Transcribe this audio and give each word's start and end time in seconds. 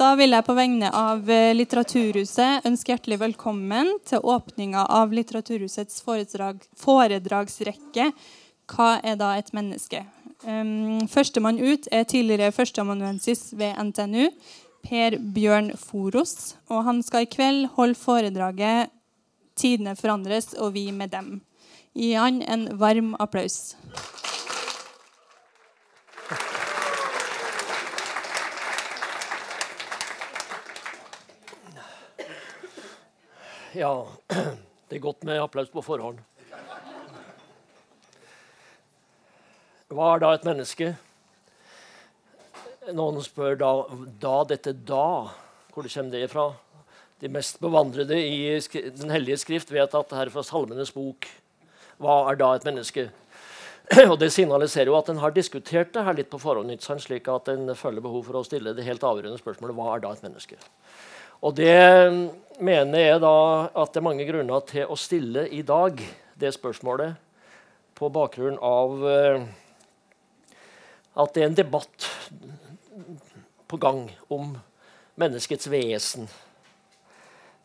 Da 0.00 0.14
vil 0.16 0.32
jeg 0.32 0.46
på 0.46 0.54
vegne 0.56 0.88
av 0.96 1.26
eh, 1.28 1.50
Litteraturhuset 1.52 2.64
ønske 2.64 2.94
hjertelig 2.94 3.18
velkommen 3.20 3.90
til 4.08 4.22
åpninga 4.24 4.86
av 4.96 5.10
Litteraturhusets 5.12 6.00
foredrag, 6.06 6.62
foredragsrekke 6.80 8.06
'Hva 8.08 8.88
er 9.04 9.18
da 9.20 9.34
et 9.36 9.52
menneske?' 9.52 10.06
Um, 10.40 11.04
Førstemann 11.04 11.60
ut 11.60 11.84
er 11.92 12.06
tidligere 12.08 12.48
førsteamanuensis 12.48 13.52
ved 13.52 13.76
NTNU, 13.76 14.30
Per 14.88 15.18
Bjørn 15.20 15.74
Foros. 15.76 16.54
Og 16.70 16.84
han 16.84 17.02
skal 17.04 17.26
i 17.26 17.28
kveld 17.28 17.68
holde 17.76 17.94
foredraget 18.00 18.88
'Tidene 19.54 19.92
forandres, 20.00 20.54
og 20.56 20.72
vi 20.72 20.90
med 20.90 21.12
dem'. 21.12 21.42
Gi 21.92 22.14
han 22.16 22.40
en 22.40 22.70
varm 22.78 23.16
applaus. 23.20 23.76
Ja, 33.72 34.06
det 34.88 34.96
er 34.96 35.02
godt 35.02 35.22
med 35.22 35.38
applaus 35.38 35.68
på 35.70 35.82
forhånd. 35.84 36.18
Hva 39.94 40.08
er 40.14 40.22
da 40.22 40.30
et 40.34 40.46
menneske? 40.46 40.88
Noen 42.90 43.22
spør 43.22 43.54
da, 43.60 43.70
da 44.22 44.34
dette 44.50 44.74
da. 44.74 45.30
Hvor 45.70 45.86
det 45.86 45.92
kommer 45.94 46.16
det 46.16 46.32
fra? 46.32 46.48
De 47.22 47.30
mest 47.30 47.60
bevandrede 47.62 48.18
i 48.18 48.58
Den 48.96 49.14
hellige 49.14 49.38
skrift 49.44 49.70
vet 49.70 49.94
at 49.94 50.10
det 50.10 50.18
her 50.18 50.26
er 50.26 50.34
fra 50.34 50.42
Salmenes 50.46 50.90
bok. 50.90 51.28
Hva 52.02 52.24
er 52.32 52.42
da 52.42 52.50
et 52.56 52.66
menneske? 52.66 53.06
Og 54.10 54.18
Det 54.18 54.32
signaliserer 54.34 54.90
jo 54.90 54.98
at 54.98 55.12
en 55.14 55.22
har 55.22 55.30
diskutert 55.36 55.94
det 55.94 56.06
her 56.06 56.18
litt 56.18 56.32
på 56.32 56.42
forhånd, 56.42 56.74
slik 56.82 57.30
at 57.30 57.54
en 57.54 57.70
føler 57.78 58.02
behov 58.02 58.26
for 58.26 58.40
å 58.40 58.46
stille 58.46 58.74
det 58.74 58.88
helt 58.88 59.06
avgjørende 59.06 59.38
spørsmålet 59.38 59.78
hva 59.78 59.94
er 59.94 60.02
da 60.02 60.14
et 60.16 60.26
menneske? 60.26 60.58
Og 61.40 61.54
det 61.56 61.76
mener 62.60 63.00
jeg 63.00 63.20
da 63.22 63.36
at 63.72 63.94
det 63.94 64.00
er 64.00 64.04
mange 64.04 64.26
grunner 64.28 64.64
til 64.68 64.90
å 64.90 64.98
stille 65.00 65.46
i 65.48 65.62
dag 65.64 66.00
det 66.40 66.52
spørsmålet 66.56 67.16
på 67.96 68.08
bakgrunn 68.12 68.58
av 68.64 69.00
uh, 69.04 69.46
at 71.20 71.32
det 71.34 71.42
er 71.42 71.50
en 71.50 71.58
debatt 71.58 72.06
på 73.70 73.78
gang 73.80 74.04
om 74.32 74.54
menneskets 75.20 75.68
vesen. 75.70 76.28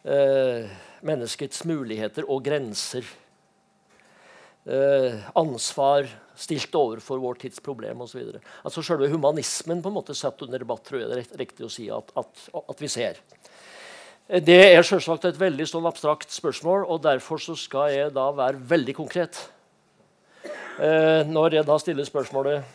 Eh, 0.05 0.65
menneskets 1.05 1.63
muligheter 1.65 2.27
og 2.29 2.43
grenser. 2.45 3.07
Eh, 4.65 5.17
ansvar 5.37 6.09
stilt 6.37 6.73
overfor 6.77 7.21
vår 7.21 7.39
tids 7.45 7.61
problem 7.63 8.03
osv. 8.05 8.35
Altså 8.65 8.83
Selve 8.85 9.09
humanismen 9.13 9.81
på 9.81 9.89
en 9.89 9.97
måte 9.97 10.17
satt 10.17 10.41
under 10.45 10.61
debatt, 10.61 10.83
tror 10.85 11.01
jeg 11.01 11.09
det 11.09 11.19
er 11.21 11.41
riktig 11.41 11.65
å 11.65 11.73
si 11.73 11.87
at, 11.93 12.11
at, 12.17 12.47
at 12.59 12.81
vi 12.81 12.91
ser. 12.91 13.21
Det 14.25 14.55
er 14.57 14.81
selvsagt 14.81 15.27
et 15.29 15.37
veldig 15.37 15.67
sånn 15.69 15.85
abstrakt 15.85 16.31
spørsmål, 16.33 16.87
og 16.89 17.03
derfor 17.03 17.37
skal 17.37 17.91
jeg 17.93 18.13
da 18.15 18.23
være 18.33 18.57
veldig 18.57 18.95
konkret. 18.97 19.37
Eh, 20.81 21.21
når 21.29 21.59
jeg 21.59 21.67
da 21.67 21.75
stiller 21.79 22.07
spørsmålet 22.07 22.65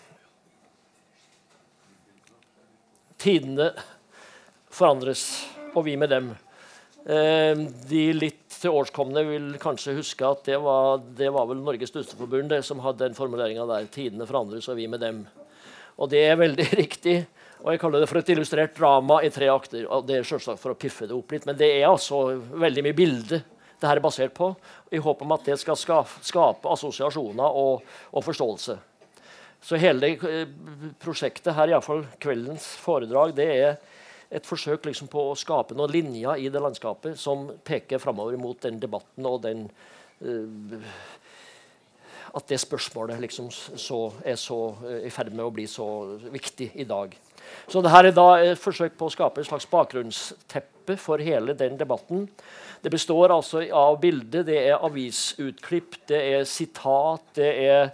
Tidene 3.20 3.66
forandres, 4.72 5.24
og 5.74 5.84
vi 5.84 5.96
med 5.98 6.08
dem. 6.08 6.30
Eh, 7.04 7.66
de 7.90 8.04
litt 8.14 8.46
tilårskomne 8.54 9.26
vil 9.26 9.50
kanskje 9.60 9.98
huske 9.98 10.24
at 10.24 10.46
det 10.46 10.56
var, 10.62 11.02
det 11.18 11.28
var 11.34 11.50
vel 11.50 11.60
Norges 11.60 11.92
Dusteforbund 11.92 12.54
som 12.64 12.80
hadde 12.80 13.08
den 13.08 13.18
formuleringa 13.18 13.66
der. 13.68 13.90
Tidene 13.90 14.28
forandres, 14.30 14.70
og 14.70 14.78
vi 14.78 14.86
med 14.88 15.02
dem. 15.02 15.24
Og 15.98 16.14
det 16.14 16.22
er 16.30 16.40
veldig 16.40 16.70
riktig. 16.84 17.18
Og 17.60 17.72
Jeg 17.72 17.80
kaller 17.82 18.00
det 18.00 18.08
for 18.08 18.20
et 18.20 18.30
illustrert 18.32 18.76
drama 18.76 19.20
i 19.24 19.30
tre 19.32 19.48
akter. 19.52 19.86
og 19.86 20.06
Det 20.06 20.18
er 20.18 20.28
selvsagt 20.28 20.60
for 20.60 20.72
å 20.72 20.78
piffe 20.80 21.06
det 21.06 21.16
opp 21.16 21.32
litt, 21.32 21.46
men 21.46 21.56
det 21.56 21.68
er 21.80 21.88
altså 21.90 22.38
veldig 22.38 22.86
mye 22.86 22.96
bilde 22.96 23.42
det 23.80 23.88
her 23.88 23.96
er 23.96 24.04
basert 24.04 24.34
på, 24.36 24.50
i 24.92 25.00
håp 25.00 25.22
om 25.24 25.32
at 25.32 25.46
det 25.48 25.56
skal 25.60 25.78
skape 25.78 26.68
assosiasjoner 26.68 27.60
og, 27.62 27.86
og 28.12 28.24
forståelse. 28.26 28.76
Så 29.60 29.78
hele 29.80 30.14
eh, 30.16 30.42
prosjektet 31.00 31.54
her, 31.56 31.72
iallfall 31.72 32.04
kveldens 32.20 32.66
foredrag, 32.80 33.32
det 33.36 33.48
er 33.54 33.78
et 34.30 34.46
forsøk 34.46 34.86
liksom 34.86 35.08
på 35.10 35.30
å 35.30 35.38
skape 35.38 35.76
noen 35.76 35.92
linjer 35.92 36.44
i 36.44 36.50
det 36.52 36.62
landskapet 36.62 37.18
som 37.18 37.48
peker 37.66 38.00
framover 38.00 38.36
mot 38.40 38.60
den 38.62 38.78
debatten 38.80 39.26
og 39.26 39.40
den 39.42 39.64
uh, 40.22 40.92
At 42.38 42.46
det 42.46 42.60
spørsmålet 42.62 43.18
liksom 43.24 43.48
så, 43.50 43.98
er 44.22 44.38
så 44.38 44.60
uh, 44.84 45.00
i 45.02 45.10
ferd 45.10 45.34
med 45.34 45.42
å 45.48 45.50
bli 45.50 45.66
så 45.66 45.88
viktig 46.30 46.70
i 46.78 46.86
dag. 46.86 47.16
Så 47.70 47.82
dette 47.84 48.00
er 48.00 48.14
da 48.16 48.28
et 48.42 48.60
forsøk 48.60 48.96
på 48.98 49.08
å 49.08 49.12
skape 49.14 49.42
et 49.42 49.48
slags 49.48 49.68
bakgrunnsteppe 49.70 50.96
for 50.98 51.22
hele 51.22 51.54
den 51.58 51.78
debatten. 51.80 52.26
Det 52.82 52.90
består 52.92 53.34
altså 53.34 53.62
av 53.76 54.00
bilder, 54.00 54.44
det 54.46 54.58
er 54.70 54.80
avisutklipp, 54.80 56.00
det 56.08 56.20
er 56.34 56.44
sitat, 56.48 57.24
det 57.36 57.50
er 57.66 57.90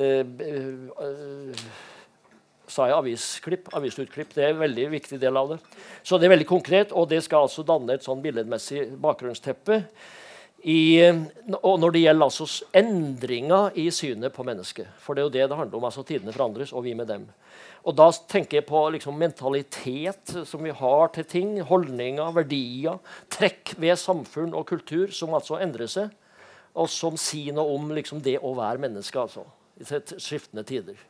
eh, 0.00 0.24
eh, 0.48 1.66
Sa 2.72 2.86
jeg 2.88 2.96
avisklipp? 2.96 3.66
Avisutklipp. 3.76 4.30
Det 4.32 4.46
er 4.46 4.54
en 4.54 4.62
veldig 4.62 4.86
viktig 4.94 5.18
del 5.20 5.36
av 5.36 5.50
det. 5.50 5.58
Så 6.06 6.16
det 6.16 6.24
er 6.24 6.32
veldig 6.32 6.46
konkret, 6.48 6.94
og 6.96 7.10
det 7.10 7.18
skal 7.26 7.44
altså 7.44 7.64
danne 7.68 7.98
et 7.98 8.06
sånn 8.06 8.22
billedmessig 8.24 8.86
bakgrunnsteppe. 9.02 9.82
I, 10.62 11.02
og 11.58 11.80
når 11.82 11.92
det 11.92 12.04
gjelder 12.04 12.28
altså 12.28 12.46
endringer 12.78 13.76
i 13.82 13.88
synet 13.92 14.32
på 14.32 14.46
mennesket. 14.46 14.88
For 15.02 15.12
det 15.12 15.20
er 15.20 15.26
jo 15.26 15.34
det 15.34 15.48
det 15.50 15.58
handler 15.58 15.80
om. 15.80 15.84
altså 15.90 16.04
Tidene 16.06 16.32
forandres, 16.32 16.72
og 16.72 16.86
vi 16.86 16.94
med 16.94 17.10
dem. 17.10 17.26
Og 17.82 17.96
da 17.98 18.08
tenker 18.30 18.60
jeg 18.60 18.68
på 18.68 18.80
liksom 18.94 19.16
mentalitet 19.18 20.34
som 20.46 20.62
vi 20.62 20.74
har 20.78 21.08
til 21.14 21.26
ting, 21.26 21.54
holdninger, 21.66 22.34
verdier, 22.36 23.00
trekk 23.32 23.74
ved 23.82 23.98
samfunn 23.98 24.54
og 24.54 24.68
kultur 24.70 25.10
som 25.14 25.34
altså 25.34 25.58
endrer 25.62 25.90
seg, 25.90 26.12
og 26.78 26.88
som 26.88 27.18
sier 27.20 27.56
noe 27.56 27.74
om 27.74 27.90
liksom, 27.92 28.22
det 28.22 28.38
å 28.38 28.54
være 28.56 28.80
menneske 28.84 29.18
altså, 29.18 29.44
i 29.82 29.86
skiftende 29.86 30.64
tider. 30.68 31.00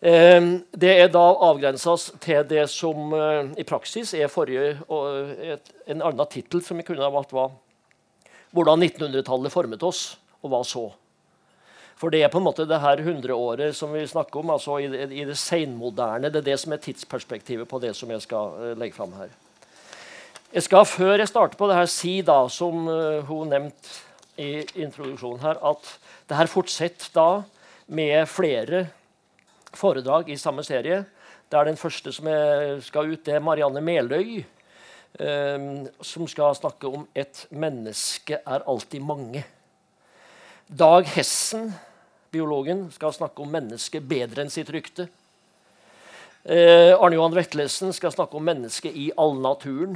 Eh, 0.00 0.38
det 0.70 0.92
er 0.92 1.10
da 1.10 1.24
avgrenses 1.48 2.12
til 2.22 2.46
det 2.46 2.68
som 2.70 3.10
eh, 3.16 3.50
i 3.58 3.66
praksis 3.66 4.14
er 4.14 4.30
forrige, 4.30 4.76
en 4.86 6.04
annen 6.04 6.30
tittel 6.30 6.62
som 6.62 6.78
vi 6.78 6.86
kunne 6.86 7.02
ha 7.02 7.10
valgt, 7.10 7.34
var 7.34 7.50
'Hvordan 8.54 8.80
1900-tallet 8.86 9.52
formet 9.52 9.82
oss', 9.82 10.16
og 10.40 10.50
hva 10.50 10.62
så? 10.64 10.86
For 11.96 12.12
det 12.12 12.20
er 12.22 12.32
på 12.32 12.40
en 12.42 12.44
måte 12.44 12.66
det 12.68 12.76
her 12.82 13.00
hundreåret 13.06 13.76
som 13.76 13.94
vi 13.96 14.02
snakker 14.08 14.42
om, 14.42 14.52
altså 14.52 14.76
i 14.84 14.88
i 15.22 15.24
det 15.24 15.36
senmoderne. 15.40 16.28
Det 16.28 16.42
er 16.42 16.50
det 16.50 16.58
som 16.60 16.74
er 16.76 16.82
tidsperspektivet 16.84 17.68
på 17.68 17.80
det 17.80 17.94
som 17.96 18.10
jeg 18.12 18.24
skal 18.24 18.52
uh, 18.52 18.72
legge 18.76 18.96
fram 18.96 19.14
her. 19.16 19.32
Jeg 20.52 20.66
skal 20.66 20.84
før 20.84 21.16
jeg 21.18 21.28
starter 21.28 21.56
på 21.56 21.68
det 21.70 21.78
her, 21.78 21.88
si, 21.88 22.20
da, 22.20 22.42
som 22.52 22.84
uh, 22.84 23.24
hun 23.24 23.48
nevnte 23.48 23.96
i 24.36 24.60
introduksjonen 24.84 25.40
her, 25.40 25.56
at 25.64 25.94
det 26.28 26.36
her 26.36 26.52
fortsetter 26.52 27.14
da 27.16 27.30
med 27.88 28.28
flere 28.28 28.84
foredrag 29.72 30.28
i 30.28 30.36
samme 30.36 30.64
serie. 30.66 31.06
Det 31.48 31.56
er 31.56 31.64
Den 31.64 31.80
første 31.80 32.12
som 32.12 32.28
skal 32.82 33.12
ut, 33.12 33.24
det 33.24 33.34
er 33.38 33.40
Marianne 33.40 33.80
Meløy. 33.80 34.44
Um, 35.16 35.86
som 36.04 36.26
skal 36.28 36.54
snakke 36.54 36.86
om 36.86 37.08
'Et 37.14 37.46
menneske 37.50 38.36
er 38.44 38.60
alltid 38.68 39.00
mange'. 39.00 39.44
Dag 40.66 41.06
Hessen, 41.06 41.68
biologen, 42.34 42.88
skal 42.90 43.12
snakke 43.14 43.38
om 43.38 43.52
mennesket 43.54 44.02
bedre 44.02 44.42
enn 44.42 44.48
sitt 44.50 44.66
rykte. 44.74 45.04
Eh, 46.42 46.90
Arne 46.90 47.14
Johan 47.14 47.36
Vetlesen 47.36 47.92
skal 47.94 48.10
snakke 48.10 48.34
om 48.34 48.42
mennesket 48.42 48.96
i 48.98 49.12
allnaturen, 49.14 49.94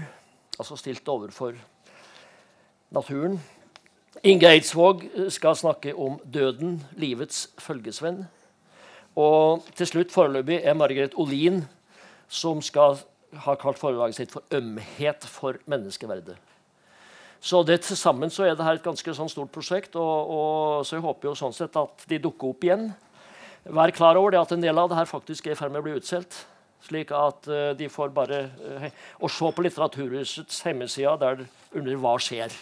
altså 0.54 0.76
stilt 0.78 1.08
overfor 1.10 1.56
naturen. 2.94 3.40
Inge 4.22 4.46
Eidsvåg 4.46 5.02
skal 5.34 5.58
snakke 5.58 5.90
om 5.98 6.20
døden, 6.22 6.78
livets 6.94 7.48
følgesvenn. 7.58 8.28
Og 9.18 9.66
til 9.74 9.90
slutt 9.90 10.14
foreløpig 10.14 10.60
er 10.62 10.78
Margaret 10.78 11.18
Olin, 11.18 11.64
som 12.28 12.62
skal 12.62 13.02
ha 13.42 13.56
kalt 13.58 13.82
foredraget 13.82 14.22
sitt 14.22 14.30
for 14.30 14.46
'Ømhet 14.54 15.26
for 15.26 15.58
menneskeverdet'. 15.66 16.49
Så 17.40 17.62
det 17.64 17.78
til 17.86 17.96
sammen 17.96 18.30
så 18.32 18.44
er 18.44 18.56
det 18.56 18.64
her 18.64 18.76
et 18.76 18.84
ganske 18.84 19.14
sånn 19.16 19.30
stort 19.32 19.52
prosjekt. 19.52 19.96
Og, 19.96 20.32
og, 20.36 20.86
så 20.86 20.98
jeg 20.98 21.04
håper 21.06 21.30
jo 21.30 21.38
sånn 21.38 21.56
sett 21.56 21.76
at 21.80 22.04
de 22.10 22.20
dukker 22.20 22.52
opp 22.52 22.64
igjen. 22.66 22.90
Vær 23.64 23.92
klar 23.96 24.16
over 24.20 24.34
det 24.34 24.40
at 24.40 24.52
en 24.56 24.64
del 24.64 24.78
av 24.80 24.90
det 24.90 24.98
her 24.98 25.08
faktisk 25.08 25.48
er 25.48 25.56
i 25.56 25.58
ferd 25.58 25.72
med 25.72 25.80
å 25.82 25.86
bli 25.88 25.96
utsolgt. 25.96 26.44
Slik 26.84 27.10
at 27.12 27.48
uh, 27.48 27.72
de 27.76 27.88
får 27.92 28.12
bare 28.16 28.38
uh, 28.56 28.86
å 29.20 29.28
se 29.28 29.50
på 29.52 29.64
Litteraturhusets 29.64 30.62
hjemmeside 30.64 31.16
der 31.20 31.42
under 31.76 31.96
'Hva 31.96 32.14
skjer?' 32.20 32.56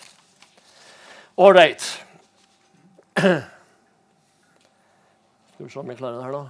All 1.38 1.54
right. 1.54 1.82
Skal 5.54 5.66
vi 5.66 5.70
se 5.70 5.78
om 5.78 5.88
vi 5.88 5.94
klarer 5.94 6.18
det 6.18 6.24
her, 6.24 6.34
da. 6.34 6.48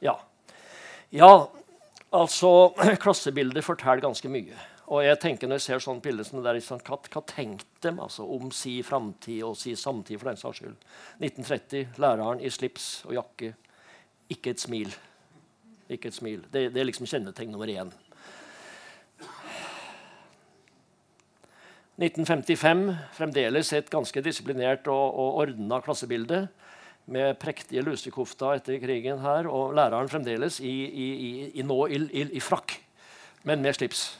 Ja. 0.00 0.16
Ja, 1.12 1.48
altså 2.12 2.72
Klassebildet 3.04 3.64
forteller 3.64 4.00
ganske 4.04 4.28
mye. 4.32 4.56
Og 4.88 5.04
jeg 5.04 5.18
tenker 5.20 5.48
Når 5.48 5.60
jeg 5.60 5.66
ser 5.66 5.84
sånne 5.84 6.04
bilder 6.04 6.24
som 6.24 6.40
det 6.40 6.48
der, 6.48 6.60
sånn, 6.64 6.80
hva, 6.86 6.96
hva 7.12 7.22
tenkte 7.28 7.90
de 7.90 7.92
altså, 8.00 8.24
om 8.24 8.50
si 8.54 8.78
framtid 8.82 9.42
og 9.44 9.56
si 9.60 9.74
samtid? 9.76 10.18
for 10.18 10.30
den 10.30 10.40
saks 10.40 10.62
skyld? 10.62 10.76
1930, 11.20 11.98
læreren 12.00 12.40
i 12.40 12.50
slips 12.52 12.88
og 13.08 13.16
jakke. 13.18 13.52
Ikke 14.32 14.54
et 14.54 14.62
smil. 14.62 14.94
Ikke 15.92 16.08
et 16.08 16.16
smil. 16.16 16.44
Det, 16.52 16.70
det 16.72 16.80
er 16.80 16.88
liksom 16.88 17.08
kjennetegn 17.08 17.52
nummer 17.52 17.68
én. 17.68 17.92
1955 21.98 22.84
fremdeles 23.16 23.72
et 23.74 23.88
ganske 23.90 24.22
disiplinert 24.22 24.86
og, 24.86 25.16
og 25.18 25.40
ordna 25.42 25.80
klassebilde 25.82 26.44
med 27.10 27.34
prektige 27.42 27.82
lusekofter 27.82 28.60
etter 28.60 28.78
krigen 28.78 29.18
her, 29.24 29.48
og 29.50 29.74
læreren 29.74 30.10
fremdeles 30.12 30.60
i, 30.60 30.74
i, 30.86 31.08
i, 31.48 31.64
nå 31.66 31.78
i, 31.90 32.40
frakk, 32.44 32.76
men 33.48 33.64
med 33.64 33.74
slips. 33.74 34.12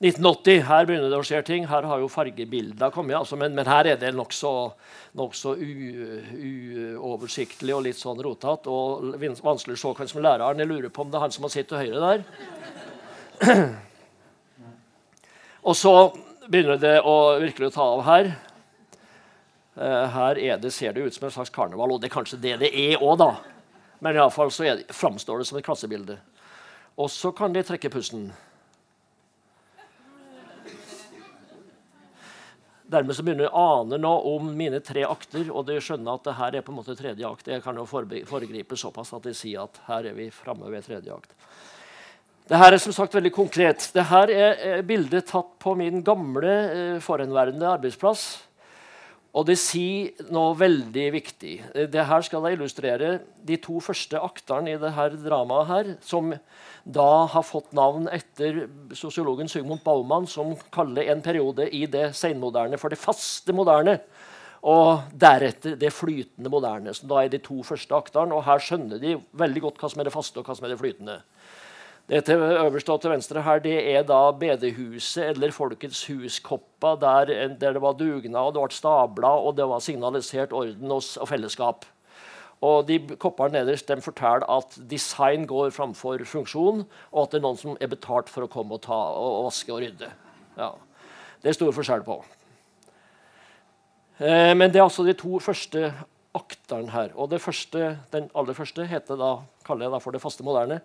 1980, 0.00 0.62
her 0.64 0.86
begynner 0.88 1.10
det 1.12 1.18
å 1.20 1.24
skje 1.28 1.42
ting. 1.44 1.66
Her 1.68 1.84
har 1.84 2.00
jo 2.00 2.08
fargebildene 2.08 2.88
kommet. 2.94 3.18
Altså, 3.18 3.36
men, 3.36 3.52
men, 3.52 3.68
her 3.68 3.84
er 3.90 3.98
det 4.00 4.14
nokså 4.16 4.72
nok 5.20 5.36
uoversiktlig 7.04 7.74
og 7.76 7.84
litt 7.84 8.00
sånn 8.00 8.22
rotete. 8.24 8.72
Og 8.72 9.20
vanskelig 9.44 9.76
å 9.76 9.80
se 9.82 9.92
hvem 9.98 10.08
som 10.08 10.22
er 10.22 10.26
læreren. 10.30 10.62
Jeg 10.64 10.70
lurer 10.70 10.88
på 10.88 11.04
om 11.04 11.10
det 11.12 11.18
er 11.20 11.24
han 11.26 11.34
som 11.36 11.44
har 11.44 11.52
sittet 11.52 11.72
til 11.74 11.82
høyre 11.84 12.00
der. 12.06 12.20
Og 15.68 15.76
så 15.76 15.92
begynner 16.48 16.80
det 16.80 16.96
å 17.04 17.36
virkelig 17.42 17.74
ta 17.74 17.84
av 17.84 18.00
her. 18.06 18.32
Uh, 19.76 20.06
her 20.16 20.40
det, 20.60 20.72
ser 20.72 20.96
det 20.96 21.04
ut 21.04 21.14
som 21.14 21.28
en 21.28 21.34
slags 21.34 21.52
karneval, 21.52 21.92
og 21.92 22.00
det 22.00 22.08
er 22.08 22.16
kanskje 22.16 22.40
det 22.40 22.56
det 22.64 22.72
er 22.72 23.00
òg, 23.00 23.20
da. 23.20 23.30
Men 24.00 24.16
iallfall 24.16 24.50
framstår 24.50 25.40
det 25.40 25.46
som 25.48 25.58
et 25.60 25.64
klassebilde. 25.64 26.16
Og 27.00 27.08
så 27.12 27.32
kan 27.32 27.54
de 27.54 27.64
trekke 27.64 27.90
pusten. 27.92 28.28
Dermed 32.90 33.14
så 33.14 33.22
begynner 33.22 33.46
jeg 33.46 33.54
å 33.54 33.66
ane 33.78 34.00
nå 34.02 34.10
om 34.32 34.48
mine 34.58 34.80
tre 34.82 35.04
akter, 35.06 35.46
og 35.54 35.68
de 35.68 35.76
skjønner 35.78 36.18
at 36.18 36.24
det 36.26 36.34
her 36.40 36.56
er 36.58 36.64
på 36.66 36.72
en 36.72 36.80
måte 36.80 36.96
tredje 36.98 37.28
akt. 37.28 37.50
Jeg 37.52 37.62
kan 37.62 37.78
jo 37.78 37.86
foregripe 37.86 38.78
såpass 38.78 39.14
at 39.14 39.28
de 39.28 39.34
sier 39.36 39.62
at 39.62 39.78
her 39.86 40.10
er 40.10 40.16
vi 40.16 40.26
framme 40.34 40.66
ved 40.72 40.88
tredje 40.88 41.14
akt. 41.14 41.36
Dette 42.50 42.66
er 42.66 42.76
som 42.82 42.94
sagt 42.96 43.14
veldig 43.14 43.30
konkret. 43.30 43.86
Dette 43.94 44.22
er 44.34 44.82
bildet 44.82 45.28
tatt 45.30 45.52
på 45.62 45.76
min 45.78 46.02
gamle 46.02 46.50
eh, 46.50 46.96
forhenværende 47.04 47.68
arbeidsplass. 47.76 48.24
Og 49.38 49.46
det 49.46 49.54
sier 49.62 50.26
noe 50.34 50.56
veldig 50.58 51.04
viktig. 51.14 51.52
Det 51.94 52.06
her 52.08 52.24
skal 52.26 52.48
jeg 52.48 52.58
illustrere 52.58 53.12
de 53.46 53.60
to 53.62 53.78
første 53.78 54.18
akterne 54.18 54.72
i 54.72 54.80
dette 54.82 55.22
dramaet, 55.22 55.70
her, 55.70 55.92
som 56.02 56.34
da 56.84 57.26
har 57.32 57.44
fått 57.44 57.72
navn 57.76 58.08
etter 58.12 58.64
sosiologen 58.96 59.48
Sigmund 59.48 59.84
Baumann, 59.84 60.26
som 60.26 60.54
kaller 60.72 61.10
en 61.12 61.22
periode 61.22 61.68
i 61.68 61.84
det 61.90 62.10
senmoderne 62.16 62.78
for 62.80 62.92
det 62.92 63.00
faste 63.00 63.54
moderne. 63.56 63.98
Og 64.60 65.08
deretter 65.16 65.76
det 65.80 65.92
flytende 65.96 66.52
moderne, 66.52 66.92
som 66.96 67.08
da 67.08 67.22
er 67.22 67.32
de 67.32 67.40
to 67.40 67.62
første 67.64 67.96
akterne. 67.96 68.36
Og 68.36 68.44
her 68.44 68.60
skjønner 68.60 69.00
de 69.00 69.16
veldig 69.40 69.62
godt 69.64 69.80
hva 69.80 69.88
som 69.92 70.02
er 70.02 70.10
det 70.10 70.14
faste, 70.14 70.40
og 70.40 70.48
hva 70.48 70.56
som 70.56 70.68
er 70.68 70.74
det 70.74 70.80
flytende. 70.82 71.20
Det 72.10 72.24
til 72.26 72.42
øverste 72.42 72.92
og 72.92 73.00
til 73.04 73.12
venstre 73.12 73.42
her, 73.46 73.60
det 73.62 73.76
er 73.92 74.02
da 74.02 74.18
bedehuset 74.34 75.28
eller 75.28 75.52
Folkets 75.54 76.02
hus-koppa, 76.10 76.96
der, 76.98 77.30
der, 77.60 77.76
det 77.76 77.82
var 77.82 77.94
dugnad, 77.94 78.56
det 78.56 78.64
ble 78.64 78.74
stabla, 78.74 79.30
og 79.30 79.54
det 79.56 79.68
var 79.70 79.84
signalisert 79.84 80.52
orden 80.52 80.96
og 80.96 81.28
fellesskap. 81.30 81.86
Og 82.60 82.84
de 82.88 82.98
kopperne 83.20 83.62
nederst 83.62 83.88
de 83.88 84.04
forteller 84.04 84.44
at 84.52 84.76
design 84.90 85.46
går 85.48 85.72
framfor 85.72 86.20
funksjon, 86.28 86.84
og 87.12 87.22
at 87.22 87.32
det 87.32 87.40
er 87.40 87.46
noen 87.46 87.60
som 87.60 87.78
er 87.80 87.88
betalt 87.88 88.28
for 88.28 88.44
å 88.44 88.50
komme 88.52 88.76
og, 88.76 88.82
ta, 88.84 88.98
og, 89.16 89.46
vaske 89.48 89.72
og 89.72 89.80
rydde. 89.80 90.10
Ja. 90.58 90.74
Det 91.40 91.50
er 91.50 91.56
stor 91.56 91.72
forskjell 91.72 92.04
på. 92.04 92.18
Eh, 94.20 94.52
men 94.52 94.68
det 94.68 94.82
er 94.82 94.84
altså 94.84 95.06
de 95.06 95.16
to 95.16 95.40
første 95.40 95.88
akterne 96.36 96.92
her. 96.92 97.14
Og 97.18 97.32
første, 97.42 97.96
den 98.12 98.28
aller 98.36 98.54
første 98.54 98.84
heter 98.86 99.18
da, 99.18 99.32
kaller 99.66 99.86
jeg 99.86 99.94
da 99.94 100.00
for 100.04 100.14
det 100.14 100.22
faste 100.22 100.44
moderne. 100.46 100.80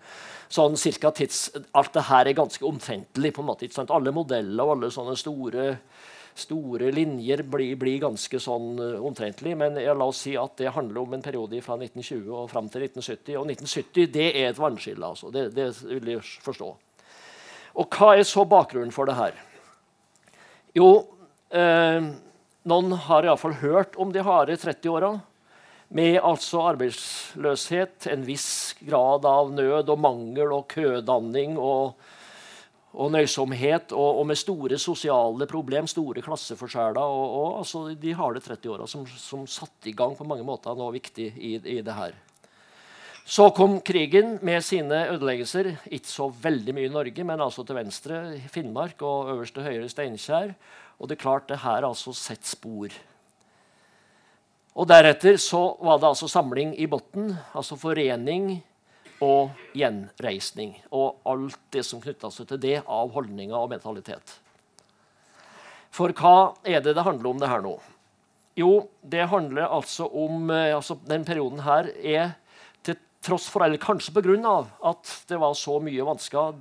Sånn 0.49 0.77
cirka 0.79 1.11
tids, 1.11 1.49
Alt 1.75 1.93
det 1.93 2.07
her 2.07 2.25
er 2.25 2.37
ganske 2.37 2.65
omtrentlig. 2.65 3.33
på 3.33 3.43
en 3.43 3.51
måte? 3.51 3.69
Alle 3.89 4.11
modeller 4.15 4.63
og 4.63 4.77
alle 4.77 4.91
sånne 4.91 5.17
store, 5.19 5.77
store 6.35 6.91
linjer 6.91 7.43
blir, 7.47 7.77
blir, 7.79 7.99
ganske 8.03 8.39
sånn 8.43 8.75
uh, 8.81 9.05
omtrentlig. 9.07 9.55
Men 9.57 9.79
jeg, 9.79 9.95
la 9.95 10.07
oss 10.11 10.23
si 10.25 10.35
at 10.39 10.57
det 10.59 10.73
handler 10.75 11.05
om 11.05 11.15
en 11.15 11.23
periode 11.23 11.61
fra 11.63 11.77
1920 11.79 12.27
og 12.35 12.49
fram 12.51 12.67
til 12.71 12.87
1970. 12.89 13.37
Og 13.39 13.47
1970 13.55 14.11
det 14.15 14.27
er 14.33 14.49
et 14.51 14.59
vannskille. 14.59 15.11
altså. 15.13 15.31
Det, 15.31 15.47
det 15.55 15.69
vil 15.87 16.15
jeg 16.17 16.25
forstå. 16.43 16.71
Og 17.75 17.97
hva 17.99 18.13
er 18.15 18.27
så 18.27 18.45
bakgrunnen 18.47 18.93
for 18.95 19.07
det 19.07 19.17
her? 19.17 19.39
Jo, 20.75 20.89
eh, 21.55 22.03
noen 22.67 22.97
har 23.07 23.27
iallfall 23.27 23.55
hørt 23.61 23.95
om 23.99 24.11
de 24.15 24.23
harde 24.23 24.55
30-åra 24.59 25.13
med 25.95 26.17
altså 26.23 26.63
arbeidsløshet, 26.71 28.07
en 28.11 28.23
viss 28.27 28.75
grad 28.81 29.27
av 29.29 29.51
nød 29.53 29.91
og 29.93 30.01
mangel 30.01 30.51
og 30.55 30.65
kødanning 30.71 31.59
og, 31.61 31.93
og 32.95 33.11
nøysomhet, 33.11 33.91
og, 33.91 34.19
og, 34.21 34.25
med 34.29 34.39
store 34.39 34.77
sosiale 34.79 35.47
problem, 35.49 35.87
store 35.87 36.23
klasseforskjeller. 36.23 37.01
Og, 37.01 37.33
og 37.39 37.57
altså 37.59 37.81
de 37.99 38.13
harde 38.15 38.43
30-åra 38.43 38.87
som, 38.87 39.03
som 39.07 39.43
satte 39.49 39.91
i 39.91 39.95
gang 39.97 40.15
på 40.15 40.27
mange 40.27 40.45
måter 40.47 40.77
noe 40.77 40.95
viktig 40.95 41.31
i, 41.35 41.57
i 41.59 41.81
det 41.83 41.97
her. 41.97 42.15
Så 43.25 43.49
kom 43.57 43.79
krigen 43.81 44.37
med 44.45 44.61
sine 44.61 45.07
ødeleggelser. 45.09 45.71
Ikke 45.89 46.11
så 46.11 46.29
veldig 46.29 46.75
mye 46.77 46.91
i 46.91 46.93
Norge, 46.93 47.25
men 47.25 47.41
altså 47.41 47.65
til 47.65 47.79
venstre 47.79 48.21
Finnmark 48.53 49.01
og 49.01 49.31
øverste 49.33 49.65
høyre 49.65 49.89
Steinkjer. 49.89 50.53
Og 51.01 51.09
det 51.09 51.17
er 51.17 51.23
klart, 51.23 51.49
det 51.49 51.63
her 51.63 51.87
altså 51.87 52.13
setter 52.13 52.53
spor. 52.53 52.93
Og 54.75 54.87
Deretter 54.87 55.39
så 55.41 55.63
var 55.81 55.97
det 55.97 56.11
altså 56.11 56.29
samling 56.29 56.75
i 56.77 56.85
bunnen, 56.91 57.33
altså 57.55 57.77
forening 57.79 58.59
og 59.25 59.75
gjenreisning. 59.77 60.75
Og 60.93 61.19
alt 61.27 61.59
det 61.73 61.83
som 61.87 62.01
knytta 62.03 62.31
seg 62.33 62.49
til 62.49 62.61
det 62.61 62.77
av 62.81 63.11
holdninger 63.15 63.57
og 63.57 63.71
mentalitet. 63.73 64.37
For 65.95 66.11
hva 66.15 66.53
er 66.67 66.83
det 66.83 66.95
det 66.97 67.05
handler 67.05 67.31
om 67.31 67.41
det 67.41 67.49
her 67.49 67.63
nå? 67.63 67.75
Jo, 68.59 68.87
det 69.03 69.27
handler 69.31 69.67
altså 69.67 70.07
om 70.07 70.49
eh, 70.51 70.71
altså 70.75 70.95
Den 71.07 71.25
perioden 71.27 71.59
her 71.63 71.89
er 71.91 72.35
til 72.85 72.97
tross 73.23 73.49
for, 73.51 73.65
eller 73.65 73.81
kanskje 73.81 74.13
pga. 74.15 74.55
at 74.83 75.13
det 75.27 75.39
var 75.39 75.55
så 75.59 75.79
mye 75.79 76.07
vansker, 76.07 76.55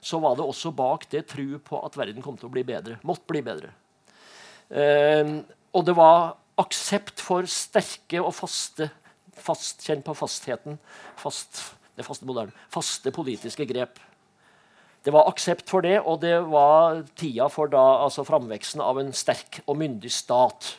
så 0.00 0.18
var 0.22 0.36
det 0.36 0.46
også 0.46 0.70
bak 0.70 1.08
det 1.10 1.26
tro 1.30 1.58
på 1.58 1.82
at 1.86 1.96
verden 1.98 2.22
kom 2.22 2.36
til 2.36 2.46
å 2.50 2.54
bli 2.54 2.62
bedre. 2.62 2.98
Måtte 3.02 3.26
bli 3.26 3.42
bedre. 3.42 3.72
Eh, 4.70 5.42
og 5.72 5.86
det 5.86 5.94
var 5.96 6.36
aksept 6.58 7.22
for 7.22 7.46
sterke 7.48 8.20
og 8.20 8.34
faste 8.34 8.90
fast, 9.42 9.82
Kjenn 9.86 10.02
på 10.04 10.14
fastheten. 10.16 10.78
Fast, 11.20 11.62
det 11.96 12.06
faste 12.06 12.28
moderne. 12.28 12.54
Faste 12.72 13.12
politiske 13.14 13.66
grep. 13.68 14.00
Det 15.02 15.10
var 15.10 15.26
aksept 15.26 15.70
for 15.70 15.82
det, 15.82 15.96
og 15.98 16.20
det 16.22 16.36
var 16.46 17.02
tida 17.18 17.48
for 17.50 17.70
da, 17.70 17.82
altså 18.04 18.22
framveksten 18.26 18.82
av 18.84 19.00
en 19.02 19.10
sterk 19.16 19.58
og 19.66 19.80
myndig 19.80 20.12
stat. 20.14 20.76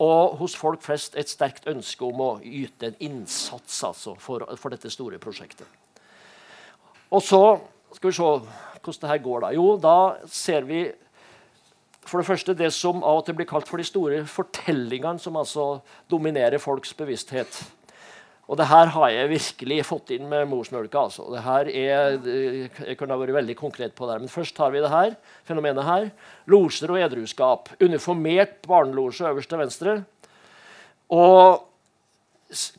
Og 0.00 0.38
hos 0.38 0.54
folk 0.56 0.84
flest 0.84 1.18
et 1.18 1.28
sterkt 1.28 1.66
ønske 1.68 2.06
om 2.06 2.22
å 2.24 2.30
yte 2.46 2.88
en 2.88 3.02
innsats 3.10 3.82
altså, 3.84 4.14
for, 4.22 4.46
for, 4.56 4.72
dette 4.72 4.92
store 4.92 5.18
prosjektet. 5.20 5.66
Og 7.10 7.24
så 7.26 7.42
skal 7.96 8.12
vi 8.12 8.16
se 8.16 8.30
hvordan 8.30 9.02
det 9.02 9.10
her 9.10 9.22
går. 9.26 9.42
da. 9.42 9.52
Jo, 9.58 9.66
da 9.82 9.96
ser 10.30 10.64
vi 10.64 10.84
for 12.06 12.22
det 12.22 12.30
første 12.30 12.54
det 12.56 12.70
som 12.72 13.02
av 13.04 13.20
og 13.20 13.26
til 13.26 13.36
blir 13.36 13.50
kalt 13.50 13.68
for 13.68 13.82
de 13.82 13.84
store 13.84 14.22
fortellingene, 14.30 15.20
som 15.20 15.36
altså 15.36 15.82
dominerer 16.10 16.62
folks 16.62 16.94
bevissthet. 16.96 17.60
Og 18.50 18.58
det 18.58 18.66
her 18.66 18.88
har 18.90 19.10
jeg 19.14 19.30
virkelig 19.30 19.82
fått 19.86 20.10
inn 20.16 20.24
med 20.26 20.48
morsmjølka. 20.50 21.04
Altså. 21.06 21.28
Det 21.30 21.42
her 21.44 21.68
er, 21.70 22.16
jeg 22.82 22.96
kunne 22.98 23.14
ha 23.14 23.20
vært 23.20 23.36
veldig 23.36 23.54
konkret 23.60 23.94
på 23.94 24.08
det, 24.10 24.16
Men 24.18 24.32
først 24.32 24.58
har 24.58 24.72
vi 24.74 24.82
det 24.82 24.90
her, 24.90 25.14
fenomenet 25.46 25.86
her. 25.86 26.08
Losjer 26.50 26.90
og 26.90 26.98
edruskap. 26.98 27.70
Uniformert 27.78 28.58
barnelosje 28.66 29.30
øverst 29.30 29.52
til 29.52 29.62
venstre. 29.62 29.94
Og 31.14 31.62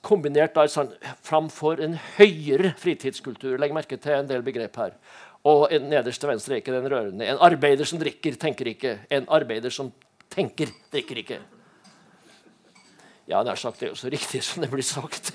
kombinert 0.03 0.57
da, 0.57 0.67
sånn, 0.67 0.91
framfor 1.23 1.79
en 1.79 1.95
høyere 2.17 2.73
fritidskultur. 2.75 3.55
Legg 3.55 3.71
merke 3.71 3.95
til 3.95 4.17
en 4.17 4.27
del 4.27 4.43
begrep 4.43 4.75
her. 4.75 4.99
Og 5.47 5.71
nederst 5.87 6.19
til 6.19 6.33
venstre 6.33 6.57
er 6.57 6.65
ikke 6.65 6.75
den 6.75 6.91
rørende. 6.91 7.31
En 7.31 7.39
arbeider 7.47 7.87
som 7.87 8.01
drikker, 8.01 8.35
tenker 8.35 8.75
ikke. 8.75 8.97
En 9.07 9.23
arbeider 9.31 9.71
som 9.71 9.95
tenker, 10.35 10.75
drikker 10.91 11.23
ikke. 11.23 11.39
Ja, 13.31 13.45
nær 13.47 13.55
sagt 13.55 13.79
det 13.79 13.87
er 13.87 13.93
jo 13.93 13.99
så 13.99 14.09
riktig 14.11 14.41
som 14.43 14.59
det 14.63 14.67
blir 14.73 14.83
sagt. 14.83 15.29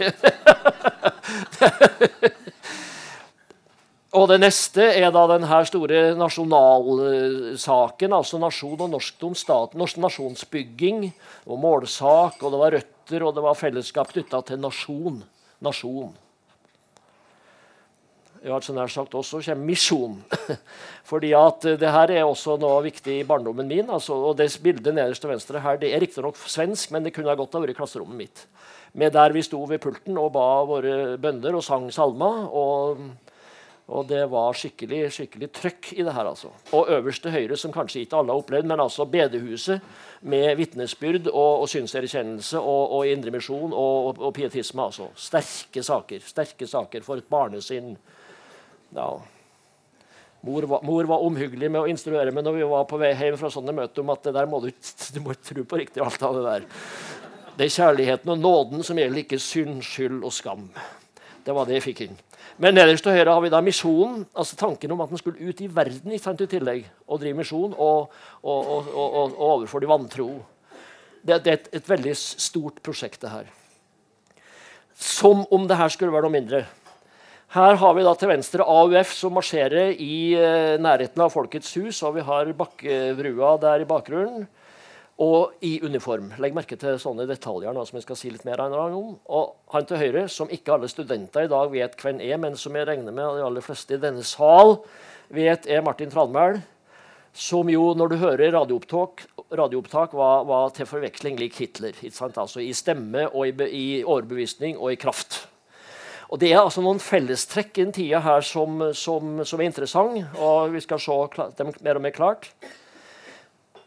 og 4.19 4.29
det 4.29 4.37
neste 4.43 4.85
er 4.91 5.09
da 5.15 5.23
denne 5.31 5.61
store 5.71 6.03
nasjonalsaken, 6.21 8.19
altså 8.19 8.43
nasjon 8.43 8.85
og 8.85 8.93
norskdom, 8.99 9.33
staten, 9.39 9.81
norsk 9.81 9.97
nasjonsbygging 10.05 11.09
og 11.47 11.63
målsak, 11.63 12.37
og 12.43 12.53
det 12.53 12.61
var 12.67 12.77
røtter, 12.77 13.25
og 13.25 13.33
det 13.33 13.49
var 13.49 13.57
fellesskap 13.57 14.13
knytta 14.13 14.45
til 14.45 14.61
nasjon. 14.61 15.23
Nasjon 15.65 16.13
altså 18.53 18.75
nær 18.77 18.91
sagt 18.93 19.15
også 19.19 19.41
kommer 19.45 19.67
misjon. 19.67 20.17
Fordi 21.11 21.33
at 21.39 21.67
eh, 21.67 21.79
det 21.81 21.93
her 21.93 22.13
er 22.15 22.25
også 22.25 22.57
noe 22.63 22.81
viktig 22.87 23.21
i 23.21 23.27
barndommen 23.27 23.69
min. 23.69 23.91
Altså, 23.91 24.15
og 24.15 24.37
det 24.39 24.51
bildet 24.63 24.95
nederst 24.95 25.25
til 25.25 25.33
venstre 25.33 25.63
her, 25.65 25.81
det 25.81 25.93
er 25.95 26.03
riktignok 26.05 26.39
svensk, 26.39 26.93
men 26.95 27.07
det 27.07 27.15
kunne 27.15 27.33
ha 27.33 27.39
godt 27.39 27.59
ha 27.59 27.63
vært 27.65 27.79
klasserommet 27.79 28.23
mitt. 28.23 28.47
Med 28.97 29.13
der 29.13 29.35
vi 29.35 29.45
sto 29.45 29.61
ved 29.69 29.83
pulten 29.83 30.17
og 30.21 30.33
ba 30.37 30.49
våre 30.69 31.17
bønder 31.21 31.59
og 31.59 31.65
sang 31.65 31.91
salmer. 31.93 32.47
Og, 32.49 33.03
Og 33.87 34.09
det 34.09 34.25
var 34.31 34.57
skikkelig, 34.59 35.05
skikkelig 35.15 35.49
trøkk 35.55 35.93
i 35.95 36.03
det 36.03 36.13
her. 36.15 36.27
altså. 36.27 36.49
Og 36.75 36.89
øverste 36.91 37.31
høyre, 37.31 37.57
som 37.57 37.73
kanskje 37.73 38.01
ikke 38.01 38.17
alle 38.19 38.33
har 38.33 38.43
opplevd, 38.43 38.67
men 38.67 38.81
altså 38.81 39.05
bedehuset 39.07 39.81
med 40.23 40.57
vitnesbyrd 40.57 41.29
og, 41.31 41.61
og 41.61 41.69
synserkjennelse 41.71 42.59
og, 42.59 42.93
og 42.99 43.07
indremisjon 43.07 43.73
og, 43.73 44.07
og, 44.07 44.19
og, 44.19 44.35
pietisme. 44.35 44.83
altså. 44.83 45.07
Sterke 45.15 45.83
saker. 45.83 46.21
Sterke 46.27 46.67
saker 46.67 47.07
for 47.07 47.23
et 47.23 47.31
barnesinn. 47.31 47.95
Ja. 48.97 49.09
Mor 50.47 50.67
var, 50.71 50.83
mor 50.87 51.09
var, 51.09 51.25
omhyggelig 51.27 51.69
med 51.69 51.83
å 51.83 51.89
instruere 51.91 52.33
meg 52.33 52.45
når 52.47 52.59
vi 52.59 52.69
var 52.71 52.85
på 52.89 52.99
vei 53.01 53.11
hjem 53.19 53.39
fra 53.41 53.51
sånne 53.53 53.75
møter 53.77 54.05
om 54.05 54.13
at 54.15 54.29
det 54.29 54.35
der 54.37 54.49
må 54.49 54.61
du, 54.63 54.71
du 55.15 55.19
må 55.25 55.35
tro 55.37 55.65
på 55.69 55.81
riktig 55.81 56.05
alt 56.05 56.23
av 56.25 56.39
det 56.39 56.45
der. 56.47 56.69
Det 57.57 57.67
er 57.67 57.75
kjærligheten 57.79 58.33
og 58.35 58.41
nåden 58.41 58.85
som 58.85 58.99
gjelder, 59.01 59.25
ikke 59.25 59.41
synd, 59.41 59.81
skyld 59.85 60.21
og 60.21 60.33
skam. 60.35 60.69
Det 61.47 61.55
var 61.55 61.69
det 61.69 61.79
jeg 61.79 61.87
fikk 61.91 62.03
inn. 62.07 62.17
Men 62.63 62.77
nederst 62.77 63.05
til 63.05 63.13
høyre 63.13 63.35
har 63.35 63.43
vi 63.45 63.53
da 63.53 63.61
misjonen. 63.65 64.25
altså 64.35 64.57
Tanken 64.57 64.93
om 64.93 65.03
at 65.05 65.13
en 65.13 65.21
skulle 65.21 65.41
ut 65.45 65.61
i 65.61 65.69
verden 65.73 66.13
i 66.13 66.21
tillegg 66.21 66.87
og 67.07 67.21
drive 67.21 67.37
misjon 67.37 67.75
og, 67.77 68.13
og, 68.43 68.71
og, 68.73 68.89
og, 68.95 69.37
overfor 69.51 69.81
de 69.81 69.91
vantro. 69.91 70.29
Det, 71.23 71.43
det, 71.45 71.53
er 71.53 71.59
et, 71.59 71.69
et, 71.73 71.89
veldig 71.89 72.15
stort 72.17 72.81
prosjekt, 72.83 73.21
det 73.21 73.31
her. 73.31 73.47
Som 74.95 75.45
om 75.51 75.67
det 75.69 75.77
her 75.77 75.89
skulle 75.89 76.13
være 76.13 76.29
noe 76.29 76.37
mindre. 76.39 76.65
Her 77.55 77.77
har 77.79 77.95
vi 77.95 78.03
da 78.03 78.13
til 78.19 78.33
venstre 78.33 78.65
AUF 78.67 79.13
som 79.15 79.37
marsjerer 79.39 79.93
i 80.03 80.35
eh, 80.35 80.77
nærheten 80.83 81.23
av 81.23 81.31
Folkets 81.31 81.71
hus. 81.79 82.03
Og 82.03 82.17
vi 82.19 82.25
har 82.27 82.51
Bakkebrua 82.59 83.55
der 83.63 83.85
i 83.85 83.89
bakgrunnen 83.89 84.49
og 85.23 85.55
i 85.65 85.79
uniform. 85.81 86.33
Legg 86.43 86.57
merke 86.57 86.77
til 86.77 86.99
sånne 87.01 87.25
detaljer 87.29 87.73
nå, 87.73 87.87
som 87.89 87.97
jeg 87.97 88.05
skal 88.05 88.19
si 88.21 88.33
litt 88.33 88.45
mer 88.45 88.61
om. 88.67 89.15
Og 89.33 89.55
han 89.73 89.87
til 89.89 90.03
høyre, 90.03 90.27
som 90.29 90.51
ikke 90.53 90.75
alle 90.75 90.91
studenter 90.93 91.47
i 91.47 91.53
dag 91.53 91.71
vet 91.73 91.97
hvem 92.03 92.21
er, 92.21 92.37
men 92.43 92.59
som 92.61 92.77
jeg 92.77 92.89
regner 92.91 93.15
med 93.15 93.39
de 93.39 93.47
aller 93.47 93.65
fleste 93.65 93.97
i 93.97 94.03
denne 94.03 94.27
sal 94.27 94.77
vet, 95.33 95.71
er 95.71 95.87
Martin 95.87 96.13
Tranmæl. 96.13 96.61
Som 97.37 97.69
jo, 97.69 97.93
når 97.97 98.13
du 98.13 98.21
hører 98.21 98.53
radioopptak, 98.53 99.27
radioopptak 99.57 100.15
var, 100.17 100.45
var, 100.49 100.71
til 100.77 100.89
forveksling 100.89 101.39
lik 101.41 101.57
Hitler. 101.61 101.97
Altså 102.27 102.61
I 102.65 102.73
stemme, 102.77 103.29
og 103.31 103.49
i, 103.49 103.71
i 103.71 103.87
overbevisning 104.05 104.77
og 104.81 104.93
i 104.93 105.01
kraft. 105.01 105.45
Og 106.27 106.41
Det 106.43 106.51
er 106.51 106.59
altså 106.59 106.83
noen 106.83 106.99
fellestrekk 107.03 107.79
i 107.79 107.85
den 107.85 107.95
tida 107.95 108.21
her 108.25 108.43
som, 108.43 108.81
som, 108.99 109.45
som 109.47 109.61
er 109.61 109.71
interessant, 109.71 110.25
og 110.43 110.75
vi 110.75 110.83
skal 110.83 111.01
se 111.03 111.47
dem 111.59 111.71
mer 111.81 112.01
og 112.01 112.03
mer 112.03 112.15
klart. 112.17 112.51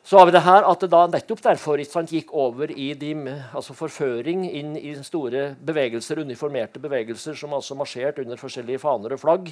Så 0.10 0.18
har 0.18 0.26
vi 0.26 0.34
det 0.34 0.42
her 0.42 0.66
at 0.66 0.82
det 0.82 0.88
da 0.90 1.04
nettopp 1.06 1.42
derfor 1.46 1.82
sant, 1.86 2.10
gikk 2.10 2.32
over 2.34 2.72
i 2.72 2.88
de, 2.98 3.12
altså 3.54 3.76
forføring 3.78 4.48
inn 4.48 4.72
i 4.80 4.96
store 5.06 5.52
bevegelser, 5.62 6.24
uniformerte 6.26 6.82
bevegelser 6.82 7.38
som 7.38 7.54
altså 7.54 7.78
marsjerte 7.78 8.24
under 8.24 8.40
forskjellige 8.42 8.82
faner 8.82 9.14
og 9.14 9.22
flagg. 9.22 9.52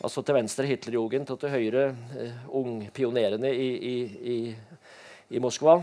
Altså 0.00 0.22
Til 0.24 0.38
venstre 0.38 0.64
Hitlerjugend 0.70 1.28
og 1.32 1.42
til 1.42 1.52
høyre 1.52 1.84
eh, 2.16 2.40
ungpionerene 2.56 3.52
i, 3.52 3.68
i, 3.76 3.94
i, 4.32 4.38
i, 5.36 5.44
Moskva. 5.44 5.82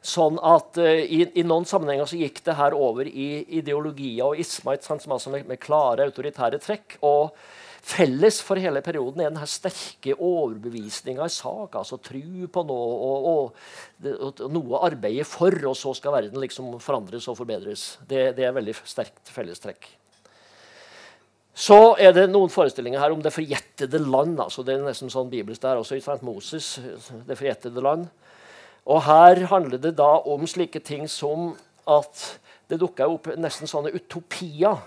Sånn 0.00 0.38
at 0.40 0.78
uh, 0.80 0.90
i, 1.04 1.26
i, 1.36 1.44
noen 1.44 1.66
sammenhenger 1.68 2.08
så 2.08 2.20
gikk 2.20 2.40
det 2.46 2.56
her 2.56 2.76
over 2.76 3.08
i 3.08 3.44
ideologier 3.60 4.30
og 4.30 4.40
isma 4.40 4.78
som 4.80 5.12
altså 5.12 5.32
med, 5.32 5.48
med 5.48 5.60
klare 5.60 6.06
autoritære 6.08 6.60
trekk. 6.62 6.96
og 7.04 7.34
Felles 7.80 8.42
for 8.44 8.60
hele 8.60 8.82
perioden 8.84 9.22
er 9.22 9.30
denne 9.30 9.46
sterke 9.48 10.12
overbevisninga 10.14 11.24
i 11.24 11.32
sak. 11.32 11.78
altså 11.80 11.96
Tru 12.04 12.46
på 12.52 12.64
noe 12.68 12.90
og, 13.08 13.28
og, 13.30 13.62
og, 14.12 14.42
noe 14.52 14.82
arbeidet 14.84 15.28
for, 15.28 15.54
og 15.64 15.76
så 15.78 15.94
skal 15.96 16.16
verden 16.18 16.40
liksom 16.42 16.74
forandres 16.84 17.28
og 17.32 17.38
forbedres. 17.40 17.94
Det, 18.08 18.30
det 18.36 18.46
er 18.46 18.56
veldig 18.56 18.76
sterkt 18.84 19.32
fellestrekk. 19.32 19.88
Så 21.56 21.96
er 22.00 22.12
det 22.16 22.28
noen 22.30 22.52
forestillinger 22.52 23.02
her 23.02 23.12
om 23.12 23.20
det 23.24 23.34
forjettede 23.34 24.00
land. 24.04 24.38
altså 24.40 24.62
Det 24.64 24.76
er 24.76 24.84
nesten 24.84 25.12
sånn 25.12 25.32
bibelsk 25.32 25.64
der 25.64 25.80
også. 25.80 25.98
Moses, 26.24 26.78
det 27.26 27.36
forjettede 27.36 27.84
land. 27.84 28.08
Og 28.86 29.02
her 29.04 29.44
handler 29.50 29.78
det 29.78 29.96
da 29.98 30.12
om 30.24 30.46
slike 30.48 30.80
ting 30.80 31.08
som 31.10 31.52
at 31.88 32.24
det 32.70 32.80
dukker 32.80 33.10
opp 33.10 33.28
nesten 33.40 33.68
sånne 33.70 33.92
utopier 33.96 34.78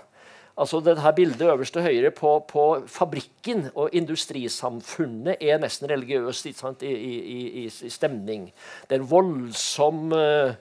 Altså 0.54 0.78
det 0.80 1.00
her 1.02 1.10
Bildet 1.10 1.48
øverst 1.50 1.74
til 1.74 1.82
høyre 1.82 2.10
på, 2.14 2.44
på, 2.46 2.64
fabrikken 2.86 3.64
og 3.74 3.90
industrisamfunnet 3.92 5.42
er 5.42 5.58
nesten 5.58 5.90
religiøst 5.90 6.46
i, 6.46 6.52
i, 6.86 6.92
i, 6.94 7.64
i, 7.64 7.90
stemning. 7.90 8.52
Det 8.86 8.94
er 8.94 9.02
en 9.02 9.10
voldsom 9.10 10.14
uh, 10.14 10.54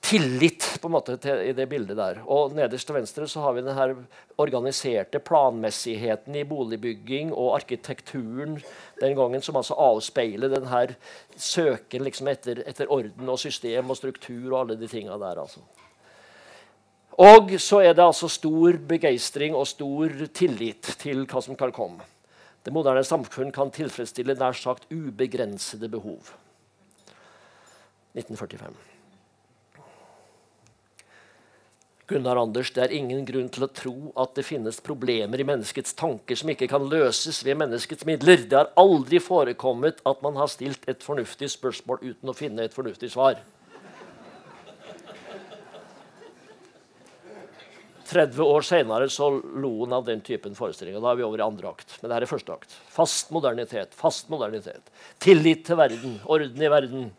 tillit 0.00 0.64
på 0.80 0.88
en 0.88 0.94
måte 0.94 1.16
til, 1.20 1.42
i 1.50 1.52
det 1.56 1.66
bildet 1.68 1.98
der. 1.98 2.20
Og 2.24 2.54
Nederst 2.56 2.88
til 2.88 2.96
venstre 2.96 3.26
så 3.28 3.42
har 3.44 3.56
vi 3.56 3.64
den 3.64 3.76
her 3.76 3.94
organiserte 4.40 5.20
planmessigheten 5.20 6.36
i 6.38 6.44
boligbygging 6.48 7.32
og 7.32 7.56
arkitekturen 7.58 8.56
den 9.00 9.16
gangen, 9.18 9.42
som 9.42 9.58
altså 9.60 9.76
avspeiler 9.76 10.52
den 10.52 10.68
her 10.70 10.94
søken 11.36 12.06
liksom 12.06 12.30
etter, 12.32 12.62
etter, 12.66 12.88
orden 12.92 13.28
og 13.28 13.40
system 13.40 13.90
og 13.92 14.00
struktur 14.00 14.52
og 14.52 14.60
alle 14.62 14.78
de 14.80 14.88
tinga 14.88 15.18
der. 15.20 15.42
altså. 15.42 15.60
Og 17.20 17.52
så 17.60 17.82
er 17.82 17.92
det 17.92 18.04
altså 18.04 18.28
stor 18.28 18.78
begeistring 18.88 19.54
og 19.54 19.66
stor 19.68 20.08
tillit 20.32 20.94
til 20.98 21.26
hva 21.26 21.42
som 21.44 21.56
kan 21.56 21.72
komme. 21.72 22.08
Det 22.64 22.72
moderne 22.72 23.02
samfunn 23.04 23.52
kan 23.52 23.74
tilfredsstille 23.74 24.38
nær 24.38 24.56
sagt 24.56 24.86
ubegrensede 24.92 25.90
behov. 25.90 26.32
1945. 28.14 28.91
Gunnar 32.10 32.36
Anders, 32.36 32.72
Det 32.74 32.82
er 32.82 32.92
ingen 32.96 33.24
grunn 33.24 33.48
til 33.48 33.64
å 33.64 33.70
tro 33.70 34.12
at 34.18 34.34
det 34.34 34.44
finnes 34.44 34.80
problemer 34.82 35.40
i 35.40 35.46
menneskets 35.46 35.94
tanker 35.94 36.36
som 36.36 36.50
ikke 36.50 36.68
kan 36.68 36.88
løses 36.90 37.44
ved 37.46 37.60
menneskets 37.60 38.04
midler. 38.08 38.42
Det 38.42 38.58
har 38.58 38.72
aldri 38.76 39.20
forekommet 39.22 40.02
at 40.04 40.22
man 40.22 40.36
har 40.36 40.50
stilt 40.50 40.88
et 40.90 41.02
fornuftig 41.02 41.48
spørsmål 41.54 42.02
uten 42.02 42.32
å 42.32 42.36
finne 42.36 42.66
et 42.66 42.74
fornuftig 42.74 43.12
svar. 43.14 43.38
30 48.12 48.44
år 48.44 48.66
senere 48.66 49.08
så 49.08 49.30
lo 49.32 49.72
han 49.84 49.94
av 49.96 50.04
den 50.04 50.20
typen 50.24 50.56
forestillinger. 50.58 51.00
Da 51.00 51.12
er 51.12 51.20
vi 51.20 51.24
over 51.24 51.40
i 51.40 51.46
andre 51.46 51.70
akt. 51.70 51.96
Men 52.00 52.10
det 52.10 52.18
her 52.18 52.26
er 52.26 52.30
første 52.30 52.52
akt. 52.52 52.76
Fast 52.92 53.32
modernitet. 53.32 53.96
Fast 53.96 54.28
modernitet. 54.32 54.92
Tillit 55.22 55.64
til 55.68 55.78
verden. 55.80 56.18
Orden 56.28 56.62
i 56.62 56.72
verden. 56.72 57.10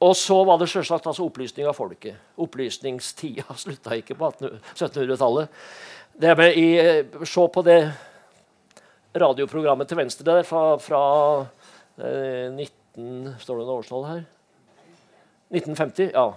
Og 0.00 0.14
så 0.16 0.36
var 0.48 0.60
det 0.60 0.70
selvsagt 0.72 1.06
altså 1.10 1.26
opplysning 1.26 1.68
av 1.68 1.76
folket. 1.76 2.16
Opplysningstida 2.40 3.56
slutta 3.62 3.98
ikke 4.00 4.16
på 4.18 4.30
1700-tallet. 4.40 5.50
Se 6.20 7.46
på 7.54 7.64
det 7.66 7.80
radioprogrammet 9.20 9.88
til 9.90 9.98
venstre 9.98 10.26
der 10.26 10.46
fra, 10.46 10.76
fra 10.78 11.02
eh, 11.98 12.46
19 12.52 13.36
Står 13.40 13.60
det 13.60 13.64
noe 13.66 13.80
årstall 13.80 14.06
her? 14.08 14.22
1950? 15.54 16.10
Ja 16.14 16.28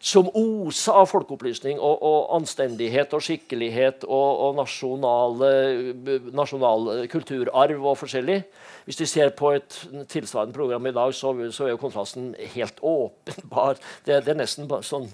som 0.00 0.30
oser 0.32 0.96
av 0.96 1.10
folkeopplysning 1.10 1.76
og, 1.76 1.98
og, 2.00 2.30
anstendighet 2.38 3.12
og 3.12 3.20
skikkelighet 3.24 4.06
og, 4.08 4.40
og 4.46 4.56
nasjonal 6.36 6.88
kulturarv 7.12 7.84
og 7.84 7.98
forskjellig. 8.00 8.38
Hvis 8.88 9.00
vi 9.02 9.08
ser 9.10 9.34
på 9.36 9.52
et 9.58 9.76
tilsvarende 10.08 10.56
program 10.56 10.88
i 10.88 10.94
dag, 10.96 11.12
så, 11.14 11.34
så 11.52 11.66
er 11.66 11.74
jo 11.74 11.82
kontrasten 11.82 12.32
helt 12.56 12.80
åpenbar. 12.80 13.76
Det, 14.06 14.22
det 14.24 14.32
er 14.32 14.40
nesten 14.40 14.70
bare 14.70 14.88
sånn 14.88 15.04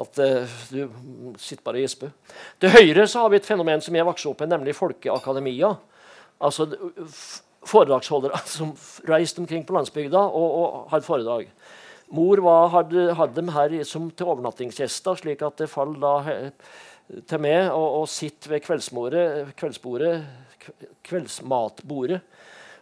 at 0.00 0.18
uh, 0.24 0.58
du 0.72 0.88
sitter 1.36 1.64
bare 1.66 1.82
og 1.82 1.84
gisper. 1.84 2.16
Til 2.62 2.72
høyre 2.72 3.04
så 3.04 3.26
har 3.26 3.32
vi 3.32 3.42
et 3.42 3.46
fenomen 3.48 3.84
som 3.84 3.96
jeg 3.96 4.08
vokste 4.08 4.32
opp 4.32 4.40
med, 4.40 4.54
nemlig 4.56 4.78
folkeakademia. 4.80 5.74
Altså 6.42 6.72
foredragsholdere 7.68 8.40
som 8.56 8.72
reiste 9.08 9.44
omkring 9.44 9.66
på 9.68 9.76
landsbygda 9.76 10.24
og, 10.24 10.48
og 10.62 10.90
hadde 10.94 11.06
foredrag. 11.06 11.52
Mor 12.12 12.42
var, 12.44 12.68
hadde, 12.74 13.08
hadde, 13.16 13.36
dem 13.38 13.50
her 13.54 13.74
som 13.88 14.10
til 14.12 14.28
overnattingsgjester, 14.28 15.16
slik 15.16 15.42
at 15.46 15.62
det 15.62 15.70
falt 15.72 15.96
da 16.02 16.14
til 17.28 17.40
meg 17.40 17.70
å, 17.72 18.02
å 18.02 18.02
sitte 18.08 18.50
ved 18.52 18.64
kveldsbordet, 18.64 20.18
kveldsmatbordet 21.08 22.20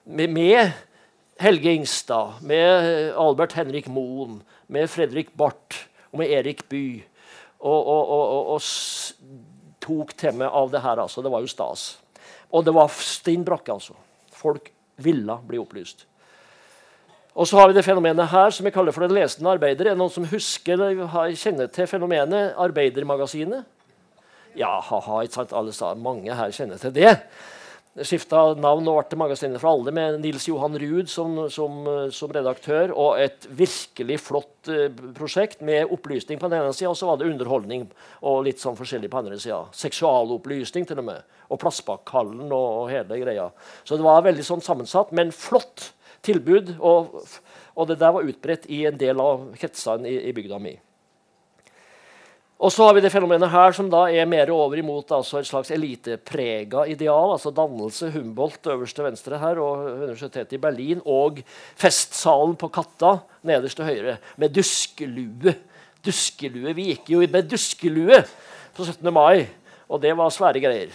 med, 0.05 0.35
med, 0.35 0.73
Helge 1.41 1.73
Ingstad, 1.73 2.43
med 2.45 3.15
Albert 3.17 3.55
Henrik 3.57 3.87
Moen, 3.89 4.43
med 4.69 4.91
Fredrik 4.93 5.31
Barth 5.39 5.87
og 6.11 6.21
med 6.21 6.35
Erik 6.37 6.67
Bye. 6.69 7.07
Og, 7.61 7.87
og, 7.87 8.13
og, 8.13 8.51
og, 8.57 8.61
tok 9.81 10.13
til 10.21 10.37
meg 10.37 10.53
av 10.53 10.69
det 10.73 10.83
her. 10.85 11.01
altså. 11.01 11.23
Det 11.25 11.33
var 11.33 11.41
jo 11.41 11.49
stas. 11.49 11.87
Og 12.53 12.65
det 12.67 12.75
var 12.77 12.93
stinn 12.93 13.47
brakke, 13.47 13.73
altså. 13.73 13.97
Folk 14.37 14.69
ville 15.01 15.39
bli 15.49 15.61
opplyst. 15.61 16.05
Og 17.35 17.47
så 17.47 17.61
har 17.61 17.71
vi 17.71 17.77
det 17.77 17.85
fenomenet 17.87 18.33
her 18.33 18.51
som 18.55 18.67
vi 18.67 18.73
kaller 18.75 18.95
for 18.95 19.07
den 19.07 19.15
lesende 19.15 19.53
arbeider. 19.53 19.87
Er 19.87 19.95
det 19.95 20.01
noen 20.01 20.13
som 20.13 20.27
husker 20.27 20.75
eller 20.75 21.37
kjenner 21.39 21.71
til 21.71 21.87
fenomenet 21.91 22.57
Arbeidermagasinet? 22.59 23.69
Ja, 24.59 24.81
ha-ha, 24.83 25.23
ikke 25.23 25.39
sant? 25.39 25.55
Alle 25.55 25.73
sa, 25.75 25.95
mange 25.95 26.35
her 26.35 26.55
kjenner 26.55 26.81
til 26.83 26.95
det. 26.97 27.15
skifta 28.07 28.55
navn 28.59 28.87
og 28.89 29.01
ble 29.11 29.19
Magasinet 29.19 29.61
for 29.61 29.73
alle 29.73 29.93
med 29.95 30.21
Nils 30.23 30.47
Johan 30.49 30.77
Ruud 30.79 31.11
som, 31.11 31.37
som, 31.51 31.85
som, 32.15 32.33
redaktør. 32.35 32.91
Og 32.91 33.21
et 33.23 33.47
virkelig 33.47 34.19
flott 34.27 34.71
uh, 34.71 34.89
prosjekt 35.15 35.63
med 35.63 35.91
opplysning 35.95 36.41
på 36.41 36.51
den 36.51 36.65
ene 36.65 36.75
sida, 36.75 36.91
og 36.91 36.99
så 36.99 37.13
var 37.13 37.21
det 37.21 37.31
underholdning 37.31 37.87
og 38.27 38.43
litt 38.47 38.63
sånn 38.63 38.79
forskjellig 38.79 39.11
på 39.11 39.21
den 39.23 39.31
andre 39.31 39.43
sida. 39.43 39.63
Seksualopplysning 39.85 40.89
til 40.91 41.03
og 41.03 41.09
med. 41.13 41.39
Og 41.51 41.63
Plassbakkhallen 41.63 42.51
og, 42.51 42.69
og, 42.83 42.91
hele 42.91 43.23
greia. 43.23 43.49
Så 43.85 43.99
det 43.99 44.07
var 44.07 44.27
veldig 44.27 44.47
sånn 44.47 44.67
sammensatt, 44.67 45.15
men 45.15 45.35
flott 45.35 45.93
tilbud. 46.27 46.77
Og, 46.79 47.19
og 47.77 47.91
det 47.91 47.99
der 48.01 48.15
var 48.15 48.27
utbredt 48.27 48.69
i 48.71 48.85
en 48.91 49.01
del 49.01 49.21
av 49.23 49.51
kretsene 49.61 50.09
i, 50.11 50.17
i 50.31 50.37
bygda 50.37 50.61
mi. 50.63 50.77
Og 52.61 52.69
så 52.69 52.85
har 52.85 52.93
vi 52.93 53.01
det 53.01 53.09
fenomenet 53.09 53.49
her 53.49 53.73
som 53.73 53.87
da 53.89 54.03
er 54.13 54.27
mer 54.29 54.51
over 54.53 54.77
imot 54.83 55.15
altså 55.17 55.39
et 55.39 55.49
slags 55.49 55.71
eliteprega 55.73 56.83
ideal. 56.93 57.33
altså 57.33 57.49
Dannelse, 57.57 58.11
Humboldt 58.13 58.69
øverst 58.69 58.99
til 58.99 59.07
venstre 59.07 59.39
her, 59.41 59.57
og 59.65 59.87
Universitetet 60.03 60.59
i 60.59 60.61
Berlin. 60.61 61.01
Og 61.09 61.41
festsalen 61.81 62.53
på 62.61 62.69
Katta 62.69 63.15
nederst 63.49 63.81
til 63.81 63.89
høyre 63.89 64.19
med 64.37 64.53
duskelue. 64.53 65.55
Duskelue, 66.05 66.75
Vi 66.77 66.91
gikk 66.93 67.09
jo 67.15 67.25
med 67.33 67.49
duskelue 67.49 68.21
på 68.77 68.85
17. 68.85 69.09
mai, 69.09 69.49
og 69.89 70.03
det 70.03 70.13
var 70.17 70.29
svære 70.29 70.61
greier. 70.61 70.93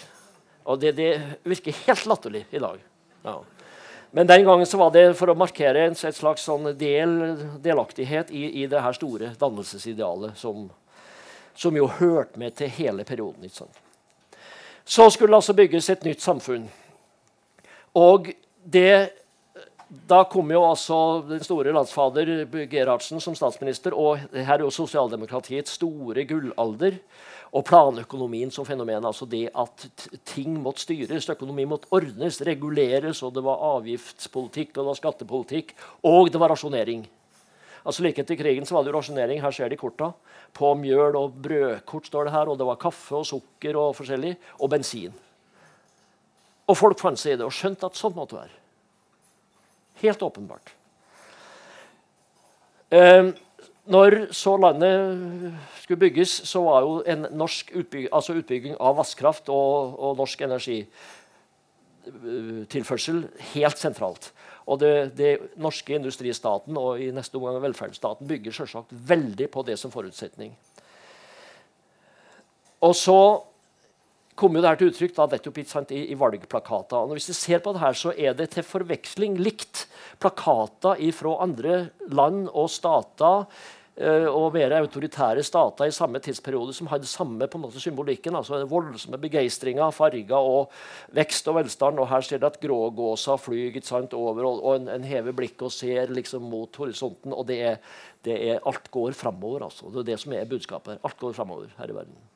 Og 0.66 0.78
det, 0.82 0.94
det 0.98 1.18
virker 1.46 1.82
helt 1.88 2.06
latterlig 2.06 2.46
i 2.52 2.62
dag. 2.62 2.78
Ja. 3.26 3.40
Men 4.16 4.30
den 4.30 4.46
gangen 4.48 4.66
så 4.66 4.80
var 4.80 4.94
det 4.96 5.10
for 5.20 5.32
å 5.32 5.36
markere 5.36 5.90
en 5.90 5.96
slags 5.96 6.46
sånn 6.48 6.70
del, 6.80 7.18
delaktighet 7.64 8.32
i, 8.32 8.48
i 8.64 8.68
det 8.72 8.80
her 8.80 8.96
store 8.96 9.34
dannelsesidealet 9.40 10.40
som 10.40 10.70
som 11.56 11.76
jo 11.78 11.88
hørte 11.88 12.40
med 12.40 12.56
til 12.56 12.72
hele 12.78 13.06
perioden. 13.08 13.50
Så 14.86 15.10
skulle 15.10 15.32
det 15.32 15.40
altså 15.40 15.56
bygges 15.56 15.90
et 15.90 16.04
nytt 16.06 16.22
samfunn. 16.22 16.68
Og 17.96 18.30
det, 18.64 19.12
da 20.10 20.24
kom 20.30 20.52
jo 20.52 20.66
altså 20.68 20.98
den 21.30 21.44
store 21.46 21.74
landsfader 21.76 22.44
Gerhardsen 22.72 23.24
som 23.24 23.38
statsminister, 23.38 23.96
og 23.96 24.20
her 24.36 24.58
er 24.58 24.66
jo 24.66 24.74
sosialdemokratiets 24.74 25.78
store 25.80 26.28
gullalder. 26.28 27.00
Og 27.54 27.66
planøkonomien 27.66 28.52
som 28.52 28.66
fenomen. 28.66 29.06
altså 29.06 29.26
Det 29.26 29.50
at 29.56 29.88
ting 30.26 30.62
måtte 30.62 30.82
styres, 30.82 31.30
økonomi 31.30 31.66
måtte 31.66 31.88
ordnes, 31.92 32.42
reguleres. 32.42 33.24
og 33.24 33.34
Det 33.34 33.44
var 33.44 33.62
avgiftspolitikk 33.78 34.78
og 34.78 34.84
det 34.84 34.88
var 34.88 35.02
skattepolitikk, 35.02 35.76
og 36.04 36.32
det 36.32 36.40
var 36.40 36.50
rasjonering. 36.50 37.06
Altså 37.86 38.02
Like 38.02 38.22
etter 38.22 38.36
krigen 38.36 38.66
så 38.66 38.74
var 38.74 38.84
det 38.84 38.92
jo 38.92 38.98
rasjonering. 38.98 39.42
Her 39.42 39.52
ser 39.52 39.70
de 39.70 39.78
korta. 39.78 40.12
På 40.54 40.74
mjøl 40.74 41.16
og 41.20 41.36
brødkort 41.38 42.08
står 42.10 42.26
det 42.26 42.34
her. 42.34 42.50
Og 42.50 42.58
det 42.58 42.66
var 42.66 42.82
kaffe 42.82 43.16
og 43.16 43.28
sukker 43.30 43.78
og 43.78 43.94
forskjellig. 43.96 44.34
Og 44.60 44.70
bensin. 44.74 45.14
Og 46.66 46.78
folk 46.78 46.98
fant 47.00 47.20
seg 47.22 47.36
i 47.36 47.38
det 47.38 47.46
og 47.46 47.54
skjønte 47.54 47.86
at 47.86 48.00
sånn 48.00 48.16
måtte 48.18 48.34
det 48.34 48.42
være. 48.42 48.58
Helt 50.02 50.26
åpenbart. 50.26 50.74
Eh, 52.90 53.30
når 53.86 54.34
så 54.34 54.58
landet 54.58 55.54
skulle 55.84 56.00
bygges, 56.00 56.30
så 56.50 56.62
var 56.66 56.82
jo 56.82 57.04
en 57.06 57.28
norsk 57.38 57.72
utbygging, 57.76 58.14
altså 58.14 58.34
utbygging 58.40 58.76
av 58.82 58.96
vannkraft 58.98 59.50
og, 59.54 60.00
og 60.00 60.18
norsk 60.18 60.42
energitilførsel 60.48 63.28
helt 63.54 63.78
sentralt. 63.78 64.34
Og 64.66 64.80
det, 64.82 65.14
det, 65.18 65.40
norske 65.62 65.96
industristaten 65.96 66.78
og 66.82 67.00
i 67.02 67.12
neste 67.14 67.38
omgang 67.38 67.62
velferdsstaten 67.62 68.28
bygger 68.28 68.52
selvsagt 68.58 68.90
veldig 68.90 69.50
på 69.54 69.64
det 69.68 69.78
som 69.78 69.92
forutsetning. 69.94 70.58
Og 72.82 72.96
så 72.98 73.44
kom 74.36 74.56
jo 74.56 74.64
det 74.64 74.72
her 74.72 74.82
til 74.82 74.92
uttrykk 74.92 75.16
da, 75.16 75.30
nettopp 75.32 75.62
i, 75.64 76.02
i 76.12 76.20
valgplakater. 76.20 77.06
Og 77.06 77.16
hvis 77.16 77.30
du 77.32 77.36
ser 77.38 77.64
på 77.64 77.76
det 77.76 77.84
her, 77.84 77.96
så 77.98 78.14
er 78.16 78.36
det 78.38 78.52
til 78.56 78.68
forveksling 78.68 79.40
likt 79.40 79.86
plakater 80.20 81.00
fra 81.16 81.40
andre 81.46 81.80
land 82.12 82.46
og 82.52 82.70
stater 82.72 83.48
Eh, 83.96 84.26
og 84.28 84.50
mer 84.52 84.74
autoritære 84.76 85.44
stater 85.48 85.88
i 85.88 85.94
samme 85.96 86.20
tidsperiode 86.20 86.74
som 86.76 86.90
hadde 86.92 87.08
samme 87.08 87.48
på 87.48 87.56
en 87.56 87.64
måte 87.64 87.80
symbolikken. 87.80 88.36
altså 88.36 88.66
Voldsomme 88.68 89.18
begeistringa, 89.22 89.88
farger 89.96 90.36
og 90.36 90.72
vekst 91.16 91.48
og 91.48 91.62
velstand. 91.62 92.00
Og 92.04 92.10
her 92.12 92.22
ser 92.22 92.44
du 92.44 92.50
at 92.50 92.60
grågåsa 92.60 93.38
flyr 93.40 93.80
sant, 93.84 94.14
over, 94.14 94.44
og 94.52 94.76
en, 94.76 94.90
en, 94.90 95.04
hever 95.04 95.32
blikket 95.32 95.64
og 95.64 95.72
ser 95.72 96.12
liksom 96.12 96.44
mot 96.44 96.76
horisonten. 96.76 97.32
Og 97.32 97.48
det 97.48 97.62
er, 97.72 97.78
det 98.28 98.36
er 98.36 98.64
alt 98.68 98.92
går 98.92 99.16
framover. 99.16 99.64
Altså. 99.64 99.88
Det 99.88 100.04
er 100.04 100.12
det 100.12 100.20
som 100.20 100.34
er 100.34 100.46
budskapet. 100.46 101.00
Alt 101.02 101.20
går 101.20 101.32
framover 101.32 101.72
her 101.78 101.88
i 101.88 101.96
verden. 101.96 102.35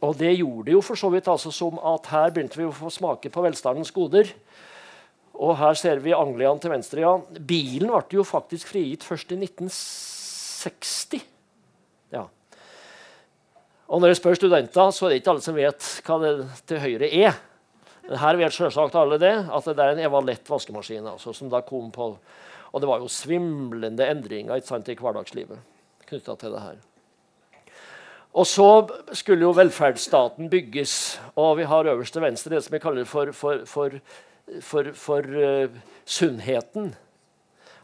Og 0.00 0.16
det 0.18 0.32
gjorde 0.38 0.68
det 0.68 0.74
jo 0.76 0.82
for 0.84 0.98
så 0.98 1.10
vidt 1.12 1.28
altså, 1.30 1.52
som 1.54 1.78
at 1.78 2.08
her 2.12 2.32
begynte 2.34 2.58
vi 2.58 2.66
å 2.68 2.74
få 2.74 2.90
smake 2.92 3.30
på 3.32 3.44
velstandens 3.44 3.92
goder. 3.94 4.30
Og 5.34 5.56
her 5.58 5.74
ser 5.78 6.00
vi 6.02 6.14
Anglian 6.14 6.60
til 6.62 6.72
venstre. 6.72 7.00
ja. 7.02 7.18
Bilen 7.38 7.90
ble 7.90 8.18
jo 8.18 8.24
faktisk 8.26 8.70
frigitt 8.70 9.04
først 9.06 9.32
i 9.34 9.38
1960. 9.40 11.24
Ja. 12.14 12.28
Og 13.88 14.00
når 14.00 14.14
jeg 14.14 14.20
spør 14.22 14.38
studenter, 14.38 14.90
så 14.94 15.06
er 15.06 15.10
det 15.10 15.20
ikke 15.20 15.34
alle 15.34 15.44
som 15.44 15.58
vet 15.58 15.90
hva 16.06 16.20
det 16.22 16.32
til 16.70 16.82
høyre 16.84 17.10
er. 17.10 17.34
Men 18.06 18.20
her 18.20 18.38
vet 18.38 18.54
selvsagt 18.54 18.96
alle 19.00 19.18
det, 19.20 19.34
at 19.48 19.68
det 19.68 19.80
er 19.80 19.94
en 19.94 20.06
Evalett 20.06 20.48
vaskemaskin. 20.48 21.06
Altså, 21.14 21.32
som 21.32 21.50
da 21.50 21.64
kom 21.66 21.90
på, 21.92 22.16
Og 22.74 22.80
det 22.80 22.88
var 22.88 22.98
jo 22.98 23.06
svimlende 23.06 24.02
endringer 24.10 24.60
sant, 24.66 24.88
i 24.88 24.96
hverdagslivet 24.98 25.58
knytta 26.08 26.34
til 26.36 26.50
det 26.54 26.62
her. 26.62 26.93
Og 28.34 28.46
så 28.50 28.68
skulle 29.14 29.46
jo 29.46 29.54
velferdsstaten 29.54 30.50
bygges. 30.50 31.20
Og 31.38 31.58
vi 31.60 31.68
har 31.70 31.86
øverst 31.92 32.12
til 32.16 32.24
venstre 32.24 32.56
det 32.56 32.64
som 32.64 32.74
vi 32.74 32.82
kaller 32.82 33.06
for, 33.06 33.30
for, 33.32 33.62
for 33.66 33.98
for, 34.62 35.24
uh, 35.24 35.70
sunnheten. 36.04 36.94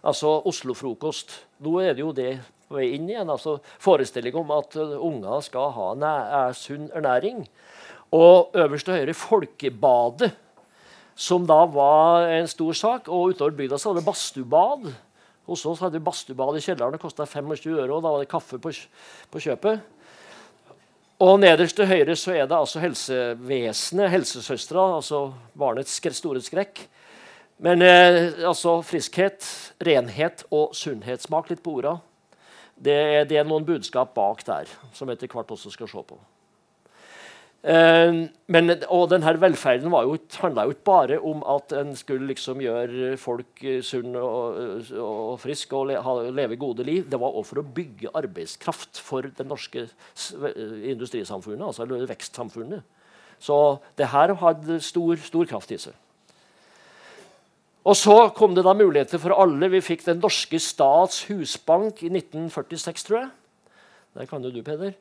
Altså 0.05 0.41
Oslo-frokost. 0.45 1.33
Nå 1.65 1.79
er 1.81 1.95
det 1.95 2.05
jo 2.05 2.13
det 2.13 2.41
på 2.69 2.79
vei 2.79 2.91
inn 2.97 3.09
igjen. 3.09 3.31
altså 3.31 3.59
Forestilling 3.81 4.37
om 4.37 4.53
at 4.57 4.77
uh, 4.77 4.99
unger 5.01 5.41
skal 5.45 5.73
ha 5.77 5.93
er 6.11 6.53
sunn 6.57 6.91
ernæring. 6.95 7.47
Og 8.13 8.51
øverst 8.55 8.85
til 8.85 8.99
høyre 8.99 9.15
Folkebadet, 9.15 10.33
som 11.15 11.47
da 11.47 11.65
var 11.67 12.29
en 12.29 12.49
stor 12.49 12.73
sak. 12.73 13.09
Og 13.09 13.35
utover 13.35 13.57
bygda 13.57 13.79
så 13.79 13.93
var 13.93 14.01
det 14.01 14.09
badstubad. 14.09 14.93
Hos 15.47 15.65
oss 15.67 15.81
hadde 15.81 15.99
vi 15.99 16.05
badstubad 16.05 16.57
i 16.57 16.65
kjelleren. 16.65 16.93
Det 16.93 17.03
kosta 17.03 17.25
25 17.27 17.79
euro, 17.79 17.97
og 17.97 18.03
da 18.03 18.13
var 18.13 18.21
det 18.21 18.31
kaffe 18.31 18.59
på, 18.59 18.73
på 19.31 19.43
kjøpet. 19.43 19.81
Og 21.21 21.37
nederst 21.37 21.77
til 21.77 21.85
høyre 21.85 22.15
så 22.17 22.33
er 22.33 22.47
det 22.49 22.57
altså 22.57 22.81
helsevesenet, 22.81 24.09
helsesøstera, 24.09 24.87
altså 24.97 25.27
barnets 25.53 25.99
store 26.17 26.41
skrekk. 26.41 26.81
Men 27.61 27.83
eh, 27.85 28.33
altså 28.49 28.79
friskhet, 28.81 29.45
renhet 29.85 30.47
og 30.49 30.73
sunnhetssmak 30.73 31.51
litt 31.51 31.61
på 31.61 31.75
orda. 31.77 31.99
Det, 32.73 33.29
det, 33.29 33.37
er 33.37 33.45
noen 33.45 33.67
budskap 33.69 34.15
bak 34.17 34.41
der 34.47 34.71
som 34.97 35.13
etter 35.13 35.29
hvert 35.29 35.53
også 35.53 35.75
skal 35.75 35.91
se 35.93 36.05
på. 36.09 36.17
Uh, 37.61 38.25
men, 38.49 38.73
og 38.89 39.11
denne 39.13 39.35
velferden 39.37 39.93
handla 39.93 40.63
jo 40.65 40.73
ikke 40.73 40.87
bare 40.87 41.19
om 41.21 41.43
at 41.45 41.75
en 41.77 41.91
skulle 41.99 42.31
liksom 42.31 42.63
gjøre 42.65 43.19
folk 43.21 43.61
uh, 43.67 43.83
sunne 43.85 44.23
og, 44.25 44.89
og 44.97 45.35
friske 45.43 45.77
og 45.77 46.31
leve 46.33 46.57
gode 46.57 46.87
liv. 46.89 47.05
Det 47.11 47.21
var 47.21 47.37
også 47.37 47.51
for 47.51 47.61
å 47.61 47.67
bygge 47.77 48.15
arbeidskraft 48.17 49.03
for 49.05 49.29
det 49.29 49.45
norske 49.47 49.85
industrisamfunnet, 50.95 51.67
altså 51.67 51.85
vekstsamfunnet. 51.85 52.87
Så 53.41 53.57
det 53.97 54.09
her 54.13 54.35
hadde 54.41 54.81
stor, 54.85 55.21
stor 55.21 55.49
kraft 55.53 55.73
i 55.73 55.81
seg. 55.81 55.97
Og 57.89 57.97
så 57.97 58.17
kom 58.37 58.55
det 58.55 58.67
da 58.67 58.75
muligheter 58.77 59.21
for 59.21 59.33
alle. 59.33 59.71
Vi 59.73 59.81
fikk 59.81 60.05
Den 60.05 60.21
norske 60.21 60.61
stats 60.61 61.25
husbank 61.31 62.03
i 62.05 62.11
1946, 62.13 63.07
tror 63.09 63.19
jeg. 63.23 63.31
Der 64.17 64.27
kan 64.27 64.45
jo 64.45 64.51
du, 64.53 64.63
Peder. 64.63 64.93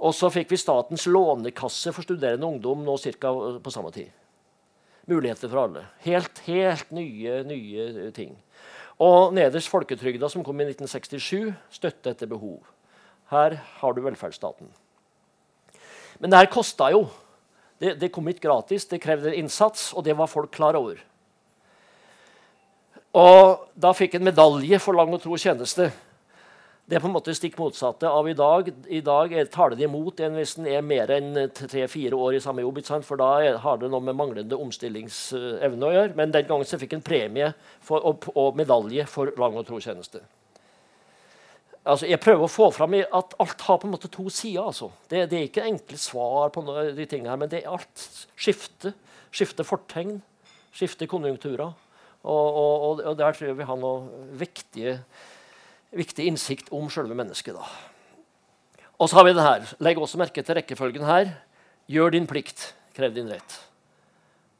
Og 0.00 0.14
så 0.16 0.30
fikk 0.32 0.54
vi 0.54 0.58
Statens 0.60 1.04
lånekasse 1.10 1.92
for 1.92 2.06
studerende 2.06 2.48
ungdom 2.48 2.84
nå 2.86 2.96
ca. 2.96 3.32
på 3.60 3.72
samme 3.72 3.92
tid. 3.92 4.08
Muligheter 5.10 5.48
for 5.48 5.64
alle. 5.64 5.84
Helt, 6.04 6.38
helt 6.46 6.90
nye, 6.94 7.42
nye 7.44 8.10
ting. 8.16 8.36
Og 9.00 9.34
nederst 9.34 9.68
folketrygda, 9.72 10.28
som 10.28 10.44
kom 10.44 10.60
i 10.60 10.68
1967. 10.70 11.52
Støtte 11.72 12.12
etter 12.12 12.28
behov. 12.30 12.60
Her 13.30 13.56
har 13.80 13.92
du 13.92 14.02
velferdsstaten. 14.04 14.68
Men 16.20 16.30
det 16.30 16.40
her 16.40 16.52
kosta 16.52 16.90
jo. 16.92 17.06
Det, 17.80 17.94
det, 18.00 18.10
kom 18.12 18.28
ikke 18.28 18.44
gratis, 18.44 18.84
det 18.90 19.00
krevde 19.00 19.32
innsats, 19.36 19.94
og 19.96 20.04
det 20.04 20.16
var 20.18 20.28
folk 20.28 20.50
klar 20.52 20.76
over. 20.76 20.98
Og 23.16 23.62
da 23.72 23.94
fikk 23.96 24.18
en 24.18 24.26
medalje 24.28 24.78
for 24.84 24.98
lang 24.98 25.14
og 25.16 25.22
tro 25.22 25.38
tjeneste. 25.40 25.88
Det 26.90 26.96
er 26.98 27.02
på 27.04 27.06
en 27.06 27.14
måte 27.14 27.30
stikk 27.38 27.54
motsatte 27.54 28.08
av 28.10 28.26
i 28.26 28.32
dag. 28.34 28.66
I 28.90 28.98
dag 29.06 29.30
er, 29.30 29.46
taler 29.46 29.78
de 29.78 29.84
imot 29.86 30.18
en 30.26 30.34
hvis 30.34 30.56
den 30.56 30.64
er 30.66 30.80
mer 30.82 31.12
enn 31.14 31.38
tre-fire 31.54 32.18
år 32.18 32.34
i 32.34 32.40
samme 32.42 32.64
jobb. 32.64 32.80
For 33.06 33.20
da 33.20 33.28
er, 33.46 33.58
har 33.62 33.78
det 33.78 33.92
noe 33.92 34.02
med 34.02 34.18
manglende 34.18 34.58
omstillingsevne 34.58 35.86
å 35.86 35.92
gjøre. 35.94 36.16
Men 36.18 36.34
den 36.34 36.48
gangen 36.48 36.66
så 36.66 36.80
fikk 36.82 36.98
en 36.98 37.06
premie 37.06 37.52
for, 37.78 38.02
og, 38.02 38.26
og, 38.34 38.58
medalje 38.58 39.06
for 39.06 39.30
lang 39.38 39.54
og 39.62 39.68
tro 39.70 39.78
tjeneste. 39.78 40.24
altså, 41.84 42.10
Jeg 42.10 42.24
prøver 42.26 42.48
å 42.48 42.50
få 42.56 42.72
fram 42.74 42.98
at 43.06 43.38
alt 43.38 43.66
har 43.68 43.78
på 43.78 43.86
en 43.86 43.94
måte 43.94 44.10
to 44.10 44.26
sider. 44.26 44.66
Altså. 44.66 44.90
Det, 45.06 45.28
det, 45.30 45.38
er 45.38 45.46
ikke 45.52 45.70
enkle 45.70 46.02
svar 46.10 46.50
på 46.50 46.66
noe, 46.66 46.88
de 46.98 47.06
tingene 47.06 47.30
her, 47.30 47.38
men 47.44 47.54
det 47.54 47.62
er 47.62 47.70
alt. 47.70 48.06
Skifte. 48.34 48.96
Skifte 49.30 49.62
fortegn. 49.62 50.16
Skifte 50.74 51.06
konjunkturer. 51.06 51.70
Og, 52.26 52.46
og, 52.50 52.98
og, 52.98 53.14
der 53.14 53.30
tror 53.30 53.52
jeg 53.52 53.62
vi 53.62 53.70
har 53.70 53.78
noe 53.78 54.24
viktige, 54.42 54.98
viktig 55.90 56.26
innsikt 56.30 56.70
om 56.74 56.90
selve 56.90 57.16
mennesket. 57.18 57.54
da. 57.54 57.66
Og 59.00 59.08
så 59.08 59.16
har 59.16 59.24
vi 59.24 59.34
det 59.34 59.46
her. 59.46 59.66
Legg 59.80 59.98
også 59.98 60.20
merke 60.20 60.42
til 60.44 60.58
rekkefølgen 60.58 61.06
her. 61.08 61.34
Gjør 61.90 62.12
din 62.14 62.28
plikt, 62.30 62.74
krev 62.94 63.14
din 63.14 63.30
rett. 63.30 63.58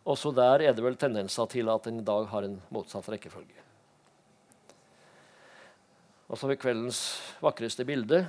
Også 0.09 0.33
der 0.35 0.65
er 0.65 0.75
det 0.75 0.83
vel 0.83 0.97
tendenser 0.97 1.47
til 1.47 1.69
at 1.69 1.87
en 1.87 2.01
i 2.01 2.05
dag 2.05 2.27
har 2.31 2.47
en 2.47 2.61
motsatt 2.73 3.09
rekkefølge. 3.13 3.59
Og 6.31 6.39
så 6.39 6.47
har 6.47 6.55
vi 6.55 6.63
kveldens 6.63 7.01
vakreste 7.43 7.85
bilde. 7.85 8.25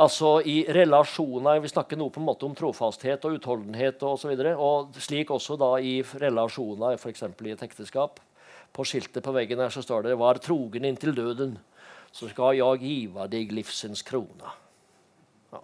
Altså 0.00 0.38
i 0.46 0.62
relasjoner 0.70 1.58
Vi 1.60 1.68
snakker 1.72 1.98
nå 1.98 2.06
på 2.12 2.20
en 2.20 2.28
måte 2.28 2.46
om 2.46 2.54
trofasthet 2.56 3.24
og 3.26 3.36
utholdenhet 3.36 4.02
osv. 4.06 4.30
Og, 4.38 4.54
og 4.54 5.00
slik 5.02 5.32
også 5.34 5.58
da 5.60 5.74
i 5.82 5.98
relasjoner, 6.00 6.94
f.eks. 7.00 7.24
i 7.26 7.54
et 7.56 7.64
ekteskap. 7.66 8.20
På 8.72 8.84
skiltet 8.86 9.24
på 9.24 9.34
veggen 9.34 9.58
her 9.58 9.70
så 9.70 9.82
står 9.82 10.02
det 10.02 10.18
'Var 10.18 10.38
trogen 10.38 10.84
inntil 10.84 11.14
døden' 11.14 11.58
så 12.12 12.28
skal 12.30 12.58
jeg 12.58 12.82
giva 12.82 13.26
deg 13.30 13.52
livsens 13.52 14.02
krona. 14.02 14.52
Ja. 15.52 15.62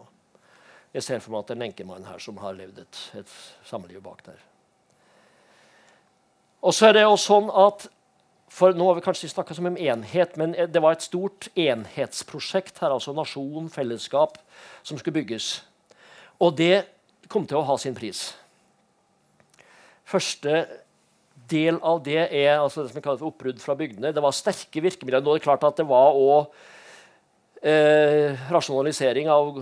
Jeg 0.95 1.03
ser 1.03 1.19
for 1.19 1.35
meg 1.35 1.43
at 1.43 1.49
det 1.51 1.57
er 1.57 1.61
en 1.61 1.69
enkemann 1.71 2.07
her 2.07 2.23
som 2.23 2.39
har 2.43 2.55
levd 2.55 2.79
et, 2.85 3.01
et 3.15 3.35
samliv 3.67 4.03
bak 4.05 4.23
der. 4.27 4.39
Og 6.63 6.75
så 6.75 6.89
er 6.89 6.93
det 6.93 7.03
jo 7.07 7.19
sånn 7.21 7.51
at 7.51 7.89
for 8.57 8.73
Nå 8.73 8.87
har 8.87 8.95
vi 8.97 9.03
kanskje 9.05 9.29
snakka 9.29 9.57
som 9.59 9.67
en 9.69 9.77
enhet, 9.77 10.37
men 10.39 10.55
det 10.55 10.81
var 10.81 10.95
et 10.95 11.05
stort 11.05 11.49
enhetsprosjekt 11.59 12.79
her, 12.81 12.95
altså 12.95 13.13
nasjon, 13.13 13.67
fellesskap, 13.69 14.39
som 14.87 14.97
skulle 14.97 15.19
bygges. 15.19 15.65
Og 16.41 16.55
det 16.57 16.87
kom 17.29 17.45
til 17.45 17.59
å 17.59 17.65
ha 17.67 17.77
sin 17.77 17.97
pris. 17.99 18.31
Første 20.07 20.63
del 21.51 21.81
av 21.85 22.01
det 22.05 22.23
er 22.25 22.57
altså 22.59 22.85
det 22.85 22.93
som 22.93 23.05
kalles 23.05 23.25
oppbrudd 23.25 23.61
fra 23.63 23.77
bygdene. 23.79 24.15
Det 24.15 24.25
var 24.25 24.35
sterke 24.37 24.83
virkemidler. 24.85 25.25
Nå 25.25 25.35
er 25.35 25.41
det 25.41 25.47
klart 25.47 25.67
at 25.67 25.81
det 25.81 25.87
var 25.89 26.17
også 26.17 26.41
eh, 27.63 28.47
rasjonalisering 28.53 29.31
av 29.33 29.61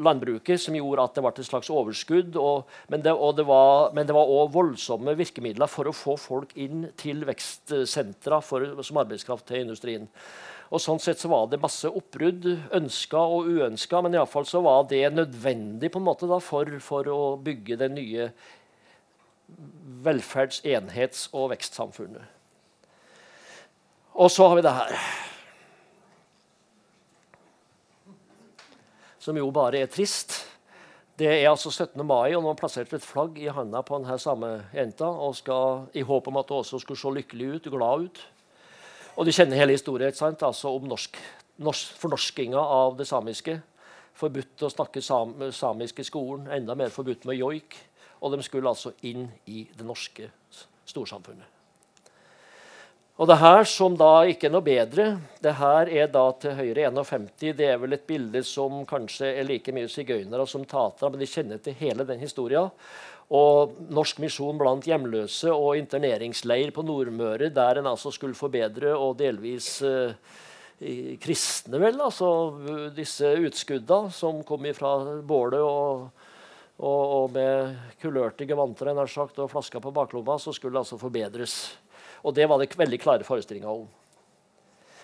landbruket 0.00 0.60
som 0.62 0.76
gjorde 0.76 1.04
at 1.04 1.16
det 1.16 1.24
ble 1.24 1.32
et 1.34 1.48
slags 1.48 1.70
overskudd. 1.72 2.36
Og, 2.40 2.70
men, 2.92 3.02
det, 3.04 3.14
og 3.14 3.42
var, 3.48 3.90
men 3.96 4.10
var 4.10 4.28
også 4.28 4.54
voldsomme 4.54 5.16
virkemidler 5.18 5.70
for 5.70 5.90
å 5.90 5.96
få 5.96 6.16
folk 6.20 6.54
inn 6.60 6.88
til 7.00 7.24
vekstsentra 7.28 8.40
for, 8.44 8.80
som 8.86 9.02
arbeidskraft 9.02 9.48
til 9.50 9.66
industrien. 9.66 10.08
Og 10.70 10.78
sånn 10.78 11.00
sett 11.02 11.18
så 11.18 11.26
var 11.32 11.48
det 11.50 11.58
masse 11.58 11.88
oppbrudd, 11.90 12.44
ønska 12.78 13.18
og 13.18 13.48
uønska, 13.50 14.04
men 14.06 14.14
iallfall 14.14 14.46
så 14.46 14.60
var 14.62 14.84
det 14.90 15.02
nødvendig 15.10 15.90
på 15.90 15.98
en 15.98 16.06
måte 16.06 16.28
da, 16.30 16.38
for, 16.38 16.70
for 16.84 17.10
å 17.10 17.20
bygge 17.42 17.80
den 17.80 17.96
nye 17.98 18.28
velferds-, 20.04 20.62
enhets- 20.64 21.28
og 21.32 21.50
vekstsamfunnet. 21.52 22.22
Og 24.20 24.30
så 24.30 24.48
har 24.48 24.56
vi 24.58 24.62
det 24.66 24.74
her. 24.74 24.96
Som 29.20 29.36
jo 29.36 29.50
bare 29.54 29.84
er 29.84 29.92
trist. 29.92 30.46
Det 31.20 31.28
er 31.28 31.50
altså 31.50 31.70
17. 31.70 32.00
mai, 32.06 32.32
og 32.32 32.40
nå 32.40 32.48
har 32.48 32.54
man 32.54 32.58
plassert 32.58 32.92
et 32.96 33.04
flagg 33.04 33.36
i 33.38 33.50
handa 33.52 33.82
på 33.84 33.98
denne 33.98 34.16
samme 34.18 34.54
jenta 34.72 35.04
og 35.04 35.34
skal, 35.36 35.82
i 35.92 36.00
håp 36.00 36.30
om 36.30 36.38
at 36.40 36.48
hun 36.48 36.62
også 36.62 36.80
skulle 36.80 37.00
se 37.00 37.12
lykkelig 37.12 37.48
ut, 37.56 37.68
glad 37.72 38.06
ut. 38.06 38.20
Og 39.20 39.26
du 39.26 39.32
kjenner 39.34 39.60
hele 39.60 39.76
historien 39.76 40.14
sant? 40.16 40.40
Altså 40.46 40.72
om 40.72 40.86
norsk, 40.88 41.18
norsk, 41.60 41.92
fornorskinga 42.00 42.60
av 42.60 42.96
det 42.96 43.04
samiske. 43.10 43.58
Forbudt 44.16 44.64
å 44.64 44.72
snakke 44.72 45.02
sam, 45.04 45.34
samisk 45.52 46.00
i 46.00 46.08
skolen, 46.08 46.48
enda 46.56 46.76
mer 46.78 46.92
forbudt 46.94 47.28
med 47.28 47.36
joik. 47.36 47.76
Og 48.20 48.34
de 48.36 48.44
skulle 48.44 48.68
altså 48.68 48.92
inn 49.06 49.28
i 49.48 49.64
det 49.76 49.86
norske 49.86 50.28
storsamfunnet. 50.88 51.56
Og 53.20 53.28
det 53.28 53.36
her 53.36 53.66
som 53.68 53.98
da 54.00 54.22
ikke 54.32 54.48
er 54.48 54.52
noe 54.54 54.64
bedre, 54.64 55.06
det 55.44 55.52
her 55.58 55.90
er 55.92 56.06
da 56.08 56.22
til 56.40 56.54
høyre 56.56 56.86
51. 56.88 57.26
Det 57.58 57.66
er 57.68 57.76
vel 57.82 57.92
et 57.92 58.06
bilde 58.08 58.40
som 58.48 58.78
kanskje 58.88 59.34
er 59.34 59.44
like 59.44 59.74
mye 59.76 59.90
sigøynere 59.92 60.46
som 60.48 60.64
tatere, 60.64 61.10
men 61.12 61.20
de 61.20 61.28
kjenner 61.28 61.60
til 61.60 61.76
hele 61.76 62.06
den 62.08 62.22
historien. 62.24 62.70
Og 63.36 63.76
Norsk 63.92 64.22
misjon 64.24 64.56
blant 64.58 64.88
hjemløse 64.88 65.52
og 65.52 65.76
interneringsleir 65.78 66.72
på 66.72 66.82
Nordmøre, 66.82 67.52
der 67.52 67.82
en 67.82 67.90
altså 67.92 68.10
skulle 68.14 68.38
forbedre 68.38 68.96
og 68.96 69.18
delvis 69.20 69.68
eh, 69.84 70.16
kristne, 71.20 71.76
vel, 71.76 72.00
altså 72.00 72.32
disse 72.96 73.36
utskudda 73.36 74.06
som 74.16 74.40
kom 74.48 74.64
fra 74.74 74.96
bålet 75.20 75.60
og 75.60 76.08
og, 76.80 77.14
og 77.14 77.32
med 77.34 77.76
kulørte 78.00 78.46
gevanter 78.48 78.90
sagt, 79.06 79.38
og 79.38 79.50
flasker 79.52 79.80
på 79.80 79.92
baklomma, 79.92 80.38
så 80.38 80.52
skulle 80.52 80.74
det 80.74 80.84
altså 80.84 80.98
forbedres. 80.98 81.76
Og 82.24 82.34
det 82.34 82.48
var 82.48 82.58
det 82.60 82.72
veldig 82.76 83.00
klare 83.00 83.24
forestillinger 83.24 83.68
om. 83.68 83.88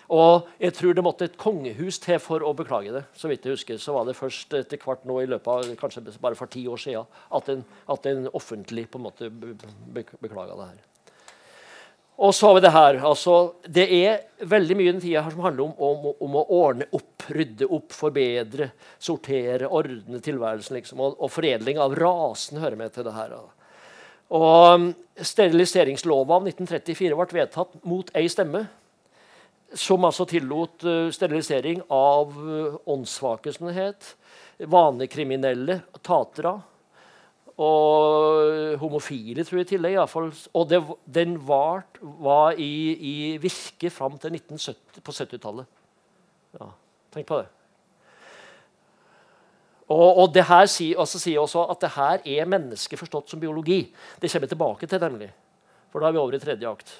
Og 0.07 0.47
jeg 0.63 0.71
tror 0.73 0.95
det 0.95 1.03
måtte 1.03 1.27
et 1.27 1.37
kongehus 1.39 1.99
til 1.99 2.19
for 2.23 2.43
å 2.45 2.53
beklage 2.55 2.93
det. 2.95 3.03
Så 3.13 3.27
vidt 3.27 3.45
jeg 3.45 3.57
husker, 3.57 3.79
så 3.81 3.93
var 3.93 4.07
det 4.07 4.15
først 4.15 4.53
etter 4.55 4.79
hvert 4.79 5.03
nå 5.05 5.19
i 5.21 5.27
løpet 5.27 5.49
av 5.51 5.73
kanskje 5.81 6.05
bare 6.23 6.37
for 6.39 6.47
ti 6.47 6.63
år 6.71 6.79
siden 6.79 7.17
at 7.35 7.49
en, 7.51 7.65
at 7.91 8.07
en 8.07 8.29
offentlig 8.31 8.87
på 8.89 9.01
en 9.01 9.07
måte 9.09 9.29
beklaga 9.29 10.55
det 10.55 10.69
her. 10.69 10.85
Og 12.17 12.33
så 12.33 12.47
har 12.47 12.55
vi 12.57 12.61
det 12.65 12.73
her. 12.73 12.97
Altså, 13.05 13.33
det 13.69 13.85
er 13.93 14.45
veldig 14.49 14.75
mye 14.77 14.87
i 14.87 14.93
den 14.95 15.01
tida 15.03 15.21
som 15.29 15.43
handler 15.45 15.67
om, 15.67 15.73
om, 15.77 16.07
om, 16.25 16.37
å 16.39 16.45
ordne 16.63 16.87
opp, 16.97 17.27
rydde 17.29 17.67
opp, 17.69 17.93
forbedre, 17.93 18.71
sortere, 18.97 19.69
ordne 19.69 20.21
tilværelsen. 20.25 20.79
Liksom, 20.79 21.03
og, 21.03 21.19
og, 21.21 21.29
foredling 21.33 21.77
av 21.81 21.93
rasen 21.97 22.57
hører 22.63 22.79
med 22.79 22.95
til 22.95 23.05
det 23.05 23.13
her. 23.13 23.35
Og 24.33 24.73
um, 24.73 24.89
Steriliseringslova 25.17 26.39
av 26.39 26.49
1934 26.49 27.19
ble 27.19 27.37
vedtatt 27.37 27.77
mot 27.85 28.09
ei 28.17 28.25
stemme. 28.33 28.63
Som 29.77 30.07
altså 30.07 30.25
tillot 30.25 30.87
uh, 30.87 31.11
sterilisering 31.13 31.83
av 31.93 32.33
uh, 32.33 32.79
åndssvake, 32.89 33.53
som 33.53 33.69
det 33.69 33.77
het. 33.77 34.09
Vanekriminelle, 34.65 35.83
tatere 36.01 36.55
og 37.57 38.77
homofile, 38.77 39.43
tror 39.43 39.57
jeg, 39.57 39.65
i 39.65 39.69
tillegg. 39.71 39.95
I 39.97 40.09
fall. 40.09 40.29
Og 40.53 40.69
det, 40.69 40.81
den 41.09 41.37
var, 41.47 41.87
var 42.01 42.57
i, 42.61 42.71
i, 42.93 43.13
virke 43.41 43.89
fram 43.93 44.17
til 44.21 44.37
1970, 44.37 45.01
på 45.01 45.15
70-tallet. 45.15 45.69
Ja, 46.59 46.69
tenk 47.15 47.29
på 47.29 47.41
det. 47.41 47.47
Og, 49.87 50.19
og 50.19 50.31
det 50.35 50.43
her 50.49 50.67
sier, 50.69 50.99
også, 50.99 51.19
sier 51.23 51.41
også 51.41 51.63
at 51.71 51.81
det 51.81 51.93
her 51.95 52.23
er 52.37 52.49
mennesket 52.51 52.99
forstått 52.99 53.31
som 53.31 53.41
biologi. 53.41 53.85
Det 54.19 54.29
kommer 54.29 54.45
vi 54.45 54.53
tilbake 54.53 54.89
til, 54.91 55.01
nemlig. 55.01 55.31
For 55.89 56.03
da 56.03 56.09
er 56.09 56.17
vi 56.17 56.21
over 56.21 56.35
i 56.35 56.43
tredje 56.43 56.69
akt. 56.69 56.91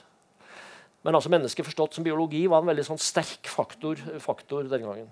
Men 1.05 1.15
altså 1.15 1.29
mennesket 1.29 1.67
forstått 1.67 1.97
som 1.97 2.05
biologi 2.07 2.45
var 2.49 2.63
en 2.63 2.71
veldig 2.71 2.85
sånn 2.87 3.01
sterk 3.01 3.47
faktor, 3.51 3.99
faktor 4.23 4.65
den 4.71 4.87
gangen. 4.87 5.11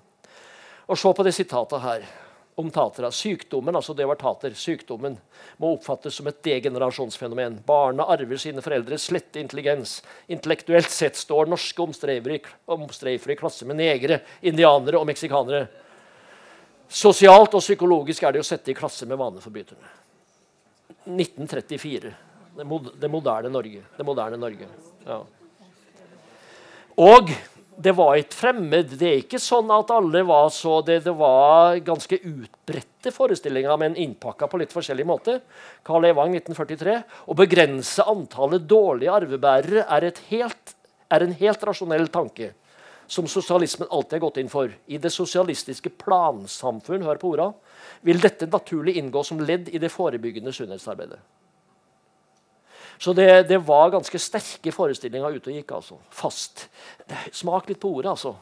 Og 0.88 0.98
Se 0.98 1.12
på 1.14 1.26
det 1.26 1.36
sitatet 1.36 1.84
her 1.84 2.08
om 2.56 2.72
tatera. 2.72 3.12
Sykdommen 3.12 3.76
altså 3.76 3.94
det 3.94 4.08
var 4.08 4.20
tater, 4.20 4.54
sykdommen 4.56 5.18
må 5.60 5.74
oppfattes 5.76 6.16
som 6.16 6.28
et 6.32 6.42
degenerasjonsfenomen. 6.44 7.60
Barna 7.68 8.08
arver 8.16 8.40
sine 8.40 8.64
foreldres 8.64 9.10
slette 9.10 9.42
intelligens. 9.42 9.98
Intellektuelt 10.32 10.90
sett 10.92 11.20
står 11.20 11.52
norske 11.52 11.84
omstreifere 11.84 13.34
i 13.36 13.40
klasse 13.40 13.68
med 13.68 13.80
negere, 13.82 14.22
indianere 14.42 15.02
og 15.02 15.08
meksikanere. 15.12 15.66
Sosialt 16.88 17.56
og 17.58 17.64
psykologisk 17.64 18.24
er 18.24 18.36
det 18.36 18.44
å 18.44 18.48
sette 18.48 18.72
i 18.72 18.78
klasse 18.78 19.08
med 19.10 19.20
vaneforbryterne. 19.20 19.92
1934. 21.06 22.14
Det, 22.56 23.10
moderne 23.12 23.52
Norge. 23.52 23.82
Det 23.98 24.06
moderne 24.08 24.40
Norge. 24.40 24.70
Ja. 25.06 25.20
Og 26.96 27.34
det 27.78 27.92
var 27.96 28.16
ikke 28.20 28.38
fremmed. 28.38 28.94
Det 29.00 29.08
er 29.08 29.22
ikke 29.22 29.40
sånn 29.42 29.72
at 29.74 29.92
alle 29.94 30.22
var 30.28 30.50
så 30.54 30.80
Det, 30.86 31.02
det 31.06 31.14
var 31.18 31.78
ganske 31.86 32.18
utbredte 32.18 33.12
forestillinger, 33.14 33.76
men 33.78 33.98
innpakka 34.00 34.48
på 34.52 34.60
litt 34.62 34.74
forskjellig 34.76 35.06
måte. 35.08 35.40
Karl 35.86 36.08
Evang 36.12 36.36
1943. 36.38 36.98
Å 37.28 37.38
begrense 37.38 38.06
antallet 38.08 38.68
dårlige 38.70 39.16
arvebærere 39.16 39.88
er, 39.92 40.10
helt, 40.32 40.76
er 41.12 41.26
en 41.26 41.36
helt 41.42 41.68
rasjonell 41.68 42.08
tanke 42.14 42.54
som 43.08 43.28
sosialismen 43.30 43.92
alltid 43.92 44.18
har 44.18 44.26
gått 44.26 44.40
inn 44.42 44.50
for. 44.50 44.72
I 44.88 44.98
det 45.02 45.14
sosialistiske 45.14 45.92
plansamfunn 46.02 47.06
hør 47.06 47.20
på 47.22 47.36
orda, 47.36 47.52
vil 48.06 48.22
dette 48.22 48.50
naturlig 48.50 48.96
inngå 49.02 49.22
som 49.26 49.44
ledd 49.44 49.70
i 49.70 49.82
det 49.82 49.92
forebyggende 49.94 50.54
sunnhetsarbeidet. 50.56 51.20
Så 52.98 53.14
det, 53.14 53.48
det, 53.50 53.58
var 53.68 53.94
ganske 53.94 54.20
sterke 54.22 54.72
forestillinger 54.72 55.38
ute 55.38 55.52
og 55.52 55.58
gikk. 55.60 55.72
altså. 55.78 56.00
Fast. 56.10 56.68
Smak 57.36 57.70
litt 57.70 57.82
på 57.82 57.92
ordet, 57.98 58.14
altså. 58.16 58.36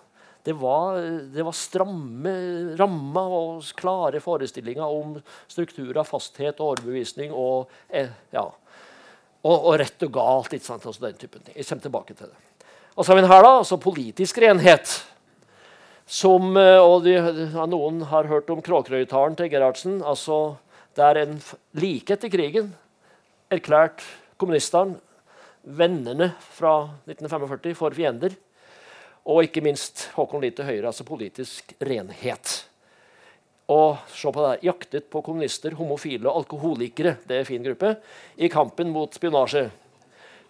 Det 0.43 0.53
var, 0.59 0.97
det 1.31 1.43
var 1.47 1.55
stramme 1.55 2.33
rammer 2.75 3.35
og 3.37 3.69
klare 3.79 4.19
forestillinger 4.19 4.83
om 4.83 5.15
strukturer, 5.47 6.03
fasthet 6.03 6.59
og 6.59 6.73
overbevisning 6.73 7.31
og, 7.31 7.71
eh, 7.87 8.11
ja, 8.35 8.43
og, 8.43 9.53
og, 9.55 9.71
rett 9.79 10.03
og 10.03 10.11
galt. 10.17 10.51
ikke 10.51 10.67
sant? 10.67 10.83
Altså 10.89 11.05
den 11.05 11.15
typen 11.19 11.45
ting. 11.45 11.55
Jeg 11.55 11.69
kommer 11.69 11.87
tilbake 11.87 12.17
til 12.19 12.27
det. 12.27 12.67
Og 12.93 13.05
så 13.05 13.13
har 13.13 13.21
vi 13.21 13.31
her 13.31 13.45
da, 13.45 13.53
altså 13.61 13.79
politisk 13.81 14.41
renhet. 14.43 14.97
Som, 16.03 16.57
eh, 16.59 16.79
og 16.83 17.07
de, 17.07 17.15
Noen 17.71 18.03
har 18.11 18.27
hørt 18.27 18.51
om 18.51 18.61
Kråkerøytalen 18.61 19.39
til 19.39 19.47
Gerhardsen. 19.51 20.01
altså 20.03 20.57
Der 20.95 21.23
en 21.23 21.39
like 21.73 22.13
etter 22.13 22.29
krigen 22.29 22.73
erklært 23.49 24.03
kommunistene, 24.43 24.99
vennene 25.63 26.33
fra 26.53 26.75
1945, 27.07 27.73
for 27.79 27.95
fiender. 27.95 28.35
Og 29.23 29.47
ikke 29.47 29.63
minst 29.63 30.09
Håkon 30.17 30.43
Lie 30.43 30.51
til 30.55 30.67
Høyre, 30.67 30.89
altså 30.91 31.07
politisk 31.07 31.71
renhet. 31.79 32.57
Og 33.71 34.01
se 34.11 34.27
på 34.27 34.43
det 34.43 34.49
her, 34.49 34.65
jaktet 34.73 35.07
på 35.11 35.21
kommunister, 35.23 35.75
homofile 35.79 36.27
og 36.27 36.41
alkoholikere 36.41 37.15
det 37.23 37.37
er 37.37 37.45
en 37.45 37.47
fin 37.47 37.63
gruppe, 37.63 37.95
i 38.35 38.51
kampen 38.51 38.91
mot 38.91 39.15
spionasje. 39.15 39.69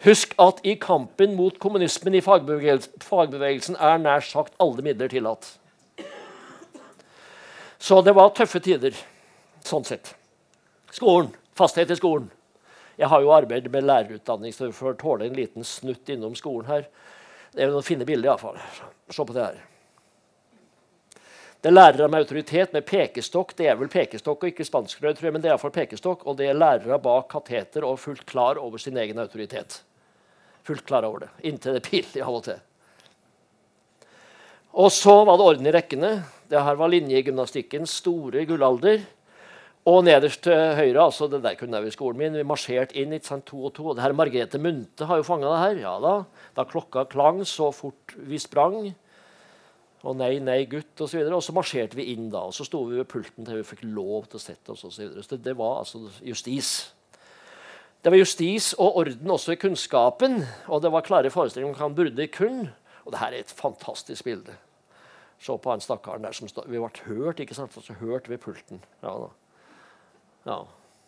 Husk 0.04 0.34
at 0.42 0.60
i 0.68 0.74
kampen 0.82 1.38
mot 1.38 1.60
kommunismen 1.62 2.18
i 2.18 2.24
fagbevegelsen 2.26 3.78
er 3.78 4.02
nær 4.02 4.26
sagt 4.26 4.58
alle 4.60 4.84
midler 4.84 5.12
tillatt. 5.14 5.46
Så 7.80 8.02
det 8.02 8.16
var 8.16 8.34
tøffe 8.36 8.60
tider 8.64 8.98
sånn 9.64 9.86
sett. 9.88 10.16
Skolen. 10.92 11.32
Fasthet 11.54 11.92
i 11.94 11.98
skolen. 12.00 12.32
Jeg 13.00 13.10
har 13.10 13.22
jo 13.22 13.34
arbeidet 13.34 13.72
med 13.74 13.88
lærerutdanning, 13.88 14.54
så 14.54 14.68
vi 14.68 14.78
får 14.78 14.98
tåle 15.02 15.28
en 15.28 15.38
liten 15.38 15.66
snutt 15.66 16.10
innom 16.14 16.36
skolen 16.38 16.70
her. 16.70 16.90
Det 17.54 17.64
er 17.64 17.72
noen 17.74 17.86
fine 17.86 18.06
bilder, 18.06 18.32
iallfall. 18.32 18.60
Se 19.10 19.26
på 19.26 19.36
det 19.36 19.46
her. 19.46 19.62
Det 21.64 21.72
er 21.72 21.78
lærere 21.78 22.10
med 22.12 22.26
autoritet, 22.26 22.74
med 22.76 22.86
pekestokk. 22.86 23.56
Det 23.58 23.70
er 23.72 23.80
vel 23.80 23.90
pekestokk 23.90 24.44
og 24.44 24.52
ikke 24.52 24.68
spanskrøyd, 24.68 25.16
tror 25.18 25.30
jeg, 25.30 25.36
men 25.38 25.44
det 25.44 25.50
er 25.50 25.56
iallfall 25.56 25.74
pekestokk. 25.74 26.28
Og 26.28 26.38
det 26.38 26.52
er 26.52 26.60
lærere 26.60 27.00
bak 27.02 27.30
kateter 27.32 27.88
og 27.88 28.02
fullt 28.04 28.26
klar 28.30 28.60
over 28.62 28.82
sin 28.82 29.00
egen 29.00 29.22
autoritet 29.24 29.82
fullt 30.64 30.86
klar 30.86 31.04
over 31.04 31.26
det. 31.26 31.32
Inntil 31.48 31.76
det 31.76 31.84
er 31.84 31.90
pinlig 31.90 32.24
av 32.24 32.38
og 32.38 32.46
til. 32.46 32.62
Og 34.84 34.90
så 34.94 35.16
var 35.28 35.38
det 35.38 35.48
orden 35.50 35.70
i 35.70 35.74
rekkene. 35.76 36.14
Det 36.50 36.62
her 36.66 36.80
var 36.80 36.92
linjegymnastikkens 36.92 38.00
store 38.02 38.46
gullalder. 38.50 39.04
Og 39.84 40.00
nederst 40.08 40.46
til 40.46 40.56
høyre 40.78 41.04
altså 41.04 41.28
det 41.28 41.42
der 41.44 41.58
kunne 41.60 41.76
jeg 41.76 41.90
ved 41.90 41.96
skolen 41.96 42.20
min, 42.22 42.36
vi 42.40 42.48
marsjerte 42.48 42.96
inn 43.00 43.12
ikke 43.16 43.28
sant, 43.28 43.46
to 43.50 43.66
og 43.68 43.74
to. 43.76 43.90
Og 43.90 43.98
det 43.98 44.06
her 44.06 44.16
Margrethe 44.16 44.62
Munthe 44.62 45.08
har 45.10 45.20
jo 45.20 45.28
fanga 45.28 45.50
det 45.52 45.64
her. 45.64 45.82
ja 45.84 45.96
Da 46.00 46.14
Da 46.56 46.64
klokka 46.64 47.04
klang 47.12 47.44
så 47.44 47.72
fort 47.76 48.16
vi 48.16 48.40
sprang. 48.40 48.94
Og 50.04 50.16
nei, 50.20 50.40
nei, 50.40 50.64
gutt. 50.72 50.96
Og, 51.00 51.10
så 51.10 51.20
og 51.24 51.44
så 51.44 51.56
marsjerte 51.56 52.00
vi 52.00 52.14
inn 52.14 52.30
da. 52.32 52.46
Og 52.48 52.56
så 52.56 52.64
sto 52.68 52.84
vi 52.88 53.00
ved 53.00 53.08
pulten 53.12 53.46
til 53.46 53.60
vi 53.60 53.68
fikk 53.68 53.84
lov 53.84 54.28
til 54.28 54.40
å 54.40 54.44
sette 54.44 54.72
oss. 54.72 54.86
Og 54.88 54.96
så 54.96 55.04
videre. 55.04 55.24
så 55.24 55.36
det, 55.36 55.44
det 55.50 55.58
var 55.60 55.82
altså 55.84 56.06
justis. 56.24 56.94
Det 58.04 58.12
var 58.12 58.20
justis 58.20 58.74
og 58.76 58.98
orden 59.00 59.32
også 59.32 59.56
i 59.56 59.60
kunnskapen, 59.60 60.42
og 60.68 60.82
det 60.84 60.92
var 60.92 61.06
klare 61.08 61.32
forestillinger 61.32 61.72
om 61.72 61.78
hva 61.78 61.88
han 61.88 61.96
burde 61.96 62.28
kunne. 62.36 62.74
Og 63.04 63.14
det 63.14 63.20
her 63.20 63.36
er 63.36 63.44
et 63.44 63.56
fantastisk 63.56 64.28
bilde. 64.28 64.56
Se 65.44 65.56
på 65.56 65.72
han 65.72 65.84
stakkaren 65.84 66.24
der 66.24 66.36
som 66.36 66.52
stod. 66.52 66.68
Vi 66.72 66.80
ble 66.80 67.06
hørt 67.08 67.40
ikke 67.44 67.56
sant? 67.56 67.76
Altså, 67.80 67.96
hørt 68.00 68.28
ved 68.32 68.44
pulten. 68.44 68.84
Ja, 69.04 69.32
ja, 70.48 70.60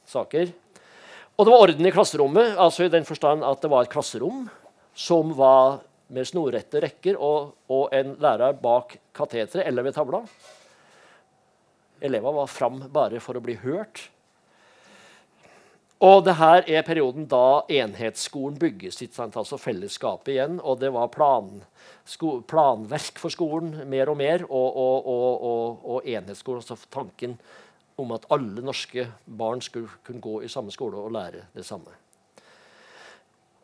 saker. 0.09 0.53
Og 1.35 1.45
det 1.45 1.51
var 1.51 1.65
orden 1.65 1.89
i 1.89 1.91
klasserommet, 1.91 2.55
altså 2.61 2.85
i 2.85 2.93
den 2.93 3.07
forstand 3.07 3.43
at 3.43 3.61
det 3.63 3.71
var 3.71 3.85
et 3.85 3.91
klasserom 3.91 4.45
som 4.95 5.33
var 5.35 5.81
med 6.15 6.27
snorrette 6.27 6.79
rekker 6.83 7.17
og, 7.17 7.55
og 7.71 7.93
en 7.95 8.13
lærer 8.21 8.55
bak 8.61 8.97
kateteret 9.15 9.65
eller 9.65 9.87
ved 9.87 9.95
tavla. 9.97 10.21
Elevene 12.05 12.37
var 12.37 12.51
fram 12.51 12.83
bare 12.93 13.19
for 13.23 13.37
å 13.37 13.43
bli 13.43 13.57
hørt. 13.63 14.05
Og 16.03 16.25
det 16.27 16.35
her 16.35 16.65
er 16.67 16.83
perioden 16.85 17.23
da 17.31 17.63
enhetsskolen 17.71 18.57
bygges, 18.59 18.99
altså 19.23 19.57
fellesskapet 19.57 20.33
igjen. 20.33 20.57
Og 20.59 20.81
det 20.81 20.91
var 20.93 21.11
plan, 21.13 21.61
sko, 22.05 22.41
planverk 22.47 23.21
for 23.21 23.33
skolen 23.33 23.77
mer 23.89 24.11
og 24.11 24.19
mer, 24.19 24.43
og, 24.49 24.75
og, 24.75 25.85
og, 25.87 26.01
enhetsskolen. 26.03 26.61
Altså 26.61 26.91
tanken 26.91 27.37
om 27.97 28.11
at 28.15 28.25
alle 28.33 28.63
norske 28.63 29.07
barn 29.25 29.61
skulle 29.63 29.91
kunne 30.05 30.23
gå 30.23 30.41
i 30.43 30.51
samme 30.51 30.71
skole 30.71 30.99
og 30.99 31.13
lære 31.15 31.45
det 31.55 31.65
samme. 31.65 31.93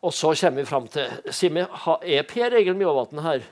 Og 0.01 0.13
så 0.13 0.33
kommer 0.33 0.61
vi 0.61 0.69
fram 0.69 0.87
til 0.87 1.33
Simen, 1.33 1.67
er 2.01 2.23
Per 2.25 2.55
Egil 2.57 2.77
Mjåvatn 2.77 3.21
her? 3.21 3.43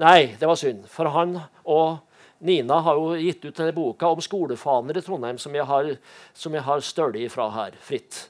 Nei, 0.00 0.36
det 0.38 0.48
var 0.48 0.56
synd. 0.56 0.86
For 0.88 1.10
han 1.12 1.34
og 1.64 1.98
Nina 2.40 2.78
har 2.80 2.96
jo 2.96 3.16
gitt 3.20 3.42
ut 3.44 3.56
denne 3.56 3.74
boka 3.76 4.08
om 4.08 4.20
skolefaner 4.24 4.96
i 4.96 5.02
Trondheim, 5.04 5.38
som 5.38 5.54
jeg 5.54 5.66
har, 5.68 5.90
som 6.32 6.54
jeg 6.56 6.64
har 6.64 6.84
stølig 6.84 7.26
ifra 7.26 7.50
her, 7.52 7.74
fritt. 7.84 8.22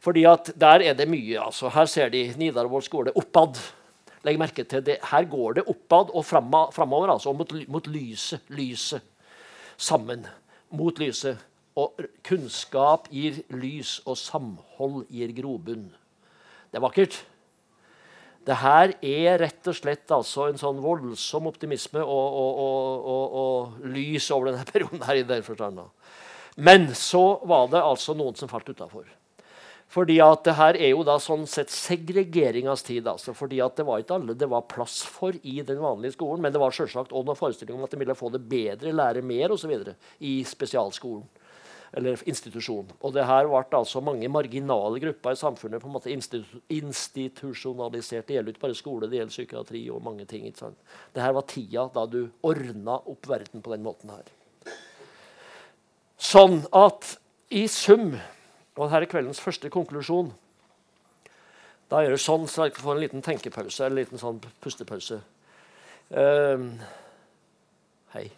Fordi 0.00 0.22
at 0.28 0.52
der 0.60 0.84
er 0.86 0.94
det 0.94 1.08
mye. 1.10 1.40
altså. 1.40 1.68
Her 1.68 1.88
ser 1.90 2.12
de 2.12 2.28
Nidarvoll 2.38 2.84
skole 2.84 3.12
oppad. 3.16 3.58
Legg 4.24 4.38
merke 4.38 4.64
til 4.64 4.84
det. 4.84 5.00
Her 5.10 5.24
går 5.24 5.58
det 5.58 5.66
oppad 5.68 6.12
og 6.14 6.24
framover, 6.24 7.10
altså, 7.10 7.32
mot, 7.32 7.52
mot 7.68 7.86
lyset. 7.86 8.44
Lyset. 8.48 9.02
Sammen. 9.76 10.26
Mot 10.70 11.00
lyset. 11.02 11.40
Og 11.78 11.98
kunnskap 12.26 13.08
gir 13.14 13.40
lys, 13.54 14.00
og 14.04 14.18
samhold 14.18 15.04
gir 15.10 15.32
grobunn. 15.36 15.88
Det 16.70 16.78
er 16.78 16.84
vakkert. 16.84 17.20
Det 18.46 18.56
her 18.56 18.94
er 19.04 19.38
rett 19.42 19.68
og 19.68 19.76
slett 19.76 20.10
altså 20.14 20.48
en 20.48 20.58
sånn 20.58 20.80
voldsom 20.80 21.48
optimisme 21.50 22.00
og, 22.00 22.36
og, 22.40 22.60
og, 23.12 23.36
og 23.42 23.88
lys 23.92 24.30
over 24.34 24.50
denne 24.50 24.66
perioden. 24.72 25.04
her 25.06 25.20
i 25.20 25.26
den. 25.26 25.80
Men 26.56 26.88
så 26.96 27.40
var 27.46 27.68
det 27.70 27.82
altså 27.84 28.16
noen 28.16 28.38
som 28.38 28.50
falt 28.50 28.70
utafor. 28.72 29.06
Fordi 29.90 30.20
at 30.22 30.44
det 30.46 30.54
her 30.54 30.76
er 30.78 30.92
jo 30.92 31.02
da 31.06 31.16
sånn 31.18 31.48
sett 31.50 31.72
segregeringas 31.74 32.84
tid. 32.86 33.08
altså, 33.10 33.34
fordi 33.34 33.60
at 33.60 33.76
Det 33.76 33.86
var 33.86 33.98
ikke 33.98 34.14
alle 34.14 34.34
det 34.34 34.48
var 34.48 34.68
plass 34.70 35.02
for 35.02 35.32
i 35.42 35.62
den 35.62 35.80
vanlige 35.82 36.14
skolen, 36.14 36.42
men 36.42 36.52
det 36.52 36.60
var 36.60 36.70
selvsagt 36.70 37.10
også 37.10 37.26
noen 37.26 37.36
forestilling 37.36 37.76
om 37.76 37.84
at 37.84 37.90
de 37.90 37.98
ville 37.98 38.14
få 38.14 38.30
det 38.30 38.48
bedre, 38.48 38.92
lære 38.92 39.22
mer 39.22 39.50
osv. 39.50 39.94
i 40.20 40.44
spesialskolen 40.44 41.26
eller 41.92 42.20
institusjon. 42.28 42.86
Og 43.02 43.12
det 43.14 43.24
her 43.26 43.48
ble 43.50 43.64
altså 43.74 44.00
mange 44.04 44.28
marginale 44.30 45.00
grupper 45.02 45.34
i 45.34 45.40
samfunnet 45.40 45.82
på 45.82 45.88
en 45.88 45.96
måte 45.96 46.12
institusjonalisert. 46.70 48.26
Det 48.28 48.36
gjelder 48.36 48.54
ikke 48.54 48.66
bare 48.66 48.78
skole, 48.78 49.08
det 49.10 49.18
gjelder 49.18 49.34
psykiatri 49.34 49.90
og 49.90 50.04
mange 50.04 50.24
ting. 50.24 50.46
ikke 50.46 50.58
sant? 50.58 50.78
Det 51.14 51.22
her 51.22 51.34
var 51.34 51.42
tida 51.50 51.90
da 51.94 52.06
du 52.06 52.30
ordna 52.46 53.00
opp 53.00 53.26
verden 53.26 53.62
på 53.62 53.74
den 53.74 53.82
måten 53.82 54.10
her. 54.14 54.22
Sånn 56.20 56.62
at 56.70 57.16
i 57.50 57.66
sum 57.66 58.14
Og 58.80 58.88
dette 58.88 59.04
er 59.04 59.12
kveldens 59.12 59.42
første 59.44 59.68
konklusjon. 59.68 60.30
Da 61.92 62.00
gjør 62.00 62.14
det 62.16 62.22
sånn 62.22 62.46
så 62.48 62.64
jeg 62.64 62.78
får 62.80 62.94
en 62.94 63.02
liten 63.02 63.24
tenkepause, 63.24 63.82
eller 63.84 63.98
en 63.98 64.00
liten 64.00 64.20
sånn 64.22 64.38
pustepause. 64.64 65.18
Uh, 66.08 66.70
hei. 68.14 68.30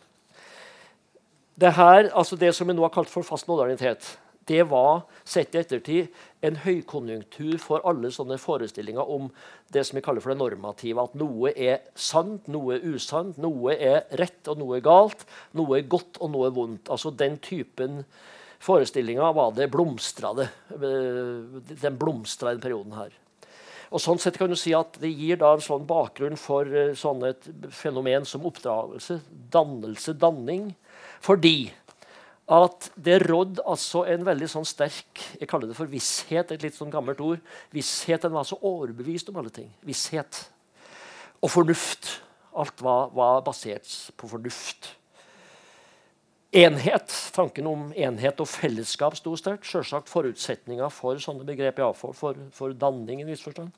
Det 1.63 1.71
her, 1.77 2.09
altså 2.11 2.35
det 2.41 2.51
som 2.57 2.67
vi 2.67 2.75
nå 2.75 2.83
har 2.83 2.91
kalt 2.95 3.13
for 3.13 3.23
fast 3.29 3.47
modernitet, 3.47 4.17
det 4.51 4.65
var 4.67 5.05
sett 5.23 5.55
i 5.55 5.61
ettertid 5.61 6.23
en 6.43 6.59
høykonjunktur 6.65 7.61
for 7.63 7.85
alle 7.87 8.11
sånne 8.11 8.41
forestillinger 8.43 9.15
om 9.15 9.29
det 9.71 9.85
som 9.87 10.01
vi 10.01 10.03
kaller 10.03 10.25
for 10.25 10.35
det 10.35 10.41
normative. 10.41 11.05
At 11.05 11.15
noe 11.15 11.53
er 11.55 11.85
sant, 11.95 12.51
noe 12.51 12.81
er 12.81 12.89
usant, 12.97 13.39
noe 13.39 13.77
er 13.77 14.09
rett 14.19 14.51
og 14.51 14.59
noe 14.59 14.81
er 14.81 14.87
galt. 14.89 15.23
Noe 15.55 15.79
er 15.79 15.87
godt 15.87 16.19
og 16.19 16.35
noe 16.35 16.51
er 16.51 16.57
vondt. 16.57 16.91
Altså 16.91 17.15
Den 17.15 17.39
typen 17.45 18.03
forestillinger 18.62 19.35
var 19.35 19.53
det 19.57 19.70
blomstra 19.72 20.33
det. 20.38 20.48
Den 21.83 21.98
blomstra 21.98 22.53
i 22.53 22.57
den 22.57 22.64
perioden 22.64 22.96
her. 22.96 23.12
Og 23.92 24.01
sånn 24.01 24.20
sett 24.22 24.38
kan 24.40 24.48
du 24.48 24.57
si 24.57 24.72
at 24.72 24.96
Det 25.01 25.11
gir 25.11 25.37
da 25.40 25.53
en 25.53 25.64
sånn 25.64 25.85
bakgrunn 25.88 26.38
for 26.40 26.64
uh, 26.64 26.94
sånn 26.96 27.27
et 27.29 27.48
fenomen 27.77 28.25
som 28.29 28.46
oppdragelse, 28.48 29.18
dannelse, 29.53 30.14
danning. 30.16 30.70
Fordi 31.22 31.72
at 32.53 32.88
det 32.98 33.20
rådde 33.22 33.62
altså 33.68 34.03
en 34.11 34.25
veldig 34.27 34.48
sånn 34.51 34.66
sterk 34.66 35.20
jeg 35.38 35.48
kaller 35.48 35.70
det 35.70 35.77
for 35.77 35.88
visshet, 35.88 36.51
et 36.51 36.64
litt 36.64 36.77
sånn 36.77 36.90
gammelt 36.92 37.20
ord. 37.22 37.42
Visshet, 37.72 38.25
Den 38.25 38.35
var 38.35 38.48
så 38.48 38.59
overbevist 38.59 39.31
om 39.31 39.38
alle 39.40 39.53
ting. 39.55 39.70
Visshet. 39.87 40.42
Og 41.40 41.53
fornuft. 41.53 42.18
Alt 42.53 42.83
var, 42.85 43.12
var 43.16 43.44
basert 43.46 43.88
på 44.16 44.29
fornuft. 44.29 44.90
Enhet, 46.53 47.09
Tanken 47.33 47.65
om 47.65 47.85
enhet 47.97 48.41
og 48.45 48.49
fellesskap 48.53 49.15
sto 49.17 49.33
sterkt. 49.41 49.65
Selvsagt 49.65 50.11
forutsetninger 50.12 50.91
for 50.93 51.17
sånne 51.17 51.47
begrep. 51.49 51.79
Ja, 51.81 51.87
for, 51.97 52.12
for, 52.12 52.75
danning 52.77 53.23
i 53.23 53.25
viss 53.25 53.41
forstand. 53.41 53.71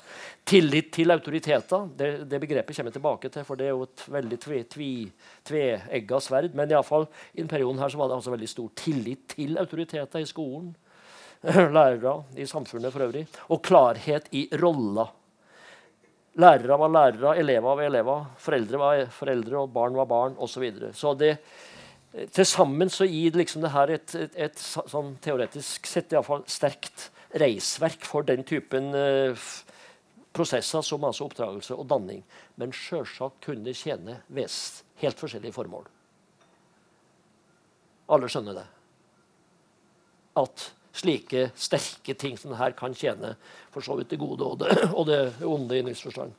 Tillit 0.43 0.89
til 0.97 1.15
autoriteter. 1.15 1.85
Det, 1.95 2.09
det, 2.27 2.41
begrepet 2.43 2.75
kommer 2.75 2.91
jeg 2.91 2.97
tilbake 2.97 3.29
til, 3.31 3.45
for 3.47 3.61
det 3.61 3.69
er 3.69 3.77
jo 3.77 3.85
et 3.87 4.03
veldig 4.11 4.39
tveegga 4.43 4.89
tve, 5.47 6.19
sverd. 6.27 6.57
Men 6.59 6.73
i, 6.75 6.81
fall, 6.83 7.07
i 7.31 7.45
den 7.45 7.51
perioden 7.53 7.79
her 7.79 7.93
så 7.95 8.01
var 8.01 8.11
det 8.11 8.17
altså 8.17 8.33
veldig 8.35 8.49
stor 8.51 8.73
tillit 8.81 9.23
til 9.37 9.55
autoriteter 9.63 10.25
i 10.25 10.27
skolen. 10.27 10.73
Lærere 11.77 12.17
i 12.35 12.49
samfunnet 12.51 12.91
for 12.91 13.07
øvrig. 13.07 13.23
Og 13.55 13.63
klarhet 13.63 14.27
i 14.35 14.49
roller. 14.59 15.15
Lærere 16.43 16.81
var 16.83 16.91
lærere, 16.91 17.37
elever 17.39 17.79
var 17.79 17.87
elever, 17.87 18.27
foreldre 18.43 18.83
var 18.83 19.05
foreldre, 19.15 19.63
og 19.63 19.71
barn 19.71 19.95
var 19.95 20.11
barn 20.11 20.35
osv. 20.35 20.57
Så, 20.57 20.65
videre. 20.65 20.91
så 20.99 21.15
det 21.15 21.37
til 22.15 22.47
sammen 22.47 22.91
så 22.93 23.07
gir 23.11 23.35
liksom 23.35 23.65
det 23.65 23.73
her 23.75 23.91
et, 23.97 24.15
et, 24.15 24.37
et, 24.47 24.61
sånn 24.63 25.17
teoretisk 25.25 25.89
sett 25.91 26.15
iallfall 26.15 26.45
sterkt 26.51 27.09
reisverk 27.43 28.07
for 28.07 28.27
den 28.27 28.45
typen 28.47 28.93
uh, 28.95 29.49
prosesser 30.35 30.85
som 30.87 31.07
altså 31.07 31.27
oppdragelse 31.27 31.75
og 31.75 31.89
danning. 31.91 32.23
Men 32.61 32.75
sjølsagt 32.75 33.43
kunne 33.47 33.75
tjene 33.75 34.21
vest, 34.35 34.85
helt 35.03 35.19
forskjellige 35.19 35.57
formål. 35.57 35.91
Alle 38.15 38.31
skjønner 38.31 38.61
det. 38.61 38.67
At 40.39 40.71
slike 40.95 41.49
sterke 41.59 42.15
ting 42.19 42.39
som 42.39 42.53
det 42.53 42.61
her 42.61 42.75
kan 42.79 42.95
tjene 42.95 43.35
for 43.75 43.83
så 43.83 43.97
vidt 43.99 44.13
det 44.13 44.23
gode 44.23 44.47
og 44.47 44.61
det, 44.63 44.77
og 44.99 45.09
det 45.11 45.21
onde 45.43 45.79
i 45.81 45.83
nyhetsforstand. 45.87 46.35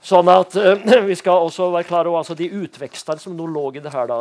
Sånn 0.00 0.30
at 0.32 0.54
uh, 0.56 0.80
Vi 1.10 1.16
skal 1.18 1.44
også 1.44 1.68
være 1.74 1.88
klar 1.88 2.08
over 2.08 2.22
altså, 2.22 2.36
de 2.36 2.48
utvekstene 2.48 3.20
som 3.20 3.36
nå 3.36 3.46
lå 3.52 3.66
i 3.76 3.82
det 3.84 3.92
her. 3.92 4.08
Da, 4.08 4.20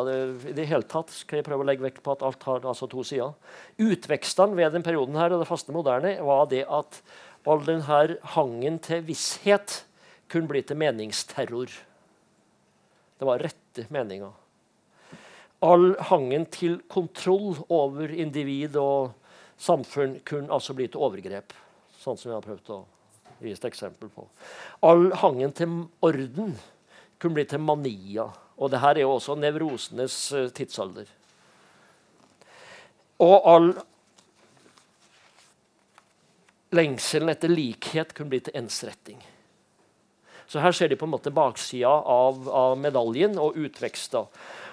i 0.49 0.55
det 0.55 0.67
hele 0.67 0.87
tatt 0.89 1.13
skal 1.15 1.39
jeg 1.39 1.47
prøve 1.47 1.63
å 1.63 1.69
legge 1.69 1.85
vekt 1.85 2.03
på 2.03 2.15
at 2.15 2.25
alt 2.27 2.43
har 2.47 2.67
altså, 2.67 2.89
to 2.91 3.05
sider. 3.07 3.31
Utvekstene 3.79 4.59
ved 4.59 4.75
den 4.75 4.85
perioden 4.85 5.17
her 5.19 5.31
og 5.31 5.43
det 5.43 5.49
faste 5.49 5.75
moderne 5.75 6.17
var 6.25 6.49
det 6.51 6.65
at 6.67 7.01
all 7.49 7.63
denne 7.65 8.19
hangen 8.35 8.75
til 8.83 8.99
visshet 9.07 9.79
kunne 10.29 10.51
bli 10.51 10.61
til 10.67 10.77
meningsterror. 10.77 11.71
Det 13.19 13.27
var 13.27 13.41
rette 13.41 13.87
meninger. 13.89 14.35
All 15.65 15.95
hangen 16.11 16.45
til 16.53 16.77
kontroll 16.91 17.57
over 17.73 18.11
individ 18.11 18.77
og 18.79 19.15
samfunn 19.59 20.19
kunne 20.27 20.53
altså 20.53 20.75
bli 20.77 20.87
til 20.91 21.01
overgrep. 21.07 21.55
Sånn 21.99 22.19
som 22.19 22.29
jeg 22.29 22.37
har 22.37 22.45
prøvd 22.45 22.71
å 22.75 22.83
gi 23.47 23.53
et 23.55 23.69
eksempel 23.69 24.11
på. 24.13 24.25
All 24.83 25.09
hangen 25.21 25.53
til 25.55 25.75
orden 26.05 26.55
kunne 27.19 27.37
bli 27.37 27.45
til 27.47 27.63
mania. 27.63 28.27
Og 28.59 28.71
det 28.71 28.81
her 28.83 28.97
er 28.97 29.05
jo 29.05 29.15
også 29.15 29.37
nevrosenes 29.39 30.17
uh, 30.35 30.49
tidsalder. 30.55 31.07
Og 33.19 33.49
all 33.51 33.73
lengselen 36.75 37.31
etter 37.33 37.51
likhet 37.51 38.13
kunne 38.15 38.31
bli 38.31 38.41
til 38.45 38.55
ensretting. 38.59 39.19
Så 40.49 40.61
her 40.63 40.73
ser 40.73 40.89
de 40.89 40.97
på 40.97 41.05
en 41.05 41.13
måte 41.13 41.33
baksida 41.33 41.91
av, 42.09 42.47
av 42.49 42.77
medaljen 42.81 43.37
og 43.37 43.57
utvekster. 43.59 44.25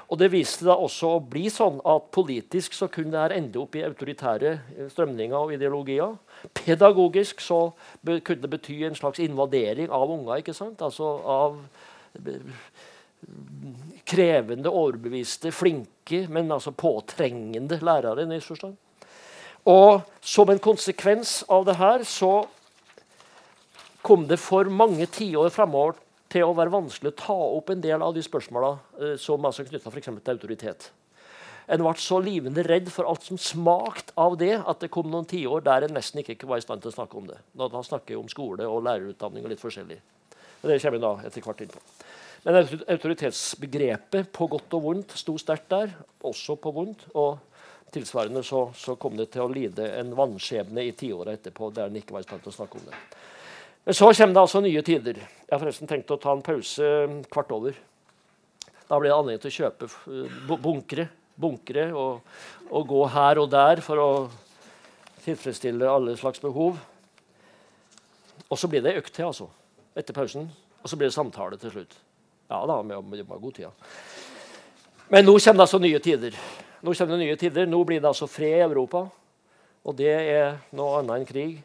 Og 0.06 0.18
Det 0.18 0.28
viste 0.30 0.66
da 0.68 0.76
også 0.78 1.16
å 1.16 1.22
bli 1.22 1.48
sånn 1.50 1.80
at 1.82 2.10
politisk 2.14 2.76
så 2.78 2.86
kunne 2.92 3.26
det 3.28 3.36
ende 3.40 3.58
opp 3.58 3.74
i 3.74 3.82
autoritære 3.82 4.52
eh, 4.54 4.90
strømninger 4.92 5.36
og 5.36 5.54
ideologier. 5.56 6.14
Pedagogisk 6.54 7.42
så 7.42 7.72
kunne 8.04 8.42
det 8.44 8.52
bety 8.52 8.84
en 8.86 8.98
slags 8.98 9.18
invadering 9.24 9.90
av 9.90 10.10
unger. 10.10 10.38
ikke 10.38 10.54
sant? 10.54 10.82
Altså 10.82 11.16
av 11.26 11.58
krevende, 14.06 14.70
overbeviste, 14.70 15.50
flinke, 15.50 16.26
men 16.30 16.52
altså 16.52 16.70
påtrengende 16.70 17.80
lærere. 17.82 18.22
i 18.22 18.40
forstand. 18.40 18.76
Og 19.66 20.02
som 20.22 20.50
en 20.50 20.62
konsekvens 20.62 21.44
av 21.48 21.64
det 21.66 21.74
her 21.76 22.04
så 22.06 22.46
kom 24.02 24.28
det 24.28 24.38
for 24.38 24.70
mange 24.70 25.06
tiår 25.06 25.50
fremover 25.50 25.96
til 26.32 26.46
å 26.46 26.54
være 26.56 26.74
vanskelig 26.74 27.12
å 27.12 27.18
ta 27.20 27.36
opp 27.36 27.72
en 27.72 27.82
del 27.82 28.02
av 28.02 28.14
de 28.16 28.22
spørsmåla 28.24 28.72
eh, 29.00 29.16
som 29.20 29.44
er 29.46 29.68
knytta 29.70 29.92
til 29.92 30.32
autoritet. 30.34 30.90
En 31.66 31.82
ble 31.82 31.94
så 31.98 32.20
livende 32.22 32.62
redd 32.62 32.86
for 32.94 33.08
alt 33.10 33.24
som 33.26 33.38
smakte 33.42 34.14
av 34.22 34.36
det, 34.38 34.54
at 34.54 34.82
det 34.82 34.90
kom 34.94 35.08
noen 35.10 35.26
tiår 35.26 35.64
der 35.66 35.86
en 35.86 35.96
nesten 35.96 36.22
ikke 36.22 36.46
var 36.46 36.60
i 36.60 36.64
stand 36.64 36.84
til 36.84 36.92
å 36.92 36.94
snakke 36.94 37.18
om 37.18 37.26
det. 37.26 37.40
Da, 37.58 37.66
snakker 37.82 38.14
jeg 38.14 38.20
om 38.20 38.30
skole 38.30 38.68
og 38.70 38.84
lærerutdanning 38.86 39.46
og 39.46 39.50
litt 39.50 39.62
forskjellig. 39.62 39.98
Men 40.62 40.70
det 40.70 40.78
kommer 40.82 40.96
vi 40.98 41.02
da 41.02 41.12
etter 41.26 41.46
hvert 41.46 41.64
inn 41.64 41.74
på. 41.74 41.82
Men 42.46 42.60
autoritetsbegrepet 42.94 44.30
på 44.30 44.46
godt 44.52 44.76
og 44.78 44.84
vondt 44.84 45.16
sto 45.18 45.34
sterkt 45.42 45.66
der, 45.72 45.90
også 46.22 46.54
på 46.62 46.70
vondt. 46.76 47.02
Og 47.18 47.40
tilsvarende 47.90 48.44
så, 48.46 48.68
så 48.78 48.94
kom 49.00 49.16
det 49.18 49.32
til 49.34 49.42
å 49.42 49.50
lide 49.50 49.88
en 49.98 50.14
vanskjebne 50.14 50.84
i 50.86 50.94
tiåra 50.94 51.34
etterpå 51.34 51.72
der 51.74 51.90
en 51.90 51.98
ikke 51.98 52.14
var 52.14 52.22
i 52.22 52.28
stand 52.28 52.44
til 52.44 52.54
å 52.54 52.58
snakke 52.60 52.78
om 52.78 52.86
det. 52.86 53.00
Men 53.86 53.94
så 53.94 54.08
kommer 54.10 54.34
det 54.34 54.40
altså 54.42 54.60
nye 54.64 54.82
tider. 54.82 55.18
Jeg 55.20 55.52
har 55.52 55.60
forresten 55.62 55.86
tenkt 55.86 56.10
å 56.10 56.18
ta 56.18 56.32
en 56.34 56.42
pause 56.42 56.86
kvart 57.30 57.52
over. 57.54 57.76
Da 58.88 58.98
blir 58.98 59.12
det 59.12 59.18
anledning 59.18 59.42
til 59.44 59.52
å 59.52 59.56
kjøpe 59.60 59.86
eh, 59.86 60.56
bunkere, 60.62 61.04
bunkere 61.38 61.84
og, 61.94 62.26
og, 62.66 62.82
gå 62.90 63.04
her 63.14 63.38
og 63.42 63.52
der 63.52 63.82
for 63.86 64.02
å 64.02 64.08
tilfredsstille 65.22 65.86
alle 65.90 66.16
slags 66.18 66.42
behov. 66.42 66.80
Og 68.46 68.58
så 68.58 68.70
blir 68.70 68.82
det 68.82 68.96
økt 68.98 69.14
til, 69.14 69.28
altså. 69.30 69.46
Etter 69.94 70.14
pausen. 70.18 70.50
Og 70.82 70.90
så 70.90 70.98
blir 70.98 71.06
det 71.06 71.14
samtale 71.14 71.58
til 71.58 71.76
slutt. 71.76 71.94
Ja 72.50 72.60
da, 72.66 72.80
vi 72.82 73.22
har 73.22 73.38
god 73.42 73.54
tid. 73.54 73.86
Men 75.14 75.26
nå 75.26 75.36
kommer 75.38 75.62
det 75.62 75.66
altså 75.68 75.82
nye 75.82 76.02
tider. 76.02 76.34
Nå 76.82 76.90
kommer 76.90 77.14
det 77.14 77.22
nye 77.22 77.38
tider. 77.38 77.70
Nå 77.70 77.84
blir 77.86 78.02
det 78.02 78.10
altså 78.10 78.26
fred 78.30 78.58
i 78.58 78.66
Europa. 78.66 79.06
Og 79.86 79.94
det 79.98 80.10
er 80.10 80.58
noe 80.74 80.98
annet 80.98 81.20
enn 81.20 81.30
krig. 81.30 81.58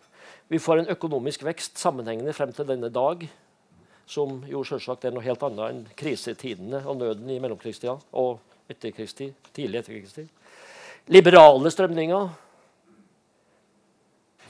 Vi 0.52 0.60
får 0.60 0.82
en 0.82 0.90
økonomisk 0.92 1.46
vekst 1.48 1.80
sammenhengende 1.80 2.34
frem 2.36 2.52
til 2.52 2.68
denne 2.68 2.90
dag, 2.92 3.22
som 4.04 4.42
jo 4.52 4.66
selvsagt 4.68 5.06
er 5.08 5.14
noe 5.16 5.24
helt 5.24 5.44
annet 5.48 5.64
enn 5.70 5.86
krisetidene 5.96 6.82
og 6.84 6.98
nøden 7.00 7.30
i 7.32 7.38
mellomkrigstida 7.40 7.94
og 8.20 8.42
etterkrigstid, 8.72 9.32
tidlig 9.56 9.80
etterkrigstid. 9.80 10.28
Liberale 11.16 11.72
strømninger, 11.72 12.28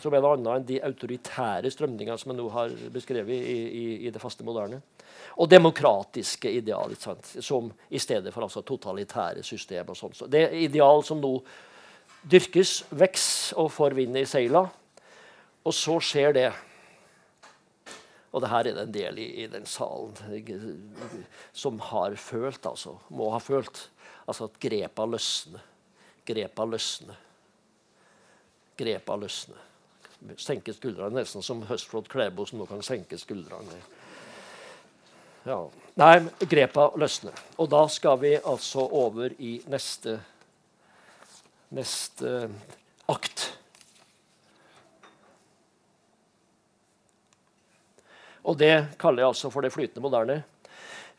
som 0.02 0.18
er 0.18 0.26
noe 0.26 0.40
annet 0.40 0.52
enn 0.56 0.68
de 0.72 0.82
autoritære 0.90 1.70
strømningene 1.70 2.18
som 2.18 2.34
jeg 2.34 2.42
nå 2.42 2.50
har 2.58 2.74
beskrevet 2.98 3.38
i, 3.38 3.62
i, 3.62 3.86
i 4.10 4.16
det 4.18 4.26
faste 4.26 4.46
moderne. 4.48 4.82
Og 5.38 5.54
demokratiske 5.54 6.50
ideal, 6.50 6.98
som 6.98 7.70
i 7.94 8.02
stedet 8.02 8.34
for 8.34 8.50
altså 8.50 8.66
totalitære 8.66 9.46
system. 9.46 9.94
og 9.94 10.02
sånt. 10.02 10.18
Så 10.18 10.26
det 10.26 10.48
ideal 10.66 11.06
som 11.06 11.22
nå 11.22 11.36
dyrkes, 12.26 12.80
vokser 12.90 13.62
og 13.62 13.70
får 13.78 14.02
vind 14.02 14.18
i 14.18 14.26
seila, 14.26 14.66
og 15.64 15.74
så 15.76 15.98
skjer 16.02 16.36
det. 16.36 16.50
Og 18.32 18.42
det 18.42 18.50
her 18.52 18.68
er 18.68 18.78
det 18.78 18.86
en 18.86 18.94
del 18.96 19.20
i, 19.20 19.28
i 19.44 19.48
den 19.52 19.66
salen 19.68 20.16
som 21.54 21.82
har 21.92 22.16
følt, 22.16 22.66
altså. 22.66 22.96
Må 23.10 23.30
ha 23.34 23.42
følt. 23.44 23.90
Altså 24.26 24.48
at 24.48 24.60
grepa 24.64 25.06
løsner. 25.06 25.64
Grepa 26.26 26.66
løsner. 26.66 27.20
Grepa 28.80 29.18
løsner. 29.20 29.68
Senke 30.38 30.74
skuldrene 30.74 31.18
nesten 31.18 31.44
som 31.44 31.64
Høstflot 31.66 32.08
Klæbo, 32.10 32.46
som 32.46 32.62
nå 32.62 32.68
kan 32.70 32.84
senke 32.86 33.18
skuldrene. 33.20 33.80
Ja. 35.46 35.58
Nei, 35.98 36.14
grepa 36.46 36.92
løsner. 37.02 37.38
Og 37.58 37.70
da 37.74 37.82
skal 37.90 38.20
vi 38.22 38.36
altså 38.38 38.86
over 38.86 39.34
i 39.42 39.56
neste, 39.70 40.20
neste 41.74 42.46
akt. 43.10 43.50
Og 48.48 48.58
det 48.58 48.74
kaller 49.02 49.24
jeg 49.24 49.34
altså 49.34 49.52
for 49.54 49.66
det 49.66 49.74
flytende 49.74 50.04
moderne. 50.04 50.42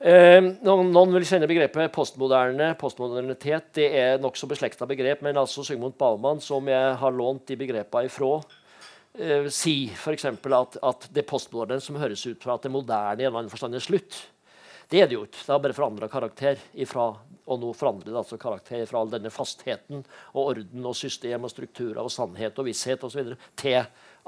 Eh, 0.03 0.41
noen, 0.67 0.89
noen, 0.91 1.13
vil 1.15 1.27
kjenne 1.29 1.47
begrepet 1.47 1.93
postmoderne. 1.95 2.73
Postmodernitet 2.81 3.69
det 3.79 3.87
er 4.01 4.19
nokså 4.23 4.49
beslekta 4.51 4.89
begrep, 4.91 5.23
men 5.23 5.39
altså 5.39 5.63
Sigmund 5.63 5.95
Baumann, 6.01 6.43
som 6.43 6.67
jeg 6.67 6.97
har 6.99 7.15
lånt 7.15 7.47
de 7.47 7.59
begrepene 7.61 8.11
ifra, 8.11 8.33
eh, 9.15 9.47
sier 9.47 9.95
f.eks. 9.95 10.27
At, 10.27 10.81
at 10.83 11.07
det 11.15 11.29
postmoderne 11.31 11.85
som 11.85 12.01
høres 12.03 12.27
ut 12.27 12.43
fra 12.43 12.59
at 12.59 12.67
det 12.67 12.75
moderne 12.75 13.23
i 13.23 13.29
en 13.29 13.31
eller 13.31 13.45
annen 13.45 13.53
forstand 13.53 13.79
er 13.79 13.85
slutt, 13.85 14.19
det 14.91 15.01
er 15.01 15.07
det 15.09 15.17
jo 15.17 15.23
ikke. 15.25 15.39
Det 15.39 15.55
har 15.55 15.61
bare 15.63 15.77
forandra 15.77 16.09
karakter 16.11 16.59
ifra, 16.83 17.07
og 17.47 17.61
nå 17.63 17.71
forandrer 17.77 18.11
det 18.11 18.19
altså 18.19 18.37
karakter 18.43 18.83
fra 18.91 19.01
all 19.01 19.13
denne 19.15 19.31
fastheten 19.33 20.03
og 20.35 20.41
orden 20.43 20.89
og 20.91 20.99
system 20.99 21.47
og 21.47 21.53
strukturer 21.55 22.03
og 22.03 22.11
sannhet 22.13 22.59
og 22.59 22.67
visshet 22.67 23.07
osv. 23.07 23.33
til 23.57 23.79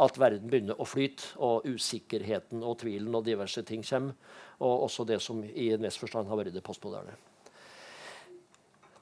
at 0.03 0.17
verden 0.19 0.51
begynner 0.51 0.81
å 0.81 0.87
flyte, 0.89 1.35
og 1.39 1.67
usikkerheten 1.69 2.65
og 2.67 2.81
tvilen 2.81 3.15
og 3.15 3.27
diverse 3.27 3.63
ting 3.67 3.85
kommer. 3.87 4.17
Og 4.65 4.89
også 4.89 5.07
det 5.07 5.21
som 5.23 5.43
i 5.45 5.71
en 5.75 5.83
viss 5.85 5.99
forstand 5.99 6.31
har 6.31 6.39
vært 6.39 6.55
det 6.55 6.65
postmoderne. 6.65 7.15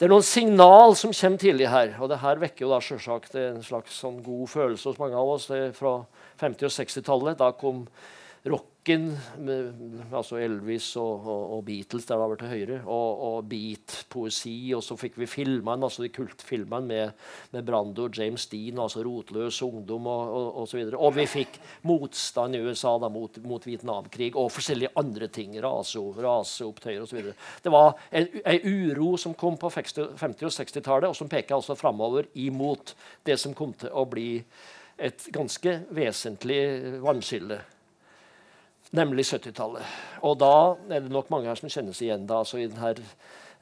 Det 0.03 0.09
er 0.09 0.11
noen 0.11 0.25
signal 0.27 0.97
som 0.99 1.13
kommer 1.15 1.39
tidlig 1.39 1.69
her. 1.71 1.93
og 2.01 2.09
det 2.11 2.19
her 2.19 2.41
vekker 2.43 2.65
jo 2.65 2.73
da 2.73 2.81
selvsagt 2.83 3.37
en 3.39 3.63
slags 3.63 4.01
sånn 4.03 4.17
god 4.25 4.49
følelse 4.51 4.89
hos 4.91 4.99
mange 4.99 5.15
av 5.15 5.29
oss. 5.31 5.47
Det 5.47 5.59
er 5.69 5.77
fra 5.77 5.93
50- 6.41 6.67
og 6.67 6.75
60-tallet. 6.75 7.39
Da 7.39 7.53
kom 7.53 7.85
rocken, 8.43 9.05
altså 10.11 10.41
Elvis 10.43 10.89
og, 10.99 11.27
og, 11.31 11.43
og, 11.57 11.61
Beatles 11.67 12.07
der 12.09 12.19
det 12.19 12.29
var 12.33 12.41
til 12.41 12.51
høyre, 12.51 12.79
og, 12.91 13.21
og 13.27 13.37
beat-poesi. 13.51 14.55
Og 14.75 14.83
så 14.83 14.97
fikk 14.99 15.19
vi 15.21 15.29
filmene, 15.31 15.87
altså 15.87 16.03
de 16.03 16.11
kultfilmene 16.11 16.89
med, 16.89 17.13
med 17.53 17.69
Brando 17.69 18.09
og 18.09 18.19
James 18.19 18.49
Dean, 18.51 18.81
altså 18.83 19.05
rotløs 19.07 19.61
ungdom 19.63 20.09
og, 20.11 20.23
og, 20.35 20.49
og, 20.63 20.69
så 20.71 20.81
videre. 20.81 20.99
Og 20.99 21.15
vi 21.15 21.29
fikk 21.31 21.61
motstand 21.87 22.59
i 22.59 22.63
USA 22.67 22.97
da, 23.03 23.11
mot, 23.15 23.39
mot 23.47 23.67
Vietnamkrig 23.67 24.33
og 24.35 24.51
forskjellige 24.57 24.95
andre 24.99 25.31
ting. 25.31 25.55
Rase, 25.63 26.03
raseopptøyer 26.27 27.05
osv. 27.07 27.31
Det 27.63 27.73
var 27.73 27.95
en, 28.11 28.27
uro 28.67 29.13
som 29.21 29.37
kom 29.39 29.59
på 29.61 29.71
50- 29.71 30.19
og 30.19 30.19
60-tallet, 30.19 31.13
og 31.13 31.19
som 31.19 31.31
peker 31.31 31.61
altså 31.61 31.79
framover 31.79 32.27
imot 32.43 32.97
det 33.23 33.39
som 33.39 33.55
kom 33.55 33.77
til 33.79 33.95
å 33.95 34.03
bli 34.11 34.33
et 35.03 35.29
ganske 35.35 35.77
vesentlig 35.95 36.59
vannskille 37.03 37.61
nemlig 38.97 39.27
70-tallet. 39.29 39.95
Og 40.27 40.37
da 40.41 40.55
er 40.93 41.05
det 41.05 41.13
nok 41.13 41.31
mange 41.33 41.49
her 41.51 41.59
som 41.59 41.71
kjenner 41.73 41.97
seg 41.97 42.11
igjen 42.11 42.29
da, 42.29 42.43
altså 42.43 42.61
i 42.61 42.69
denne 42.69 42.95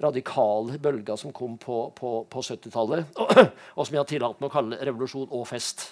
radikale 0.00 0.78
bølga 0.80 1.16
som 1.20 1.32
kom 1.36 1.58
på, 1.60 1.82
på, 1.96 2.12
på 2.30 2.44
70-tallet, 2.44 3.18
og 3.76 3.82
som 3.84 3.94
jeg 3.94 4.02
har 4.02 4.10
tillatt 4.10 4.40
meg 4.40 4.50
å 4.50 4.54
kalle 4.54 4.80
revolusjon 4.88 5.28
og 5.28 5.46
fest. 5.50 5.90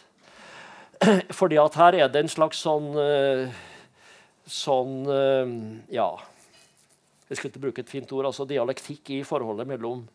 Fordi 1.39 1.61
at 1.61 1.77
her 1.79 1.99
er 1.99 2.13
det 2.13 2.25
en 2.25 2.33
slags 2.33 2.63
sånn 2.65 2.91
uh, 2.97 3.59
sånn 4.49 5.05
eh, 5.13 5.55
Ja, 5.95 6.09
jeg 7.29 7.39
skal 7.39 7.51
ikke 7.51 7.65
bruke 7.67 7.85
et 7.85 7.93
fint 7.93 8.13
ord. 8.17 8.31
altså 8.31 8.47
Dialektikk 8.49 9.13
i 9.13 9.23
forholdet 9.27 9.69
mellom, 9.69 10.07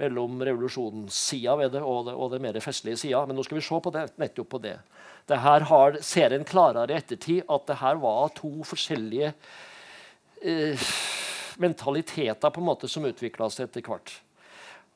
mellom 0.00 0.40
revolusjonssida 0.48 1.56
ved 1.60 1.74
det 1.76 1.82
og, 1.84 2.06
det 2.08 2.14
og 2.16 2.32
det 2.32 2.40
mer 2.40 2.56
festlige 2.64 3.00
sida. 3.04 3.24
Men 3.28 3.36
nå 3.36 3.44
skal 3.44 3.60
vi 3.60 3.66
se 3.66 3.80
på 3.84 3.92
det, 3.92 4.06
nettopp 4.16 4.48
på 4.54 4.62
det. 4.64 4.78
Det 5.26 5.38
her 5.42 5.66
har, 5.66 5.98
ser 6.06 6.34
en 6.34 6.46
klarere 6.46 6.92
i 6.92 6.98
ettertid 7.00 7.46
at 7.50 7.66
det 7.66 7.78
her 7.80 7.98
var 8.02 8.30
to 8.36 8.50
forskjellige 8.66 9.32
eh, 10.42 10.86
mentaliteter 11.58 12.52
på 12.52 12.62
en 12.62 12.68
måte 12.68 12.90
som 12.90 13.06
utvikla 13.08 13.48
seg 13.50 13.66
etter 13.66 13.82
hvert. 13.86 14.12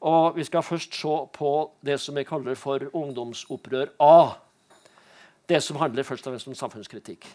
Og 0.00 0.36
Vi 0.36 0.44
skal 0.46 0.64
først 0.64 0.94
se 0.96 1.16
på 1.34 1.50
det 1.84 1.98
som 2.00 2.16
jeg 2.16 2.28
kaller 2.28 2.56
for 2.56 2.86
ungdomsopprør 2.96 3.90
A. 4.00 4.36
Det 5.48 5.58
som 5.62 5.76
handler 5.76 6.06
først 6.06 6.26
og 6.26 6.32
fremst 6.32 6.48
om 6.48 6.54
samfunnskritikk. 6.54 7.26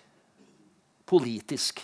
Politisk. 1.06 1.84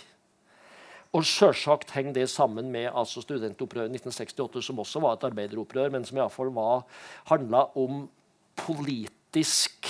Og 1.12 1.26
selvsagt 1.28 1.92
henger 1.92 2.16
det 2.16 2.30
sammen 2.30 2.70
med 2.72 2.88
altså 2.88 3.20
studentopprøret 3.20 3.92
1968, 3.92 4.64
som 4.64 4.80
også 4.80 5.02
var 5.04 5.18
et 5.18 5.26
arbeideropprør, 5.28 5.92
men 5.92 6.06
som 6.08 6.16
iallfall 6.18 6.50
handla 7.28 7.66
om 7.76 8.08
politisk 8.56 9.86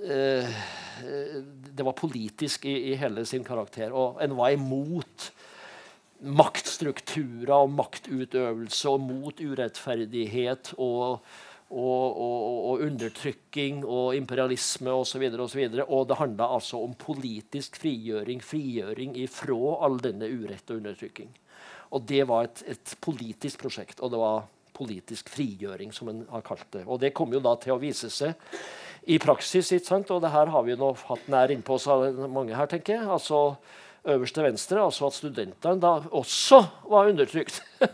Det 0.00 1.84
var 1.84 1.96
politisk 1.96 2.64
i, 2.64 2.76
i, 2.90 2.96
hele 3.00 3.24
sin 3.28 3.44
karakter. 3.44 3.92
Og 3.92 4.20
en 4.24 4.36
var 4.38 4.54
imot 4.56 5.30
maktstrukturer 6.20 7.52
og 7.56 7.70
maktutøvelse 7.72 8.90
og 8.90 9.04
mot 9.04 9.40
urettferdighet 9.40 10.74
og, 10.76 11.20
og, 11.70 12.04
og, 12.08 12.58
og 12.70 12.84
undertrykking 12.86 13.84
og 13.84 14.16
imperialisme 14.18 14.92
osv. 14.92 15.26
Og, 15.30 15.46
så 15.50 15.66
og, 15.68 15.84
og 15.86 16.08
det 16.10 16.18
handla 16.20 16.50
altså 16.56 16.82
om 16.84 16.96
politisk 16.98 17.80
frigjøring, 17.80 18.42
frigjøring 18.44 19.16
ifra 19.20 19.76
all 19.86 20.00
denne 20.02 20.28
urett 20.28 20.70
og 20.70 20.82
undertrykking. 20.82 21.32
Og 21.90 22.04
det 22.06 22.22
var 22.28 22.46
et, 22.46 22.62
et, 22.70 22.96
politisk 23.02 23.64
prosjekt, 23.64 24.00
og 24.00 24.12
det 24.12 24.20
var 24.20 24.44
politisk 24.76 25.28
frigjøring, 25.32 25.90
som 25.92 26.08
en 26.12 26.22
har 26.30 26.44
kalt 26.46 26.68
det. 26.72 26.84
Og 26.86 27.00
det 27.02 27.12
kom 27.16 27.32
jo 27.34 27.42
da 27.42 27.56
til 27.60 27.74
å 27.74 27.80
vise 27.82 28.10
seg 28.12 28.36
i 29.08 29.18
praksis, 29.22 29.72
ikke 29.72 29.86
sant? 29.86 30.10
og 30.10 30.22
det 30.24 30.32
her 30.34 30.50
har 30.52 30.64
vi 30.66 30.76
nå 30.78 30.90
hatt 31.08 31.28
nær 31.32 31.52
innpå 31.52 31.78
oss 31.78 31.86
mange 32.28 32.56
her, 32.56 32.68
tenker 32.70 32.98
jeg. 32.98 33.08
altså 33.08 33.56
øverste 34.04 34.42
venstre, 34.42 34.80
altså 34.80 35.06
at 35.06 35.16
studentene 35.16 35.80
da 35.80 35.90
også 36.16 36.60
var 36.88 37.10
undertrykt. 37.10 37.60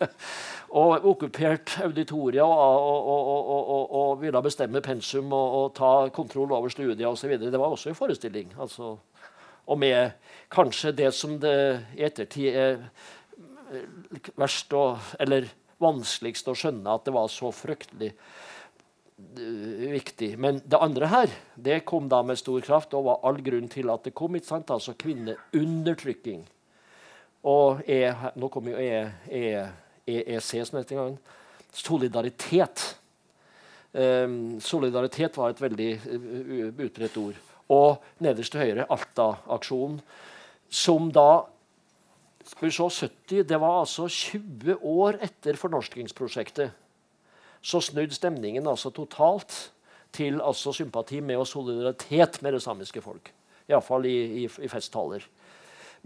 og 0.81 1.07
okkupert 1.07 1.77
auditoria 1.85 2.45
og, 2.45 3.09
og, 3.09 3.49
og, 3.49 3.95
og, 4.01 4.21
ville 4.21 4.43
bestemme 4.43 4.83
pensum 4.83 5.33
og, 5.33 5.75
ta 5.75 6.09
kontroll 6.15 6.53
over 6.53 6.71
studier 6.71 7.09
osv. 7.09 7.37
Det 7.39 7.59
var 7.59 7.75
også 7.75 7.91
en 7.91 7.99
forestilling. 7.99 8.55
Altså, 8.61 8.97
og 9.67 9.79
med 9.79 10.11
kanskje 10.53 10.95
det 10.95 11.13
som 11.15 11.39
det 11.43 11.57
i 11.97 12.05
ettertid 12.07 12.55
er 12.55 12.83
verst 14.39 14.73
og, 14.79 14.99
eller 15.19 15.49
vanskeligst 15.83 16.49
å 16.49 16.55
skjønne 16.57 16.93
at 16.93 17.07
det 17.07 17.15
var 17.17 17.27
så 17.33 17.51
fryktelig 17.53 18.13
viktig. 19.17 20.39
Men 20.39 20.61
det 20.65 20.81
andre 20.81 21.09
her 21.09 21.33
det 21.55 21.85
kom 21.89 22.09
da 22.09 22.23
med 22.23 22.39
stor 22.39 22.61
kraft 22.65 22.95
og 22.95 23.07
var 23.09 23.25
all 23.25 23.41
grunn 23.45 23.69
til 23.73 23.91
at 23.93 24.05
det 24.05 24.15
kom. 24.15 24.37
ikke 24.37 24.47
sant? 24.47 24.71
Altså 24.71 24.95
kvinneundertrykking. 24.99 26.45
Og 27.47 27.83
e, 27.89 28.13
nå 28.37 28.51
kommer 28.53 28.75
jo 28.75 28.83
e, 28.83 29.11
e, 29.31 29.67
EEC 30.07 30.67
som 30.67 30.79
heter 30.81 30.97
en 30.97 31.03
gang. 31.03 31.19
Solidaritet. 31.73 32.85
Um, 33.97 34.59
solidaritet 34.61 35.37
var 35.39 35.53
et 35.53 35.61
veldig 35.61 35.91
uh, 36.05 36.81
utbredt 36.85 37.17
ord. 37.17 37.37
Og 37.73 38.03
nederst 38.21 38.53
til 38.53 38.61
høyre 38.61 38.85
Alta-aksjonen, 38.93 40.01
som 40.69 41.09
da 41.15 41.47
skal 42.47 42.69
vi 42.69 42.75
se, 42.75 43.09
70, 43.09 43.47
Det 43.49 43.61
var 43.61 43.81
altså 43.81 44.09
20 44.09 44.77
år 44.85 45.19
etter 45.25 45.57
fornorskingsprosjektet 45.59 46.86
så 47.67 47.81
snudde 47.83 48.15
stemningen 48.15 48.69
altså 48.71 48.93
totalt 48.95 49.57
til 50.15 50.39
altså 50.41 50.73
sympati 50.77 51.19
med 51.21 51.41
og 51.41 51.49
solidaritet 51.51 52.39
med 52.43 52.55
det 52.55 52.63
samiske 52.63 53.03
folk. 53.03 53.33
Iallfall 53.67 54.07
i, 54.07 54.45
i, 54.45 54.47
i 54.47 54.71
festtaler. 54.71 55.25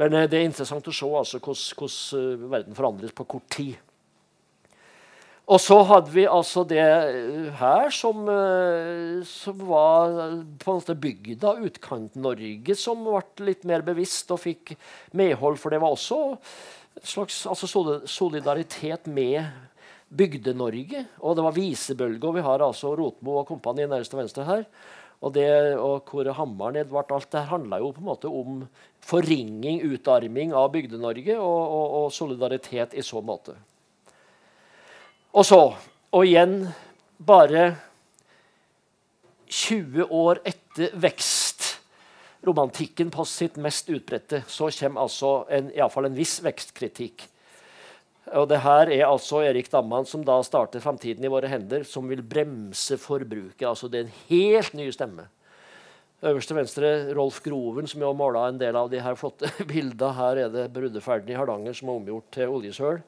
Men 0.01 0.17
eh, 0.17 0.27
det 0.31 0.41
er 0.41 0.49
interessant 0.49 0.89
å 0.89 0.95
se 0.95 1.13
altså, 1.21 1.41
hvordan 1.45 2.41
uh, 2.41 2.51
verden 2.55 2.77
forandres 2.79 3.15
på 3.17 3.29
kort 3.29 3.49
tid. 3.53 3.77
Og 5.51 5.59
så 5.59 5.81
hadde 5.83 6.13
vi 6.15 6.25
altså 6.31 6.63
det 6.65 6.81
uh, 6.81 7.51
her 7.61 7.93
som, 7.93 8.25
uh, 8.25 9.21
som 9.29 9.65
var 9.69 10.17
på 10.63 10.73
en 10.73 10.81
måte 10.81 10.97
bygda 10.97 11.59
Utkant-Norge, 11.69 12.79
som 12.79 13.05
ble 13.05 13.51
litt 13.51 13.69
mer 13.69 13.85
bevisst 13.85 14.33
og 14.33 14.41
fikk 14.47 14.73
medhold. 15.13 15.61
For 15.61 15.75
det 15.75 15.83
var 15.85 15.93
også 15.93 16.23
en 16.31 17.11
slags 17.13 17.43
altså 17.51 17.69
solidaritet 18.09 19.11
med 19.11 19.45
Bygde-Norge. 20.11 21.05
Og 21.23 21.37
det 21.37 21.45
var 21.47 21.57
visebølge. 21.57 22.27
Og 22.27 22.35
vi 22.39 22.47
har 22.47 22.65
altså 22.65 22.95
Rotmo 22.99 23.31
og 23.41 23.49
kompani 23.51 23.87
nærmest 23.87 24.11
til 24.13 24.21
venstre 24.21 24.49
her. 24.49 24.63
Og, 25.21 25.35
det, 25.35 25.77
og 25.77 26.09
hvor 26.09 26.33
Hammaren, 26.33 26.77
Edvard, 26.81 27.13
alt 27.13 27.33
det 27.33 27.41
her 27.43 27.53
handla 27.53 27.79
jo 27.83 27.91
på 27.93 28.01
en 28.01 28.09
måte 28.09 28.29
om 28.33 28.69
forringing, 29.05 29.83
utarming 29.85 30.55
av 30.57 30.73
Bygde-Norge 30.73 31.37
og, 31.37 31.61
og, 31.61 31.87
og, 31.99 32.13
solidaritet 32.13 32.95
i 32.97 33.03
så 33.05 33.21
måte. 33.21 33.53
Og 35.37 35.45
så, 35.47 35.75
og 36.11 36.27
igjen 36.27 36.69
bare 37.21 37.77
20 39.51 40.07
år 40.09 40.41
etter 40.49 40.91
vekstromantikken 41.05 43.11
på 43.13 43.25
sitt 43.29 43.57
mest 43.61 43.89
utbredte, 43.93 44.43
så 44.49 44.71
kommer 44.79 45.01
altså 45.05 45.45
iallfall 45.51 46.07
en 46.09 46.17
viss 46.17 46.41
vekstkritikk. 46.45 47.29
Og 48.29 48.47
det 48.51 48.61
her 48.63 48.91
er 48.93 49.07
altså 49.09 49.41
Erik 49.43 49.71
Damman 49.73 50.07
som 50.07 50.23
da 50.25 50.43
starter 50.43 50.81
'Framtiden 50.81 51.25
i 51.25 51.33
våre 51.33 51.49
hender', 51.49 51.85
som 51.85 52.09
vil 52.09 52.23
bremse 52.23 52.99
forbruket. 52.99 53.67
Altså 53.67 53.89
Det 53.89 54.01
er 54.01 54.05
en 54.05 54.19
helt 54.29 54.75
ny 54.75 54.91
stemme. 54.91 55.29
Øverste 56.23 56.55
venstre 56.55 57.15
Rolf 57.15 57.41
Groven, 57.41 57.87
som 57.87 58.03
har 58.03 58.13
måla 58.13 58.49
en 58.49 58.59
del 58.59 58.77
av 58.77 58.91
de 58.91 59.01
her 59.01 59.15
flotte 59.15 59.49
bildene. 59.73 60.13
Her 60.13 60.37
er 60.37 60.49
det 60.49 60.73
Bruddeferden 60.73 61.31
i 61.31 61.35
Hardanger 61.35 61.73
som 61.73 61.89
er 61.89 61.93
omgjort 61.93 62.31
til 62.31 62.49
oljesøl. 62.49 63.01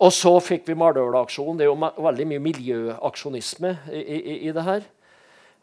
Og 0.00 0.12
så 0.12 0.32
fikk 0.40 0.66
vi 0.66 0.74
Mardøla-aksjonen. 0.74 1.58
Det 1.58 1.66
er 1.66 1.70
jo 1.70 2.04
veldig 2.08 2.26
mye 2.26 2.42
miljøaksjonisme 2.42 3.76
i, 3.92 4.00
i, 4.00 4.38
i, 4.48 4.52
det 4.52 4.64
her. 4.66 4.82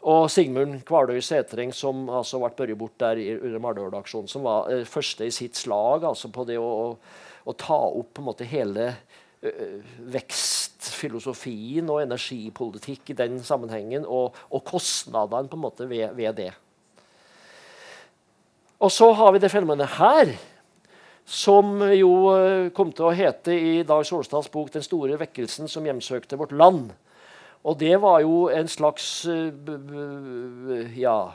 Og 0.07 0.29
Sigmund 0.31 0.85
Kvaløy 0.87 1.19
Sætreng, 1.19 1.73
som 1.73 2.07
altså 2.09 2.39
ble 2.39 2.53
børret 2.55 2.77
bort 2.77 2.95
der 3.01 3.19
under 3.41 3.59
Mardøla-aksjonen, 3.59 4.29
som 4.31 4.45
var 4.47 4.71
eh, 4.71 4.85
første 4.85 5.27
i 5.27 5.33
sitt 5.33 5.59
slag 5.59 6.05
altså 6.07 6.31
på 6.33 6.45
det 6.47 6.57
å, 6.61 6.95
å 7.45 7.53
ta 7.57 7.77
opp 7.87 8.13
på 8.13 8.21
en 8.21 8.29
måte 8.31 8.47
hele 8.47 8.93
vekstfilosofien 10.13 11.89
og 11.89 12.03
energipolitikk 12.03 13.09
i 13.09 13.17
den 13.17 13.39
sammenhengen, 13.43 14.05
og, 14.05 14.37
og 14.53 14.63
kostnadene 14.67 15.49
på 15.49 15.57
en 15.57 15.63
måte 15.63 15.87
ved, 15.89 16.13
ved, 16.17 16.35
det. 16.37 16.51
Og 18.81 18.91
så 18.93 19.11
har 19.17 19.33
vi 19.33 19.41
det 19.41 19.51
fenomenet 19.53 19.97
her, 19.97 20.35
som 21.25 21.81
jo 21.93 22.11
kom 22.75 22.91
til 22.93 23.05
å 23.07 23.15
hete 23.15 23.53
i 23.53 23.83
Dag 23.87 24.05
Solstads 24.05 24.49
bok 24.51 24.71
'Den 24.71 24.83
store 24.83 25.19
vekkelsen 25.21 25.69
som 25.69 25.85
hjemsøkte 25.85 26.37
vårt 26.37 26.51
land'. 26.51 26.91
Og 27.63 27.77
det 27.77 28.01
var 28.01 28.19
jo 28.21 28.49
en 28.49 28.67
slags 28.67 29.25
Ja, 30.97 31.31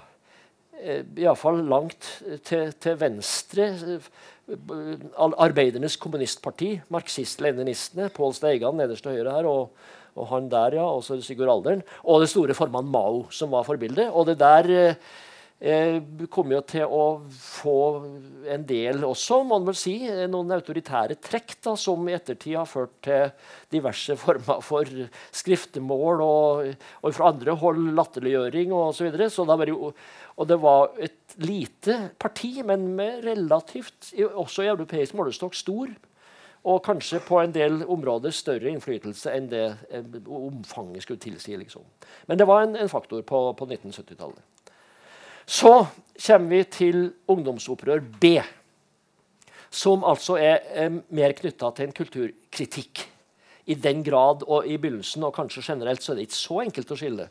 iallfall 0.77 1.62
langt 1.66 2.09
til, 2.45 2.72
til 2.81 2.99
venstre 3.01 3.70
Arbeidernes 4.47 5.97
kommunistparti, 5.99 6.77
marxist-leninistene, 6.95 8.11
Pål 8.14 8.35
Steigan 8.37 8.79
nederst 8.79 9.03
til 9.07 9.18
høyre 9.18 9.35
her, 9.35 9.49
og, 9.51 9.87
og, 10.14 10.27
han 10.31 10.51
der, 10.53 10.79
ja, 10.79 10.87
og 10.87 11.03
så 11.05 11.18
Sigurd 11.24 11.51
Alderen, 11.51 11.83
og 12.05 12.22
det 12.22 12.31
store 12.31 12.55
formann 12.55 12.87
Mao, 12.87 13.24
som 13.35 13.51
var 13.51 13.66
forbildet. 13.66 14.07
Og 14.14 14.29
det 14.29 14.37
der 14.39 14.70
eh, 15.59 15.99
kom 16.31 16.55
jo 16.55 16.61
til 16.68 16.87
å 16.87 17.07
få 17.35 17.81
en 18.55 18.68
del 18.68 19.03
også, 19.09 19.41
må 19.43 19.59
man 19.59 19.66
vel 19.72 19.81
si, 19.81 19.97
noen 20.31 20.55
autoritære 20.55 21.18
trekk 21.27 21.57
da, 21.66 21.74
som 21.74 22.07
i 22.07 22.14
ettertid 22.14 22.55
har 22.61 22.70
ført 22.70 22.95
til 23.03 23.35
diverse 23.74 24.14
former 24.20 24.62
for 24.62 24.87
skriftemål 25.35 26.22
og, 26.22 26.70
og 27.03 27.18
fra 27.18 27.33
andre 27.35 27.59
hold 27.59 27.83
latterliggjøring 27.99 28.79
osv. 28.79 29.01
Så, 29.01 29.09
videre. 29.09 29.31
så 29.33 29.49
det 29.49 29.59
var 29.59 29.74
jo 29.74 29.91
og 30.37 30.49
det 30.49 30.59
var 30.61 30.93
et 31.01 31.37
lite 31.41 32.11
parti, 32.20 32.61
men 32.64 32.91
med 32.97 33.24
relativt, 33.24 34.12
også 34.26 34.66
i 34.66 34.68
europeisk 34.72 35.16
målestokk, 35.16 35.57
stor. 35.57 35.89
Og 36.66 36.82
kanskje 36.84 37.22
på 37.22 37.39
en 37.41 37.55
del 37.55 37.84
områder 37.87 38.34
større 38.34 38.68
innflytelse 38.72 39.32
enn 39.32 39.47
det 39.49 39.64
omfanget 40.26 41.07
skulle 41.07 41.22
tilsi. 41.22 41.55
Liksom. 41.57 41.84
Men 42.26 42.41
det 42.41 42.49
var 42.49 42.64
en, 42.64 42.76
en 42.76 42.91
faktor 42.91 43.22
på, 43.22 43.41
på 43.57 43.68
1970-tallet. 43.70 44.43
Så 45.47 45.87
kommer 46.26 46.51
vi 46.51 46.62
til 46.74 47.12
ungdomsopprør 47.30 48.03
B, 48.20 48.34
som 49.70 50.03
altså 50.05 50.41
er, 50.43 50.59
eh, 50.74 50.91
mer 50.91 51.37
knytta 51.39 51.70
til 51.70 51.87
en 51.87 51.95
kulturkritikk. 51.95 53.07
I 53.66 53.74
den 53.74 54.03
grad 54.07 54.43
og 54.47 54.66
i 54.66 54.76
begynnelsen 54.78 55.24
og 55.26 55.34
kanskje 55.34 55.62
generelt 55.70 56.03
så 56.03 56.12
er 56.12 56.18
det 56.18 56.26
ikke 56.28 56.39
så 56.39 56.61
enkelt 56.66 56.91
å 56.91 56.99
skille. 56.99 57.28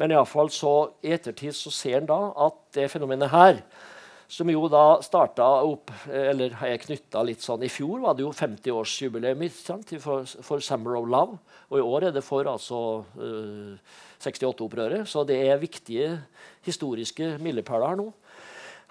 Men 0.00 0.12
i, 0.12 0.20
fall 0.26 0.50
så, 0.50 0.74
i 1.04 1.12
ettertid 1.14 1.54
så 1.56 1.72
ser 1.74 2.00
en 2.00 2.08
da 2.10 2.20
at 2.46 2.56
det 2.76 2.88
fenomenet 2.92 3.30
her, 3.30 3.60
som 4.34 4.48
jo 4.50 4.64
da 4.72 5.02
starta 5.04 5.44
opp 5.62 5.90
Eller 6.08 6.54
er 6.64 6.78
knytta 6.80 7.20
litt 7.28 7.42
sånn 7.44 7.62
I 7.62 7.68
fjor 7.70 8.00
var 8.02 8.16
det 8.16 8.24
jo 8.24 8.30
50-årsjubileum 8.34 9.44
for, 10.00 10.24
for, 10.24 10.64
Summer 10.64 10.96
of 10.98 11.06
Love. 11.12 11.36
Og 11.68 11.78
i 11.78 11.84
år 11.84 12.08
er 12.08 12.14
det 12.16 12.24
for 12.24 12.48
altså 12.48 12.80
uh, 13.20 13.76
68-opprøret. 14.24 15.04
Så 15.06 15.26
det 15.28 15.36
er 15.44 15.60
viktige 15.60 16.08
historiske 16.64 17.34
milepæler 17.44 17.92
her 17.92 18.00
nå. 18.00 18.08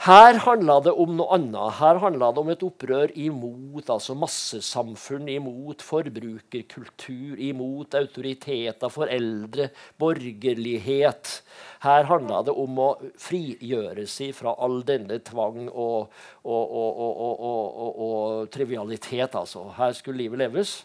Her 0.02 0.36
handla 0.42 0.80
det 0.84 0.92
om 1.00 1.14
noe 1.16 1.38
annet. 1.38 1.78
Her 1.78 2.00
handla 2.02 2.32
det 2.34 2.42
om 2.42 2.50
et 2.52 2.64
opprør 2.66 3.14
imot 3.16 3.88
altså 3.94 4.16
massesamfunn, 4.20 5.30
imot 5.32 5.86
forbrukerkultur, 5.86 7.38
imot 7.40 7.96
autoriteter, 7.96 8.92
foreldre, 8.92 9.70
borgerlighet. 10.02 11.38
Her 11.86 12.10
handla 12.10 12.42
det 12.44 12.58
om 12.66 12.82
å 12.84 12.90
frigjøre 13.22 14.08
seg 14.10 14.36
fra 14.36 14.58
all 14.60 14.82
denne 14.84 15.22
tvang 15.24 15.70
og, 15.70 16.12
og, 16.44 16.78
og, 16.84 17.98
og 18.10 18.52
trivialitet. 18.52 19.38
Altså. 19.40 19.70
Her 19.78 19.96
skulle 19.96 20.26
livet 20.26 20.44
leves. 20.44 20.82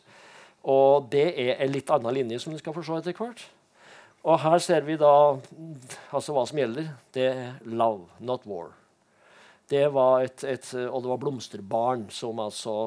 Og 0.68 1.08
det 1.10 1.32
er 1.34 1.56
en 1.58 1.72
litt 1.74 1.90
annen 1.90 2.20
linje 2.20 2.44
som 2.44 2.54
du 2.54 2.60
skal 2.60 2.76
forstå 2.76 3.00
etter 3.00 3.18
hvert. 3.18 3.48
Og 4.28 4.38
her 4.42 4.60
ser 4.62 4.86
vi 4.86 4.98
da 5.00 5.14
altså 6.12 6.34
hva 6.36 6.46
som 6.46 6.58
gjelder. 6.60 6.92
Det 7.14 7.32
er 7.32 7.56
love, 7.64 8.06
not 8.20 8.46
war. 8.46 8.77
Det 9.68 9.84
var 9.92 10.24
et, 10.24 10.44
et, 10.48 10.64
og 10.88 11.02
det 11.04 11.10
var 11.10 11.20
blomsterbarn 11.20 12.06
som 12.14 12.40
altså 12.40 12.78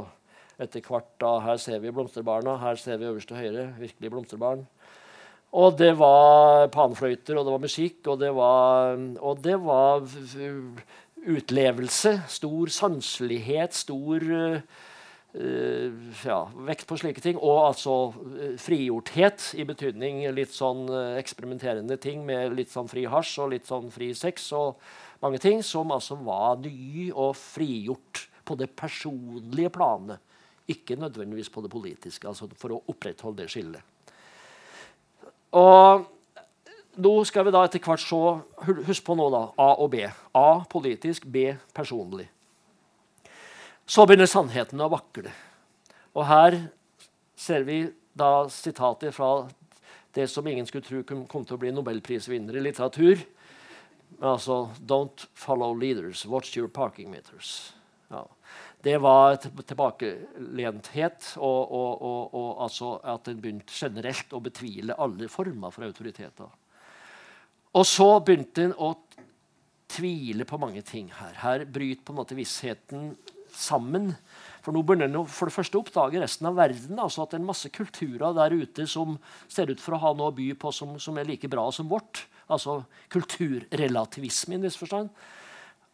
etter 0.62 0.84
hvert 0.86 1.10
da, 1.22 1.40
Her 1.46 1.58
ser 1.62 1.82
vi 1.82 1.94
blomsterbarna. 1.94 2.58
Her 2.62 2.78
ser 2.80 3.00
vi 3.02 3.10
øverste 3.10 3.38
høyre. 3.38 3.72
Virkelig 3.80 4.12
blomsterbarn. 4.14 4.66
Og 5.52 5.76
det 5.78 5.92
var 6.00 6.70
panfløyter, 6.72 7.36
og 7.36 7.46
det 7.46 7.52
var 7.52 7.66
musikk, 7.66 8.08
og 8.08 8.20
det 8.22 8.30
var, 8.36 8.96
og 9.20 9.42
det 9.44 9.58
var 9.60 10.06
utlevelse. 11.28 12.14
Stor 12.32 12.72
sanselighet, 12.72 13.76
stor 13.76 14.24
uh, 14.32 14.62
ja, 16.24 16.40
vekt 16.70 16.88
på 16.88 16.98
slike 17.02 17.24
ting. 17.24 17.42
Og 17.42 17.66
altså 17.68 17.98
uh, 18.16 18.56
frigjorthet, 18.62 19.52
i 19.60 19.68
betydning 19.68 20.24
litt 20.38 20.56
sånn 20.56 20.86
uh, 20.88 21.20
eksperimenterende 21.20 22.00
ting 22.00 22.24
med 22.26 22.56
litt 22.56 22.72
sånn 22.72 22.90
fri 22.92 23.04
hasj 23.12 23.42
og 23.44 23.52
litt 23.58 23.68
sånn 23.68 23.92
fri 23.92 24.14
sex. 24.16 24.54
og 24.56 24.80
mange 25.22 25.40
ting 25.42 25.62
som 25.66 25.92
altså 25.94 26.18
var 26.18 26.60
ny 26.64 27.12
og 27.12 27.36
frigjort 27.38 28.26
på 28.46 28.58
det 28.58 28.72
personlige 28.76 29.72
planet. 29.74 30.22
Ikke 30.72 30.96
nødvendigvis 30.96 31.52
på 31.52 31.62
det 31.62 31.72
politiske, 31.72 32.28
altså 32.28 32.48
for 32.58 32.76
å 32.76 32.82
opprettholde 32.92 33.44
det 33.44 33.52
skillet. 33.54 33.82
Og 35.58 36.06
nå 37.02 37.14
skal 37.28 37.48
vi 37.48 37.54
da 37.54 37.64
etter 37.66 37.84
hvert 37.84 38.04
se 38.04 38.20
Husk 38.88 39.06
på 39.08 39.16
nå, 39.18 39.28
da. 39.32 39.46
A 39.60 39.70
og 39.84 39.92
B. 39.94 40.04
A 40.38 40.62
politisk, 40.70 41.26
B 41.26 41.52
personlig. 41.76 42.28
Så 43.88 44.06
begynner 44.08 44.30
sannheten 44.30 44.80
å 44.80 44.92
vakle. 44.92 45.32
Og 46.16 46.26
her 46.28 46.58
ser 47.36 47.66
vi 47.68 47.84
da 48.16 48.48
sitater 48.52 49.12
fra 49.16 49.48
det 50.16 50.28
som 50.32 50.48
ingen 50.48 50.68
skulle 50.68 50.86
tro 50.86 51.02
kom 51.28 51.46
til 51.46 51.56
å 51.56 51.60
bli 51.60 51.72
nobelprisvinner 51.74 52.58
i 52.60 52.64
litteratur. 52.64 53.24
Altså 54.22 54.70
Don't 54.86 55.26
follow 55.34 55.74
leaders, 55.74 56.26
watch 56.26 56.58
your 56.58 56.70
parking 56.70 57.10
meters. 57.12 57.74
Ja. 58.12 58.26
Det 58.82 58.98
var 58.98 59.36
tilbakelenthet, 59.38 61.34
og, 61.38 61.72
og, 61.72 62.02
og, 62.02 62.34
og 62.34 62.64
altså 62.66 62.96
at 63.06 63.30
en 63.30 63.42
begynte 63.42 63.74
generelt 63.74 64.34
å 64.34 64.42
betvile 64.42 64.98
alle 64.98 65.30
former 65.30 65.74
for 65.74 65.86
autoriteter. 65.86 66.50
Og 67.78 67.86
så 67.88 68.08
begynte 68.26 68.66
en 68.66 68.74
å 68.74 68.96
tvile 69.92 70.48
på 70.48 70.60
mange 70.60 70.82
ting 70.88 71.12
her. 71.14 71.36
Her 71.44 71.66
bryter 71.70 72.04
på 72.06 72.16
en 72.16 72.22
måte 72.24 72.38
vissheten 72.38 73.14
sammen. 73.52 74.12
For 74.64 74.74
nå 74.74 74.84
begynner 74.86 75.10
en 75.10 75.30
for 75.30 75.50
det 75.50 75.56
første 75.56 75.78
å 75.78 75.84
oppdage 75.84 76.22
resten 76.22 76.50
av 76.50 76.58
verden. 76.60 77.00
altså 77.00 77.24
At 77.24 77.32
det 77.32 77.40
er 77.40 77.44
en 77.44 77.52
masse 77.52 77.72
kulturer 77.74 78.36
der 78.38 78.56
ute 78.56 78.88
som 78.90 79.18
ser 79.52 79.72
ut 79.72 79.82
for 79.82 79.98
å 79.98 80.02
ha 80.04 80.14
noe 80.18 80.32
å 80.32 80.36
by 80.36 80.52
på 80.60 80.74
som, 80.76 80.98
som 81.02 81.18
er 81.18 81.30
like 81.30 81.50
bra 81.52 81.68
som 81.76 81.90
vårt 81.92 82.26
altså 82.52 82.82
kulturrelativisme 83.12 84.56
i 84.56 84.60
en 84.60 84.68
viss 84.68 84.80
forstand. 84.80 85.12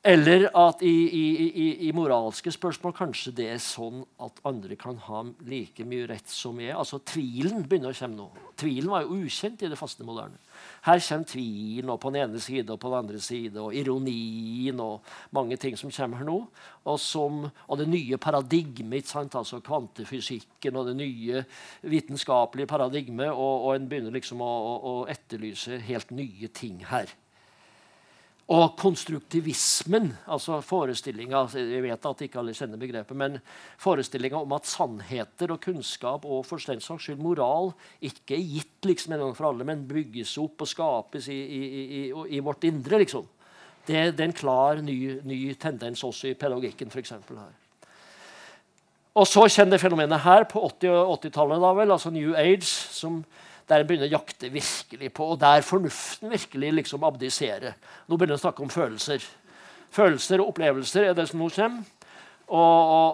Eller 0.07 0.45
at 0.55 0.83
i, 0.85 0.93
i, 1.09 1.25
i, 1.47 1.67
i, 1.87 1.91
moralske 1.95 2.51
spørsmål 2.53 2.93
kanskje 2.95 3.33
det 3.39 3.47
er 3.55 3.59
sånn 3.59 4.03
at 4.23 4.37
andre 4.47 4.77
kan 4.79 4.99
ha 5.07 5.23
like 5.49 5.83
mye 5.89 6.05
rett 6.07 6.29
som 6.31 6.59
jeg. 6.61 6.75
Altså 6.77 7.01
Tvilen 7.03 7.65
begynner 7.65 7.91
å 7.91 7.97
komme 7.97 8.15
nå. 8.15 8.27
Tvilen 8.59 8.93
var 8.93 9.03
jo 9.03 9.17
ukjent 9.25 9.65
i 9.65 9.71
det 9.71 9.79
faste 9.79 10.07
moderne. 10.07 10.39
Her 10.85 11.01
kommer 11.01 11.27
tvilen 11.27 11.89
og 11.89 11.99
på 11.99 12.11
den 12.13 12.21
ene 12.21 12.39
side 12.39 12.73
og 12.73 12.79
på 12.79 12.91
den 12.91 12.99
andre 12.99 13.19
side, 13.19 13.59
og 13.59 13.75
ironien 13.75 14.79
og 14.83 15.01
mange 15.35 15.57
ting 15.57 15.77
som 15.77 15.91
kommer 15.91 16.23
nå. 16.27 16.37
Og, 16.87 16.99
som, 16.99 17.45
og 17.67 17.77
det 17.81 17.89
nye 17.91 18.17
paradigmet, 18.17 19.11
altså 19.15 19.59
kvantefysikken 19.59 20.75
og 20.75 20.87
det 20.87 20.97
nye 21.01 21.43
vitenskapelige 21.81 22.67
paradigmet. 22.67 23.31
Og, 23.31 23.67
og 23.67 23.75
en 23.75 23.89
begynner 23.89 24.15
liksom 24.15 24.41
å, 24.41 24.51
å, 24.51 24.75
å 24.91 25.07
etterlyse 25.11 25.81
helt 25.89 26.11
nye 26.15 26.47
ting 26.47 26.85
her. 26.87 27.11
Og 28.47 28.77
konstruktivismen, 28.79 30.13
altså 30.31 30.61
forestillinga 30.63 31.41
Jeg 31.51 31.81
vet 31.83 32.05
at 32.07 32.21
ikke 32.23 32.39
alle 32.39 32.53
kjenner 32.55 32.79
begrepet, 32.79 33.17
men 33.19 33.41
forestillinga 33.83 34.39
om 34.39 34.53
at 34.55 34.69
sannheter 34.69 35.51
og 35.51 35.59
kunnskap 35.65 36.23
og 36.23 36.45
for 36.47 36.63
den 36.71 36.79
saks 36.79 37.09
skyld 37.09 37.19
moral 37.19 37.73
ikke 37.99 38.37
er 38.37 38.45
gitt 38.53 38.87
liksom 38.87 39.17
en 39.17 39.25
gang 39.25 39.35
for 39.35 39.49
alle, 39.49 39.67
men 39.67 39.83
bygges 39.89 40.37
opp 40.39 40.63
og 40.63 40.71
skapes 40.71 41.27
i, 41.27 41.35
i, 41.35 41.83
i, 41.83 42.01
i 42.37 42.39
vårt 42.39 42.63
indre. 42.69 43.01
liksom. 43.03 43.27
Det, 43.83 44.15
det, 44.15 44.19
er 44.19 44.29
en 44.29 44.35
klar 44.35 44.79
ny, 44.83 44.97
ny 45.27 45.39
tendens 45.59 46.03
også 46.03 46.31
i 46.31 46.37
pedagogikken, 46.39 46.91
for 46.91 47.35
her. 47.35 47.53
Og 49.17 49.27
så 49.27 49.43
kjenner 49.49 49.79
fenomenet 49.81 50.23
her 50.23 50.47
på 50.47 50.59
80- 50.59 50.91
og 50.91 51.19
80-tallet, 51.25 51.91
altså 51.91 52.11
New 52.15 52.35
Age, 52.35 52.67
som 52.67 53.25
der 53.67 53.83
en 53.83 53.87
begynner 53.87 54.07
å 54.07 54.15
jakte 54.15 54.49
virkelig 54.51 55.09
på, 55.15 55.25
og 55.33 55.41
der 55.41 55.65
fornuften 55.65 56.31
virkelig 56.31 56.71
liksom 56.79 57.03
abdiserer. 57.03 57.75
Nå 58.07 58.15
begynner 58.15 58.37
en 58.37 58.39
å 58.39 58.45
snakke 58.45 58.63
om 58.63 58.71
følelser. 58.71 59.23
Følelser 59.93 60.39
og 60.39 60.53
opplevelser 60.53 61.09
er 61.09 61.17
det 61.17 61.27
som 61.27 61.41
nå 61.41 61.49
kommer. 61.51 61.83
Og, 62.47 62.59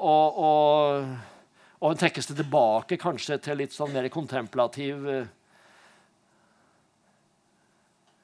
og, 0.05 0.35
og, 0.37 1.07
og, 1.79 1.87
en 1.89 1.97
trekkes 1.97 2.29
det 2.29 2.35
tilbake 2.37 2.99
kanskje 3.01 3.39
til 3.41 3.57
litt 3.63 3.73
sånn 3.73 3.89
mer 3.95 4.05
kontemplativ 4.13 5.07
eh, 5.09 5.31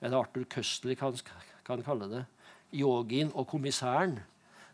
Er 0.05 0.11
det 0.13 0.19
Arthur 0.19 0.45
Køstler 0.53 0.93
kan, 0.99 1.17
kan 1.65 1.81
kalle 1.83 2.11
det? 2.11 2.21
Yogien 2.77 3.33
og 3.33 3.49
kommissæren. 3.49 4.19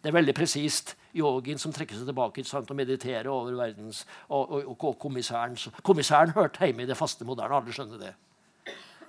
Det 0.03 0.11
er 0.11 0.17
veldig 0.19 0.35
presist. 0.35 0.97
Yogien 1.15 1.61
som 1.61 1.73
trekker 1.73 1.97
seg 1.97 2.09
tilbake 2.09 2.43
sant, 2.47 2.69
og 2.71 2.79
mediterer 2.79 3.31
over 3.31 3.55
verdens 3.55 4.05
Og, 4.29 4.51
og, 4.51 4.85
og 4.91 4.97
kommissæren. 4.99 5.57
kommissæren 5.83 6.33
hørte 6.35 6.65
hjemme 6.65 6.83
i 6.83 6.89
det 6.89 6.97
faste 6.97 7.25
moderne. 7.25 7.55
Alle 7.55 7.73
skjønner 7.73 8.01
det. 8.01 8.13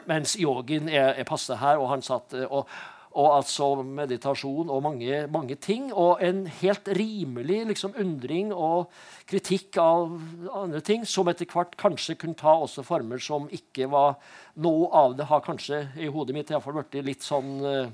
Mens 0.06 0.36
yogien 0.38 0.88
er, 0.88 1.14
er 1.18 1.24
passe 1.24 1.56
her. 1.56 1.78
og 1.78 1.90
han 1.90 2.02
satt, 2.02 2.34
og, 2.46 2.68
og 3.16 3.30
altså 3.32 3.82
meditasjon 3.82 4.70
og 4.70 4.82
mange, 4.84 5.26
mange, 5.32 5.56
ting. 5.56 5.88
Og 5.94 6.22
en 6.22 6.44
helt 6.46 6.88
rimelig 6.88 7.62
liksom, 7.72 7.94
undring 7.98 8.52
og 8.54 8.90
kritikk 9.26 9.78
av 9.80 10.18
andre 10.52 10.80
ting, 10.80 11.06
som 11.08 11.28
etter 11.32 11.48
hvert 11.50 11.76
kanskje 11.80 12.18
kunne 12.20 12.38
ta 12.38 12.58
også 12.60 12.84
former 12.86 13.22
som 13.22 13.48
ikke 13.50 13.90
var 13.92 14.18
Noe 14.56 14.86
av 14.96 15.12
det 15.18 15.26
har 15.28 15.42
kanskje 15.44 15.82
i 16.00 16.06
hodet 16.08 16.32
mitt 16.32 16.48
i 16.48 16.56
fall 16.64 16.78
blitt 16.78 16.94
litt 17.04 17.24
sånn 17.24 17.58
uh, 17.60 17.90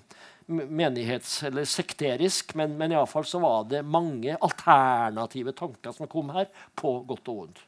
menighets- 0.47 1.43
eller 1.47 1.64
sekterisk, 1.68 2.55
men, 2.59 2.76
men 2.78 2.93
iallfall 2.93 3.26
så 3.28 3.40
var 3.43 3.64
det 3.70 3.84
mange 3.86 4.36
alternative 4.40 5.53
tanker 5.59 5.95
som 5.97 6.11
kom 6.11 6.32
her, 6.34 6.49
på 6.74 6.99
godt 7.09 7.30
og 7.32 7.43
vondt. 7.43 7.62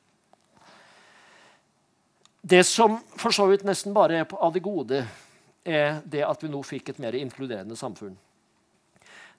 Det 2.44 2.60
som 2.68 2.98
for 3.16 3.32
så 3.32 3.46
vidt 3.48 3.64
nesten 3.64 3.94
bare 3.96 4.20
er 4.20 4.36
av 4.36 4.52
det 4.52 4.60
gode, 4.64 5.00
er 5.64 6.02
det 6.04 6.26
at 6.26 6.42
vi 6.44 6.50
nå 6.52 6.60
fikk 6.66 6.90
et 6.92 7.00
mer 7.00 7.16
inkluderende 7.16 7.76
samfunn. 7.76 8.18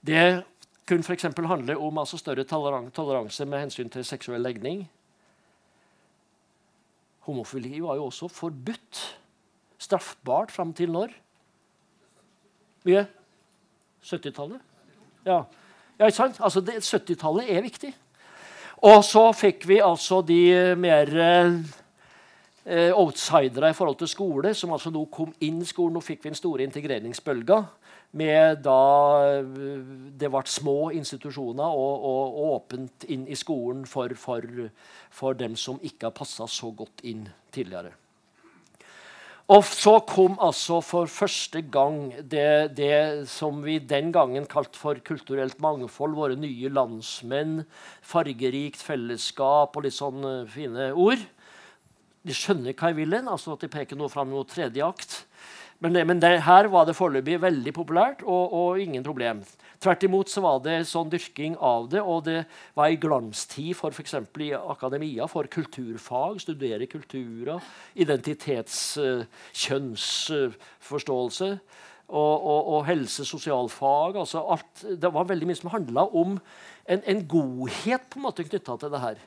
Det 0.01 0.41
kunne 0.89 1.05
f.eks. 1.05 1.27
handle 1.37 1.77
om 1.77 1.97
altså 2.01 2.17
større 2.17 2.45
toleranse 2.45 3.45
med 3.45 3.65
hensyn 3.65 3.91
til 3.93 4.05
seksuell 4.05 4.41
legning. 4.41 4.87
Homofili 7.25 7.79
var 7.81 7.97
jo 7.97 8.09
også 8.09 8.29
forbudt. 8.29 9.03
Straffbart 9.81 10.53
fram 10.53 10.73
til 10.73 10.93
når? 10.93 11.13
Mye? 12.85 13.05
70-tallet? 14.05 14.61
Ja. 15.25 15.43
ja, 15.99 16.05
ikke 16.05 16.17
sant? 16.17 16.41
Altså, 16.43 16.61
70-tallet 16.61 17.49
er 17.49 17.65
viktig. 17.65 17.93
Og 18.85 19.01
så 19.07 19.23
fikk 19.33 19.65
vi 19.69 19.79
altså 19.81 20.19
de 20.25 20.75
mer 20.77 21.09
eh, 21.15 22.91
outsidere 22.93 23.71
i 23.71 23.77
forhold 23.77 23.97
til 24.01 24.11
skole, 24.11 24.53
som 24.53 24.75
altså 24.75 24.91
nå 24.93 25.05
kom 25.11 25.33
inn 25.41 25.61
i 25.63 25.69
skolen. 25.69 25.95
Nå 25.95 26.03
fikk 26.05 26.25
vi 26.25 26.33
en 26.33 26.37
store 26.37 26.67
integreringsbølge. 26.67 27.59
Med 28.19 28.61
da 28.63 28.79
eh, 29.39 29.51
det 30.19 30.29
ble 30.31 30.45
små 30.47 30.91
institusjoner 30.95 31.65
og, 31.65 32.07
og, 32.11 32.23
og 32.37 32.55
åpent 32.59 33.07
inn 33.09 33.25
i 33.27 33.39
skolen 33.39 33.85
for, 33.89 34.13
for, 34.19 34.45
for 35.09 35.39
dem 35.39 35.57
som 35.59 35.81
ikke 35.81 36.11
har 36.11 36.17
passa 36.17 36.47
så 36.51 36.71
godt 36.75 37.01
inn 37.07 37.25
tidligere. 37.55 37.95
Og 39.45 39.61
så 39.69 39.99
kom 40.09 40.39
altså 40.41 40.79
for 40.81 41.05
første 41.11 41.59
gang 41.69 42.07
det, 42.17 42.73
det, 42.79 43.27
som 43.29 43.59
vi 43.61 43.77
den 43.77 44.09
gangen 44.13 44.47
kalte 44.49 44.79
for 44.79 44.97
kulturelt 45.05 45.59
mangfold, 45.61 46.15
våre 46.17 46.37
nye 46.39 46.71
landsmenn, 46.73 47.59
fargerikt 48.01 48.81
fellesskap 48.81 49.77
og 49.77 49.85
litt 49.85 49.93
sånne 49.93 50.33
fine 50.49 50.89
ord. 50.97 51.21
De 52.25 52.33
skjønner 52.33 52.73
hva 52.73 52.89
jeg 52.89 52.97
vil 53.03 53.13
hen, 53.13 53.29
altså 53.29 53.53
at 53.53 53.61
de 53.61 53.69
peker 53.69 53.99
noe 53.99 54.09
fram 54.09 54.33
mot 54.33 54.49
tredje 54.49 54.81
akt. 54.81 55.19
Men, 55.77 55.99
men 56.09 56.23
det, 56.23 56.39
her 56.47 56.71
var 56.73 56.89
det 56.89 56.97
foreløpig 56.97 57.37
veldig 57.43 57.75
populært 57.75 58.25
og, 58.25 58.49
og 58.49 58.81
ingen 58.81 59.05
problem. 59.05 59.45
Tvert 59.85 60.01
imot 60.01 60.31
så 60.33 60.41
var 60.41 60.63
det 60.65 60.79
sånn 60.89 61.11
dyrking 61.13 61.55
av 61.61 61.83
det, 61.91 61.99
og 62.01 62.23
det 62.25 62.39
var 62.73 62.89
ei 62.89 62.95
glanstid 62.97 63.75
for 63.77 63.93
f.eks. 63.93 64.15
i 64.41 64.47
akademia 64.57 65.27
for 65.29 65.45
kulturfag, 65.45 66.39
studere 66.41 66.87
kulturer, 66.89 67.61
identitets-, 67.93 68.97
kjønnsforståelse 69.53 71.51
og, 71.53 72.33
og, 72.33 72.73
og 72.73 72.81
helse- 72.89 73.27
sosialfag. 73.29 74.17
Altså 74.23 74.41
alt, 74.57 74.81
det 74.89 75.13
var 75.13 75.29
veldig 75.29 75.51
mye 75.51 75.61
som 75.61 75.69
handla 75.75 76.09
om 76.09 76.39
en, 76.89 77.05
en, 77.05 77.21
godhet 77.29 78.09
på 78.09 78.17
en 78.17 78.25
måte 78.25 78.49
knytta 78.49 78.81
til 78.81 78.97
det 78.97 79.05
her. 79.05 79.21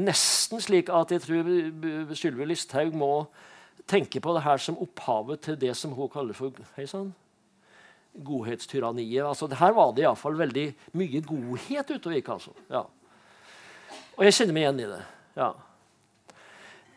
Nesten 0.00 0.64
slik 0.64 0.88
at 0.88 1.12
jeg 1.12 1.26
tror 1.26 2.14
Sylvi 2.16 2.48
Listhaug 2.48 2.96
må 2.96 3.14
tenke 3.90 4.24
på 4.24 4.32
det 4.32 4.48
her 4.48 4.64
som 4.64 4.80
opphavet 4.80 5.44
til 5.44 5.60
det 5.60 5.76
som 5.76 5.92
hun 5.92 6.08
kaller 6.08 6.36
for 6.36 6.56
hei 6.78 6.88
sann, 6.88 7.12
godhetstyranniet. 8.14 9.24
Altså, 9.24 9.48
her 9.60 9.74
var 9.76 9.94
det 9.94 10.04
iallfall 10.04 10.38
veldig 10.38 10.66
mye 10.98 11.22
godhet 11.24 11.90
ute 11.94 12.10
og 12.10 12.16
gikk. 12.16 12.30
Altså. 12.36 12.54
Ja. 12.70 12.84
Og 14.18 14.26
jeg 14.26 14.36
kjenner 14.36 14.56
meg 14.56 14.66
igjen 14.66 14.84
i 14.84 14.92
det. 14.92 15.02
Ja. 15.38 15.50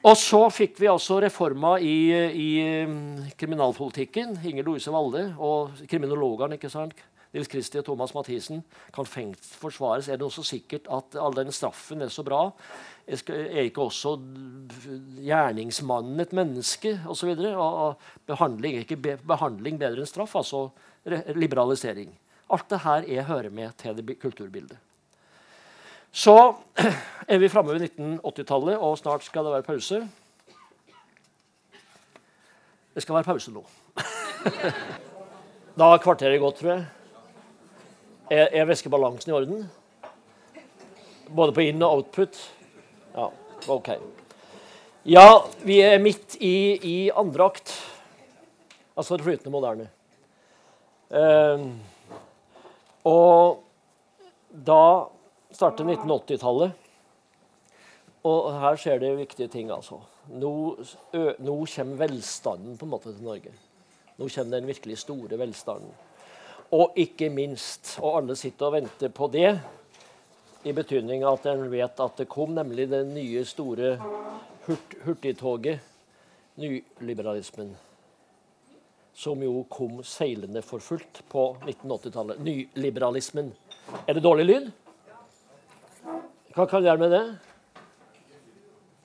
Og 0.04 0.18
så 0.20 0.42
fikk 0.52 0.82
vi 0.82 0.90
altså 0.92 1.22
reformer 1.24 1.80
i, 1.80 1.96
i 2.36 2.50
um, 2.84 3.22
kriminalpolitikken. 3.40 4.36
Inger 4.44 4.68
Louise 4.68 4.92
Valde 4.92 5.30
og 5.40 5.78
kriminologene. 5.88 6.58
ikke 6.60 6.72
sant? 6.74 6.98
Nils 7.34 7.50
Kristi 7.50 7.80
og 7.80 7.86
Thomas 7.88 8.12
Mathisen 8.14 8.60
kan 8.94 9.08
fengt 9.10 9.42
forsvares. 9.42 10.10
Er 10.12 10.20
det 10.20 10.28
også 10.28 10.44
sikkert 10.46 10.90
at 10.92 11.16
all 11.18 11.34
den 11.34 11.50
straffen 11.56 12.04
er 12.06 12.12
så 12.14 12.22
bra? 12.28 12.44
Er 13.08 13.64
ikke 13.64 13.88
også 13.88 14.18
gjerningsmannen 15.18 16.20
et 16.22 16.36
menneske? 16.36 17.00
Og, 17.08 17.18
så 17.18 17.32
videre? 17.32 17.56
og 17.58 17.96
behandling, 18.30 18.84
ikke 18.84 19.18
behandling 19.26 19.80
bedre 19.82 20.04
enn 20.04 20.10
straff? 20.10 20.36
Altså 20.38 20.68
liberalisering. 21.36 22.12
Alt 22.54 22.70
det 22.70 22.80
her 22.84 23.06
er, 23.08 23.28
hører 23.28 23.50
med 23.50 23.72
til 23.78 23.98
det 23.98 24.20
kulturbildet. 24.22 24.78
Så 26.14 26.54
er 27.32 27.38
vi 27.42 27.50
framme 27.50 27.74
ved 27.74 27.90
1980-tallet, 27.90 28.78
og 28.78 28.98
snart 28.98 29.24
skal 29.26 29.46
det 29.46 29.54
være 29.56 29.66
pause. 29.66 30.02
Det 32.94 33.02
skal 33.02 33.16
være 33.16 33.26
pause 33.26 33.52
nå. 33.52 33.64
da 35.78 35.88
har 35.90 36.04
kvarteret 36.04 36.42
gått, 36.42 36.60
tror 36.62 36.76
jeg. 36.76 36.86
Er, 38.30 38.46
er 38.52 38.68
væskebalansen 38.70 39.32
i 39.32 39.36
orden? 39.36 39.66
Både 41.34 41.56
på 41.56 41.66
inn- 41.66 41.82
og 41.82 41.98
output? 41.98 42.38
Ja, 43.16 43.32
OK. 43.74 43.90
Ja, 45.10 45.28
vi 45.66 45.82
er 45.82 45.98
midt 46.00 46.38
i, 46.40 46.56
i 46.78 46.98
andre 47.10 47.50
akt. 47.50 47.74
Altså 48.96 49.18
det 49.18 49.26
flytende 49.26 49.52
moderne. 49.52 49.90
Uh, 51.14 51.70
og 53.06 53.60
da 54.54 55.10
starter 55.54 55.86
1980-tallet. 55.86 56.80
Og 58.24 58.50
her 58.56 58.80
skjer 58.80 59.02
det 59.04 59.12
viktige 59.20 59.52
ting. 59.52 59.72
altså. 59.72 60.00
Nå, 60.32 60.54
ø, 61.14 61.24
nå, 61.44 61.56
kommer 61.76 62.00
velstanden 62.06 62.78
på 62.80 62.88
en 62.88 62.94
måte 62.94 63.12
til 63.12 63.26
Norge. 63.28 63.52
Nå 64.18 64.30
kommer 64.32 64.58
den 64.58 64.70
virkelig 64.70 64.98
store 65.02 65.40
velstanden. 65.40 65.92
Og 66.74 66.96
ikke 66.98 67.30
minst, 67.30 67.98
og 68.02 68.22
alle 68.22 68.38
sitter 68.40 68.70
og 68.70 68.78
venter 68.78 69.12
på 69.14 69.28
det, 69.34 69.60
i 70.64 70.72
betydning 70.72 71.26
at 71.28 71.46
en 71.52 71.68
vet 71.70 72.00
at 72.00 72.18
det 72.18 72.30
kom 72.32 72.56
nemlig 72.56 72.88
det 72.90 73.04
nye, 73.10 73.44
store 73.46 73.98
hurt, 74.66 74.96
hurtigtoget, 75.04 75.84
nyliberalismen 76.56 77.76
som 79.14 79.42
jo 79.44 79.64
kom 79.70 80.02
seilende 80.04 80.62
for 80.62 80.82
fullt 80.82 81.22
på 81.30 81.58
1980-tallet. 81.66 82.40
Nyliberalismen. 82.40 83.52
Er 84.08 84.18
det 84.18 84.24
dårlig 84.26 84.46
lyd? 84.48 84.72
Hva 86.54 86.66
kan 86.70 86.86
gjøre 86.86 87.02
med 87.02 87.14
det? 87.14 87.24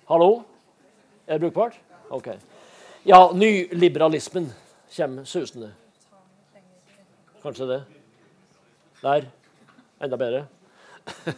Hallo? 0.09 0.43
Er 1.27 1.37
det 1.37 1.45
brukbart? 1.45 1.77
OK. 2.11 2.31
Ja, 3.05 3.31
nyliberalismen 3.37 4.49
kommer 4.97 5.25
susende. 5.25 5.73
Kanskje 7.43 7.69
det. 7.69 7.83
Der. 9.03 9.29
Enda 10.01 10.17
bedre. 10.17 10.47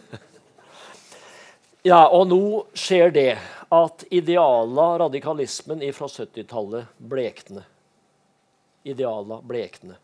ja, 1.91 2.07
og 2.07 2.27
nå 2.31 2.41
skjer 2.77 3.11
det 3.11 3.29
at 3.71 4.07
idealer 4.11 4.97
radikalismen 5.03 5.83
fra 5.95 6.07
70-tallet 6.11 6.91
blekner 6.97 7.67
idealer 8.83 9.43
blekne. 9.45 9.97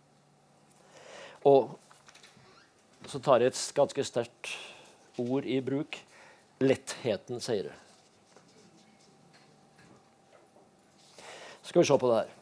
Og 1.48 1.76
så 3.08 3.20
tar 3.24 3.42
jeg 3.42 3.54
et 3.54 3.62
ganske 3.78 4.04
sterkt 4.06 4.54
ord 5.22 5.46
i 5.48 5.60
bruk 5.64 5.98
lettheten 6.60 7.42
seire. 7.44 7.74
Skal 11.62 11.82
vi 11.82 11.88
se 11.88 11.98
på 12.00 12.12
det 12.12 12.20
her. 12.20 12.34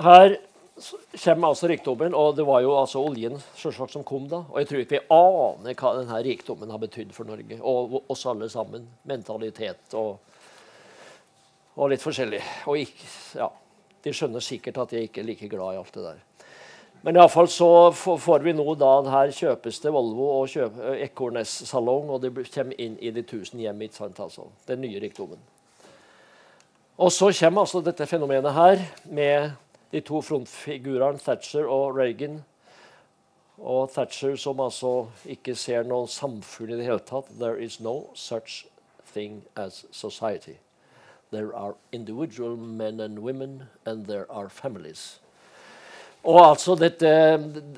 Her 0.00 0.36
kommer 1.24 1.50
altså 1.50 1.68
rikdommen, 1.68 2.14
og 2.16 2.36
det 2.38 2.46
var 2.48 2.62
jo 2.64 2.72
altså 2.78 3.02
oljen 3.04 3.36
som 3.60 4.04
kom 4.06 4.28
da. 4.30 4.40
Og 4.48 4.62
jeg 4.62 4.70
tror 4.70 4.80
ikke 4.80 4.96
vi 4.96 5.12
aner 5.12 5.76
hva 5.76 5.92
denne 5.98 6.22
rikdommen 6.24 6.72
har 6.72 6.80
betydd 6.80 7.12
for 7.12 7.28
Norge 7.28 7.60
og 7.60 7.98
oss 8.08 8.24
alle 8.30 8.48
sammen. 8.52 8.88
Mentalitet 9.08 9.96
og 10.00 10.16
og 11.80 11.92
litt 11.92 12.04
forskjellig. 12.04 12.40
Og 12.68 12.82
ikke, 12.82 13.06
ja, 13.40 13.48
de 14.04 14.12
skjønner 14.12 14.44
sikkert 14.44 14.82
at 14.82 14.92
jeg 14.92 15.08
ikke 15.08 15.22
er 15.22 15.30
like 15.30 15.48
glad 15.48 15.76
i 15.76 15.80
alt 15.80 15.94
det 15.96 16.04
der. 16.04 16.26
Men 17.00 17.16
iallfall 17.16 17.48
så 17.48 17.68
får 17.96 18.44
vi 18.44 18.52
nå 18.52 18.74
da 18.76 18.90
her 19.08 19.32
kjøpes 19.32 19.78
det 19.80 19.92
Volvo 19.94 20.26
og 20.34 20.98
Ekornes-salong, 21.00 22.12
og 22.12 22.20
det 22.20 22.34
kommer 22.52 22.76
inn 22.76 22.98
i 23.00 23.12
de 23.16 23.24
tusen 23.24 23.62
hjem. 23.62 23.80
ikke 23.86 24.02
sant, 24.02 24.20
altså, 24.20 24.50
Den 24.68 24.82
nye 24.84 25.00
rikdommen. 25.00 25.40
Og 27.00 27.12
så 27.12 27.32
kommer 27.32 27.64
altså 27.64 27.80
dette 27.80 28.06
fenomenet 28.06 28.52
her 28.52 28.84
med 29.08 29.52
de 29.92 30.00
to 30.04 30.20
frontfigurene 30.20 31.18
Thatcher 31.18 31.64
og 31.64 31.96
Reagan. 31.96 32.42
Og 33.56 33.88
Thatcher 33.94 34.36
som 34.36 34.60
altså 34.60 35.08
ikke 35.24 35.54
ser 35.56 35.88
noe 35.88 36.08
samfunn 36.08 36.74
i 36.74 36.76
det 36.76 36.84
hele 36.84 37.00
tatt. 37.00 37.32
There 37.40 37.56
is 37.56 37.80
no 37.80 38.10
such 38.14 38.66
thing 39.14 39.40
as 39.56 39.86
society. 39.90 40.60
There 41.30 41.54
are 41.54 41.76
individual 41.92 42.56
men 42.56 43.00
and 43.00 43.18
women, 43.18 43.68
and 43.86 44.06
there 44.06 44.26
are 44.30 44.48
families. 44.48 45.20
Og 46.24 46.36
altså 46.42 46.74
dette, 46.76 47.08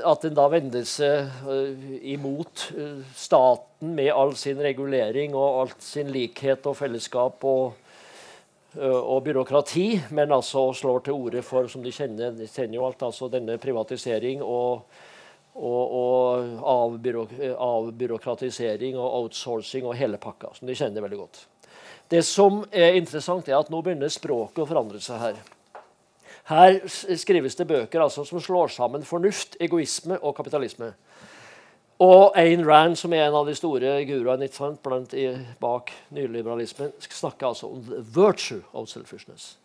At 0.02 0.24
en 0.26 0.34
da 0.34 0.48
vender 0.50 0.86
seg 0.88 1.28
uh, 1.46 1.92
imot 2.10 2.64
uh, 2.74 3.04
staten 3.14 3.94
med 3.94 4.10
all 4.10 4.34
sin 4.38 4.58
regulering 4.62 5.36
og 5.36 5.60
all 5.60 5.70
sin 5.82 6.10
likhet 6.10 6.66
og 6.66 6.76
fellesskap 6.80 7.44
og, 7.46 7.76
uh, 8.80 8.98
og 8.98 9.22
byråkrati, 9.28 9.86
men 10.10 10.34
altså 10.34 10.72
slår 10.74 11.06
til 11.06 11.20
orde 11.20 11.44
for, 11.46 11.70
som 11.70 11.84
de 11.84 11.94
kjenner, 11.94 12.34
de 12.34 12.50
kjenner 12.50 12.80
jo 12.80 12.88
alt, 12.88 13.06
altså 13.06 13.30
denne 13.30 13.60
privatisering 13.62 14.42
og, 14.42 14.88
og, 15.54 15.96
og 16.02 16.66
avbyråkratisering 17.68 18.98
og 18.98 19.20
outsourcing 19.22 19.86
og 19.86 19.98
hele 20.00 20.18
pakka, 20.18 20.50
som 20.58 20.66
de 20.66 20.78
kjenner 20.78 21.04
veldig 21.04 21.22
godt. 21.22 21.44
Det 22.12 22.20
som 22.28 22.60
er 22.68 22.98
interessant, 22.98 23.46
er 23.48 23.56
at 23.56 23.70
nå 23.72 23.78
begynner 23.80 24.10
språket 24.12 24.60
å 24.60 24.68
forandre 24.68 24.98
seg 25.00 25.20
her. 25.22 25.38
Her 26.50 26.76
skrives 27.16 27.56
det 27.56 27.64
bøker 27.70 28.02
altså, 28.04 28.26
som 28.28 28.42
slår 28.42 28.74
sammen 28.74 29.06
fornuft, 29.06 29.56
egoisme 29.62 30.18
og 30.20 30.34
kapitalisme. 30.36 30.90
Og 32.02 32.36
Ayn 32.36 32.66
Rand, 32.66 32.98
som 32.98 33.14
er 33.14 33.28
en 33.28 33.38
av 33.38 33.48
de 33.48 33.54
store 33.56 33.94
guruene 34.08 34.50
blant 34.84 35.16
bak 35.62 35.92
nyliberalismen, 36.12 36.92
snakker 37.00 37.52
altså 37.52 37.70
om 37.70 37.84
the 37.88 38.02
virtue 38.02 38.60
of 38.72 38.90
selfishness. 38.90 39.56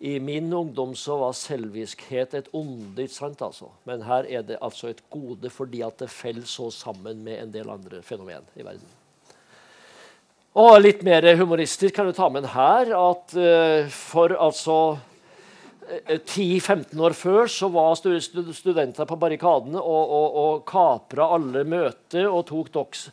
I 0.00 0.18
min 0.18 0.52
ungdom 0.52 0.96
så 0.96 1.18
var 1.18 1.34
selviskhet 1.34 2.34
et 2.34 2.48
onde, 2.54 3.06
altså. 3.22 3.70
men 3.84 4.02
her 4.02 4.26
er 4.26 4.42
det 4.42 4.58
altså 4.62 4.88
et 4.88 5.02
gode 5.10 5.50
fordi 5.50 5.82
at 5.82 5.98
det 5.98 6.10
faller 6.10 6.46
så 6.46 6.70
sammen 6.70 7.24
med 7.24 7.42
en 7.42 7.52
del 7.52 7.70
andre 7.70 8.02
fenomen 8.02 8.46
i 8.56 8.64
verden. 8.64 8.97
Og 10.58 10.80
litt 10.82 11.04
mer 11.06 11.22
humoristisk 11.38 11.94
kan 11.94 12.08
du 12.08 12.16
ta 12.16 12.26
med 12.32 12.48
her 12.50 12.90
at 12.96 13.36
uh, 13.38 13.86
for 13.94 14.34
altså 14.34 14.78
10-15 15.88 17.00
år 17.00 17.14
før 17.16 17.48
så 17.48 17.68
var 17.72 17.96
studenter 17.96 19.08
på 19.08 19.16
barrikadene 19.20 19.80
og, 19.80 20.10
og, 20.18 20.36
og 20.42 20.58
kapra 20.68 21.30
alle 21.36 21.62
møter 21.68 22.28
og 22.28 22.44
tok 22.50 22.68
doks, 22.74 23.06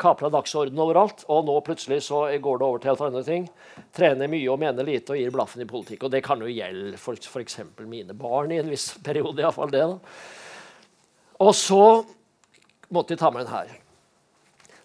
kapra 0.00 0.30
dagsorden 0.32 0.82
overalt. 0.82 1.22
Og 1.30 1.46
nå 1.46 1.54
plutselig 1.66 2.02
så 2.08 2.24
går 2.42 2.58
det 2.58 2.66
over 2.66 2.82
til 2.82 2.92
helt 2.92 3.06
andre 3.06 3.24
ting. 3.26 3.46
Trener 3.94 4.30
mye 4.32 4.50
og 4.50 4.60
mener 4.64 4.86
lite 4.86 5.14
og 5.14 5.22
gir 5.22 5.34
blaffen 5.34 5.62
i 5.62 5.70
politikk. 5.70 6.06
Og 6.06 6.14
det 6.14 6.24
kan 6.26 6.42
jo 6.42 6.50
gjelde 6.50 6.98
for 7.00 7.14
f.eks. 7.14 7.60
mine 7.86 8.18
barn 8.18 8.54
i 8.54 8.60
en 8.62 8.70
viss 8.72 8.92
periode. 9.06 9.46
I 9.46 9.70
det 9.70 9.86
da. 9.86 9.98
Og 11.46 11.54
så 11.54 11.82
måtte 12.90 13.14
de 13.14 13.20
ta 13.20 13.30
med 13.30 13.46
den 13.46 13.54
her. 13.54 13.85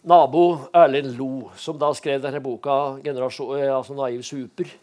Nabo 0.03 0.67
Erlend 0.73 1.13
Lo, 1.17 1.51
som 1.55 1.77
da 1.77 1.91
skrev 1.93 2.21
denne 2.21 2.41
boka 2.41 2.97
'Altså 3.01 3.93
Naiv 3.93 4.23
super' 4.23 4.77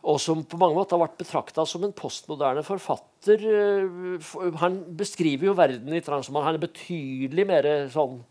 og 0.00 0.20
som 0.20 0.44
på 0.48 0.58
mange 0.60 0.76
måter 0.76 0.96
har 0.96 1.04
vært 1.04 1.20
betrakta 1.20 1.66
som 1.68 1.82
en 1.84 1.92
postmoderne 1.96 2.62
forfatter. 2.64 3.42
Eh, 3.44 4.28
han 4.62 4.78
beskriver 4.96 5.50
jo 5.50 5.56
verden 5.58 5.92
i 5.92 6.00
transformasjon. 6.00 6.46
Han 6.46 6.56
er 6.56 6.64
betydelig 6.64 7.46
mer 7.48 7.68
sånn 7.92 8.22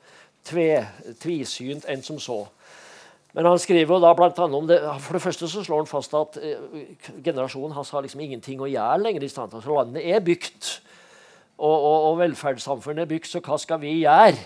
tve, 0.49 0.81
tvisynt 1.21 1.85
enn 1.89 2.01
som 2.05 2.17
så. 2.21 2.41
Men 3.37 3.45
han 3.45 3.61
skriver 3.61 3.93
jo 3.93 4.01
da 4.01 4.15
blant 4.17 4.39
annet 4.41 4.57
om 4.57 4.65
det, 4.65 4.79
For 5.05 5.13
det 5.13 5.21
første 5.21 5.47
så 5.47 5.61
slår 5.61 5.83
han 5.83 5.91
fast 5.91 6.15
at 6.17 6.39
uh, 6.41 6.79
generasjonen 7.21 7.75
hans 7.77 7.91
har 7.93 8.01
liksom 8.01 8.23
ingenting 8.25 8.57
å 8.57 8.69
gjøre 8.69 9.03
lenger. 9.03 9.23
i 9.23 9.29
stand. 9.29 9.53
Altså, 9.53 9.75
landet 9.75 10.01
er 10.09 10.25
bygd, 10.25 10.71
og, 11.59 11.75
og, 11.75 11.97
og 12.09 12.17
velferdssamfunnet 12.23 13.05
er 13.05 13.11
bygd, 13.13 13.29
så 13.29 13.43
hva 13.45 13.59
skal 13.61 13.83
vi 13.83 13.99
gjøre? 14.01 14.41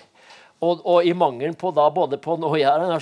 Og, 0.63 0.83
og, 0.87 1.03
i 1.03 1.13
mangelen 1.17 1.55
på 1.59 1.73
da, 1.75 1.89
både 1.91 2.17
på 2.21 2.37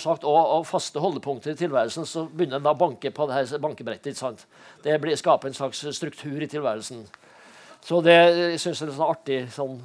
sagt, 0.01 0.23
og, 0.23 0.37
og, 0.39 0.65
faste 0.65 0.99
holdepunkter 0.99 1.51
i 1.51 1.59
tilværelsen, 1.59 2.05
så 2.09 2.25
begynner 2.25 2.57
en 2.57 2.63
da 2.65 2.73
å 2.73 2.79
banke 2.79 3.11
på 3.13 3.27
det 3.27 3.35
her 3.35 3.61
bankebrettet. 3.61 4.17
sant? 4.17 4.47
Det 4.83 4.97
blir, 5.01 5.15
skaper 5.15 5.51
en 5.51 5.57
slags 5.57 5.83
struktur 5.95 6.41
i 6.41 6.47
tilværelsen. 6.47 7.05
Så 7.81 8.01
det 8.05 8.15
jeg 8.15 8.59
synes 8.61 8.81
jeg 8.81 8.89
er 8.89 8.93
et 8.93 9.05
artig 9.05 9.39
sånn, 9.53 9.77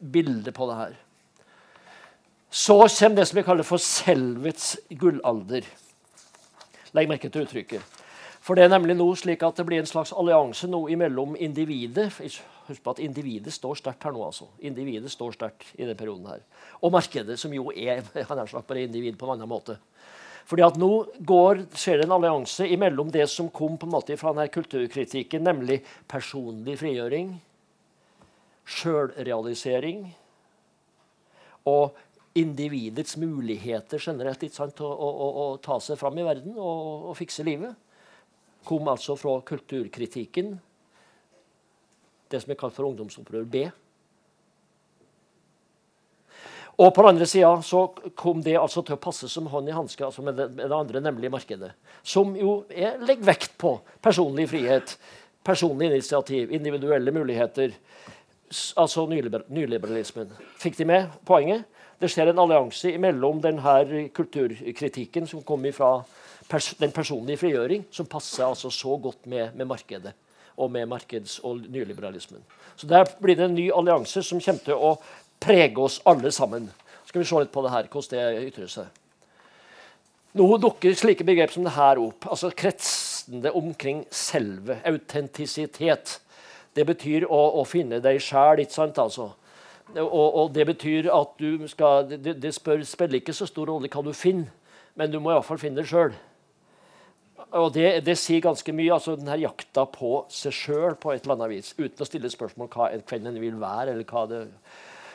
bilde 0.00 0.54
på 0.54 0.68
det 0.70 0.78
her. 0.78 0.94
Så 2.54 2.76
kommer 2.86 3.18
det 3.18 3.26
som 3.26 3.38
vi 3.40 3.46
kaller 3.46 3.66
for 3.66 3.82
selvets 3.82 4.76
gullalder. 4.90 5.66
Legg 6.94 7.10
merke 7.10 7.30
til 7.30 7.48
uttrykket. 7.48 8.03
For 8.44 8.56
det 8.56 8.66
er 8.66 8.74
nemlig 8.74 8.96
nå 8.98 9.06
slik 9.16 9.42
at 9.46 9.56
det 9.56 9.64
blir 9.64 9.80
en 9.80 9.88
slags 9.88 10.12
allianse 10.12 10.68
nå 10.68 10.82
imellom 10.92 11.36
individet 11.40 12.10
Husk 12.64 12.80
på 12.80 12.92
at 12.94 13.00
individet 13.04 13.52
står 13.52 13.76
sterkt 13.76 14.04
her 14.06 14.12
nå. 14.14 14.22
altså. 14.24 14.46
Individet 14.64 15.10
står 15.12 15.34
sterkt 15.36 15.66
i 15.74 15.82
denne 15.82 15.96
perioden 15.98 16.30
her. 16.30 16.44
Og 16.80 16.94
markedet, 16.94 17.36
som 17.36 17.52
jo 17.52 17.66
er 17.72 18.00
han 18.14 18.40
er 18.40 18.48
slags 18.48 18.64
bare 18.64 18.86
individ 18.86 19.18
på 19.20 19.28
en 19.28 19.34
annen 19.34 19.50
måte. 19.50 19.76
Fordi 20.48 20.64
at 20.64 20.78
Nå 20.80 20.90
går, 21.24 21.60
skjer 21.76 22.00
det 22.00 22.06
en 22.08 22.16
allianse 22.16 22.64
imellom 22.68 23.12
det 23.12 23.26
som 23.32 23.50
kom 23.52 23.76
på 23.80 23.88
en 23.88 23.94
måte 23.96 24.16
fra 24.20 24.32
denne 24.32 24.48
kulturkritikken, 24.52 25.44
nemlig 25.44 25.82
personlig 26.08 26.78
frigjøring, 26.80 27.34
sjølrealisering 28.64 30.06
og 31.68 31.96
individets 32.36 33.16
muligheter 33.20 34.00
generelt 34.00 34.42
ikke 34.42 34.56
sant, 34.56 34.80
å, 34.80 34.88
å, 34.88 35.08
å, 35.08 35.28
å 35.44 35.56
ta 35.64 35.78
seg 35.84 36.00
fram 36.00 36.16
i 36.18 36.26
verden 36.26 36.56
og, 36.56 37.10
og 37.10 37.18
fikse 37.20 37.44
livet. 37.46 37.76
Kom 38.64 38.88
altså 38.88 39.16
fra 39.20 39.38
kulturkritikken 39.44 40.54
det 42.34 42.42
som 42.42 42.52
er 42.52 42.58
kalt 42.58 42.76
for 42.76 42.88
ungdomsopprør 42.88 43.46
B. 43.48 43.64
Og 46.74 46.90
på 46.90 47.04
den 47.04 47.12
andre 47.12 47.26
sida 47.30 47.52
så 47.62 47.84
kom 48.18 48.40
det 48.42 48.56
altså 48.58 48.82
til 48.82 48.96
å 48.96 49.02
passe 49.02 49.28
som 49.30 49.46
hånd 49.52 49.70
i 49.70 49.76
hanske 49.76 50.02
altså 50.02 50.24
med, 50.26 50.40
med, 50.56 50.64
det 50.64 50.74
andre, 50.74 51.02
nemlig 51.04 51.30
markedet. 51.30 51.70
Som 52.02 52.34
jo 52.38 52.64
er, 52.70 52.96
legger 53.06 53.28
vekt 53.28 53.54
på 53.62 53.76
personlig 54.02 54.48
frihet, 54.50 54.96
personlig 55.46 55.92
initiativ, 55.92 56.50
individuelle 56.50 57.14
muligheter. 57.14 57.76
Altså 58.80 59.06
nyliberalismen. 59.06 60.34
Fikk 60.58 60.80
de 60.80 60.88
med 60.90 61.14
poenget? 61.26 61.62
Det 62.02 62.10
skjer 62.10 62.32
en 62.32 62.42
allianse 62.42 62.90
mellom 62.98 63.38
denne 63.42 64.08
kulturkritikken 64.14 65.30
som 65.30 65.46
kom 65.46 65.62
fra 65.72 66.00
pers 66.48 66.74
den 66.78 66.92
personlige 66.92 67.40
frigjøring, 67.40 67.86
som 67.90 68.06
passer 68.06 68.46
altså 68.46 68.70
så 68.70 68.96
godt 69.00 69.26
med, 69.26 69.54
med 69.54 69.68
markedet 69.70 70.14
og 70.56 70.70
med 70.70 70.86
markeds- 70.88 71.40
og 71.42 71.64
nyliberalismen. 71.68 72.42
Så 72.76 72.86
Der 72.86 73.04
blir 73.22 73.36
det 73.36 73.44
en 73.44 73.54
ny 73.54 73.70
allianse 73.72 74.22
som 74.22 74.40
kommer 74.40 74.64
til 74.64 74.74
å 74.74 74.96
prege 75.40 75.78
oss 75.78 76.00
alle 76.06 76.30
sammen. 76.32 76.70
Så 77.04 77.08
Skal 77.08 77.20
vi 77.20 77.26
se 77.26 77.40
litt 77.40 77.52
på 77.52 77.62
det 77.62 77.70
her, 77.70 77.88
hvordan 77.90 78.36
det 78.36 78.52
ytrer 78.52 78.68
seg. 78.68 78.86
Nå 80.34 80.56
dukker 80.58 80.94
slike 80.98 81.24
begrep 81.24 81.52
som 81.54 81.64
det 81.64 81.72
her 81.76 81.98
opp. 81.98 82.26
altså 82.26 82.50
Kretsende 82.50 83.52
omkring 83.52 84.04
selve. 84.10 84.80
Autentisitet. 84.84 86.20
Det 86.74 86.86
betyr 86.86 87.26
å, 87.30 87.60
å 87.60 87.64
finne 87.64 88.00
deg 88.02 88.18
sjæl, 88.20 88.64
ikke 88.64 88.74
sant? 88.74 88.98
altså. 88.98 89.30
Og, 89.94 90.34
og, 90.34 90.54
det 90.54 90.66
betyr 90.66 91.10
at 91.12 91.36
du 91.38 91.68
skal 91.68 92.08
Det, 92.08 92.40
det 92.42 92.54
spør, 92.54 92.82
spiller 92.82 93.20
ikke 93.20 93.34
så 93.36 93.46
stor 93.46 93.68
rolle 93.68 93.88
hva 93.92 94.02
du 94.02 94.12
finner, 94.16 94.48
men 94.96 95.10
du 95.12 95.20
må 95.20 95.30
iallfall 95.30 95.60
finne 95.60 95.82
det 95.82 95.86
sjøl. 95.90 96.14
Og 97.52 97.72
det, 97.74 98.04
det, 98.06 98.16
sier 98.18 98.42
ganske 98.42 98.72
mye. 98.72 98.92
altså 98.94 99.16
denne 99.18 99.36
Jakta 99.42 99.84
på 99.90 100.24
seg 100.32 100.54
sjøl 100.56 100.96
på 101.00 101.12
et 101.12 101.24
eller 101.24 101.36
annet 101.36 101.52
vis, 101.52 101.74
uten 101.78 102.02
å 102.02 102.08
stille 102.08 102.30
spørsmål 102.32 102.70
hva 102.72 102.90
en 102.90 103.04
en 103.26 103.40
vil 103.40 103.60
være. 103.60 103.92
eller 103.92 104.04
hva 104.04 104.26
det... 104.30 104.48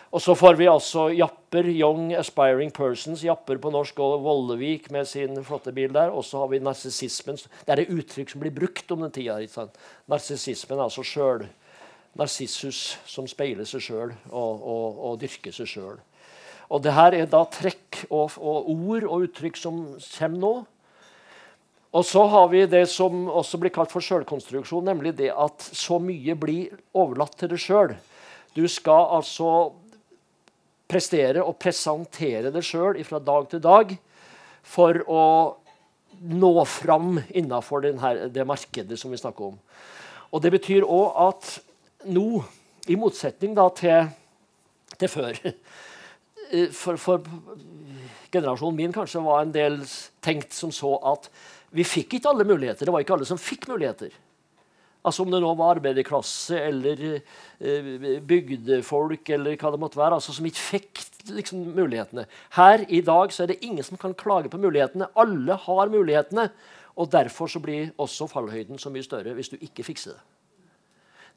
Og 0.09 0.21
så 0.21 0.33
får 0.33 0.55
vi 0.57 0.65
altså 0.65 1.09
Japper, 1.13 1.67
Young 1.69 2.15
Aspiring 2.17 2.71
Persons, 2.73 3.21
Japper 3.21 3.59
på 3.61 3.69
norsk, 3.69 3.99
og 3.99 4.23
Vollevik 4.25 4.89
med 4.91 5.05
sin 5.05 5.37
flotte 5.45 5.71
bil 5.71 5.93
der. 5.93 6.09
Og 6.09 6.25
så 6.25 6.39
har 6.41 6.47
vi 6.49 6.59
narsissismen. 6.59 7.37
Det 7.37 7.69
er 7.69 7.83
et 7.83 7.93
uttrykk 7.93 8.31
som 8.31 8.41
blir 8.41 8.55
brukt 8.55 8.91
om 8.91 9.05
den 9.05 9.13
tida. 9.13 9.37
Narsissismen, 10.09 10.81
altså 10.81 11.05
sjøl. 11.05 11.45
Narsissus 12.17 12.97
som 13.05 13.27
speiler 13.29 13.69
seg 13.69 13.85
sjøl 13.85 14.15
og, 14.31 14.63
og, 14.65 14.97
og, 14.97 15.19
dyrker 15.21 15.53
seg 15.53 15.69
sjøl. 15.69 15.99
Og 16.73 16.81
det 16.81 16.95
her 16.97 17.13
er 17.13 17.29
da 17.29 17.43
trekk 17.45 18.07
og, 18.09 18.33
og 18.41 18.65
ord 18.73 19.05
og 19.05 19.27
uttrykk 19.27 19.61
som 19.61 19.83
kommer 20.17 20.41
nå 20.41 20.53
og 21.89 22.05
så 22.05 22.23
har 22.29 22.49
vi 22.51 22.65
det 22.69 22.83
som 22.91 23.25
også 23.33 23.57
blir 23.61 23.73
kalt 23.73 23.89
for 23.89 24.05
sjølkonstruksjon, 24.05 24.85
nemlig 24.85 25.15
det 25.17 25.31
at 25.33 25.63
så 25.73 25.97
mye 26.01 26.35
blir 26.37 26.75
overlatt 26.93 27.33
til 27.39 27.49
deg 27.49 27.63
sjøl. 27.63 27.95
Du 28.53 28.67
skal 28.69 29.09
altså 29.17 29.71
prestere 30.89 31.41
og 31.41 31.57
presentere 31.61 32.53
deg 32.53 32.65
sjøl 32.65 33.01
fra 33.07 33.21
dag 33.21 33.49
til 33.49 33.63
dag 33.65 33.95
for 34.65 35.01
å 35.09 35.25
nå 36.19 36.53
fram 36.67 37.19
innafor 37.29 37.85
det 37.85 38.45
markedet 38.45 38.97
som 38.99 39.09
vi 39.13 39.21
snakker 39.21 39.53
om. 39.53 39.59
Og 40.29 40.41
Det 40.41 40.51
betyr 40.53 40.85
òg 40.85 41.19
at 41.25 41.59
nå, 42.05 42.43
i 42.89 42.97
motsetning 42.97 43.57
til, 43.77 44.09
til 44.97 45.09
før 45.09 45.37
for, 46.81 46.97
for 46.97 47.25
generasjonen 48.33 48.77
min 48.77 48.93
kanskje 48.93 49.25
var 49.25 49.41
en 49.41 49.53
del 49.53 49.81
tenkt 50.21 50.53
som 50.53 50.73
så 50.73 50.95
at 51.13 51.29
vi 51.75 51.85
fikk 51.85 52.17
ikke 52.17 52.31
alle 52.31 52.47
muligheter. 52.47 52.87
Det 52.87 52.93
var 52.93 53.03
ikke 53.03 53.15
alle 53.17 53.27
som 53.29 53.39
fikk 53.41 53.67
muligheter. 53.69 54.13
Altså 54.99 55.23
Om 55.23 55.31
det 55.31 55.39
nå 55.39 55.51
var 55.55 55.77
arbeiderklasse 55.77 56.57
eller 56.59 57.03
eh, 57.15 58.19
bygdefolk 58.27 59.29
eller 59.35 59.55
hva 59.55 59.71
det 59.71 59.79
måtte 59.79 59.99
være, 59.99 60.17
altså 60.17 60.35
som 60.35 60.49
ikke 60.49 60.65
fikk 60.65 61.03
liksom, 61.37 61.61
mulighetene. 61.77 62.25
Her 62.57 62.83
i 62.89 62.99
dag 63.05 63.31
så 63.31 63.45
er 63.45 63.53
det 63.53 63.61
ingen 63.63 63.85
som 63.85 63.99
kan 64.01 64.17
klage 64.17 64.51
på 64.51 64.59
mulighetene. 64.59 65.07
Alle 65.15 65.55
har 65.67 65.93
mulighetene. 65.93 66.49
Og 66.99 67.07
Derfor 67.13 67.47
så 67.47 67.61
blir 67.63 67.93
også 68.01 68.27
fallhøyden 68.27 68.81
så 68.81 68.91
mye 68.91 69.05
større 69.05 69.37
hvis 69.37 69.53
du 69.53 69.55
ikke 69.61 69.87
fikser 69.87 70.17
det. 70.17 70.25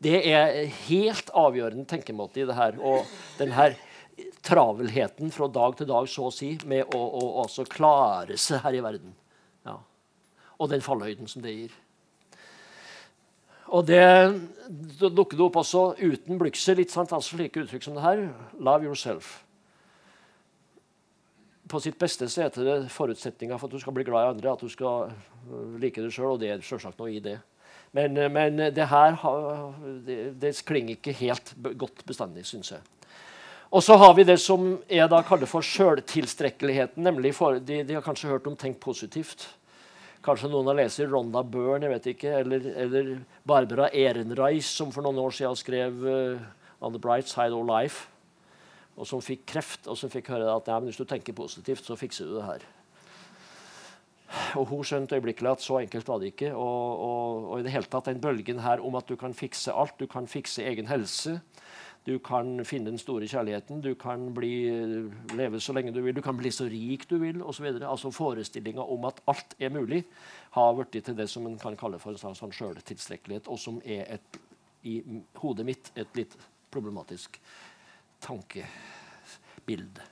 Det 0.02 0.18
er 0.26 0.64
helt 0.88 1.28
avgjørende 1.30 1.86
tenkemåte 1.86 2.42
i 2.42 2.46
det 2.48 2.58
her. 2.58 2.74
Og 2.82 3.06
den 3.38 3.54
her 3.54 3.76
travelheten 4.42 5.30
fra 5.30 5.46
dag 5.46 5.76
til 5.78 5.86
dag 5.86 6.08
så 6.10 6.26
å 6.26 6.34
si, 6.34 6.56
med 6.66 6.90
å, 6.98 7.02
å, 7.46 7.46
klare 7.70 8.34
seg 8.34 8.64
her 8.66 8.74
i 8.74 8.82
verden 8.82 9.14
og 10.62 10.70
den 10.70 10.84
fallhøyden 10.84 11.30
som 11.30 11.42
det 11.42 11.54
gir. 11.56 11.72
Og 13.72 13.86
det, 13.88 14.02
det 15.00 15.10
dukker 15.16 15.38
det 15.38 15.46
opp 15.46 15.56
også 15.62 15.84
uten 16.02 16.38
blygsel. 16.40 16.76
litt 16.78 16.92
sant, 16.92 17.12
altså 17.12 17.38
slike 17.38 17.64
uttrykk 17.64 17.86
som 17.86 17.96
det 17.96 18.04
her. 18.04 18.26
Love 18.60 18.84
yourself. 18.84 19.38
På 21.72 21.80
sitt 21.80 21.96
beste 21.98 22.28
så 22.28 22.44
heter 22.44 22.66
det 22.68 22.92
forutsetninga 22.92 23.56
for 23.56 23.70
at 23.70 23.72
du 23.72 23.80
skal 23.80 23.96
bli 23.96 24.04
glad 24.04 24.26
i 24.26 24.32
andre, 24.34 24.52
at 24.52 24.60
du 24.60 24.68
skal 24.68 25.08
øh, 25.08 25.78
like 25.80 26.02
deg 26.02 26.12
sjøl, 26.12 26.34
og 26.34 26.42
det 26.42 26.50
er 26.52 26.66
selvsagt 26.66 27.00
noe 27.00 27.14
i 27.14 27.22
det. 27.24 27.38
Men, 27.96 28.18
øh, 28.20 28.28
men 28.32 28.60
det 28.76 28.90
her 28.90 29.16
det, 30.04 30.18
det, 30.42 30.52
klinger 30.68 30.98
ikke 30.98 31.16
helt 31.22 31.54
godt 31.80 32.04
bestandig, 32.04 32.44
syns 32.46 32.74
jeg. 32.74 32.84
Og 33.72 33.80
så 33.80 33.96
har 33.96 34.12
vi 34.12 34.28
det 34.28 34.36
som 34.36 34.74
jeg 34.84 35.08
da 35.08 35.22
kaller 35.24 35.48
for 35.48 35.64
sjøltilstrekkeligheten. 35.64 37.02
nemlig 37.02 37.32
for, 37.34 37.56
de, 37.56 37.80
de 37.88 37.94
har 37.94 38.04
kanskje 38.04 38.28
hørt 38.28 38.46
om 38.46 38.56
'tenk 38.56 38.76
positivt'. 38.76 39.48
Kanskje 40.22 40.52
noen 40.52 40.68
har 40.70 40.76
lest 40.78 41.00
Ronda 41.10 41.40
Byrne, 41.42 41.88
jeg 41.88 41.92
vet 41.96 42.04
ikke, 42.12 42.32
eller, 42.44 42.66
eller 42.84 43.08
Barbara 43.48 43.88
Ehrenreich, 43.90 44.68
som 44.70 44.92
for 44.94 45.02
noen 45.02 45.18
år 45.18 45.34
siden 45.34 45.58
skrev 45.58 46.04
uh, 46.06 46.44
'On 46.78 46.94
the 46.94 47.00
Bright 47.02 47.26
Side 47.26 47.50
of 47.50 47.66
Life', 47.66 48.06
og 48.96 49.08
som 49.08 49.22
fikk 49.22 49.42
kreft, 49.50 49.88
og 49.90 49.98
som 49.98 50.10
fikk 50.12 50.30
høre 50.30 50.46
at 50.52 50.68
ja, 50.70 50.78
hvis 50.78 51.00
du 51.00 51.04
tenker 51.04 51.34
positivt, 51.34 51.82
så 51.82 51.96
fikser 51.98 52.28
du 52.28 52.36
det 52.36 52.46
her. 52.46 52.66
Og 54.56 54.66
hun 54.70 54.84
skjønte 54.86 55.16
øyeblikkelig 55.18 55.50
at 55.50 55.64
så 55.64 55.80
enkelt 55.82 56.08
var 56.08 56.20
det 56.22 56.32
ikke. 56.32 56.52
Og, 56.54 57.00
og, 57.04 57.50
og, 57.50 57.60
i 57.60 57.66
det 57.66 57.72
hele 57.74 57.88
tatt 57.90 58.08
den 58.08 58.20
bølgen 58.20 58.62
her 58.64 58.80
om 58.80 58.94
at 58.96 59.08
du 59.08 59.16
kan 59.20 59.34
fikse 59.36 59.72
alt. 59.72 59.98
Du 60.00 60.06
kan 60.06 60.28
fikse 60.28 60.64
egen 60.64 60.88
helse. 60.88 61.40
Du 62.04 62.16
kan 62.18 62.64
finne 62.66 62.90
den 62.90 62.98
store 62.98 63.28
kjærligheten. 63.30 63.80
Du 63.82 63.94
kan 63.94 64.24
bli, 64.34 64.54
leve 65.38 65.60
så 65.62 65.74
lenge 65.76 65.92
du 65.94 66.00
vil. 66.02 66.14
Du 66.16 66.22
kan 66.22 66.36
bli 66.36 66.50
så 66.50 66.66
rik 66.70 67.06
du 67.10 67.18
vil, 67.22 67.42
osv. 67.42 67.68
Altså 67.78 68.10
forestillinga 68.10 68.82
om 68.82 69.06
at 69.06 69.20
alt 69.30 69.54
er 69.60 69.70
mulig, 69.70 70.02
har 70.56 70.72
blitt 70.74 71.04
til 71.06 71.16
det 71.16 71.28
som 71.30 71.46
en 71.46 71.58
kan 71.62 71.78
kalle 71.78 72.00
for 72.02 72.10
en 72.10 72.18
sånn, 72.18 72.38
sånn 72.38 72.54
sjøltilstrekkelighet, 72.56 73.46
og 73.46 73.60
som 73.60 73.78
er 73.86 74.18
et, 74.18 74.40
i 74.82 74.98
hodet 75.38 75.66
mitt 75.68 75.92
et 75.94 76.18
litt 76.18 76.34
problematisk 76.74 77.38
tankebilde. 78.22 80.02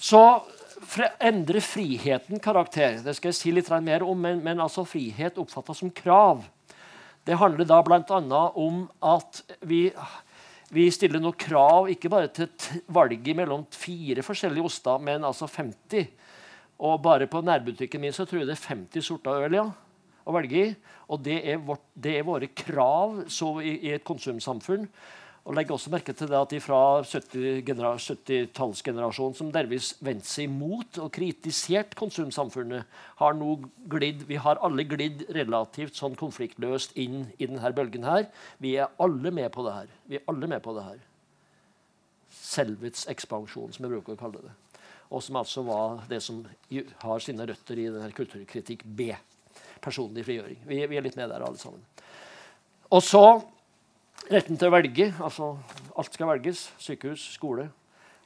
Så 0.00 0.22
endrer 1.20 1.60
friheten 1.60 2.40
karakter. 2.40 3.02
Det 3.04 3.16
skal 3.18 3.32
jeg 3.32 3.40
si 3.40 3.52
litt 3.52 3.68
mer 3.82 4.06
om, 4.06 4.16
men, 4.16 4.38
men 4.44 4.62
altså 4.62 4.86
frihet 4.88 5.42
oppfattes 5.42 5.82
som 5.82 5.90
krav. 5.90 6.46
Det 7.26 7.36
handler 7.36 7.68
da 7.68 7.80
bl.a. 7.84 8.40
om 8.56 8.84
at 9.04 9.42
vi, 9.68 9.82
vi 10.72 10.86
stiller 10.94 11.20
noen 11.20 11.36
krav 11.36 11.90
ikke 11.92 12.10
bare 12.12 12.30
til 12.32 12.48
valget 12.88 13.36
mellom 13.36 13.66
fire 13.74 14.24
forskjellige 14.24 14.64
oster, 14.70 15.02
men 15.04 15.26
altså 15.28 15.48
50. 15.50 16.08
Og 16.80 17.00
bare 17.04 17.28
på 17.28 17.42
nærbutikken 17.44 18.00
min 18.00 18.16
så 18.16 18.24
tror 18.24 18.40
jeg 18.40 18.48
det 18.48 18.56
er 18.56 18.68
50 18.72 19.04
sorter 19.04 19.44
øl 19.44 19.58
ja, 19.58 19.66
å 20.24 20.34
velge 20.34 20.64
i. 20.64 20.74
Og 21.10 21.20
det 21.26 21.40
er, 21.42 21.60
vårt, 21.60 21.84
det 21.94 22.16
er 22.16 22.26
våre 22.26 22.48
krav 22.56 23.20
i, 23.26 23.74
i 23.90 23.92
et 23.96 24.06
konsumsamfunn. 24.06 24.86
Og 25.48 25.54
legg 25.56 25.70
også 25.72 25.88
merke 25.92 26.12
til 26.12 26.28
det 26.28 26.36
at 26.36 26.50
de 26.52 26.58
fra 26.60 27.00
70-tallsgenerasjonen 27.00 29.32
70 29.32 29.38
som 29.38 29.52
delvis 29.54 29.94
vendte 30.04 30.28
seg 30.28 30.50
imot 30.50 30.98
og 31.00 31.08
kritisert 31.16 31.94
konsumsamfunnet, 31.98 32.84
har 33.22 33.36
nå 33.38 33.54
glidd, 33.90 34.26
vi 34.28 34.36
har 34.42 34.60
alle 34.64 34.84
glidd 34.88 35.24
relativt 35.32 35.96
sånn 35.96 36.18
konfliktløst 36.20 36.96
inn 37.00 37.30
i 37.38 37.48
denne 37.48 37.72
bølgen. 37.72 38.04
her. 38.04 38.28
Vi 38.58 38.76
er 38.76 38.88
alle 38.98 39.30
med 39.30 39.50
på 39.52 39.64
det 39.64 39.74
her. 39.74 39.86
Vi 40.06 40.16
er 40.20 40.24
alle 40.28 40.46
med 40.46 40.62
på 40.62 40.74
det 40.76 40.84
her. 40.84 40.98
Selvets 42.30 43.06
ekspansjon, 43.08 43.72
som 43.72 43.84
jeg 43.84 43.92
bruker 43.94 44.12
å 44.14 44.20
kalle 44.20 44.44
det. 44.44 44.52
Og 45.10 45.22
som 45.22 45.36
altså 45.40 45.64
var 45.66 46.04
det 46.08 46.22
som 46.22 46.46
har 47.02 47.24
sine 47.24 47.46
røtter 47.48 47.78
i 47.78 47.88
denne 47.88 48.12
kulturkritikk 48.12 48.84
B. 48.84 49.10
Personlig 49.80 50.26
frigjøring. 50.28 50.60
Vi, 50.68 50.86
vi 50.86 51.00
er 51.00 51.02
litt 51.02 51.16
med 51.16 51.32
der, 51.32 51.42
alle 51.42 51.58
sammen. 51.58 51.80
Og 52.90 53.02
så 53.02 53.40
Retten 54.30 54.54
til 54.54 54.70
å 54.70 54.74
velge. 54.76 55.08
altså 55.18 55.56
Alt 55.98 56.14
skal 56.14 56.28
velges. 56.30 56.68
Sykehus, 56.78 57.22
skole. 57.34 57.66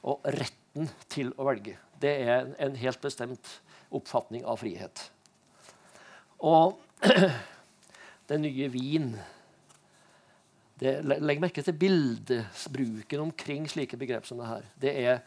Og 0.05 0.21
retten 0.35 0.89
til 1.09 1.31
å 1.33 1.47
velge. 1.47 1.79
Det 2.01 2.11
er 2.27 2.51
en 2.61 2.75
helt 2.77 3.01
bestemt 3.01 3.55
oppfatning 3.89 4.45
av 4.45 4.59
frihet. 4.61 5.01
Og 6.45 6.77
den 8.29 8.45
nye 8.45 8.69
vin 8.69 9.15
det, 10.77 10.99
Legg 11.07 11.39
merke 11.41 11.63
til 11.63 11.77
bildebruken 11.79 13.23
omkring 13.23 13.65
slike 13.71 13.97
begrep 13.97 14.27
som 14.27 14.41
det 14.43 14.51
her. 14.51 14.69
Det 14.81 14.95
er, 15.07 15.19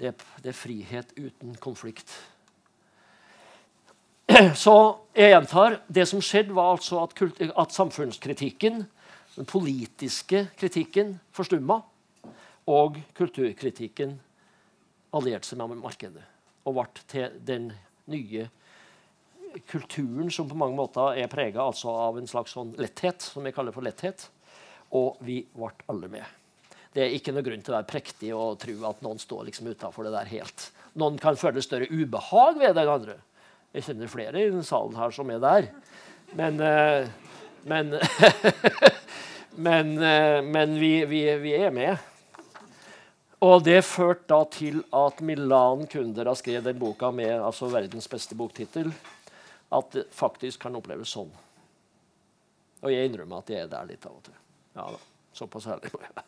det, 0.00 0.14
det 0.42 0.52
er 0.52 0.58
frihet 0.58 1.16
uten 1.16 1.56
konflikt. 1.62 2.12
Så 4.64 4.76
jeg 5.16 5.32
gjentar. 5.32 5.80
Det 5.88 6.08
som 6.10 6.20
skjedde, 6.20 6.52
var 6.58 6.74
altså 6.74 7.06
at, 7.06 7.14
at 7.48 7.72
samfunnskritikken 7.72 8.82
den 9.36 9.48
politiske 9.48 10.46
kritikken 10.58 11.14
forstumma, 11.34 11.80
og 12.70 12.98
kulturkritikken 13.16 14.18
allierte 15.16 15.48
seg 15.48 15.62
med 15.62 15.80
markedet 15.80 16.26
og 16.68 16.76
ble 16.76 17.04
til 17.10 17.38
den 17.46 17.70
nye 18.10 18.48
kulturen 19.70 20.30
som 20.30 20.48
på 20.50 20.58
mange 20.58 20.76
måter 20.78 21.16
er 21.18 21.30
prega 21.30 21.64
altså 21.64 21.92
av 22.06 22.18
en 22.20 22.28
slags 22.30 22.54
sånn 22.54 22.74
letthet, 22.78 23.22
som 23.22 23.46
vi 23.46 23.54
kaller 23.54 23.74
for 23.74 23.86
letthet. 23.86 24.28
Og 24.94 25.18
vi 25.26 25.40
ble 25.54 25.70
alle 25.90 26.10
med. 26.10 26.36
Det 26.94 27.04
er 27.04 27.14
ikke 27.14 27.32
noe 27.34 27.46
grunn 27.46 27.62
til 27.62 27.74
å 27.74 27.78
være 27.78 27.90
prektig 27.90 28.30
og 28.34 28.58
tro 28.62 28.74
at 28.88 29.02
noen 29.06 29.20
står 29.22 29.46
liksom 29.48 29.70
utafor 29.70 30.06
det 30.06 30.14
der 30.14 30.30
helt. 30.30 30.70
Noen 30.98 31.18
kan 31.22 31.38
føle 31.38 31.62
større 31.62 31.90
ubehag 31.90 32.58
ved 32.58 32.74
den 32.78 32.90
andre. 32.90 33.18
Jeg 33.74 33.86
kjenner 33.86 34.10
flere 34.10 34.42
i 34.42 34.50
den 34.50 34.66
salen 34.66 34.98
her 34.98 35.14
som 35.14 35.30
er 35.30 35.42
der. 35.42 35.68
Men, 36.38 36.58
eh, 36.62 37.06
men 37.70 37.94
Men, 39.56 39.98
eh, 39.98 40.42
men 40.42 40.78
vi, 40.80 41.04
vi, 41.04 41.24
vi, 41.42 41.54
er 41.54 41.70
med. 41.70 41.96
Og 43.40 43.64
det 43.64 43.80
førte 43.88 44.28
da 44.30 44.40
til 44.52 44.82
at 44.94 45.20
Milan 45.24 45.86
Kundera 45.90 46.34
skrev 46.36 46.64
den 46.64 46.78
boka 46.78 47.10
med 47.10 47.40
altså 47.40 47.70
verdens 47.72 48.08
beste 48.10 48.36
boktittel. 48.36 48.92
At 49.72 49.94
det 49.94 50.08
faktisk 50.14 50.66
kan 50.66 50.76
oppleves 50.76 51.14
sånn. 51.14 51.30
Og 52.80 52.92
jeg 52.92 53.08
innrømmer 53.08 53.42
at 53.42 53.52
jeg 53.52 53.64
er 53.64 53.72
der 53.72 53.88
litt 53.88 54.04
av 54.06 54.16
og 54.16 54.22
til. 54.26 54.36
Ja 54.76 54.90
da, 54.92 55.00
Såpass 55.36 55.66
ærlig 55.70 55.92
må 55.94 56.02
jeg 56.04 56.14
være. 56.16 56.26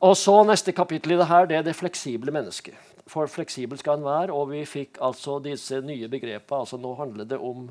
Og 0.00 0.14
så 0.16 0.38
Neste 0.48 0.72
kapittel 0.72 1.12
i 1.12 1.18
det 1.20 1.28
her, 1.28 1.48
det 1.48 1.58
er 1.58 1.64
det 1.66 1.76
fleksible 1.76 2.32
mennesket. 2.32 2.76
For 3.10 3.28
fleksibel 3.28 3.78
skal 3.80 3.98
en 3.98 4.06
være. 4.06 4.32
Og 4.32 4.52
vi 4.52 4.62
fikk 4.68 5.00
altså 5.04 5.38
disse 5.44 5.80
nye 5.84 6.08
begrepene. 6.08 6.62
Altså 6.62 6.78
nå 6.80 6.94
handler 6.98 7.28
det 7.28 7.38
om 7.38 7.68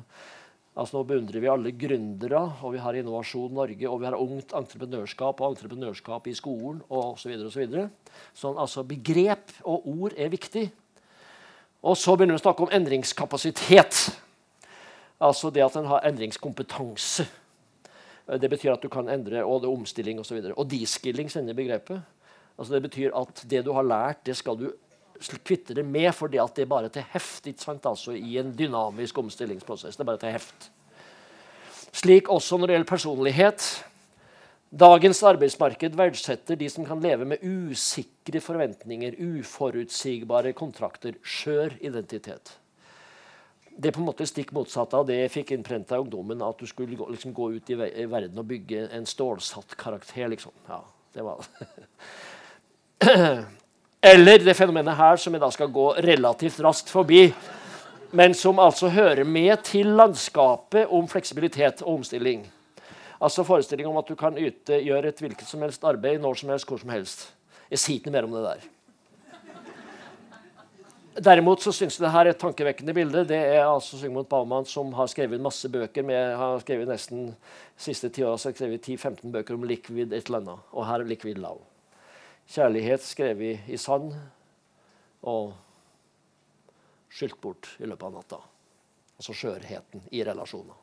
Altså 0.80 0.96
Nå 0.96 1.02
beundrer 1.04 1.42
vi 1.42 1.48
alle 1.52 1.74
gründere, 1.76 2.40
og 2.64 2.72
vi 2.72 2.80
har 2.80 2.96
Innovasjon 2.96 3.52
Norge, 3.52 3.84
og 3.84 3.98
vi 4.00 4.06
har 4.08 4.16
ungt 4.16 4.54
entreprenørskap 4.56 5.42
og 5.42 5.52
entreprenørskap 5.52 6.30
i 6.30 6.32
skolen 6.38 6.78
osv. 6.88 7.34
Så 7.36 7.50
så 7.52 7.64
sånn, 8.32 8.56
altså, 8.56 8.86
begrep 8.88 9.52
og 9.68 9.84
ord 9.92 10.16
er 10.16 10.32
viktig. 10.32 10.70
Og 11.84 11.98
så 12.00 12.14
begynner 12.16 12.38
vi 12.38 12.40
å 12.40 12.44
snakke 12.46 12.64
om 12.64 12.72
endringskapasitet. 12.72 14.00
Altså 15.20 15.52
det 15.52 15.66
at 15.66 15.76
en 15.76 15.88
har 15.90 16.06
endringskompetanse. 16.08 17.28
Det 18.40 18.48
betyr 18.48 18.72
at 18.72 18.84
du 18.84 18.88
kan 18.92 19.08
endre 19.12 19.42
og 19.44 19.60
det 19.60 19.68
er 19.68 19.76
omstilling 19.76 20.20
osv. 20.22 20.38
Og, 20.38 20.48
så 20.48 20.56
og 20.56 20.68
de-skilling 20.70 21.28
sender 21.32 21.56
begrepet. 21.56 22.00
Altså 22.56 22.76
det 22.76 22.84
betyr 22.88 23.12
at 23.16 23.44
det 23.52 23.66
du 23.66 23.74
har 23.76 23.84
lært, 23.84 24.24
det 24.24 24.36
skal 24.38 24.56
du 24.56 24.70
kvitte 25.44 25.74
det 25.76 25.84
med 25.84 26.10
fordi 26.16 26.40
at 26.40 26.56
det 26.56 26.68
bare 26.68 26.88
til 26.92 27.04
heft 27.12 27.46
altså 27.68 28.12
i 28.16 28.38
en 28.38 28.52
dynamisk 28.56 29.18
omstillingsprosess. 29.18 29.96
Det 29.96 30.04
er 30.04 30.10
bare 30.12 30.18
til 30.22 30.32
heft. 30.32 30.70
Slik 31.92 32.28
også 32.28 32.58
når 32.58 32.66
det 32.66 32.74
gjelder 32.74 32.88
personlighet. 32.88 33.84
Dagens 34.70 35.22
arbeidsmarked 35.26 35.96
verdsetter 35.98 36.56
de 36.56 36.68
som 36.70 36.86
kan 36.86 37.00
leve 37.02 37.26
med 37.26 37.42
usikre 37.42 38.40
forventninger, 38.40 39.16
uforutsigbare 39.18 40.52
kontrakter, 40.54 41.16
skjør 41.22 41.74
identitet. 41.82 42.54
Det 43.70 43.90
er 43.90 43.96
på 43.96 44.02
en 44.02 44.06
måte 44.06 44.26
stikk 44.28 44.52
motsatt 44.54 44.94
av 44.94 45.08
det 45.08 45.16
jeg 45.16 45.32
fikk 45.40 45.54
innprenta 45.56 45.98
i 45.98 46.04
ungdommen. 46.04 46.42
At 46.44 46.60
du 46.60 46.68
skulle 46.70 46.94
gå, 46.94 47.08
liksom, 47.10 47.34
gå 47.34 47.50
ut 47.56 47.70
i, 47.72 47.78
verden 47.80 48.38
og 48.38 48.46
bygge 48.46 48.86
en 48.94 49.08
stålsatt 49.08 49.74
karakter. 49.80 50.28
liksom. 50.28 50.52
Ja, 50.68 50.84
det 51.14 51.26
var 51.26 51.42
det. 53.00 53.46
Eller 54.00 54.40
det 54.40 54.54
fenomenet 54.56 54.96
her, 54.96 55.18
som 55.20 55.34
jeg 55.36 55.42
da 55.42 55.50
skal 55.52 55.68
gå 55.72 55.90
relativt 56.00 56.60
raskt 56.64 56.88
forbi, 56.88 57.26
men 58.16 58.32
som 58.34 58.58
altså 58.58 58.88
hører 58.88 59.28
med 59.28 59.60
til 59.68 59.92
landskapet 59.98 60.88
om 60.88 61.08
fleksibilitet 61.08 61.82
og 61.84 61.98
omstilling. 61.98 62.46
Altså 63.20 63.44
forestilling 63.44 63.90
om 63.90 63.98
at 64.00 64.08
du 64.08 64.16
kan 64.16 64.38
yte, 64.40 64.80
gjøre 64.80 65.12
et 65.12 65.20
hvilket 65.20 65.44
som 65.44 65.60
helst 65.60 65.84
arbeid 65.84 66.22
når 66.22 66.40
som 66.40 66.52
helst, 66.54 66.68
hvor 66.68 66.80
som 66.80 66.92
helst. 66.96 67.26
Jeg 67.68 67.82
sier 67.82 68.00
ikke 68.00 68.14
mer 68.14 68.24
om 68.24 68.32
det 68.38 68.46
der. 68.46 68.68
Derimot 71.20 71.60
så 71.60 71.72
syns 71.74 71.98
jeg 71.98 72.06
det 72.06 72.14
her 72.14 72.24
er 72.24 72.32
et 72.32 72.40
tankevekkende 72.40 72.94
bilde. 72.96 73.26
Det 73.28 73.36
er 73.36 73.66
altså 73.66 73.98
Sigmund 74.00 74.30
Baumann 74.30 74.64
som 74.64 74.94
har 74.96 75.10
skrevet 75.12 75.42
masse 75.42 75.68
bøker. 75.68 76.06
Med, 76.06 76.36
har 76.40 76.62
skrevet 76.64 76.88
nesten 76.88 77.34
siste 77.76 78.08
ti 78.08 78.24
år, 78.24 78.40
så 78.40 78.48
har 78.48 78.56
skrevet 78.56 78.88
10-15 78.88 79.28
bøker 79.34 79.58
om 79.58 79.68
liquid 79.68 80.08
et 80.08 80.24
eller 80.24 80.40
annet. 80.40 80.70
Og 80.72 80.88
her 80.88 81.04
er 81.04 81.12
liquid 81.12 81.42
love. 81.42 81.69
Kjærlighet 82.50 83.02
skrevet 83.06 83.68
i 83.70 83.76
sand 83.78 84.10
og 85.22 85.52
skylt 87.10 87.36
bort 87.42 87.68
i 87.78 87.86
løpet 87.86 88.08
av 88.08 88.14
natta. 88.16 88.38
Altså 89.20 89.34
skjørheten 89.36 90.08
i 90.10 90.24
relasjoner. 90.26 90.74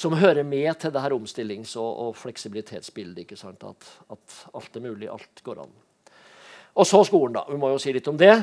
Som 0.00 0.16
hører 0.16 0.46
med 0.48 0.70
til 0.80 0.92
det 0.94 1.02
her 1.02 1.12
omstillings- 1.16 1.74
og, 1.80 1.90
og 2.06 2.16
fleksibilitetsbildet. 2.16 3.24
ikke 3.24 3.36
sant? 3.36 3.64
At, 3.68 3.88
at, 4.12 4.38
alt 4.56 4.76
er 4.76 4.84
mulig, 4.84 5.10
alt 5.12 5.42
går 5.44 5.60
an. 5.64 5.74
Og 6.76 6.88
så 6.88 7.02
skolen, 7.08 7.36
da. 7.36 7.44
Vi 7.48 7.56
må 7.60 7.72
jo 7.72 7.80
si 7.80 7.92
litt 7.92 8.08
om 8.08 8.16
det. 8.20 8.34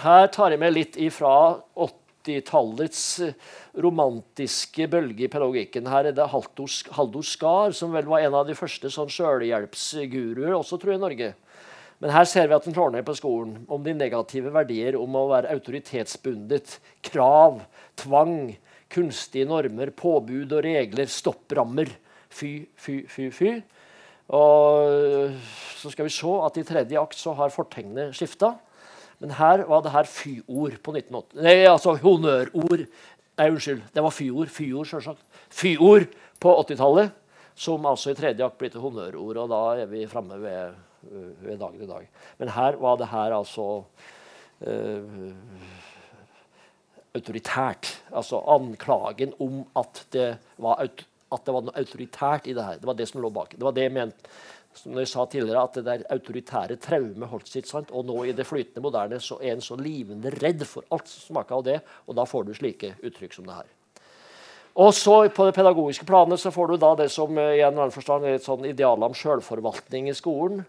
Her 0.00 0.28
tar 0.32 0.52
jeg 0.52 0.60
med 0.60 0.72
litt 0.76 0.96
ifra 1.00 1.60
80-tallets 1.76 3.04
romantiske 3.84 4.88
bølge 4.92 5.24
i 5.24 5.30
pedagogikken. 5.32 5.88
Her 5.92 6.10
er 6.10 6.16
det 6.16 6.28
Haldor 6.32 7.24
Skar, 7.28 7.76
som 7.76 7.92
vel 7.96 8.08
var 8.08 8.24
en 8.24 8.36
av 8.40 8.48
de 8.48 8.56
første 8.56 8.92
sånn 8.92 9.12
sjølhjelpsguruer 9.12 10.56
også, 10.56 10.80
tror 10.80 10.94
jeg, 10.94 11.00
i 11.00 11.04
Norge. 11.06 11.32
Men 12.02 12.10
her 12.10 12.26
ser 12.26 12.48
vi 12.50 12.56
at 12.56 12.64
den 12.66 12.74
slår 12.74 12.90
ned 12.96 13.06
på 13.06 13.14
skolen 13.14 13.60
om 13.70 13.84
de 13.84 13.94
negative 13.94 14.50
verdier 14.50 14.96
om 14.98 15.14
å 15.14 15.28
være 15.30 15.52
autoritetsbundet, 15.54 16.80
krav, 17.06 17.60
tvang, 18.02 18.56
kunstige 18.92 19.46
normer, 19.46 19.92
påbud 19.94 20.50
og 20.56 20.64
regler, 20.66 21.06
stopprammer. 21.06 21.94
Fy, 22.32 22.50
fy, 22.74 23.02
fy, 23.06 23.28
fy. 23.30 23.54
Og 24.34 25.38
så 25.78 25.92
skal 25.92 26.08
vi 26.08 26.14
se 26.14 26.34
at 26.46 26.58
i 26.58 26.66
tredje 26.66 27.00
akt 27.00 27.18
så 27.18 27.36
har 27.38 27.54
fortegnet 27.54 28.16
skifta. 28.16 28.54
Men 29.22 29.36
her 29.38 29.62
var 29.68 29.84
det 29.84 29.94
her 29.94 30.08
fyord 30.08 30.78
på 30.82 30.94
1980. 30.98 31.42
Nei, 31.44 31.58
altså 31.70 31.94
honnørord. 32.02 32.86
Nei, 33.38 33.50
unnskyld. 33.52 33.84
Det 33.94 34.02
var 34.02 34.14
fyord. 34.14 34.50
Fyord, 34.50 34.88
selvsagt. 34.90 35.22
Fyord 35.52 36.08
på 36.42 36.54
80-tallet, 36.64 37.12
som 37.54 37.86
altså 37.86 38.10
i 38.10 38.18
tredje 38.18 38.42
akt 38.42 38.58
blir 38.58 38.72
til 38.74 38.82
honnørord. 38.82 39.44
Og 39.44 39.52
da 39.52 39.60
er 39.84 39.92
vi 39.92 40.08
framme 40.10 40.40
ved, 40.42 40.80
ved, 41.02 41.58
dagen 41.58 41.82
i 41.82 41.90
dag. 41.90 42.08
Men 42.38 42.54
her 42.56 42.78
var 42.80 42.98
det 43.00 43.10
her 43.12 43.36
altså 43.36 43.68
uh, 44.66 45.34
autoritært. 47.14 47.90
Altså 48.12 48.42
anklagen 48.54 49.34
om 49.42 49.62
at 49.76 50.04
det 50.14 50.28
var 50.62 50.84
at 51.32 51.46
det 51.46 51.52
var 51.54 51.64
noe 51.64 51.80
autoritært 51.80 52.48
i 52.50 52.54
det 52.56 52.64
her. 52.64 52.80
Det 52.80 52.88
var 52.88 52.96
det 52.98 53.06
som 53.08 53.22
lå 53.24 53.30
bak. 53.32 53.54
Det 53.56 53.64
var 53.64 53.72
det 53.76 53.86
jeg 53.86 53.94
mente 53.94 54.32
som 54.76 54.96
jeg 54.96 55.08
sa 55.10 55.26
tidligere, 55.28 55.62
at 55.62 55.74
det 55.76 55.84
der 55.84 56.04
autoritære 56.14 56.78
traumet 56.80 57.28
holdt 57.28 57.50
sitt. 57.50 57.68
sant? 57.68 57.90
Og 57.92 58.06
nå 58.08 58.24
i 58.24 58.32
det 58.36 58.46
flytende 58.48 58.84
moderne 58.84 59.20
så 59.20 59.38
er 59.42 59.56
en 59.56 59.64
så 59.64 59.76
livende 59.76 60.32
redd 60.38 60.64
for 60.68 60.86
alt 60.90 61.08
som 61.08 61.34
smaker 61.34 61.58
av 61.58 61.64
det. 61.66 61.78
Og 62.08 62.16
da 62.16 62.24
får 62.28 62.46
du 62.46 62.54
slike 62.56 62.94
uttrykk 63.02 63.36
som 63.36 63.48
det 63.48 63.58
her. 63.60 63.70
Og 64.80 64.94
så 64.96 65.28
På 65.28 65.44
det 65.44 65.54
pedagogiske 65.54 66.06
planet 66.08 66.40
så 66.40 66.50
får 66.50 66.66
du 66.66 66.76
da 66.80 66.94
det 66.96 67.10
som 67.12 67.30
i 67.36 67.60
en 67.60 67.74
eller 67.74 67.82
annen 67.82 67.92
forstand 67.92 68.24
er 68.24 68.38
et 68.38 68.44
sånn 68.44 68.64
ideal 68.64 69.02
om 69.04 69.14
selvforvaltning 69.14 70.08
i 70.08 70.16
skolen. 70.16 70.64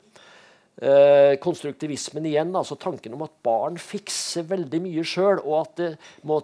Eh, 0.82 1.36
konstruktivismen 1.38 2.26
igjen, 2.26 2.50
altså 2.58 2.74
tanken 2.82 3.14
om 3.14 3.22
at 3.28 3.34
barn 3.46 3.76
fikser 3.78 4.48
veldig 4.50 4.80
mye 4.82 5.04
sjøl, 5.06 5.38
og 5.46 5.60
at 5.60 5.76
det, 5.78 5.90
må, 6.26 6.40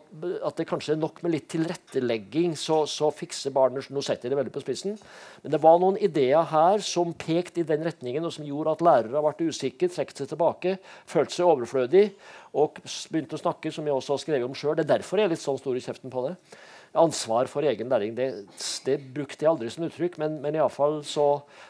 at 0.46 0.60
det, 0.60 0.68
kanskje 0.70 0.94
er 0.94 1.00
nok 1.02 1.24
med 1.26 1.34
litt 1.34 1.48
tilrettelegging, 1.50 2.54
så, 2.54 2.84
så 2.86 3.10
fikser 3.10 3.56
barnet 3.56 3.90
Nå 3.90 4.04
setter 4.06 4.30
jeg 4.30 4.36
det 4.36 4.40
veldig 4.44 4.54
på 4.54 4.62
spissen. 4.62 5.00
Men 5.42 5.56
det 5.56 5.62
var 5.64 5.82
noen 5.82 5.98
ideer 5.98 6.46
her 6.52 6.86
som 6.86 7.16
pekte 7.18 7.64
i 7.64 7.68
den 7.72 7.82
retningen, 7.90 8.30
og 8.30 8.36
som 8.36 8.46
gjorde 8.46 8.78
at 8.78 8.86
lærere 8.86 9.26
ble 9.26 9.50
usikre, 9.50 9.90
trekket 9.90 10.22
seg 10.22 10.30
tilbake, 10.36 10.78
følte 11.10 11.40
seg 11.40 11.50
overflødig 11.50 12.06
og 12.54 12.78
begynte 12.86 13.34
å 13.34 13.42
snakke, 13.42 13.74
som 13.74 13.90
jeg 13.90 13.98
også 13.98 14.14
har 14.14 14.26
skrevet 14.28 14.46
om 14.46 14.54
sjøl. 14.58 14.78
Det 14.78 14.86
er 14.86 14.94
derfor 15.00 15.18
jeg 15.18 15.32
er 15.32 15.34
litt 15.34 15.42
sånn 15.42 15.58
stor 15.58 15.74
i 15.74 15.82
kjeften 15.82 16.14
på 16.14 16.28
det 16.30 16.38
ansvar 16.98 17.50
for 17.52 17.66
egen 17.68 17.92
læring. 17.92 18.16
Det, 18.18 18.30
det 18.86 18.98
brukte 19.14 19.46
jeg 19.46 19.52
aldri 19.52 19.70
som 19.74 19.86
uttrykk, 19.86 20.18
men, 20.22 20.40
men 20.42 20.58
iallfall 20.58 21.02
så, 21.06 21.28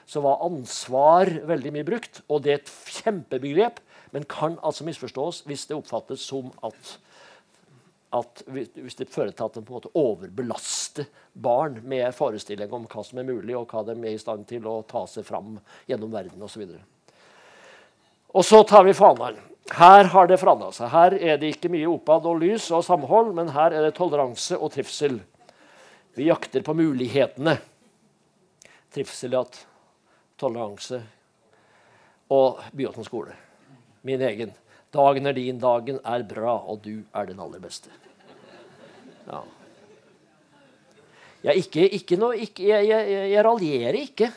så 0.10 0.24
var 0.24 0.44
ansvar 0.46 1.32
veldig 1.50 1.74
mye 1.76 1.88
brukt. 1.88 2.22
Og 2.30 2.44
det 2.46 2.54
er 2.54 2.62
et 2.62 2.74
kjempebegrep, 3.00 3.84
men 4.16 4.28
kan 4.30 4.58
altså 4.64 4.88
misforstås 4.88 5.44
hvis 5.50 5.68
det 5.70 5.78
oppfattes 5.78 6.24
som 6.32 6.52
at 6.66 6.98
at 8.10 8.42
hvis 8.50 8.98
det 8.98 9.10
fører 9.14 9.34
til 9.38 9.46
at 9.46 9.58
en 9.60 9.66
på 9.66 9.74
en 9.74 9.78
måte 9.78 9.92
overbelaster 9.98 11.06
barn 11.38 11.78
med 11.86 12.10
forestilling 12.18 12.72
om 12.74 12.88
hva 12.90 13.04
som 13.06 13.20
er 13.22 13.28
mulig, 13.28 13.54
og 13.54 13.70
hva 13.70 13.84
de 13.86 13.94
er 14.00 14.16
i 14.16 14.22
stand 14.22 14.48
til 14.50 14.66
å 14.66 14.80
ta 14.90 15.04
seg 15.06 15.28
fram 15.28 15.60
gjennom 15.90 16.10
verden 16.14 16.42
osv. 16.42 16.64
Og 18.34 18.46
så 18.46 18.64
tar 18.66 18.88
vi 18.88 18.98
fanene. 18.98 19.46
Her 19.70 20.10
har 20.14 20.30
det 20.30 20.40
forandra 20.42 20.72
seg. 20.74 20.90
Her 20.90 21.16
er 21.20 21.38
det 21.42 21.54
ikke 21.54 21.70
mye 21.72 21.90
oppad 21.92 22.26
og 22.26 22.40
lys 22.42 22.70
og 22.74 22.86
samhold, 22.88 23.34
men 23.38 23.52
her 23.54 23.76
er 23.76 23.86
det 23.86 23.96
toleranse 24.00 24.58
og 24.58 24.74
trivsel. 24.74 25.20
Vi 26.18 26.26
jakter 26.30 26.66
på 26.66 26.74
mulighetene. 26.74 27.60
Trivsel 28.90 29.36
igjen, 29.36 29.62
toleranse 30.42 31.04
og 32.34 32.64
Byåsen 32.74 33.06
skole. 33.06 33.36
Min 34.06 34.22
egen. 34.26 34.56
Dagen 34.90 35.30
er 35.30 35.38
din, 35.38 35.60
dagen 35.62 36.00
er 36.02 36.26
bra, 36.26 36.56
og 36.66 36.82
du 36.82 37.04
er 37.14 37.30
den 37.30 37.42
aller 37.42 37.62
beste. 37.62 37.92
Ja. 39.28 39.44
Jeg, 41.44 41.62
ikke, 41.62 41.86
ikke 41.96 42.18
noe, 42.20 42.36
ikke, 42.42 42.66
jeg, 42.68 42.88
jeg, 42.90 43.28
jeg 43.32 43.44
raljerer 43.46 43.98
ikke. 44.02 44.32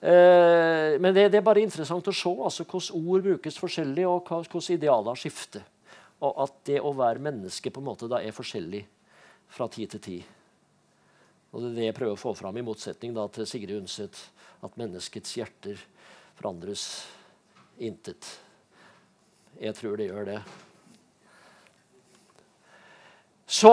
Eh, 0.00 0.94
men 1.00 1.10
det, 1.14 1.28
det, 1.32 1.40
er 1.40 1.46
bare 1.46 1.64
interessant 1.64 2.06
å 2.06 2.14
se 2.14 2.30
altså, 2.30 2.64
hvordan 2.64 3.08
ord 3.10 3.24
brukes 3.26 3.58
forskjellig, 3.58 4.06
og 4.06 4.28
hvordan 4.28 4.76
idealer 4.76 5.18
skifter. 5.18 5.66
Og 6.22 6.42
at 6.44 6.56
det 6.70 6.80
å 6.82 6.94
være 6.94 7.22
menneske 7.22 7.70
på 7.70 7.82
en 7.82 7.88
måte 7.90 8.10
da 8.10 8.22
er 8.22 8.34
forskjellig 8.34 8.84
fra 9.54 9.68
tid 9.72 9.94
til 9.94 10.04
tid. 10.04 10.34
Og 11.52 11.62
Det 11.62 11.70
er 11.70 11.76
det 11.78 11.86
jeg 11.88 11.96
prøver 11.96 12.14
å 12.14 12.20
få 12.20 12.34
fram, 12.36 12.58
i 12.60 12.66
motsetning 12.66 13.14
da, 13.16 13.24
til 13.32 13.46
Sigrid 13.48 13.78
Undset. 13.80 14.18
At 14.62 14.76
menneskets 14.78 15.36
hjerter 15.38 15.80
forandres 16.38 17.06
intet. 17.78 18.26
Jeg 19.58 19.74
tror 19.78 19.96
det 19.98 20.10
gjør 20.10 20.26
det. 20.28 20.40
Så 23.48 23.72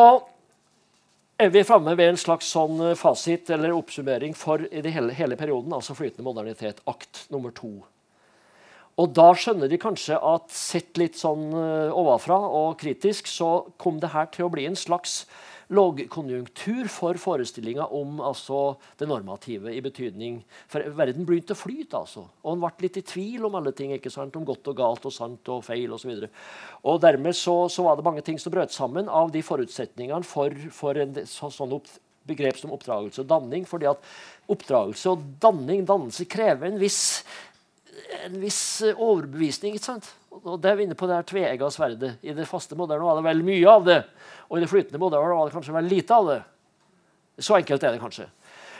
er 1.37 1.51
vi 1.51 1.63
framme 1.67 1.95
ved 1.99 2.13
en 2.13 2.19
slags 2.19 2.47
sånn 2.53 2.79
eh, 2.83 2.95
fasit 2.99 3.49
eller 3.51 3.75
oppsummering 3.75 4.35
for 4.37 4.63
hele, 4.71 5.11
hele, 5.15 5.37
perioden, 5.39 5.73
altså 5.75 5.95
flytende 5.97 6.25
modernitet, 6.27 6.79
akt 6.87 7.25
nummer 7.33 7.53
to. 7.55 7.73
Og 8.95 9.11
da 9.11 9.27
skjønner 9.35 9.67
de 9.67 9.79
kanskje 9.81 10.15
at 10.15 10.53
sett 10.55 10.95
litt 10.95 11.17
sånn 11.19 11.49
uh, 11.51 11.91
ovenfra 11.91 12.37
og 12.39 12.77
kritisk, 12.79 13.27
så 13.27 13.65
kom 13.81 13.97
det 13.99 14.13
her 14.13 14.29
til 14.31 14.47
å 14.47 14.51
bli 14.53 14.69
en 14.69 14.79
slags 14.79 15.25
lågkonjunktur 15.67 16.87
for 16.91 17.17
forestillinga 17.17 17.85
om 17.85 18.19
altså, 18.21 18.75
det 18.99 19.07
normative 19.09 19.73
i 19.73 19.81
betydning 19.81 20.41
For 20.69 20.85
verden 20.97 21.25
begynte 21.25 21.55
å 21.55 21.59
flyte, 21.59 21.97
altså. 21.97 22.25
Og 22.43 22.53
en 22.53 22.61
ble 22.61 22.85
litt 22.85 22.99
i 23.01 23.05
tvil 23.05 23.47
om 23.47 23.57
alle 23.57 23.73
ting. 23.75 23.93
ikke 23.95 24.13
sant? 24.13 24.35
Om 24.35 24.45
godt 24.45 24.69
og 24.71 24.77
galt 24.77 25.07
og 25.09 25.13
sant 25.13 25.51
og 25.53 25.63
feil 25.65 25.93
osv. 25.95 26.11
Og, 26.11 26.25
så 26.25 26.91
og 26.91 27.01
dermed 27.01 27.37
så, 27.37 27.55
så, 27.71 27.85
var 27.87 27.97
det 27.97 28.05
mange 28.05 28.23
ting 28.25 28.39
som 28.41 28.53
brøt 28.53 28.73
sammen 28.75 29.09
av 29.09 29.31
de 29.33 29.41
forutsetningene 29.45 30.25
for, 30.27 30.53
for 30.71 30.97
en 31.01 31.17
så, 31.25 31.49
sånn 31.53 31.73
opp, 31.75 31.89
begrep 32.25 32.57
som 32.57 32.73
oppdragelse 32.73 33.23
og 33.23 33.29
danning. 33.29 33.65
fordi 33.69 33.89
at 33.89 34.05
oppdragelse 34.51 35.13
og 35.13 35.25
danning, 35.41 35.85
dannelse, 35.85 36.27
krever 36.29 36.69
en 36.69 36.81
viss, 36.81 37.23
en 38.25 38.37
viss 38.41 38.61
overbevisning. 38.91 39.75
ikke 39.75 39.85
sant? 39.85 40.07
Og 40.43 40.57
det 40.61 40.71
er 40.71 40.79
vi 40.79 40.87
inne 40.87 40.97
på 40.97 41.07
det 41.09 41.17
her 41.17 41.27
tveegga 41.27 41.69
sverdet. 41.71 42.15
I 42.25 42.35
det 42.35 42.47
faste 42.49 42.77
moderne 42.77 43.05
var 43.05 43.19
det 43.19 43.27
vel 43.27 43.43
mye 43.47 43.69
av 43.71 43.85
det. 43.87 44.01
Og 44.49 44.57
i 44.57 44.63
det 44.63 44.71
flytende 44.71 45.01
moderne 45.01 45.35
var 45.35 45.47
det 45.47 45.55
kanskje 45.55 45.75
vel 45.75 45.91
lite 45.91 46.17
av 46.17 46.31
det. 46.31 46.41
Så 47.39 47.57
enkelt 47.57 47.83
er 47.83 47.95
det 47.95 48.03
kanskje. 48.03 48.27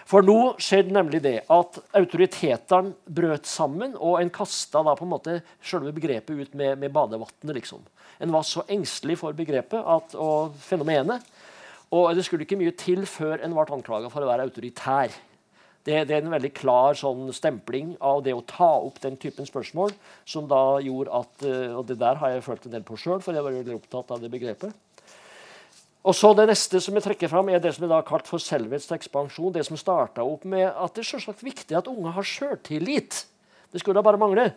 For 0.05 0.21
nå 0.21 0.53
skjedde 0.61 0.93
nemlig 0.93 1.23
det 1.23 1.39
at 1.49 1.79
autoritetene 1.97 2.93
brøt 3.09 3.49
sammen, 3.49 3.95
og 3.97 4.19
en 4.19 4.29
kasta 4.29 4.83
da 4.85 4.93
på 4.97 5.05
en 5.07 5.13
måte 5.15 5.39
selve 5.65 5.93
begrepet 5.95 6.37
ut 6.37 6.53
med, 6.53 6.77
med 6.77 6.93
badevannet. 6.93 7.55
Liksom. 7.57 7.81
En 8.21 8.35
var 8.35 8.45
så 8.45 8.63
engstelig 8.69 9.17
for 9.23 9.37
begrepet 9.37 9.81
at, 9.81 10.13
og 10.13 10.53
fenomenet. 10.61 11.25
Og 11.95 12.11
det 12.17 12.25
skulle 12.27 12.45
ikke 12.45 12.59
mye 12.59 12.75
til 12.77 13.05
før 13.09 13.41
en 13.41 13.55
ble 13.55 13.65
anklaga 13.79 14.11
for 14.13 14.25
å 14.25 14.29
være 14.29 14.45
autoritær. 14.45 15.13
Det, 15.85 15.99
det, 16.09 16.15
er 16.15 16.23
en 16.23 16.33
veldig 16.33 16.49
klar 16.57 16.97
sånn 16.97 17.27
stempling 17.35 17.91
av 18.01 18.23
det 18.25 18.33
å 18.33 18.41
ta 18.49 18.71
opp 18.87 18.97
den 19.03 19.19
typen 19.21 19.45
spørsmål, 19.45 19.91
som 20.25 20.47
da 20.49 20.79
gjorde 20.81 21.13
at 21.13 21.45
eh, 21.45 21.75
Og 21.77 21.85
det 21.85 21.99
der 22.01 22.17
har 22.17 22.33
jeg 22.33 22.45
følt 22.47 22.65
en 22.65 22.73
del 22.73 22.85
på 22.87 22.97
sjøl, 22.97 23.21
for 23.21 23.37
jeg 23.37 23.45
var 23.45 23.53
veldig 23.53 23.75
opptatt 23.77 24.15
av 24.15 24.23
det 24.23 24.31
begrepet. 24.33 24.73
Og 26.05 26.13
så 26.17 26.33
Det 26.37 26.47
neste 26.49 26.81
som 26.81 26.97
jeg 26.97 27.05
trekker 27.05 27.29
fram, 27.29 27.49
er 27.49 27.61
det 27.61 27.75
som 27.75 27.85
er 27.85 27.93
da 27.93 28.01
kalt 28.05 28.27
for 28.29 28.41
selvets 28.41 28.89
ekspansjon. 28.93 29.53
Det 29.53 29.65
som 29.65 29.77
starta 29.77 30.25
opp 30.25 30.45
med 30.45 30.67
at 30.69 30.97
det 30.97 31.05
er 31.05 31.45
viktig 31.45 31.77
at 31.77 31.89
unge 31.89 32.13
har 32.13 32.25
sjøltillit. 32.25 33.25
Det 33.71 33.81
skulle 33.81 33.97
da 33.97 34.05
bare 34.05 34.21
mangle. 34.21 34.51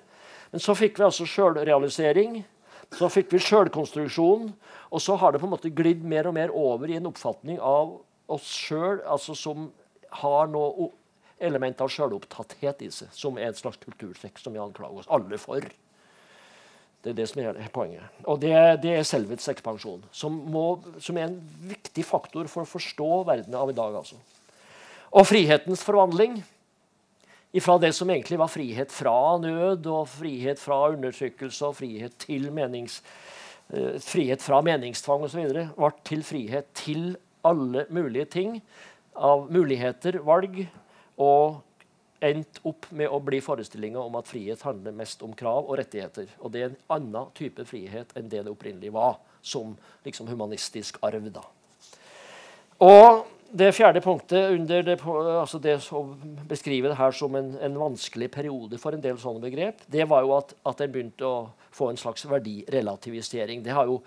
Men 0.52 0.60
så 0.60 0.76
fikk 0.76 0.98
vi 0.98 1.06
altså 1.08 1.28
sjølrealisering. 1.28 2.42
Så 2.96 3.08
fikk 3.12 3.32
vi 3.32 3.40
sjølkonstruksjon. 3.40 4.52
Og 4.92 5.00
så 5.00 5.16
har 5.16 5.32
det 5.32 5.40
på 5.40 5.48
en 5.48 5.54
måte 5.56 5.72
glidd 5.72 6.04
mer 6.04 6.28
og 6.28 6.36
mer 6.36 6.52
over 6.52 6.88
i 6.88 6.96
en 6.96 7.08
oppfatning 7.08 7.60
av 7.60 7.98
oss 8.28 8.48
sjøl 8.52 9.00
altså 9.08 9.36
som 9.36 9.70
har 10.20 10.48
noe 10.52 10.90
element 11.40 11.80
av 11.80 11.90
sjølopptatthet 11.92 12.82
i 12.86 12.90
seg, 12.94 13.12
som 13.14 13.38
er 13.38 13.50
et 13.50 13.60
slags 13.60 13.80
kulturtrekk 13.82 14.40
som 14.40 14.54
vi 14.54 14.62
anklager 14.62 15.02
oss 15.02 15.10
alle 15.12 15.38
for. 15.40 15.64
Det 17.04 17.12
er 17.12 17.18
det 17.20 17.28
som 17.30 17.40
er 17.44 17.70
poenget. 17.72 18.22
Og 18.26 18.40
det, 18.42 18.52
det 18.82 18.96
er 18.98 19.06
selvets 19.06 19.46
ekspansjon, 19.52 20.02
som, 20.10 20.34
må, 20.50 20.64
som, 21.02 21.16
er 21.16 21.28
en 21.28 21.38
viktig 21.70 22.04
faktor 22.06 22.50
for 22.50 22.64
å 22.64 22.70
forstå 22.70 23.10
verden 23.28 23.54
av 23.54 23.70
i 23.70 23.76
dag. 23.76 24.00
Altså. 24.00 24.18
Og 25.14 25.28
frihetens 25.28 25.84
forvandling 25.86 26.40
ifra 27.56 27.78
det 27.80 27.94
som 27.96 28.10
egentlig 28.12 28.40
var 28.40 28.50
frihet 28.52 28.92
fra 28.92 29.38
nød 29.40 29.86
og 29.88 30.10
frihet 30.10 30.60
fra 30.60 30.82
undertrykkelse 30.92 31.70
og 31.70 31.78
frihet 31.78 32.18
til 32.26 32.50
menings, 32.52 32.98
uh, 33.72 33.96
frihet 34.04 34.42
fra 34.44 34.60
meningstvang 34.66 35.24
osv., 35.28 35.46
ble 35.78 35.92
til 36.04 36.26
frihet 36.26 36.68
til 36.76 37.14
alle 37.46 37.86
mulige 37.94 38.28
ting 38.34 38.58
av 39.14 39.46
muligheter, 39.54 40.20
valg, 40.26 40.66
og 41.18 41.60
endt 42.24 42.60
opp 42.66 42.88
med 42.90 43.10
å 43.10 43.20
bli 43.22 43.38
forestillinga 43.42 44.00
om 44.02 44.16
at 44.18 44.28
frihet 44.30 44.62
handler 44.66 44.96
mest 44.96 45.22
om 45.22 45.34
krav 45.38 45.68
og 45.68 45.78
rettigheter. 45.78 46.30
Og 46.42 46.52
det 46.54 46.62
er 46.62 46.70
en 46.72 46.80
annen 46.98 47.32
type 47.38 47.64
frihet 47.68 48.14
enn 48.18 48.30
det 48.30 48.42
det 48.44 48.52
opprinnelig 48.52 48.92
var, 48.94 49.18
som 49.42 49.76
liksom 50.06 50.30
humanistisk 50.30 50.98
arv. 51.06 51.30
da. 51.34 51.44
Og 52.82 53.26
det 53.48 53.70
fjerde 53.72 54.02
punktet 54.04 54.52
under 54.52 54.82
det, 54.84 54.98
altså 55.00 55.58
det 55.62 55.78
som 55.80 56.12
beskriver 56.48 56.92
det 56.92 56.98
her 56.98 57.14
som 57.16 57.34
en, 57.38 57.54
en, 57.64 57.78
vanskelig 57.80 58.28
periode 58.30 58.78
for 58.78 58.92
en 58.92 59.02
del 59.02 59.16
sånne 59.20 59.40
begrep, 59.46 59.80
det 59.88 60.04
var 60.10 60.26
jo 60.26 60.34
at, 60.36 60.52
at 60.68 60.82
en 60.84 60.92
begynte 60.92 61.24
å 61.24 61.48
få 61.72 61.88
en 61.88 62.00
slags 62.00 62.26
verdirelativisering. 62.28 63.62
Det 63.64 63.72
har 63.72 63.88
jo 63.88 64.02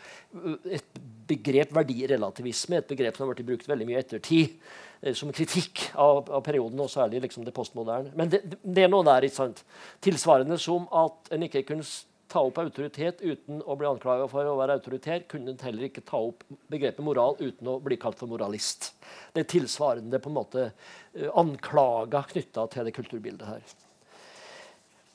Et 0.69 1.01
begrep 1.31 1.71
verdirelativisme 1.73 2.77
et 2.77 2.87
begrep 2.87 3.15
som 3.15 3.25
har 3.25 3.33
blitt 3.33 3.47
brukt 3.47 3.69
veldig 3.69 3.87
mye 3.87 4.01
ettertid. 4.03 4.57
Eh, 5.01 5.13
som 5.13 5.31
kritikk 5.33 5.87
av, 5.95 6.29
av, 6.29 6.41
perioden, 6.45 6.79
og 6.79 6.89
særlig 6.93 7.23
liksom 7.25 7.45
det 7.45 7.55
postmoderne. 7.55 8.13
Men 8.17 8.29
det, 8.29 8.43
det, 8.61 8.85
er 8.85 8.91
noe 8.91 9.05
der. 9.07 9.25
ikke 9.25 9.39
sant? 9.39 9.63
Tilsvarende 10.03 10.59
som 10.61 10.87
at 10.93 11.31
en 11.33 11.45
ikke 11.47 11.65
kunne 11.71 11.85
ta 12.31 12.43
opp 12.45 12.61
autoritet 12.61 13.19
uten 13.25 13.59
å 13.65 13.75
bli 13.75 13.89
anklaga 13.89 14.27
for 14.31 14.47
å 14.47 14.55
være 14.59 14.77
autoritær, 14.77 15.25
kunne 15.27 15.51
en 15.51 15.63
heller 15.65 15.89
ikke 15.89 16.05
ta 16.07 16.21
opp 16.21 16.45
begrepet 16.71 17.03
moral 17.03 17.35
uten 17.41 17.67
å 17.67 17.79
bli 17.83 17.97
kalt 17.99 18.21
for 18.21 18.31
moralist. 18.31 18.93
Det 19.33 19.43
er 19.43 19.49
tilsvarende 19.51 20.21
på 20.21 20.31
en 20.31 20.37
måte 20.37 20.69
uh, 20.69 21.27
anklager 21.41 22.29
knytta 22.31 22.69
til 22.71 22.87
det 22.87 22.95
kulturbildet 22.95 23.49
her. 23.49 23.75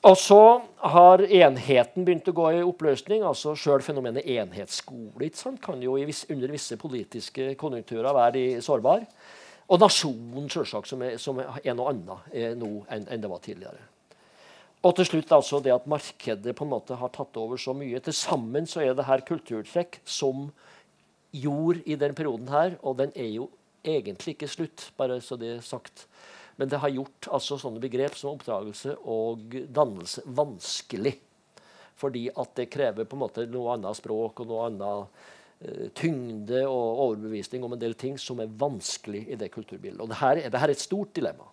Og 0.05 0.13
så 0.21 0.41
har 0.93 1.25
enheten 1.25 2.05
begynt 2.05 2.29
å 2.29 2.35
gå 2.37 2.51
i 2.53 2.61
oppløsning. 2.61 3.25
altså 3.25 3.55
Sjøl 3.57 3.81
fenomenet 3.81 4.29
enhetsskole 4.37 5.25
ikke 5.25 5.41
sant? 5.41 5.63
kan 5.63 5.81
jo 5.81 5.97
under 5.97 6.53
visse 6.53 6.77
politiske 6.77 7.55
konjunkturer 7.57 8.13
være 8.13 8.45
sårbar. 8.61 9.09
Og 9.67 9.81
nasjonen, 9.81 10.47
selvsagt, 10.51 10.87
som 10.87 11.03
som 11.19 11.39
er 11.43 11.75
noe 11.75 11.91
annet 11.91 12.31
er 12.31 12.55
nå 12.55 12.71
enn, 12.87 13.07
enn 13.11 13.23
det 13.23 13.31
var 13.31 13.43
tidligere. 13.43 13.83
Og 14.85 14.95
til 14.95 15.07
slutt 15.09 15.33
altså 15.35 15.59
det 15.59 15.73
at 15.73 15.89
markedet 15.89 16.53
på 16.55 16.63
en 16.63 16.71
måte 16.71 16.95
har 16.95 17.11
tatt 17.11 17.35
over 17.41 17.59
så 17.59 17.73
mye. 17.75 17.99
Til 17.99 18.15
sammen 18.15 18.67
så 18.69 18.85
er 18.85 18.95
det 18.95 19.07
her 19.09 19.25
kulturtrekk 19.27 19.99
som 20.05 20.47
gjorde 21.35 21.83
i 21.83 21.97
den 21.99 22.15
perioden 22.15 22.47
her, 22.53 22.77
og 22.81 22.99
den 23.01 23.11
er 23.15 23.31
jo 23.33 23.49
egentlig 23.83 24.37
ikke 24.37 24.51
slutt, 24.51 24.91
bare 24.97 25.19
så 25.21 25.35
det 25.39 25.57
er 25.57 25.65
sagt. 25.65 26.05
Men 26.57 26.71
det 26.71 26.79
har 26.81 26.93
gjort 26.93 27.27
altså 27.35 27.57
sånne 27.59 27.81
begrep 27.83 28.15
som 28.17 28.37
oppdragelse 28.37 28.95
og 29.03 29.57
dannelse 29.67 30.23
vanskelig. 30.25 31.17
Fordi 31.97 32.27
at 32.29 32.55
det 32.55 32.69
krever 32.71 33.09
på 33.09 33.17
en 33.17 33.25
måte 33.25 33.45
noe 33.49 33.73
annet 33.75 33.99
språk 33.99 34.39
og 34.45 34.49
noe 34.49 34.69
annet 34.69 35.19
Eh, 35.19 35.36
tyngde 35.97 36.59
og 36.69 36.99
overbevisning 37.07 37.63
om 37.65 37.73
en 37.73 37.81
del 37.81 37.95
ting 37.97 38.17
som 38.21 38.37
er 38.43 38.51
vanskelig 38.61 39.23
i 39.25 39.37
det 39.39 39.49
kulturbildet. 39.53 40.01
Og 40.03 40.11
det 40.11 40.19
her, 40.19 40.41
det 40.53 40.61
er 40.61 40.73
et 40.73 40.83
stort 40.83 41.15
dilemma. 41.17 41.47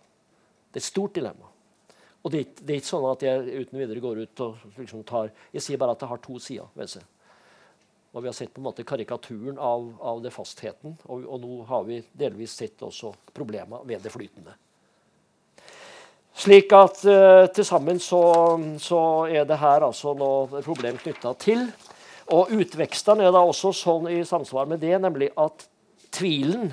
Det 0.68 0.80
er 0.80 0.84
et 0.84 0.90
stort 0.90 1.14
dilemma. 1.16 1.48
Og 2.24 2.32
det, 2.32 2.44
det, 2.60 2.70
er 2.72 2.80
ikke 2.80 2.88
sånn 2.88 3.06
at 3.10 3.24
jeg 3.24 3.64
uten 3.64 3.80
videre 3.80 4.00
går 4.00 4.22
ut 4.24 4.42
og 4.46 4.62
liksom 4.78 5.02
tar 5.08 5.28
Jeg 5.52 5.64
sier 5.64 5.80
bare 5.80 5.92
at 5.92 6.00
det 6.00 6.08
har 6.08 6.20
to 6.24 6.38
sider 6.40 6.70
ved 6.76 6.92
seg. 6.94 7.04
Og 8.14 8.22
vi 8.22 8.30
har 8.30 8.36
sett 8.36 8.52
på 8.54 8.62
en 8.62 8.68
måte 8.68 8.84
karikaturen 8.86 9.58
av, 9.58 9.88
av 10.00 10.20
det 10.22 10.30
fastheten, 10.32 10.94
og, 11.10 11.24
og, 11.26 11.40
nå 11.42 11.64
har 11.66 11.82
vi 11.88 11.98
delvis 12.14 12.54
sett 12.54 12.84
også 12.86 13.10
problemer 13.34 13.82
ved 13.88 14.04
det 14.04 14.12
flytende. 14.14 14.54
Slik 16.44 16.70
at 16.74 17.02
uh, 17.06 17.46
til 17.54 17.66
sammen 17.66 17.98
så, 18.02 18.22
så, 18.82 19.00
er 19.26 19.46
det 19.46 19.58
her 19.58 19.86
altså 19.86 20.14
noe 20.18 20.62
problem 20.62 20.98
knytta 21.02 21.34
til 21.42 21.66
og 22.32 22.52
utvekstene 22.54 23.26
er 23.26 23.34
da 23.34 23.42
også 23.44 23.72
sånn 23.76 24.08
i 24.12 24.22
samsvar 24.24 24.68
med 24.70 24.80
det, 24.84 24.94
nemlig 25.02 25.30
at 25.36 25.68
tvilen 26.14 26.72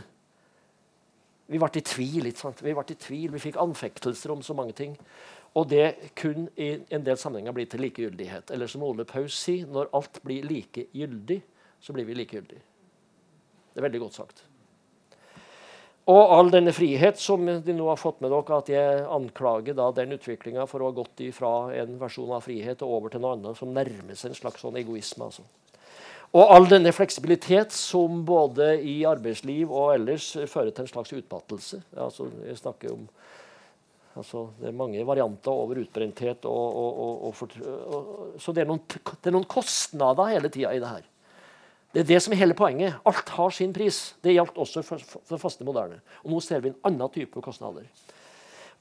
Vi 1.52 1.60
ble 1.60 1.68
i 1.76 1.82
tvil. 1.84 2.28
ikke 2.30 2.39
sant? 2.39 2.62
Vi 2.64 2.72
ble 2.72 2.86
i 2.88 2.95
tvil, 2.95 3.32
vi 3.34 3.39
fikk 3.43 3.58
anfektelser 3.60 4.32
om 4.32 4.39
så 4.39 4.54
mange 4.56 4.72
ting. 4.72 4.93
Og 5.60 5.66
det 5.68 6.14
kun 6.16 6.45
i 6.56 6.70
en 6.95 7.04
del 7.04 7.18
sammenhenger 7.20 7.52
blir 7.52 7.68
til 7.68 7.84
likegyldighet. 7.84 8.54
Eller 8.56 8.72
som 8.72 8.86
Ole 8.88 9.04
Paus 9.04 9.36
sier, 9.36 9.68
når 9.68 9.89
alt 9.91 10.22
blir 10.24 10.47
likegyldig, 10.47 11.41
så 11.84 11.91
blir 11.91 12.08
vi 12.08 12.16
likegyldige. 12.16 12.64
Det 13.74 13.82
er 13.82 13.88
veldig 13.89 13.99
godt 14.06 14.16
sagt. 14.22 14.45
Og 16.10 16.32
all 16.34 16.49
denne 16.49 16.74
frihet 16.74 17.20
som 17.22 17.45
de 17.45 17.74
nå 17.78 17.86
har 17.86 17.99
fått 17.99 18.24
med 18.24 18.32
dere, 18.34 18.58
at 18.58 18.70
jeg 18.74 19.02
anklager 19.06 19.78
da 19.78 19.91
den 19.93 20.16
utviklinga 20.16 20.66
for 20.70 20.82
å 20.82 20.89
ha 20.89 20.97
gått 20.97 21.22
fra 21.38 21.52
en 21.78 21.99
versjon 22.02 22.34
av 22.34 22.45
frihet 22.47 22.82
og 22.82 22.95
over 22.97 23.14
til 23.14 23.22
noe 23.22 23.36
annet 23.38 23.60
som 23.60 23.74
nærmer 23.76 24.18
seg 24.18 24.32
en 24.32 24.39
slags 24.39 24.64
sånn 24.66 24.80
egoisme. 24.82 25.30
altså. 25.30 25.45
Og 26.32 26.54
all 26.56 26.66
denne 26.72 26.93
fleksibilitet 26.95 27.74
som 27.76 28.22
både 28.26 28.78
i 28.88 29.02
arbeidsliv 29.08 29.70
og 29.70 29.97
ellers 29.97 30.32
fører 30.47 30.72
til 30.72 30.86
en 30.86 30.91
slags 30.93 31.12
utmattelse. 31.18 31.82
Altså, 31.99 32.30
jeg 32.47 32.60
snakker 32.62 32.93
om 32.95 33.06
altså, 34.16 34.47
Det 34.60 34.70
er 34.70 34.78
mange 34.80 35.06
varianter 35.08 35.52
over 35.52 35.84
utbrenthet. 35.84 36.47
Og, 36.47 36.78
og, 36.82 37.26
og, 37.30 38.38
så 38.39 38.56
det 38.56 38.64
er, 38.64 38.70
noen, 38.72 38.82
det 38.88 39.28
er 39.28 39.36
noen 39.36 39.49
kostnader 39.52 40.32
hele 40.32 40.49
tida 40.49 40.72
i 40.72 40.80
det 40.82 40.93
her. 40.95 41.10
Det 41.92 42.06
er 42.06 42.08
det 42.08 42.22
som 42.24 42.34
er 42.34 42.39
hele 42.39 42.56
poenget. 42.56 42.96
Alt 43.08 43.30
har 43.36 43.52
sin 43.52 43.74
pris. 43.76 44.14
Det 44.24 44.32
gjaldt 44.36 44.60
også 44.64 44.84
for, 44.88 45.04
for 45.04 45.42
faste 45.42 45.68
moderne. 45.68 46.00
Og 46.24 46.32
nå 46.32 46.39
ser 46.44 46.64
vi 46.64 46.72
en 46.72 46.80
annen 46.88 47.12
type 47.12 47.44
kostnader. 47.44 47.89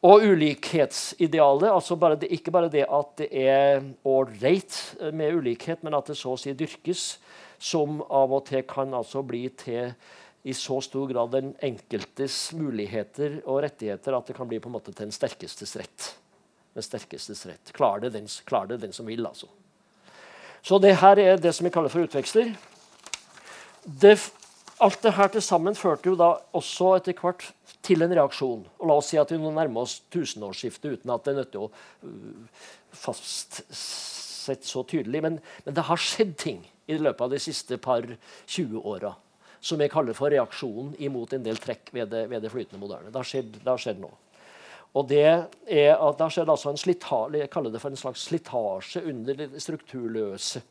Og 0.06 0.22
ulikhetsidealet, 0.24 1.68
altså 1.68 1.96
bare 2.00 2.16
det, 2.22 2.30
ikke 2.32 2.52
bare 2.54 2.70
det 2.72 2.86
at 2.88 3.10
det 3.18 3.28
er 3.36 3.82
ålreit 4.08 4.78
med 5.12 5.42
ulikhet, 5.42 5.82
men 5.84 5.98
at 5.98 6.08
det 6.08 6.16
så 6.16 6.32
å 6.32 6.40
si 6.40 6.54
dyrkes, 6.56 7.18
som 7.60 8.00
av 8.08 8.32
og 8.32 8.46
til 8.48 8.64
kan 8.64 8.94
altså 8.96 9.20
bli 9.26 9.42
til 9.60 9.90
i 10.48 10.54
så 10.56 10.78
stor 10.80 11.10
grad 11.10 11.34
den 11.34 11.50
enkeltes 11.60 12.38
muligheter 12.56 13.42
og 13.42 13.60
rettigheter 13.66 14.16
at 14.16 14.30
det 14.30 14.38
kan 14.38 14.48
bli 14.48 14.56
på 14.62 14.70
en 14.70 14.78
måte 14.78 14.94
til 14.94 15.02
den 15.02 15.12
sterkestes 15.12 15.76
rett. 15.76 16.06
Den 16.72 16.86
sterkestes 16.86 17.44
rett. 17.50 17.74
Klarer 17.76 18.06
det 18.06 18.14
den, 18.14 18.30
klar 18.48 18.70
det 18.70 18.80
den 18.80 18.96
som 18.96 19.10
vil, 19.10 19.26
altså. 19.26 19.50
Så 20.64 20.78
det 20.80 20.94
her 21.02 21.20
er 21.20 21.36
det 21.40 21.52
som 21.56 21.68
vi 21.68 21.72
kaller 21.74 21.92
for 21.92 22.08
utveksler 22.08 22.54
det, 23.84 24.16
alt 24.78 25.02
det 25.02 25.14
her 25.16 25.32
til 25.32 25.44
sammen 25.44 25.76
førte 25.78 26.10
jo 26.10 26.18
da 26.18 26.34
også 26.56 26.94
etter 26.98 27.16
hvert 27.20 27.46
til 27.86 28.04
en 28.04 28.12
reaksjon. 28.12 28.66
Og 28.80 28.88
La 28.88 28.98
oss 29.00 29.10
si 29.12 29.18
at 29.20 29.32
vi 29.32 29.40
nå 29.40 29.52
nærmer 29.56 29.86
oss 29.86 30.00
tusenårsskiftet 30.12 30.98
uten 30.98 31.14
at 31.14 31.26
det 31.26 31.36
er 31.36 31.50
til 31.52 31.66
å 31.66 31.70
uh, 31.70 32.68
fastsette 32.92 34.68
så 34.68 34.84
tydelig. 34.88 35.22
Men, 35.24 35.40
men, 35.64 35.76
det 35.76 35.86
har 35.88 36.00
skjedd 36.00 36.36
ting 36.40 36.62
i 36.90 36.98
løpet 36.98 37.26
av 37.26 37.34
de 37.34 37.42
siste 37.42 37.78
par 37.80 38.06
20 38.46 38.80
åra 38.80 39.14
som 39.60 39.80
jeg 39.82 39.92
kaller 39.92 40.16
for 40.16 40.32
reaksjonen 40.32 40.94
imot 41.04 41.34
en 41.36 41.42
del 41.44 41.58
trekk 41.60 41.90
ved 41.92 42.08
det, 42.08 42.22
ved 42.30 42.40
det 42.40 42.48
flytende 42.48 42.80
moderne. 42.80 43.10
Det 43.12 43.20
har, 43.20 43.28
skjedd, 43.28 43.58
det 43.60 43.68
har 43.68 43.80
skjedd 43.82 43.98
nå. 44.00 44.08
Og 44.96 45.04
det, 45.06 45.20
er, 45.20 45.42
det 45.68 46.24
har 46.24 46.32
skjedd 46.32 46.50
altså 46.50 46.72
en 46.72 46.80
slitasje, 46.80 47.42
jeg 47.42 47.50
det 47.68 47.82
for 47.82 47.92
en 47.92 48.00
slags 48.00 48.24
slitasje 48.30 49.02
under 49.06 49.36
det 49.36 49.60
strukturløse 49.60 50.62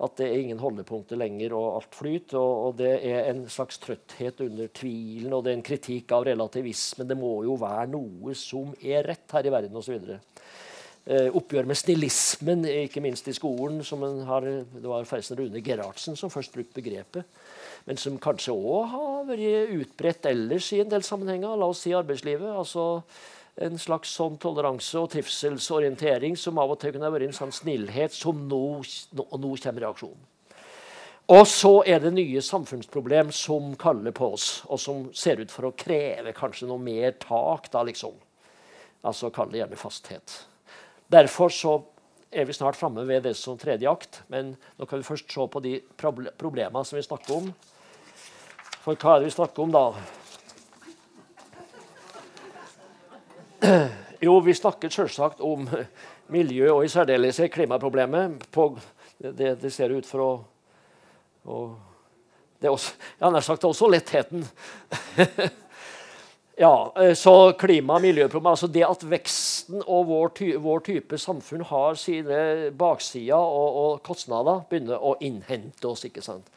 at 0.00 0.16
det 0.16 0.26
er 0.30 0.40
ingen 0.40 0.60
holdepunkter 0.60 1.18
lenger, 1.20 1.52
og 1.56 1.76
alt 1.80 1.96
flyter. 1.98 2.38
Og, 2.40 2.66
og, 2.66 2.76
det 2.80 2.92
er 3.04 3.28
en 3.30 3.44
slags 3.52 3.80
trøtthet 3.82 4.40
under 4.46 4.70
tvilen, 4.72 5.32
og 5.36 5.44
det 5.44 5.52
er 5.52 5.58
en 5.58 5.66
kritikk 5.66 6.14
av 6.16 6.24
relativismen. 6.30 7.08
Det 7.08 7.18
må 7.20 7.34
jo 7.44 7.58
være 7.60 7.90
noe 7.92 8.34
som 8.38 8.72
er 8.80 9.04
rett 9.10 9.36
her 9.36 9.48
i 9.48 9.52
verden, 9.52 9.76
osv. 9.76 10.16
Eh, 11.10 11.28
oppgjør 11.36 11.68
med 11.68 11.78
snillismen, 11.80 12.64
ikke 12.86 13.02
minst 13.04 13.28
i 13.28 13.36
skolen. 13.36 13.82
som 13.84 14.02
har, 14.02 14.40
Det 14.40 14.88
var 14.88 15.04
forresten 15.04 15.38
Rune 15.38 15.60
Gerhardsen 15.60 16.16
som 16.16 16.30
først 16.30 16.52
brukte 16.52 16.80
begrepet. 16.80 17.24
Men 17.86 17.96
som 17.96 18.18
kanskje 18.18 18.52
òg 18.52 18.88
har 18.92 19.24
vært 19.28 19.72
utbredt 19.80 20.26
ellers 20.26 20.72
i 20.72 20.80
en 20.80 20.88
del 20.88 21.02
sammenhenger. 21.02 21.56
La 21.56 21.66
oss 21.66 21.80
si 21.84 21.92
arbeidslivet. 21.92 22.56
altså 22.56 23.02
en 23.56 23.78
slags 23.78 24.12
sånn 24.16 24.38
toleranse 24.40 24.98
og 25.00 25.10
trivselsorientering 25.12 26.36
som 26.38 26.58
av 26.62 26.74
og 26.74 26.80
til 26.80 26.94
kunne 26.94 27.10
vært 27.12 27.28
en 27.28 27.36
sånn 27.36 27.54
snillhet, 27.54 28.14
som 28.14 28.46
nå, 28.48 28.64
nå, 29.16 29.26
nå 29.26 29.54
kommer 29.62 29.86
reaksjonen. 29.86 30.26
Og 31.30 31.44
så 31.46 31.70
er 31.86 32.00
det 32.02 32.10
nye 32.16 32.40
samfunnsproblem 32.42 33.28
som 33.34 33.74
kaller 33.78 34.14
på 34.16 34.32
oss, 34.34 34.64
og 34.66 34.80
som 34.82 35.04
ser 35.14 35.38
ut 35.38 35.52
for 35.52 35.68
å 35.68 35.76
kreve 35.78 36.32
kanskje 36.34 36.66
noe 36.66 36.82
mer 36.82 37.14
tak. 37.22 37.70
da 37.70 37.84
liksom. 37.86 38.16
Altså 39.06 39.30
kall 39.30 39.52
det 39.52 39.60
gjerne 39.60 39.78
fasthet. 39.78 40.34
Derfor 41.10 41.54
så 41.54 41.76
er 42.30 42.46
vi 42.46 42.54
snart 42.54 42.78
framme 42.78 43.06
ved 43.06 43.22
det 43.26 43.36
som 43.38 43.58
tredje 43.58 43.90
akt. 43.90 44.22
Men 44.28 44.56
nå 44.78 44.86
kan 44.86 44.98
vi 44.98 45.06
først 45.06 45.30
se 45.30 45.46
på 45.46 45.62
de 45.62 45.76
problemene 45.94 46.84
som 46.84 46.98
vi 46.98 47.06
snakker 47.06 47.36
om. 47.36 47.52
For 48.82 48.96
hva 48.96 49.16
er 49.16 49.22
det 49.22 49.30
vi 49.30 49.36
snakker 49.38 49.64
om 49.64 49.74
da? 49.74 49.84
Jo, 54.20 54.40
vi 54.44 54.54
snakket 54.54 54.92
selvsagt 54.92 55.40
om 55.40 55.68
miljø, 56.32 56.70
og 56.72 56.84
i 56.84 56.90
særdeleshet 56.92 57.52
klimaproblemet. 57.52 58.42
På, 58.52 58.70
det, 59.18 59.54
det, 59.62 59.72
ser 59.72 59.92
ut 59.96 60.08
for 60.08 60.24
å, 60.24 60.32
å 61.48 61.62
det 62.60 62.68
er 62.68 62.74
også, 62.76 62.92
har 63.20 63.32
nær 63.32 63.44
sagt 63.44 63.64
også 63.64 63.88
lettheten. 63.88 64.42
ja, 66.64 66.72
eh, 67.00 67.14
så 67.16 67.52
klima- 67.56 67.96
og 67.96 68.04
miljøproblem, 68.04 68.50
altså 68.52 68.68
Det 68.68 68.84
at 68.84 69.04
veksten 69.08 69.80
og 69.86 70.10
vår, 70.10 70.28
ty, 70.36 70.50
vår 70.60 70.84
type 70.84 71.18
samfunn 71.18 71.64
har 71.70 71.96
sine 71.96 72.70
baksider 72.76 73.40
og, 73.40 73.80
og, 73.84 74.02
kostnader, 74.04 74.66
begynner 74.68 75.00
å 75.00 75.14
innhente 75.24 75.88
oss. 75.88 76.04
ikke 76.04 76.24
sant? 76.24 76.52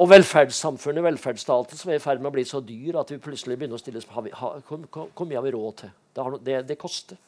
Og 0.00 0.08
velferdssamfunnet, 0.08 1.04
velferdsstaten, 1.04 1.76
som 1.78 1.90
er 1.92 1.98
i 1.98 2.02
ferd 2.02 2.22
med 2.22 2.30
å 2.30 2.36
bli 2.36 2.46
så 2.48 2.62
dyr 2.64 2.96
at 3.00 3.10
vi 3.12 3.20
plutselig 3.20 3.58
begynner 3.60 3.76
å 3.76 3.82
stille 3.82 4.00
spørsmål 4.00 4.86
hvor 4.88 5.26
mye 5.28 5.36
har 5.36 5.44
vi 5.44 5.52
råd 5.52 5.76
til. 5.82 5.92
Det, 6.12 6.24
har, 6.24 6.38
det, 6.46 6.56
det 6.70 6.78
koster. 6.80 7.20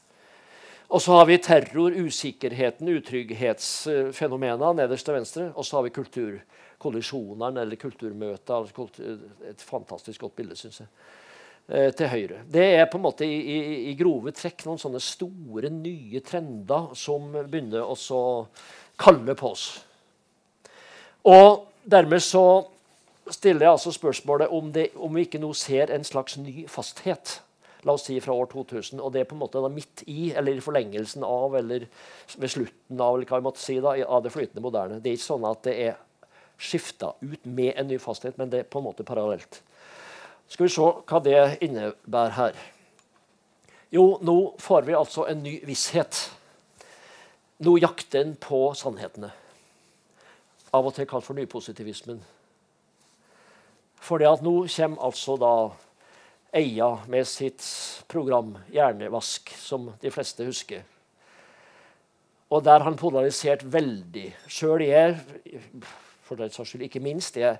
Og 0.94 1.02
så 1.02 1.16
har 1.16 1.26
vi 1.28 1.40
terror, 1.42 1.96
usikkerheten, 2.06 2.88
utrygghetsfenomenene 3.00 4.72
nederst 4.80 5.08
til 5.08 5.16
venstre. 5.16 5.50
Og 5.56 5.66
så 5.66 5.78
har 5.78 5.86
vi 5.86 5.92
kulturkollisjonene 5.96 7.64
eller 7.64 7.80
kulturmøter. 7.80 8.72
Et 9.50 9.64
fantastisk 9.64 10.24
godt 10.24 10.36
bilde, 10.40 10.56
syns 10.60 10.82
jeg. 10.84 10.90
Eh, 11.64 11.90
til 11.96 12.10
høyre. 12.12 12.42
Det 12.52 12.64
er 12.76 12.88
på 12.92 12.98
en 13.00 13.06
måte 13.06 13.24
i, 13.24 13.36
i, 13.40 13.60
i, 13.88 13.94
grove 13.96 14.34
trekk 14.36 14.66
noen 14.66 14.80
sånne 14.80 15.00
store, 15.00 15.70
nye 15.72 16.20
trender 16.20 16.90
som 17.00 17.30
begynner 17.32 17.88
å 17.88 18.26
kalle 19.00 19.36
på 19.40 19.52
oss. 19.54 19.68
Og 21.24 21.70
dermed 21.84 22.22
så 22.22 22.44
stiller 23.30 23.66
jeg 23.66 23.76
altså 23.76 23.92
spørsmålet 23.92 24.52
om, 24.52 24.72
det, 24.72 24.88
om 24.96 25.14
vi 25.14 25.24
ikke 25.26 25.40
nå 25.40 25.52
ser 25.56 25.92
en 25.92 26.04
slags 26.04 26.36
ny 26.36 26.66
fasthet. 26.68 27.40
la 27.84 27.92
oss 27.92 28.06
si 28.08 28.16
fra 28.20 28.32
år 28.32 28.46
2000. 28.48 29.00
Og 29.00 29.12
det 29.12 29.20
er 29.20 29.28
på 29.28 29.36
en 29.36 29.42
måte 29.42 29.60
midt 29.68 30.02
i, 30.06 30.32
eller 30.32 30.56
i 30.56 30.64
forlengelsen 30.64 31.24
av, 31.24 31.56
eller 31.56 31.84
ved 32.36 32.48
slutten 32.48 33.00
av 33.00 33.16
eller 33.16 33.28
hva 33.28 33.40
vi 33.40 33.44
måtte 33.44 33.60
si 33.60 33.76
da, 33.80 33.92
av 34.08 34.22
det 34.24 34.32
flytende 34.32 34.64
moderne. 34.64 35.00
Det 35.04 35.10
er 35.10 35.18
ikke 35.18 35.26
sånn 35.26 35.44
at 35.48 35.62
det 35.66 35.74
er 35.88 35.98
skifta 36.56 37.12
ut 37.20 37.44
med 37.44 37.74
en 37.76 37.88
ny 37.90 37.98
fasthet, 38.00 38.38
men 38.38 38.50
det 38.50 38.62
er 38.62 38.70
på 38.70 38.80
en 38.80 38.86
måte 38.88 39.04
parallelt. 39.04 39.60
Skal 40.48 40.68
vi 40.68 40.72
se 40.72 40.86
hva 41.10 41.20
det 41.24 41.38
innebærer 41.64 42.36
her. 42.38 42.58
Jo, 43.94 44.18
nå 44.24 44.54
får 44.62 44.88
vi 44.88 44.96
altså 44.96 45.28
en 45.30 45.42
ny 45.44 45.58
visshet. 45.66 46.24
Nå 47.64 47.76
jakter 47.78 48.24
en 48.24 48.34
på 48.40 48.66
sannhetene. 48.78 49.30
Av 50.74 50.86
og 50.86 50.94
til 50.96 51.06
kalt 51.06 51.26
for 51.26 51.38
nypositivismen. 51.38 52.18
Fordi 54.04 54.26
at 54.28 54.42
nå 54.44 54.54
kommer 54.66 55.06
altså 55.06 55.36
da 55.40 55.54
Eia 56.54 56.90
med 57.10 57.26
sitt 57.26 57.62
program 58.10 58.52
Hjernevask, 58.70 59.50
som 59.58 59.88
de 60.02 60.10
fleste 60.14 60.46
husker. 60.46 60.84
Og 62.54 62.62
der 62.62 62.84
han 62.86 62.98
polarisert 62.98 63.64
veldig. 63.66 64.28
Sjøl 64.46 64.84
jeg, 64.86 65.16
for 66.22 66.38
den 66.38 66.52
saks 66.54 66.74
skyld 66.74 66.86
ikke 66.86 67.02
minst, 67.02 67.38
jeg 67.40 67.58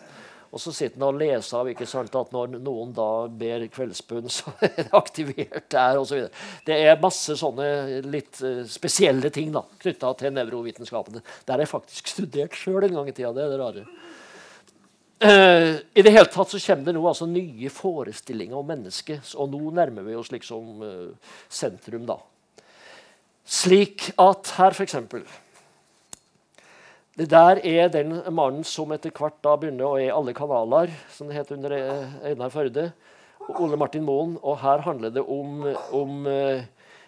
Og 0.48 0.62
så 0.64 0.72
sitter 0.72 1.02
han 1.02 1.10
og 1.10 1.20
leser 1.20 1.60
av 1.60 1.70
ikke 1.72 1.88
sant, 1.90 2.14
at 2.16 2.32
når 2.32 2.56
noen 2.56 2.94
da 2.96 3.28
ber 3.28 3.66
kveldsbønn, 3.74 4.30
så 4.38 4.54
er 4.64 4.76
det 4.78 4.88
aktivert 4.96 5.68
der 5.74 6.00
osv. 6.00 6.28
Det 6.68 6.78
er 6.78 7.02
masse 7.04 7.36
sånne 7.40 8.02
litt 8.08 8.40
uh, 8.46 8.64
spesielle 8.70 9.32
ting 9.34 9.52
da, 9.56 9.66
knytta 9.84 10.14
til 10.20 10.36
nevrovitenskapene. 10.38 11.24
Der 11.46 11.58
har 11.58 11.66
jeg 11.66 11.74
faktisk 11.74 12.14
studert 12.14 12.56
sjøl 12.58 12.88
en 12.88 13.00
gang 13.00 13.12
i 13.12 13.16
tida. 13.16 13.34
Det 13.36 13.44
er 13.44 13.54
det 13.54 13.60
rare. 13.64 13.88
Uh, 15.18 15.72
I 15.98 16.06
det 16.06 16.14
hele 16.14 16.30
tatt 16.30 16.54
så 16.54 16.62
kommer 16.62 16.86
det 16.86 16.96
nå 16.96 17.04
altså 17.10 17.26
nye 17.26 17.72
forestillinger 17.74 18.60
om 18.60 18.68
mennesket. 18.70 19.34
Og 19.42 19.52
nå 19.52 19.74
nærmer 19.76 20.06
vi 20.08 20.16
oss 20.16 20.32
liksom 20.32 20.84
uh, 20.86 21.38
sentrum, 21.50 22.06
da. 22.08 22.22
Slik 23.48 24.10
at 24.20 24.50
her, 24.58 24.74
f.eks. 24.76 24.98
Det 27.18 27.30
der 27.32 27.62
er 27.64 27.88
den 27.90 28.18
mannen 28.36 28.66
som 28.68 28.92
etter 28.92 29.14
hvert 29.16 29.38
da 29.42 29.56
begynner 29.58 29.88
å 29.88 30.00
er 30.02 30.12
alle 30.14 30.36
kanaler, 30.36 30.92
som 31.16 31.30
det 31.30 31.40
het 31.40 31.54
under 31.56 31.74
eh, 31.78 32.18
Einar 32.28 32.52
Førde. 32.54 32.90
Ole 33.48 33.80
Martin 33.80 34.04
Moen. 34.04 34.36
Og 34.44 34.60
her 34.60 34.84
handler 34.84 35.16
det 35.16 35.24
om, 35.24 35.64
om 35.96 36.28
uh, 36.28 36.60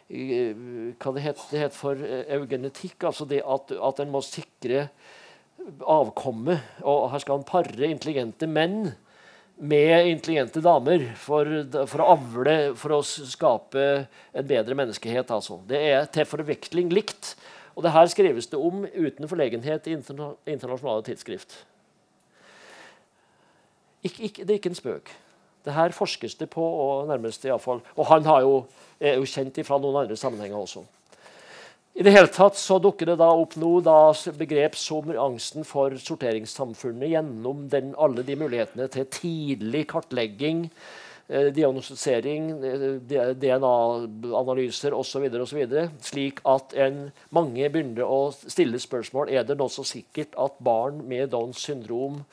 hva 0.08 1.14
det 1.18 1.26
het, 1.26 1.44
det 1.52 1.66
het 1.66 1.76
for 1.76 2.00
eugenetikk. 2.00 3.04
Altså 3.12 3.28
det 3.28 3.44
at, 3.44 3.76
at 3.76 4.00
en 4.00 4.16
må 4.16 4.24
sikre 4.24 4.88
avkomme. 5.84 6.56
Og 6.88 7.10
her 7.12 7.26
skal 7.26 7.42
han 7.42 7.48
pare 7.52 7.92
intelligente 7.92 8.48
menn 8.48 8.94
med 9.60 10.08
intelligente 10.08 10.62
damer 10.64 11.04
for, 11.20 11.48
for, 11.92 12.02
å 12.02 12.14
avle, 12.16 12.56
for 12.80 12.96
å 12.96 13.00
skape 13.04 13.86
en 14.32 14.48
bedre 14.48 14.78
menneskehet. 14.80 15.32
Altså. 15.36 15.60
Det 15.68 15.80
er 15.92 16.06
til 16.14 16.28
forveksling 16.30 16.92
likt. 16.96 17.34
Og 17.76 17.84
det 17.84 17.92
her 17.96 18.08
skrives 18.12 18.48
det 18.52 18.60
om 18.60 18.86
uten 18.88 19.28
forlegenhet 19.28 19.88
i 19.88 19.96
interna 19.98 20.34
internasjonale 20.48 21.04
tidsskrift. 21.08 21.58
Ik 24.04 24.20
ik 24.20 24.40
det 24.46 24.54
er 24.54 24.60
ikke 24.62 24.72
en 24.72 24.80
spøk. 24.80 25.12
Det 25.68 25.76
her 25.76 25.92
forskes 25.92 26.36
det 26.40 26.48
på, 26.50 26.64
og 26.64 27.08
nærmest 27.08 27.44
i 27.46 27.52
fall. 27.60 27.82
Og 27.96 28.08
han 28.08 28.24
jo, 28.24 28.66
er 29.00 29.20
jo 29.20 29.28
kjent 29.28 29.60
fra 29.68 29.78
noen 29.78 30.06
andre 30.06 30.16
sammenhenger 30.16 30.56
også. 30.56 30.86
I 32.00 32.04
det 32.04 32.14
hele 32.16 32.30
tatt 32.32 32.56
så 32.56 32.78
dukker 32.80 33.10
det 33.10 33.18
da 33.20 33.26
opp 33.36 33.58
nå 33.60 33.82
da 33.84 34.14
begrep 34.40 34.78
som 34.80 35.10
angsten 35.12 35.66
for 35.68 35.92
sorteringssamfunnet 36.00 37.12
gjennom 37.12 37.66
den, 37.68 37.90
alle 38.00 38.24
de 38.24 38.38
mulighetene 38.40 38.88
til 38.94 39.10
tidlig 39.12 39.82
kartlegging, 39.92 40.62
eh, 41.28 41.50
diagnostisering, 41.52 42.48
eh, 42.64 43.34
DNA-analyser 43.44 44.96
osv., 44.96 45.28
slik 46.00 46.40
at 46.48 46.80
en, 46.88 47.12
mange 47.36 47.68
begynner 47.68 48.08
å 48.08 48.32
stille 48.32 48.80
spørsmål 48.80 49.36
er 49.36 49.44
det 49.44 49.60
nå 49.60 49.68
så 49.68 49.84
sikkert 49.84 50.40
at 50.40 50.56
barn 50.64 51.04
med 51.04 51.34
Downs 51.36 51.68
syndrom 51.68 52.24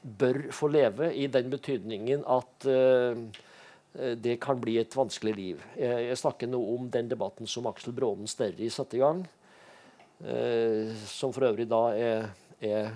bør 0.00 0.46
få 0.48 0.72
leve, 0.72 1.12
i 1.12 1.28
den 1.28 1.52
betydningen 1.52 2.24
at 2.24 2.72
eh, 2.72 3.20
det 3.94 4.40
kan 4.42 4.58
bli 4.58 4.78
et 4.80 4.96
vanskelig 4.96 5.34
liv. 5.38 5.60
Jeg, 5.78 6.16
snakker 6.18 6.48
nå 6.50 6.58
om 6.74 6.88
den 6.90 7.06
debatten 7.10 7.46
som 7.46 7.68
Aksel 7.70 7.94
Brånen 7.94 8.26
Sterri 8.30 8.66
satte 8.72 8.98
i 8.98 9.02
gang. 9.04 9.20
Eh, 10.24 10.90
som 11.10 11.34
for 11.34 11.46
øvrig 11.46 11.66
da 11.70 11.82
er, 11.94 12.28
er 12.62 12.92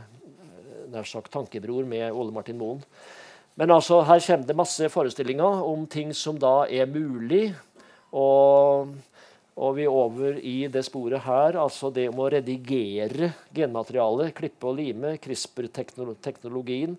nær 0.89 1.07
sagt 1.09 1.33
tankebror 1.35 1.87
med 1.89 2.13
Ole 2.13 2.35
Martin 2.35 2.59
Moen. 2.61 2.83
Men 3.59 3.73
altså, 3.75 4.01
her 4.07 4.23
kommer 4.23 4.47
det 4.47 4.57
masse 4.57 4.89
forestillinger 4.93 5.65
om 5.67 5.87
ting 5.91 6.13
som 6.15 6.39
da 6.39 6.63
er 6.71 6.87
mulig. 6.87 7.51
Og, 8.15 8.93
og 9.59 9.73
vi 9.77 9.85
er 9.85 9.93
over 9.93 10.39
i 10.39 10.57
det 10.71 10.85
sporet 10.87 11.25
her, 11.27 11.59
altså 11.59 11.91
det 11.93 12.07
om 12.13 12.23
å 12.23 12.31
redigere 12.33 13.33
genmaterialet. 13.55 14.35
klippe 14.37 14.71
og 14.71 14.79
lime, 14.79 15.17
CRISPR-teknologien. 15.19 16.95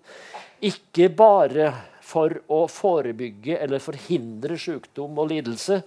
Ikke 0.60 1.08
bare 1.08 1.72
for 2.10 2.34
å 2.50 2.64
forebygge 2.70 3.58
eller 3.60 3.82
forhindre 3.82 4.58
sykdom 4.60 5.18
og 5.20 5.30
lidelse, 5.30 5.80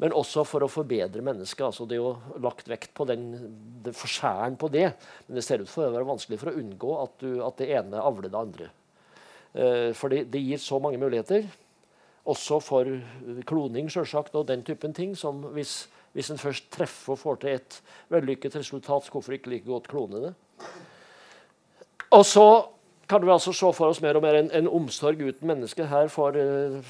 men 0.00 0.14
også 0.16 0.46
for 0.48 0.64
å 0.64 0.70
forbedre 0.72 1.22
mennesket. 1.24 1.60
Altså 1.66 1.84
det 1.88 1.98
er 1.98 2.00
jo 2.00 2.40
lagt 2.40 2.68
vekt 2.70 2.94
på 2.96 3.04
den, 3.08 3.26
den 3.84 3.96
forskjæren 3.96 4.56
på 4.60 4.70
det. 4.72 4.86
Men 5.26 5.36
det 5.36 5.44
ser 5.44 5.60
ut 5.60 5.68
for 5.68 5.86
å 5.86 5.92
være 5.92 6.08
vanskelig 6.08 6.38
for 6.40 6.52
å 6.52 6.56
unngå 6.56 6.94
at, 7.02 7.16
du, 7.20 7.34
at 7.44 7.60
det 7.60 7.68
ene 7.76 8.00
avler 8.00 8.30
det 8.30 8.40
andre. 8.40 8.70
Uh, 9.52 9.90
for 9.98 10.12
det, 10.12 10.24
det, 10.32 10.40
gir 10.40 10.62
så 10.62 10.80
mange 10.80 11.00
muligheter. 11.02 11.44
Også 12.30 12.62
for 12.64 12.88
kloning 13.48 13.90
selvsagt, 13.92 14.36
og 14.38 14.48
den 14.48 14.64
typen 14.64 14.96
ting. 14.96 15.16
som 15.16 15.42
Hvis 15.56 15.88
Hvis 16.12 16.30
en 16.32 16.40
først 16.42 16.64
treffer 16.74 17.12
og 17.14 17.20
får 17.20 17.36
til 17.38 17.52
et 17.54 17.74
vellykket 18.10 18.56
resultat, 18.56 19.04
så 19.04 19.12
hvorfor 19.14 19.36
ikke 19.36 19.52
like 19.52 19.68
godt 19.68 19.86
klone 19.86 20.24
det? 20.24 20.32
Og 22.10 22.24
så 22.26 22.46
kan 23.10 23.26
vi 23.26 23.34
altså 23.34 23.52
se 23.56 23.72
for 23.74 23.90
oss 23.90 24.00
mer 24.04 24.18
og 24.18 24.24
mer 24.24 24.38
en, 24.38 24.48
en 24.54 24.70
omsorg 24.70 25.20
uten 25.20 25.50
menneske. 25.50 25.88
Her 25.90 26.08
får, 26.12 26.38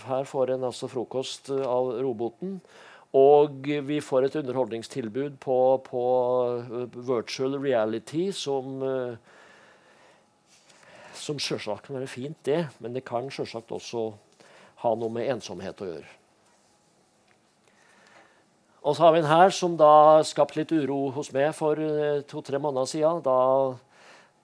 her 0.05 0.29
får 0.29 0.55
en 0.55 0.69
altså 0.69 0.89
frokost 0.93 1.49
av 1.51 1.95
roboten. 2.05 2.59
Og 3.17 3.67
vi 3.89 3.99
får 4.05 4.29
et 4.29 4.37
underholdningstilbud 4.39 5.41
på, 5.43 5.59
på 5.89 6.03
virtual 6.95 7.57
reality 7.59 8.29
som 8.37 8.85
som 11.21 11.41
selvsagt 11.41 11.87
kan 11.87 11.99
være 11.99 12.11
fint, 12.11 12.39
det, 12.47 12.65
men 12.81 12.97
det 12.97 13.05
kan 13.09 13.29
selvsagt 13.33 13.73
også 13.75 14.09
ha 14.85 14.95
noe 14.97 15.13
med 15.13 15.29
ensomhet 15.35 15.83
å 15.83 15.91
gjøre. 15.91 16.17
Og 18.81 18.97
så 18.97 19.05
har 19.05 19.13
vi 19.13 19.21
en 19.21 19.29
her 19.29 19.53
som 19.53 19.77
da 19.77 20.23
skapte 20.25 20.57
litt 20.57 20.73
uro 20.73 21.11
hos 21.13 21.29
meg 21.37 21.51
for 21.57 21.77
eh, 21.77 22.23
to-tre 22.29 22.57
måneder 22.63 22.89
siden. 22.89 23.21
Da, 23.27 23.37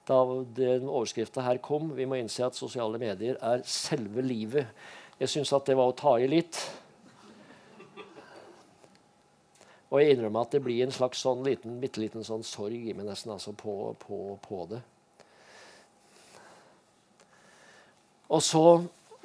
da 0.07 0.19
den 0.57 0.87
overskrifta 0.89 1.43
her 1.43 1.59
kom. 1.63 1.91
Vi 1.97 2.07
må 2.07 2.19
innse 2.21 2.45
at 2.47 2.59
sosiale 2.59 2.99
medier 3.03 3.39
er 3.43 3.65
selve 3.67 4.23
livet. 4.23 4.71
Jeg 5.19 5.33
syns 5.33 5.53
at 5.57 5.67
det 5.67 5.77
var 5.79 5.91
å 5.91 5.97
ta 5.97 6.17
i 6.21 6.29
litt. 6.31 6.61
Og 9.87 10.01
jeg 10.03 10.17
innrømmer 10.17 10.47
at 10.47 10.57
det 10.57 10.63
blir 10.65 10.83
en 10.85 10.95
slags 10.95 11.23
sånn 11.23 11.45
liten, 11.47 11.79
bitte 11.83 12.03
liten 12.03 12.27
sånn 12.27 12.45
sorg 12.47 12.75
i 12.75 12.95
meg 12.95 13.07
nesten 13.07 13.33
altså 13.35 13.55
på, 13.57 13.95
på, 14.03 14.21
på 14.43 14.67
det. 14.73 14.83
Og 18.27 18.43
så 18.43 18.67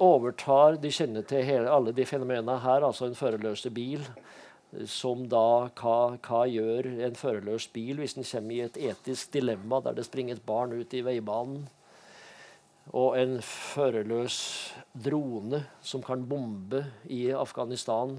overtar 0.02 0.78
De 0.82 0.90
kjenner 0.90 1.22
til 1.26 1.44
hele, 1.46 1.70
alle 1.70 1.92
de 1.94 2.06
fenomenene 2.06 2.56
her, 2.62 2.82
altså 2.82 3.06
en 3.06 3.18
førerløse 3.18 3.70
bil. 3.74 4.02
Som 4.88 5.26
da 5.28 5.68
hva, 5.76 6.16
hva, 6.16 6.42
gjør 6.48 6.88
en 7.04 7.16
førerløs 7.18 7.66
bil 7.74 7.98
hvis 8.00 8.16
den 8.16 8.24
kommer 8.24 8.56
i 8.56 8.62
et 8.64 8.78
etisk 8.80 9.34
dilemma 9.34 9.82
der 9.84 9.98
det 9.98 10.06
springer 10.06 10.38
et 10.38 10.46
barn 10.46 10.72
ut 10.72 10.94
i 10.96 11.02
veibanen? 11.04 11.66
Og 12.96 13.18
en 13.20 13.36
førerløs 13.44 14.38
drone 15.04 15.60
som 15.84 16.02
kan 16.02 16.24
bombe 16.28 16.80
i 17.04 17.26
Afghanistan 17.36 18.16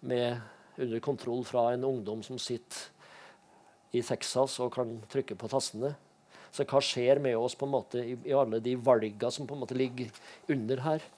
med, 0.00 0.36
under 0.76 1.00
kontroll 1.00 1.42
fra 1.48 1.70
en 1.72 1.84
ungdom 1.88 2.22
som 2.22 2.38
sitter 2.38 3.96
i 3.96 4.02
Texas 4.04 4.60
og 4.60 4.74
kan 4.76 4.98
trykke 5.10 5.34
på 5.34 5.48
tastene. 5.50 5.94
Så 6.52 6.66
hva 6.68 6.82
skjer 6.82 7.20
med 7.22 7.38
oss 7.38 7.56
på 7.58 7.66
en 7.66 7.74
måte 7.74 8.04
i, 8.04 8.14
i 8.26 8.36
alle 8.36 8.60
de 8.62 8.76
valgene 8.76 9.32
som 9.32 9.48
på 9.48 9.56
en 9.56 9.64
måte 9.64 9.78
ligger 9.78 10.12
under 10.50 10.84
her? 10.84 11.08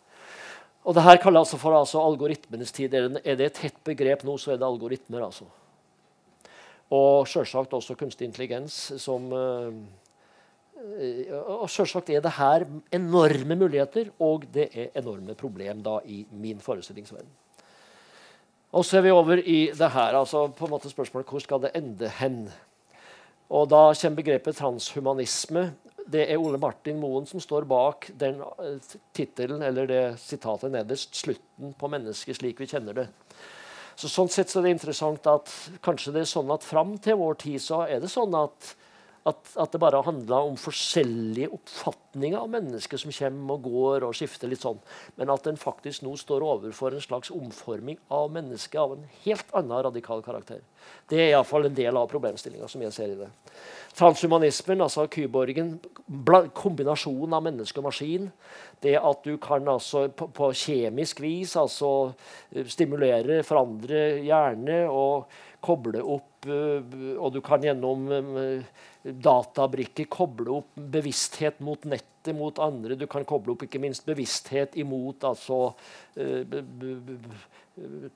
Og 0.82 0.96
det 0.96 1.04
her 1.06 1.18
kalles 1.22 1.44
altså 1.44 1.59
for 1.62 1.78
altså, 1.78 2.02
algoritmenes 2.02 2.72
tid. 2.74 2.94
Er 2.94 3.36
det 3.38 3.46
et 3.46 3.60
hett 3.64 3.82
begrep 3.86 4.24
nå, 4.26 4.36
så 4.38 4.52
er 4.52 4.60
det 4.60 4.66
algoritmer. 4.66 5.24
altså. 5.24 5.46
Og 6.92 7.28
selvsagt 7.28 7.72
også 7.72 7.96
kunstig 7.96 8.26
intelligens 8.28 8.92
som 9.00 9.30
uh, 9.32 9.72
Og 11.62 11.70
selvsagt 11.70 12.10
er 12.10 12.20
det 12.20 12.34
her 12.36 12.66
enorme 12.92 13.56
muligheter, 13.56 14.10
og 14.18 14.44
det 14.52 14.68
er 14.74 14.90
enorme 14.98 15.34
problem 15.38 15.82
da 15.82 16.00
i 16.04 16.24
min 16.32 16.60
forestillingsverden. 16.60 17.30
Og 18.72 18.84
så 18.84 18.98
er 18.98 19.04
vi 19.04 19.12
over 19.12 19.38
i 19.38 19.70
det 19.78 19.90
her. 19.92 20.16
altså 20.18 20.48
på 20.48 20.64
en 20.64 20.70
måte 20.70 20.90
spørsmålet 20.90 21.28
Hvor 21.28 21.38
skal 21.40 21.60
det 21.62 21.70
ende 21.74 22.09
hen? 22.09 22.50
Og 23.50 23.70
Da 23.70 23.92
kommer 23.94 24.16
begrepet 24.16 24.56
transhumanisme. 24.56 25.74
Det 26.10 26.24
er 26.26 26.40
Ole 26.40 26.58
Martin 26.60 26.98
Moen 27.00 27.26
som 27.28 27.40
står 27.42 27.66
bak 27.70 28.10
den 28.18 28.40
uh, 28.42 28.94
tittelen 29.14 29.62
eller 29.62 29.86
det 29.86 30.02
sitatet 30.22 30.72
nederst. 30.74 31.14
'Slutten 31.14 31.74
på 31.78 31.90
mennesket 31.92 32.40
slik 32.40 32.60
vi 32.60 32.70
kjenner 32.70 32.96
det'. 32.96 33.08
Så 33.96 34.08
Sånn 34.08 34.30
sett 34.32 34.50
så 34.50 34.60
er 34.60 34.66
det 34.66 34.76
interessant 34.78 35.26
at 35.28 35.50
kanskje 35.84 36.14
det 36.14 36.24
er 36.24 36.30
sånn 36.30 36.50
at 36.50 36.64
fram 36.64 36.96
til 36.98 37.18
vår 37.20 37.36
tid 37.44 37.60
så 37.60 37.84
er 37.86 38.00
det 38.00 38.10
sånn 38.10 38.34
at 38.34 38.72
at, 39.28 39.53
at, 39.55 39.70
det 39.70 39.78
bare 39.78 40.03
handla 40.03 40.40
om 40.49 40.57
forskjellige 40.59 41.53
oppfatninger 41.55 42.40
av 42.40 42.49
mennesker 42.51 42.99
som 42.99 43.12
kommer 43.15 43.55
og 43.55 43.69
går 43.69 44.07
og 44.09 44.16
skifter 44.19 44.51
litt 44.51 44.65
sånn. 44.65 44.81
Men 45.20 45.31
at 45.31 45.47
en 45.47 45.61
faktisk 45.61 46.03
nå 46.03 46.16
står 46.19 46.43
overfor 46.43 46.97
en 46.97 47.05
slags 47.05 47.31
omforming 47.35 48.01
av 48.11 48.32
mennesket 48.35 48.81
av 48.82 48.97
en 48.97 49.05
helt 49.23 49.55
annen 49.55 49.85
radikal 49.86 50.24
karakter. 50.27 50.65
Det 51.07 51.20
er 51.20 51.31
iallfall 51.36 51.69
en 51.69 51.78
del 51.78 52.01
av 52.01 52.11
problemstillinga 52.11 52.66
som 52.70 52.82
jeg 52.82 52.97
ser 52.97 53.15
i 53.15 53.20
det. 53.20 53.31
Transhumanismen, 53.94 54.82
altså 54.82 55.07
kyborgen, 55.12 55.77
kombinasjonen 56.59 57.39
av 57.39 57.47
menneske 57.47 57.78
og 57.78 57.90
maskin. 57.90 58.31
Det 58.82 58.97
at 58.99 59.23
du 59.23 59.36
kan 59.43 59.69
altså 59.70 60.09
på, 60.16 60.32
på 60.35 60.51
kjemisk 60.65 61.23
vis 61.23 61.55
altså 61.61 62.11
stimulere, 62.66 63.43
forandre 63.47 64.24
hjerne 64.24 64.82
og 64.90 65.31
koble 65.62 66.03
opp 66.03 66.27
eh, 66.27 66.31
Og 66.43 67.28
du 67.31 67.39
kan 67.44 67.62
gjennom 67.62 68.09
eh, 68.10 68.64
databrikker 69.02 70.09
koble 70.10 70.59
opp 70.59 70.81
bevissthet 70.94 71.60
mot 71.62 71.85
nettet, 71.86 72.32
mot 72.35 72.59
andre. 72.62 72.97
Du 72.98 73.06
kan 73.10 73.27
koble 73.28 73.55
opp 73.55 73.62
ikke 73.66 73.81
minst 73.82 74.06
bevissthet 74.09 74.74
imot 74.82 75.23
altså, 75.28 75.60
eh, 76.19 76.43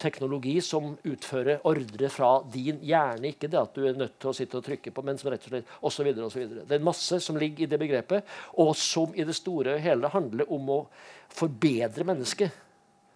teknologi 0.02 0.56
som 0.64 0.96
utfører 1.06 1.62
ordre 1.70 2.10
fra 2.10 2.32
din 2.50 2.82
hjerne. 2.82 3.30
Ikke 3.30 3.50
det 3.52 3.62
at 3.62 3.78
du 3.78 3.86
er 3.86 3.98
nødt 3.98 4.18
til 4.18 4.32
å 4.32 4.36
sitte 4.36 4.58
og 4.58 4.66
trykke 4.66 4.90
på, 4.90 5.06
men 5.06 5.22
som 5.22 5.30
rett 5.30 5.46
og 5.46 5.54
slett 5.54 6.20
osv. 6.26 6.50
Det 6.66 6.78
er 6.80 6.90
masse 6.90 7.22
som 7.22 7.38
ligger 7.38 7.68
i 7.68 7.70
det 7.70 7.78
begrepet, 7.82 8.26
og 8.58 8.74
som 8.74 9.14
i 9.14 9.26
det 9.26 9.38
store 9.38 9.78
og 9.78 9.86
hele 9.86 10.10
handler 10.12 10.50
om 10.52 10.74
å 10.80 10.82
forbedre 11.30 12.06
mennesket. 12.10 12.62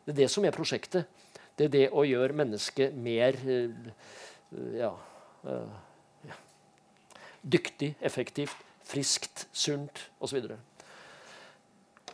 Det 0.07 0.15
er 0.15 0.23
det 0.23 0.33
som 0.33 0.47
er 0.47 0.55
prosjektet. 0.55 1.07
Det 1.59 1.67
er 1.67 1.75
det 1.75 1.87
å 1.93 2.07
gjøre 2.07 2.39
mennesket 2.39 2.95
mer 2.97 3.37
ja, 4.77 4.91
ja, 5.47 5.61
dyktig, 7.41 7.95
effektivt, 8.01 8.57
friskt, 8.85 9.47
sunt 9.53 10.07
osv. 10.21 10.51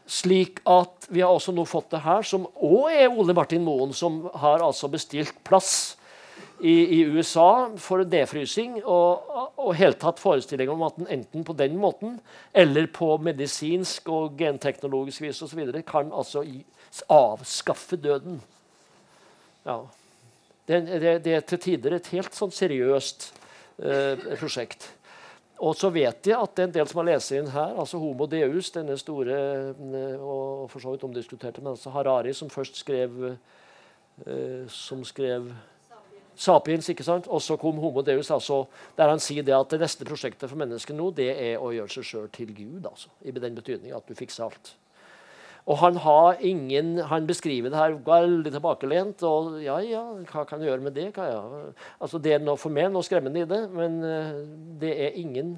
Slik 0.06 0.60
at 0.70 1.08
vi 1.10 1.22
har 1.24 1.34
også 1.34 1.54
nå 1.54 1.64
fått 1.66 1.90
det 1.96 2.04
her, 2.04 2.22
som 2.26 2.46
òg 2.46 2.92
er 2.94 3.10
Ole 3.10 3.34
Martin 3.34 3.64
Moen, 3.66 3.94
som 3.96 4.26
har 4.38 4.62
altså 4.62 4.90
bestilt 4.92 5.34
plass 5.46 5.96
i, 6.60 7.00
i 7.00 7.00
USA 7.10 7.72
for 7.80 8.04
defrysing, 8.06 8.78
og, 8.84 9.26
og 9.58 9.74
helt 9.76 9.98
tatt 10.00 10.22
forestilling 10.22 10.70
om 10.72 10.84
at 10.86 11.00
den 11.00 11.10
enten 11.18 11.44
på 11.44 11.56
den 11.58 11.76
måten 11.80 12.20
eller 12.54 12.86
på 12.92 13.16
medisinsk 13.18 14.08
og 14.12 14.38
genteknologisk 14.38 15.26
vis 15.26 15.42
og 15.42 15.50
så 15.50 15.58
videre, 15.58 15.82
kan 15.86 16.12
altså 16.14 16.44
avskaffe 17.12 17.98
døden. 18.00 18.38
Ja. 19.66 19.80
Det, 20.66 20.80
det, 20.86 21.18
det, 21.22 21.34
er 21.34 21.44
til 21.46 21.62
tider 21.62 21.94
et 21.94 22.08
helt 22.10 22.34
sånn 22.34 22.54
seriøst 22.54 23.28
eh, 23.78 24.24
prosjekt. 24.40 24.88
Og 25.62 25.76
så 25.78 25.88
vet 25.94 26.26
jeg 26.28 26.36
at 26.36 26.56
det 26.56 26.64
er 26.64 26.68
en 26.68 26.74
del 26.74 26.88
som 26.90 27.00
har 27.00 27.08
lest 27.12 27.32
inn 27.32 27.46
her, 27.48 27.76
altså 27.80 28.00
Homo 28.02 28.26
Deus, 28.28 28.72
denne 28.74 28.96
store 29.00 29.38
eh, 29.72 30.18
og 30.18 30.66
for 30.72 30.82
så 30.82 30.92
vidt 30.92 31.06
omdiskuterte 31.06 31.62
men 31.62 31.72
altså 31.76 31.94
Harari, 31.94 32.34
som 32.36 32.50
først 32.52 32.82
skrev 32.82 33.14
eh, 33.30 34.66
som 34.72 35.04
skrev 35.06 35.48
Sapiens. 36.36 36.88
ikke 36.92 37.06
sant? 37.06 37.30
Og 37.32 37.40
så 37.40 37.56
kom 37.56 37.78
Homo 37.80 38.02
Deus, 38.04 38.30
altså, 38.30 38.64
der 38.98 39.08
han 39.08 39.22
sier 39.22 39.46
det 39.46 39.54
at 39.56 39.70
det 39.72 39.80
neste 39.80 40.04
prosjektet 40.04 40.50
for 40.50 40.60
mennesket 40.60 40.98
nå 40.98 41.08
det 41.16 41.30
er 41.32 41.62
å 41.62 41.70
gjøre 41.72 41.94
seg 41.94 42.10
sjøl 42.10 42.28
til 42.34 42.52
Gud. 42.52 42.84
altså, 42.84 43.08
I 43.24 43.32
den 43.32 43.56
betydning 43.56 43.96
at 43.96 44.04
du 44.08 44.14
fikser 44.18 44.50
alt. 44.50 44.74
Og 45.66 45.80
han 45.80 45.96
har 45.98 46.42
ingen, 46.46 46.92
han 47.10 47.26
beskriver 47.26 47.72
det 47.72 47.78
her 47.78 47.96
veldig 48.06 48.52
tilbakelent. 48.54 49.22
og 49.26 49.58
ja, 49.64 49.80
ja, 49.82 50.02
hva 50.30 50.44
kan 50.46 50.60
du 50.60 50.68
gjøre 50.68 50.84
med 50.84 50.94
det? 50.94 51.10
Altså, 51.98 52.20
det 52.22 52.36
er 52.36 52.44
noe 52.44 52.60
for 52.60 52.70
meg 52.70 52.92
noe 52.94 53.02
skremmende 53.06 53.42
i 53.42 53.48
det, 53.50 53.64
men 53.74 53.98
uh, 54.04 54.36
det 54.78 54.92
er 54.94 55.18
ingen 55.18 55.56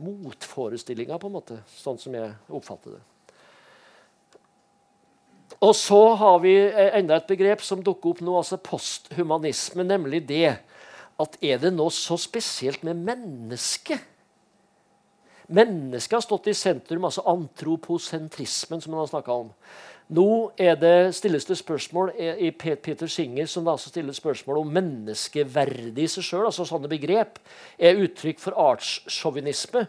motforestillinger, 0.00 1.20
på 1.20 1.28
en 1.28 1.36
måte, 1.36 1.58
sånn 1.68 2.00
som 2.00 2.16
jeg 2.16 2.32
oppfatter 2.48 2.96
det. 2.96 3.02
Og 5.62 5.74
så 5.78 6.00
har 6.18 6.40
vi 6.42 6.56
enda 6.72 7.20
et 7.20 7.28
begrep 7.28 7.60
som 7.62 7.84
dukker 7.84 8.16
opp 8.16 8.22
nå, 8.24 8.32
altså 8.40 8.56
posthumanisme, 8.58 9.84
nemlig 9.86 10.24
det 10.26 10.56
at 11.22 11.36
er 11.44 11.60
det 11.62 11.70
noe 11.76 11.92
så 11.94 12.16
spesielt 12.18 12.82
med 12.86 13.04
mennesket? 13.04 14.08
Mennesket 15.48 16.18
har 16.18 16.24
stått 16.24 16.50
i 16.52 16.54
sentrum, 16.54 17.04
altså 17.08 17.24
antroposentrismen, 17.32 18.80
som 18.80 18.94
man 18.94 19.02
har 19.02 19.10
snakka 19.10 19.32
om. 19.44 19.50
Nå 20.12 20.52
er 20.60 20.76
det, 20.76 21.14
stilles 21.16 21.46
det 21.48 21.56
spørsmål 21.56 22.10
i 22.18 22.50
Peter 22.52 23.08
Singer 23.08 23.46
som 23.48 23.64
da 23.64 23.78
stiller 23.80 24.12
spørsmål 24.12 24.60
om 24.60 24.72
menneskeverdet 24.74 26.02
i 26.02 26.08
seg 26.10 26.26
sjøl. 26.26 26.46
Altså 26.50 26.66
sånne 26.68 26.90
begrep 26.90 27.38
er 27.80 28.00
uttrykk 28.02 28.42
for 28.42 28.58
artssjåvinisme. 28.60 29.86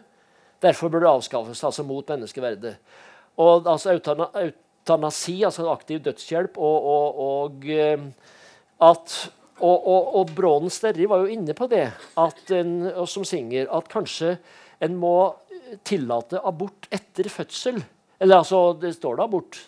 Derfor 0.64 0.88
bør 0.88 1.04
det 1.04 1.10
avskaffes 1.10 1.64
altså 1.66 1.84
mot 1.84 2.08
menneskeverdet. 2.08 2.78
Og 3.42 3.68
altså 3.68 3.92
eutanasi, 3.98 5.42
altså 5.44 5.68
aktiv 5.72 6.00
dødshjelp, 6.06 6.56
og, 6.56 6.90
og, 6.94 7.24
og 7.28 7.68
eh, 7.74 8.06
at 8.80 9.16
og, 9.60 9.86
og, 9.86 10.14
og 10.18 10.30
Brånen 10.34 10.72
Sterri 10.72 11.06
var 11.06 11.22
jo 11.22 11.30
inne 11.30 11.54
på 11.54 11.68
det, 11.70 11.86
en, 12.18 12.72
som 13.06 13.24
Singer, 13.28 13.68
at 13.70 13.86
kanskje 13.92 14.34
en 14.82 14.96
må 14.98 15.34
tillate 15.84 16.40
abort 16.44 16.88
etter 16.94 17.28
fødsel. 17.32 17.80
Eller 18.20 18.42
altså, 18.42 18.72
det 18.80 18.94
står 18.96 19.18
da 19.18 19.26
abort. 19.28 19.58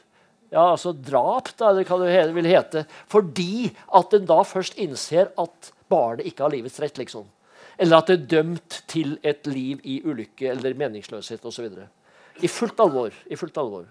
Ja, 0.53 0.71
altså 0.71 0.93
drap, 0.95 1.51
da, 1.59 1.73
eller 1.73 1.89
hva 1.89 1.99
det 2.05 2.37
vil 2.37 2.49
hete. 2.49 2.85
Fordi 3.11 3.71
at 3.99 4.15
en 4.15 4.29
da 4.29 4.39
først 4.47 4.79
innser 4.79 5.33
at 5.41 5.73
barnet 5.91 6.29
ikke 6.31 6.47
har 6.47 6.55
livets 6.55 6.79
rett. 6.83 6.99
liksom. 6.99 7.27
Eller 7.77 7.99
at 7.99 8.09
det 8.09 8.17
er 8.17 8.31
dømt 8.39 8.83
til 8.89 9.19
et 9.27 9.47
liv 9.51 9.83
i 9.85 9.99
ulykke 10.05 10.49
eller 10.55 10.79
meningsløshet 10.79 11.45
osv. 11.45 11.69
I 12.41 12.49
fullt 12.49 12.81
alvor. 12.81 13.13
I 13.27 13.37
fullt 13.37 13.59
alvor. 13.61 13.85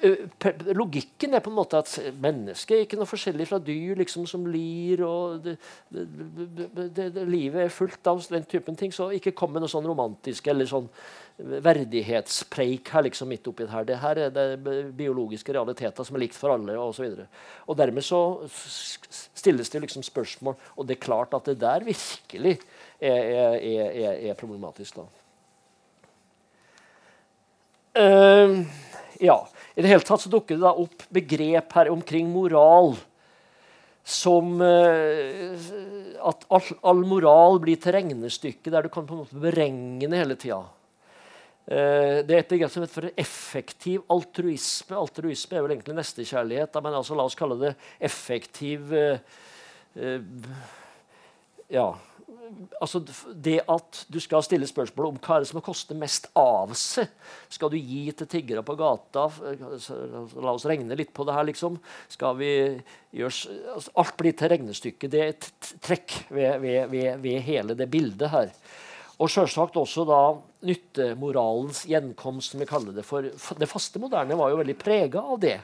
Eh, 0.00 0.74
logikken 0.78 1.34
er 1.34 1.42
på 1.42 1.50
en 1.50 1.56
måte 1.56 1.78
at 1.80 1.90
mennesket 2.22 2.74
er 2.76 2.84
ikke 2.84 2.98
noe 3.00 3.08
forskjellig 3.08 3.48
fra 3.50 3.58
dyr 3.62 3.98
liksom, 3.98 4.28
som 4.30 4.44
lir. 4.46 5.02
og 5.06 5.42
det, 5.42 5.56
det, 5.90 6.86
det, 6.94 7.24
Livet 7.26 7.64
er 7.64 7.74
fullt 7.74 8.10
av 8.10 8.22
den 8.30 8.46
typen 8.46 8.78
ting. 8.78 8.94
Så 8.94 9.10
ikke 9.16 9.34
kom 9.38 9.52
med 9.54 9.64
noe 9.64 9.72
sånn 9.72 9.88
romantisk 9.88 10.46
eller 10.52 10.68
sånn 10.70 10.86
verdighetspreik 11.38 12.90
her 12.94 13.06
liksom 13.06 13.30
midt 13.30 13.46
oppi 13.50 13.66
her. 13.70 13.86
Det 13.86 13.98
her 14.02 14.22
er 14.26 14.34
det 14.34 14.46
biologiske 14.98 15.54
realiteter 15.54 16.06
som 16.06 16.18
er 16.18 16.26
likt 16.26 16.38
for 16.38 16.54
alle. 16.54 16.78
Og, 16.78 16.94
så 16.94 17.06
videre. 17.06 17.28
og 17.66 17.78
dermed 17.78 18.06
så 18.06 18.22
stilles 18.48 19.70
det 19.70 19.82
liksom 19.82 20.06
spørsmål, 20.06 20.58
og 20.76 20.86
det 20.86 20.98
er 20.98 21.06
klart 21.06 21.34
at 21.34 21.50
det 21.50 21.58
der 21.62 21.86
virkelig 21.86 22.58
er, 23.00 23.22
er, 23.22 23.56
er, 23.58 24.12
er 24.30 24.38
problematisk. 24.38 24.98
da. 24.98 25.08
Uh, 27.98 28.62
ja. 29.18 29.38
I 29.78 29.82
det 29.84 29.92
hele 29.92 30.02
tatt 30.02 30.24
så 30.24 30.30
dukker 30.32 30.56
det 30.56 30.64
da 30.64 30.72
opp 30.74 31.04
begrep 31.14 31.74
her 31.78 31.88
omkring 31.92 32.26
moral 32.32 32.96
som 34.02 34.56
uh, 34.58 35.68
at 36.26 36.46
all, 36.48 36.72
all, 36.82 37.04
moral 37.06 37.60
blir 37.62 37.78
til 37.78 37.94
regnestykke 37.94 38.72
der 38.74 38.88
du 38.88 38.90
kan 38.90 39.06
på 39.06 39.14
en 39.14 39.22
måte 39.22 39.38
beregne 39.38 40.18
hele 40.18 40.34
tida. 40.40 40.64
Uh, 41.68 42.24
det 42.26 42.32
er 42.32 42.40
et 42.40 42.50
begrep 42.50 42.72
som 42.74 42.82
heter 42.82 42.96
for 42.96 43.22
effektiv 43.22 44.02
altruisme. 44.10 44.98
Altruisme 44.98 45.60
er 45.60 45.66
vel 45.66 45.76
egentlig 45.76 45.98
nestekjærlighet, 46.00 46.80
men 46.82 46.98
altså, 46.98 47.14
la 47.14 47.28
oss 47.28 47.38
kalle 47.38 47.60
det 47.60 47.74
effektiv 48.10 48.90
uh, 48.90 49.20
ja, 51.70 51.90
altså 52.80 53.00
det 53.34 53.60
at 53.70 54.00
du 54.12 54.18
skal 54.22 54.44
stille 54.46 54.68
spørsmål 54.68 55.10
om 55.10 55.20
hva 55.20 55.36
er 55.36 55.44
det 55.44 55.50
som 55.50 55.62
koster 55.64 55.98
mest 55.98 56.28
av 56.38 56.74
seg. 56.78 57.10
Skal 57.52 57.72
du 57.72 57.78
gi 57.78 58.04
til 58.16 58.30
tiggere 58.30 58.64
på 58.66 58.76
gata? 58.78 59.28
La 59.38 60.54
oss 60.54 60.66
regne 60.68 60.98
litt 60.98 61.14
på 61.16 61.26
det 61.28 61.36
her, 61.36 61.48
liksom. 61.48 61.78
Skal 62.12 62.36
vi 62.40 62.50
gjøre, 63.18 63.56
altså 63.76 63.96
alt 64.02 64.18
blir 64.20 64.36
til 64.38 64.52
regnestykke. 64.54 65.10
Det 65.10 65.24
er 65.24 65.32
et 65.34 65.72
trekk 65.84 66.20
ved, 66.28 66.60
ved, 66.64 66.84
ved, 66.92 67.10
ved 67.24 67.42
hele 67.48 67.78
det 67.78 67.90
bildet 67.92 68.32
her. 68.34 68.52
Og 69.18 69.30
selvsagt 69.32 69.76
også 69.78 70.04
da 70.06 70.20
nyttemoralens 70.68 71.82
gjenkomst, 71.90 72.52
som 72.52 72.62
vi 72.62 72.68
kaller 72.70 72.94
det. 72.94 73.04
For 73.06 73.58
det 73.58 73.70
faste 73.70 73.98
moderne 74.02 74.38
var 74.38 74.52
jo 74.52 74.60
veldig 74.60 74.78
prega 74.78 75.22
av 75.22 75.40
det. 75.42 75.58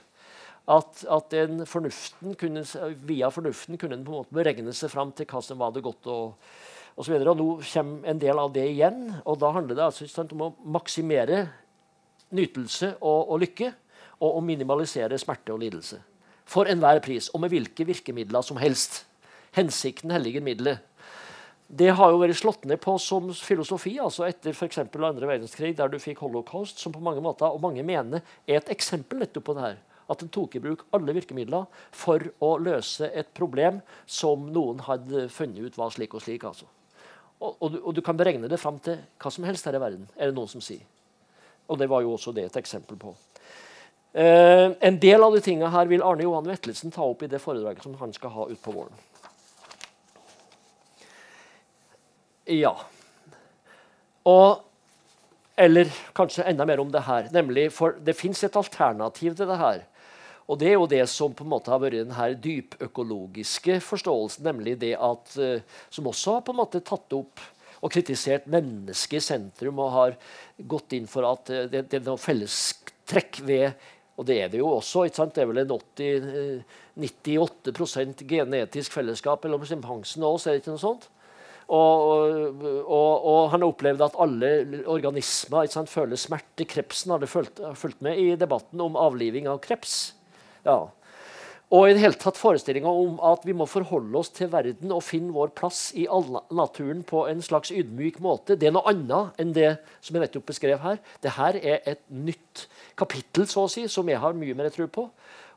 At, 0.64 1.04
at 1.12 1.34
fornuften 1.68 2.34
kunne, 2.40 2.64
via 3.04 3.28
fornuften 3.30 3.78
kunne 3.78 3.98
den 3.98 4.04
på 4.06 4.14
en 4.14 4.22
måte 4.22 4.36
beregne 4.36 4.72
seg 4.74 4.90
fram 4.90 5.12
til 5.12 5.28
hva 5.28 5.42
som 5.44 5.60
var 5.60 5.74
det 5.74 5.84
godt 5.84 6.08
å 6.08 6.18
og, 6.94 7.02
så 7.02 7.16
og 7.18 7.38
Nå 7.38 7.48
kommer 7.66 8.10
en 8.10 8.20
del 8.22 8.38
av 8.38 8.52
det 8.54 8.68
igjen. 8.70 9.08
og 9.24 9.38
Da 9.42 9.50
handler 9.54 9.74
det 9.74 9.86
altså 9.88 10.06
sant, 10.08 10.32
om 10.32 10.46
å 10.46 10.54
maksimere 10.76 11.48
nytelse 12.34 12.94
og, 13.00 13.30
og, 13.30 13.40
lykke. 13.42 13.72
Og 14.22 14.38
å 14.38 14.42
minimalisere 14.44 15.18
smerte 15.18 15.52
og 15.54 15.62
lidelse. 15.64 15.98
For 16.46 16.70
enhver 16.70 17.00
pris, 17.02 17.30
og 17.34 17.42
med 17.42 17.50
hvilke 17.50 17.86
virkemidler 17.88 18.44
som 18.46 18.60
helst. 18.60 19.02
Hensikten 19.56 20.12
helliger 20.14 20.44
middelet. 20.44 20.82
Det 21.66 21.88
har 21.96 22.12
jo 22.12 22.20
vært 22.20 22.36
slått 22.38 22.66
ned 22.68 22.78
på 22.82 22.94
som 23.00 23.30
filosofi 23.32 23.94
altså 24.02 24.26
etter 24.28 24.52
f.eks. 24.52 24.78
andre 24.84 25.26
verdenskrig, 25.26 25.72
der 25.78 25.88
du 25.90 25.96
fikk 25.98 26.20
holocaust, 26.22 26.78
som 26.78 26.92
på 26.92 27.02
mange 27.02 27.24
måter, 27.24 27.48
og 27.48 27.62
mange 27.64 27.82
mener 27.82 28.20
er 28.46 28.60
et 28.60 28.70
eksempel 28.70 29.24
nettopp 29.24 29.48
på 29.48 29.56
det 29.56 29.64
her. 29.64 29.80
At 30.12 30.22
en 30.22 30.28
tok 30.28 30.54
i 30.54 30.62
bruk 30.62 30.84
alle 30.94 31.16
virkemidler 31.16 31.64
for 31.90 32.28
å 32.44 32.54
løse 32.60 33.08
et 33.08 33.32
problem 33.34 33.80
som 34.04 34.44
noen 34.52 34.84
hadde 34.84 35.26
funnet 35.32 35.64
ut 35.64 35.80
var 35.80 35.94
slik 35.96 36.14
og 36.14 36.22
slik. 36.22 36.44
altså. 36.44 36.68
Og, 37.44 37.56
og, 37.60 37.70
du, 37.72 37.78
og, 37.82 37.92
du, 37.96 38.00
kan 38.04 38.16
beregne 38.16 38.48
det 38.48 38.60
fram 38.60 38.78
til 38.80 39.02
hva 39.20 39.32
som 39.32 39.44
helst 39.44 39.66
her 39.68 39.76
i 39.76 39.82
verden, 39.82 40.06
er 40.16 40.30
det 40.30 40.36
noen 40.36 40.48
som 40.48 40.62
sier. 40.64 40.84
Og 41.68 41.76
det 41.80 41.88
var 41.90 42.04
jo 42.04 42.14
også 42.14 42.32
det 42.36 42.46
et 42.48 42.60
eksempel 42.60 42.96
på. 43.00 43.12
Eh, 44.14 44.68
en 44.88 44.98
del 45.02 45.24
av 45.26 45.34
de 45.34 45.42
tingene 45.44 45.72
her 45.74 45.88
vil 45.90 46.04
Arne 46.06 46.24
Johan 46.24 46.46
Vetlesen 46.48 46.92
ta 46.94 47.04
opp 47.04 47.24
i 47.24 47.28
det 47.30 47.40
foredraget 47.42 47.84
som 47.84 47.96
han 48.00 48.12
skal 48.16 48.32
ha 48.32 48.46
utpå 48.52 48.74
våren. 48.76 49.02
Ja. 52.52 52.76
Og 54.28 54.70
Eller 55.56 55.86
kanskje 56.18 56.42
enda 56.50 56.64
mer 56.66 56.80
om 56.82 56.88
det 56.90 57.04
her. 57.06 57.28
nemlig, 57.30 57.72
For 57.72 57.94
det 58.02 58.16
fins 58.16 58.42
et 58.42 58.56
alternativ 58.56 59.36
til 59.36 59.46
det 59.46 59.56
her. 59.56 59.84
Og 60.44 60.60
det 60.60 60.68
er 60.68 60.76
jo 60.76 60.88
det 60.90 61.04
som 61.08 61.32
på 61.32 61.46
en 61.46 61.52
måte 61.54 61.72
har 61.72 61.80
vært 61.80 62.02
den 62.02 62.16
her 62.18 62.34
dypøkologiske 62.36 63.78
forståelsen, 63.84 64.44
nemlig 64.44 64.76
det 64.82 64.92
at, 64.98 65.34
uh, 65.40 65.84
som 65.88 66.10
også 66.10 66.38
har 66.38 66.44
på 66.44 66.52
en 66.52 66.60
måte 66.60 66.84
tatt 66.84 67.16
opp 67.16 67.40
og 67.84 67.92
kritisert 67.92 68.46
mennesket 68.48 69.20
i 69.20 69.24
sentrum 69.24 69.80
og 69.84 69.94
har 69.94 70.18
gått 70.68 70.96
inn 70.96 71.08
for 71.10 71.26
at 71.30 71.48
uh, 71.52 71.64
det, 71.64 71.86
det, 71.88 72.02
er 72.02 72.06
noe 72.10 72.20
fellestrekk 72.20 73.40
ved 73.48 73.72
og 74.14 74.28
det 74.28 74.36
er 74.38 74.50
det 74.52 74.60
jo 74.60 74.68
også. 74.76 75.08
ikke 75.08 75.18
sant? 75.18 75.34
Det 75.34 75.42
er 75.42 75.48
vel 75.50 75.64
en 75.64 75.72
80, 75.74 76.60
98% 77.02 78.22
genetisk 78.30 78.94
fellesskap 78.94 79.42
mellom 79.42 79.64
sjimpansene 79.66 80.28
oss. 80.28 80.46
er 80.46 80.54
det 80.54 80.62
ikke 80.62 80.76
noe 80.76 80.82
sånt? 80.84 81.08
Og, 81.64 82.60
og, 82.84 83.12
og, 83.24 83.40
han 83.50 83.62
har 83.62 83.70
opplevd 83.70 84.04
at 84.04 84.18
alle 84.20 84.50
organismer 84.92 85.66
sant, 85.72 85.90
føler 85.90 86.20
smerte. 86.20 86.66
Krepsen 86.68 87.14
hadde 87.14 87.30
fulgt, 87.30 87.62
fulgt 87.80 88.04
med 88.04 88.20
i 88.20 88.34
debatten 88.38 88.82
om 88.84 88.98
avliving 89.00 89.48
av 89.50 89.58
kreps. 89.64 90.12
Ja. 90.64 90.78
Og 91.74 91.88
i 91.88 91.94
det 91.96 92.02
hele 92.04 92.18
tatt 92.20 92.36
forestillinga 92.38 92.90
om 92.92 93.16
at 93.24 93.42
vi 93.48 93.54
må 93.56 93.64
forholde 93.66 94.18
oss 94.20 94.28
til 94.36 94.50
verden 94.52 94.92
og 94.94 95.02
finne 95.02 95.32
vår 95.34 95.54
plass 95.56 95.88
i 95.96 96.04
naturen 96.54 97.00
på 97.08 97.24
en 97.30 97.40
slags 97.42 97.72
ydmyk 97.74 98.20
måte. 98.22 98.54
Det 98.60 98.68
er 98.68 98.74
noe 98.76 98.92
annet 98.92 99.40
enn 99.40 99.54
det 99.56 99.70
som 99.98 100.14
jeg 100.14 100.26
nettopp 100.26 100.46
beskrev 100.52 100.82
her. 100.84 101.00
Dette 101.24 101.48
er 101.64 101.80
et 101.96 102.04
nytt 102.12 102.66
kapittel 103.00 103.48
så 103.50 103.64
å 103.64 103.72
si, 103.72 103.88
som 103.88 104.08
jeg 104.08 104.20
har 104.22 104.36
mye 104.36 104.54
mer 104.54 104.68
tro 104.74 104.86
på. 104.86 105.08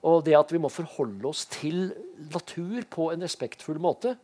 Og 0.08 0.24
det 0.26 0.38
at 0.38 0.54
vi 0.54 0.62
må 0.62 0.72
forholde 0.72 1.28
oss 1.28 1.44
til 1.52 1.92
natur 2.32 2.88
på 2.90 3.12
en 3.12 3.26
respektfull 3.26 3.82
måte. 3.84 4.16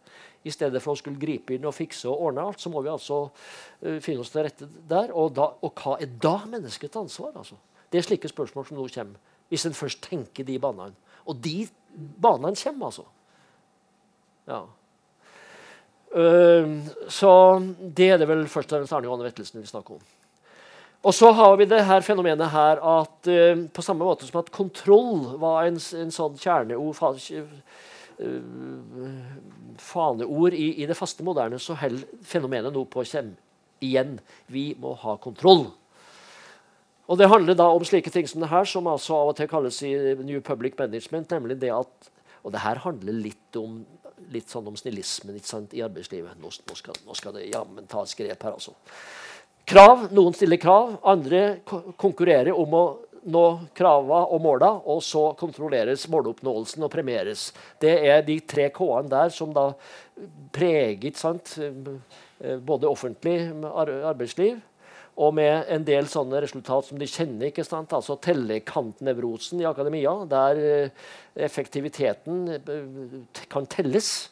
I 0.47 0.53
stedet 0.53 0.81
for 0.83 0.95
å 0.95 0.99
skulle 0.99 1.19
gripe 1.19 1.53
inn 1.55 1.67
og 1.67 1.75
fikse 1.75 2.07
og 2.09 2.29
ordne 2.29 2.47
alt, 2.47 2.63
så 2.63 2.71
må 2.71 2.81
vi 2.83 2.91
altså 2.91 3.25
uh, 3.27 3.99
finne 4.03 4.23
oss 4.23 4.31
til 4.33 4.47
rette 4.47 4.69
der. 4.89 5.11
Og, 5.11 5.33
da, 5.35 5.51
og 5.61 5.77
hva 5.77 5.99
er 6.01 6.15
da 6.23 6.39
menneskets 6.47 6.99
ansvar? 6.99 7.35
Altså? 7.43 7.59
Det 7.91 7.99
er 7.99 8.07
slike 8.07 8.31
spørsmål 8.31 8.67
som 8.67 8.79
nå 8.79 8.87
kommer 8.87 9.32
hvis 9.53 9.67
en 9.69 9.75
først 9.77 10.01
tenker 10.01 10.47
de 10.47 10.57
banene. 10.61 10.95
Og 11.29 11.37
de 11.37 11.67
banene 11.93 12.57
kommer, 12.57 12.89
altså. 12.89 13.05
Ja. 14.49 14.63
Uh, 16.13 16.81
så 17.09 17.29
det 17.79 18.09
er 18.13 18.19
det 18.21 18.27
vel 18.29 18.43
først 18.49 18.73
og 18.73 18.79
fremst 18.79 18.93
Arne 18.93 19.07
Johanne 19.07 19.25
Vettelsen 19.29 19.61
vi 19.61 19.69
snakker 19.69 19.97
om. 19.97 20.03
Og 21.03 21.13
så 21.13 21.31
har 21.35 21.55
vi 21.59 21.67
det 21.67 21.81
her 21.85 22.01
fenomenet 22.05 22.49
her 22.53 22.81
at 22.81 23.29
uh, 23.29 23.63
på 23.73 23.85
samme 23.85 24.05
måte 24.05 24.27
som 24.27 24.41
at 24.41 24.51
kontroll 24.53 25.37
var 25.41 25.69
en, 25.69 25.77
en 25.77 26.13
sånn 26.13 26.37
kjerneord 26.41 26.97
fa, 26.97 27.13
uh, 27.13 28.27
faneord 29.81 30.57
i, 30.57 30.67
i, 30.81 30.89
det 30.89 30.97
faste 30.97 31.25
moderne, 31.25 31.61
så 31.61 31.77
holder 31.77 32.25
fenomenet 32.25 32.73
nå 32.73 32.85
på 32.89 33.01
å 33.01 33.09
komme 33.09 33.37
igjen. 33.83 34.17
Vi 34.53 34.71
må 34.79 34.93
ha 35.01 35.17
kontroll. 35.21 35.67
Og 37.07 37.17
Det 37.17 37.27
handler 37.27 37.57
da 37.59 37.67
om 37.67 37.83
slike 37.83 38.11
ting 38.11 38.27
som 38.29 38.41
det 38.43 38.51
her, 38.51 38.65
som 38.65 38.87
altså 38.87 39.17
av 39.17 39.33
og 39.33 39.35
til 39.37 39.49
kalles 39.51 39.81
i 39.83 39.91
New 40.23 40.39
Public 40.41 40.77
Management. 40.79 41.29
nemlig 41.29 41.59
det 41.59 41.71
at, 41.71 42.09
Og 42.43 42.51
det 42.51 42.59
her 42.59 42.75
handler 42.75 43.13
litt 43.13 43.55
om, 43.55 43.85
litt 44.31 44.49
sånn 44.49 44.67
om 44.67 44.75
snillismen 44.75 45.35
i 45.71 45.81
arbeidslivet. 45.81 46.39
Nå, 46.39 46.47
nå, 46.47 46.75
skal, 46.75 46.93
nå 47.05 47.13
skal, 47.15 47.33
det 47.33 47.51
jammen 47.53 47.87
ta 47.87 48.03
et 48.03 48.15
grep 48.15 48.43
her, 48.43 48.51
altså. 48.51 48.73
Krav. 49.65 50.11
Noen 50.11 50.33
stiller 50.33 50.57
krav. 50.57 50.97
Andre 51.03 51.59
konkurrerer 51.97 52.51
om 52.51 52.73
å 52.73 52.83
nå 53.23 53.43
krava 53.75 54.25
og 54.27 54.41
måla, 54.43 54.69
og 54.83 54.99
så 55.03 55.31
kontrolleres 55.39 56.09
måloppnåelsen 56.11 56.83
og 56.83 56.91
premieres. 56.91 57.53
Det 57.79 57.93
er 58.03 58.21
de 58.27 58.39
tre 58.39 58.69
K-ene 58.75 59.07
der 59.07 59.31
som 59.31 59.53
da 59.55 59.69
preger 60.51 61.15
sant, 61.15 61.55
eh, 61.57 62.57
både 62.59 62.91
offentlig 62.91 63.37
arbeidsliv 63.63 64.59
og 65.13 65.33
med 65.37 65.69
en 65.69 65.83
del 65.85 66.07
sånne 66.09 66.41
resultat 66.41 66.87
som 66.87 66.99
de 66.99 67.07
kjenner. 67.09 67.49
ikke 67.49 67.65
sant? 67.65 67.93
Altså 67.93 68.17
tellekantnevrosen 68.17 69.61
i 69.61 69.67
akademia, 69.69 70.13
der 70.29 70.61
eh, 70.61 71.09
effektiviteten 71.45 72.39
eh, 72.57 73.43
kan 73.51 73.67
telles. 73.69 74.29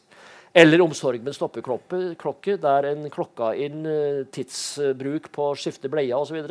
Eller 0.53 0.81
omsorg 0.83 1.21
med 1.23 1.35
stoppeklokke, 1.37 2.57
der 2.59 2.89
en 2.89 3.05
klokka 3.13 3.53
inn 3.55 3.85
eh, 3.85 4.23
tidsbruk 4.33 5.29
på 5.31 5.51
å 5.51 5.59
skifte 5.59 5.91
bleier 5.91 6.17
osv. 6.17 6.41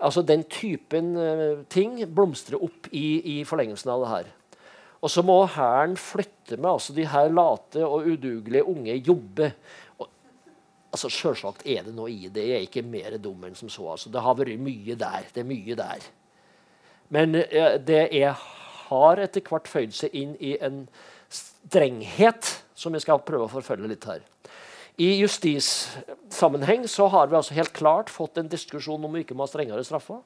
Altså 0.00 0.22
den 0.24 0.46
typen 0.48 1.12
ting 1.68 1.98
blomstrer 2.08 2.60
opp 2.64 2.86
i, 2.88 3.40
i 3.40 3.42
forlengelsen 3.44 3.90
av 3.92 4.04
det 4.04 4.12
her. 4.14 4.30
Og 5.00 5.12
så 5.12 5.24
må 5.24 5.42
Hæren 5.48 5.96
flytte 5.96 6.56
med 6.56 6.70
altså 6.74 6.94
de 6.96 7.06
her 7.08 7.28
late 7.32 7.84
og 7.84 8.08
udugelige 8.08 8.64
unge 8.68 8.96
jobbe. 9.00 9.50
Altså, 10.90 11.10
Selvsagt 11.14 11.62
er 11.70 11.84
det 11.86 11.94
noe 11.94 12.10
i 12.10 12.28
det. 12.28 12.46
Jeg 12.48 12.56
er 12.56 12.66
ikke 12.66 12.86
mer 12.86 13.14
dum 13.22 13.44
enn 13.46 13.58
som 13.58 13.70
så. 13.70 13.92
Altså. 13.92 14.10
Det 14.10 14.22
har 14.24 14.38
vært 14.38 14.58
mye 14.58 14.96
der. 14.98 15.28
Det 15.34 15.44
er 15.44 15.48
mye 15.48 15.76
der. 15.78 16.08
Men 17.14 17.34
eh, 17.42 17.76
det 17.78 18.02
er, 18.22 18.34
har 18.90 19.22
etter 19.22 19.44
hvert 19.46 19.70
føyd 19.70 19.94
seg 19.94 20.14
inn 20.18 20.34
i 20.42 20.56
en 20.58 20.84
strenghet 21.30 22.56
som 22.74 22.94
jeg 22.96 23.04
skal 23.04 23.22
prøve 23.26 23.46
å 23.46 23.52
forfølge 23.52 23.90
litt 23.90 24.08
her. 24.10 24.24
I 25.00 25.14
justissammenheng 25.20 26.84
så 26.90 27.06
har 27.12 27.30
vi 27.30 27.38
altså 27.38 27.56
helt 27.56 27.72
klart 27.76 28.10
fått 28.12 28.40
en 28.40 28.50
diskusjon 28.50 29.04
om 29.06 29.14
vi 29.14 29.22
ikke 29.24 29.36
må 29.38 29.46
ha 29.46 29.52
strengere 29.52 29.84
straffer. 29.86 30.20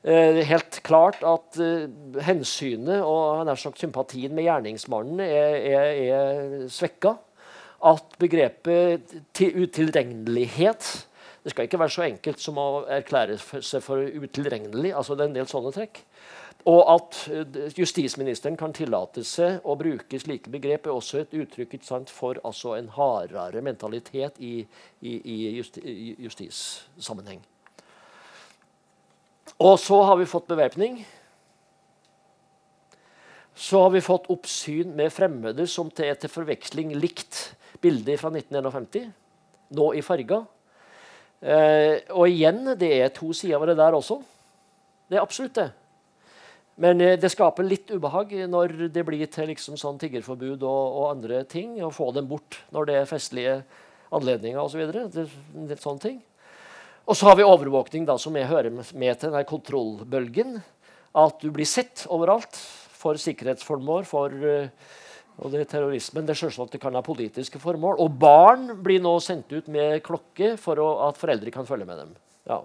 Eh, 0.00 0.40
helt 0.48 0.80
klart 0.84 1.22
at 1.28 1.58
eh, 1.60 1.88
hensynet 2.24 3.04
og 3.04 3.42
nær 3.44 3.58
sagt 3.60 3.80
sympatien 3.82 4.32
med 4.36 4.46
gjerningsmannen 4.46 5.20
er, 5.24 5.56
er, 5.70 5.88
er 6.08 6.68
svekka. 6.72 7.18
At 7.80 8.18
begrepet 8.20 9.14
utilregnelighet 9.40 10.90
det 11.40 11.54
skal 11.54 11.64
ikke 11.64 11.78
være 11.80 11.92
så 11.94 12.02
enkelt 12.04 12.42
som 12.42 12.58
å 12.60 12.84
erklære 12.92 13.38
seg 13.64 13.80
for 13.80 14.04
utilregnelig. 14.04 14.92
altså 14.92 15.14
det 15.16 15.24
er 15.24 15.30
en 15.30 15.36
del 15.38 15.48
sånne 15.48 15.72
trekk. 15.72 16.02
Og 16.68 16.80
at 16.92 17.20
uh, 17.32 17.78
justisministeren 17.78 18.58
kan 18.60 18.74
tillate 18.76 19.24
seg 19.24 19.64
å 19.64 19.76
bruke 19.80 20.20
slike 20.20 20.52
begrep, 20.52 20.86
er 20.86 20.92
også 20.92 21.22
et 21.22 21.32
uttrykk 21.32 21.78
sant, 21.82 22.10
for 22.12 22.36
altså, 22.44 22.74
en 22.76 22.90
hardere 22.92 23.62
mentalitet 23.64 24.36
i, 24.44 24.66
i, 25.00 25.14
i 25.16 25.38
justi, 25.56 25.80
justissammenheng. 26.20 27.40
Og 29.56 29.78
så 29.80 30.02
har 30.04 30.20
vi 30.20 30.28
fått 30.28 30.52
bevæpning. 30.52 31.00
Så 33.56 33.80
har 33.80 33.90
vi 33.96 34.04
fått 34.04 34.28
oppsyn 34.32 34.92
med 34.96 35.12
fremmede 35.12 35.64
som 35.68 35.88
til, 35.92 36.12
til 36.20 36.32
forveksling 36.32 36.92
likt 36.96 37.54
bildet 37.82 38.20
fra 38.20 38.30
1951, 38.32 39.10
nå 39.76 39.90
i 39.96 40.02
farga. 40.04 40.42
Eh, 41.40 42.02
og 42.12 42.28
igjen, 42.28 42.64
det 42.76 42.90
er 42.98 43.12
to 43.16 43.32
sider 43.36 43.60
ved 43.62 43.72
det 43.72 43.80
der 43.80 43.96
også. 43.96 44.18
Det 45.08 45.18
er 45.18 45.24
absolutt 45.24 45.56
det. 45.56 45.70
Men 46.80 47.00
eh, 47.04 47.16
det 47.20 47.32
skaper 47.32 47.66
litt 47.66 47.92
ubehag 47.92 48.32
når 48.48 48.90
det 48.92 49.04
blir 49.08 49.28
til 49.32 49.50
liksom 49.52 49.78
sånn 49.80 50.00
tiggerforbud 50.00 50.62
og, 50.62 50.82
og, 50.88 51.06
andre 51.12 51.44
ting. 51.48 51.78
Å 51.84 51.92
få 51.92 52.10
dem 52.16 52.28
bort 52.30 52.60
når 52.74 52.88
det 52.88 52.98
er 52.98 53.08
festlige 53.10 53.60
anledninger 54.12 54.60
osv. 54.60 54.84
Så 55.80 55.96
ting. 56.02 56.20
Og 57.08 57.16
så 57.16 57.26
har 57.26 57.38
vi 57.38 57.46
overvåkning, 57.46 58.04
da, 58.06 58.16
som 58.20 58.36
jeg 58.36 58.48
hører 58.50 58.70
med 58.72 58.92
til 58.92 59.30
denne 59.30 59.46
kontrollbølgen. 59.48 60.60
At 61.16 61.40
du 61.42 61.48
blir 61.50 61.66
sett 61.66 62.04
overalt 62.12 62.54
for 63.00 63.18
sikkerhetsformål, 63.18 64.04
for 64.06 64.30
uh, 64.30 64.68
og 65.40 65.52
det 65.52 65.62
er 65.62 65.70
terrorismen. 65.70 66.26
Det 66.28 66.34
er 66.34 66.42
selvsagt 66.42 66.74
det 66.76 66.82
kan 66.82 66.96
ha 66.96 67.00
politiske 67.04 67.60
formål. 67.62 67.96
Og 68.04 68.12
barn 68.20 68.74
blir 68.84 69.00
nå 69.00 69.14
sendt 69.24 69.52
ut 69.54 69.70
med 69.72 70.02
klokke 70.04 70.52
for 70.60 70.80
å, 70.82 70.90
at 71.08 71.20
foreldre 71.20 71.52
kan 71.54 71.68
følge 71.68 71.88
med 71.88 72.02
dem. 72.02 72.12
Ja. 72.50 72.60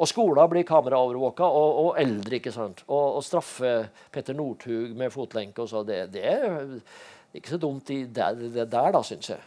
Og 0.00 0.08
skoler 0.08 0.48
blir 0.48 0.64
kameraovervåka, 0.64 1.44
og, 1.44 1.80
og, 1.82 1.90
eldre. 2.00 2.38
ikke 2.38 2.54
sant? 2.54 2.80
Og, 2.88 3.18
og 3.18 3.24
straffe 3.24 3.74
Petter 4.12 4.36
Northug 4.36 4.96
med 4.96 5.12
fotlenke. 5.12 5.60
og 5.60 5.68
så, 5.68 5.84
det, 5.84 6.06
det, 6.14 6.24
er 6.24 7.36
ikke 7.36 7.52
så 7.52 7.60
dumt 7.60 7.92
i 7.92 8.02
det, 8.08 8.30
det 8.56 8.64
der, 8.72 8.92
da, 8.96 9.02
syns 9.04 9.34
jeg. 9.34 9.44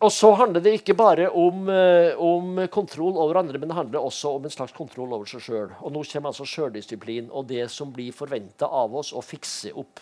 Og 0.00 0.08
så 0.12 0.30
handler 0.32 0.62
det 0.64 0.78
ikke 0.78 0.94
bare 0.96 1.26
om, 1.28 1.68
eh, 1.68 2.16
om, 2.16 2.56
kontroll 2.72 3.18
over 3.20 3.36
andre, 3.36 3.58
men 3.58 3.68
det 3.68 3.76
handler 3.76 4.00
også 4.00 4.36
om 4.36 4.44
en 4.44 4.50
slags 4.50 4.72
kontroll 4.72 5.12
over 5.12 5.28
seg 5.28 5.42
sjøl. 5.44 5.74
Og 5.82 5.92
nå 5.92 6.04
kommer 6.08 6.32
altså 6.32 6.46
sjøldisiplin 6.48 7.28
og 7.30 7.46
det 7.50 7.66
som 7.70 7.92
blir 7.92 8.12
forventa 8.16 8.64
av 8.64 8.94
oss 8.96 9.12
å 9.12 9.20
fikse 9.20 9.74
opp 9.76 10.00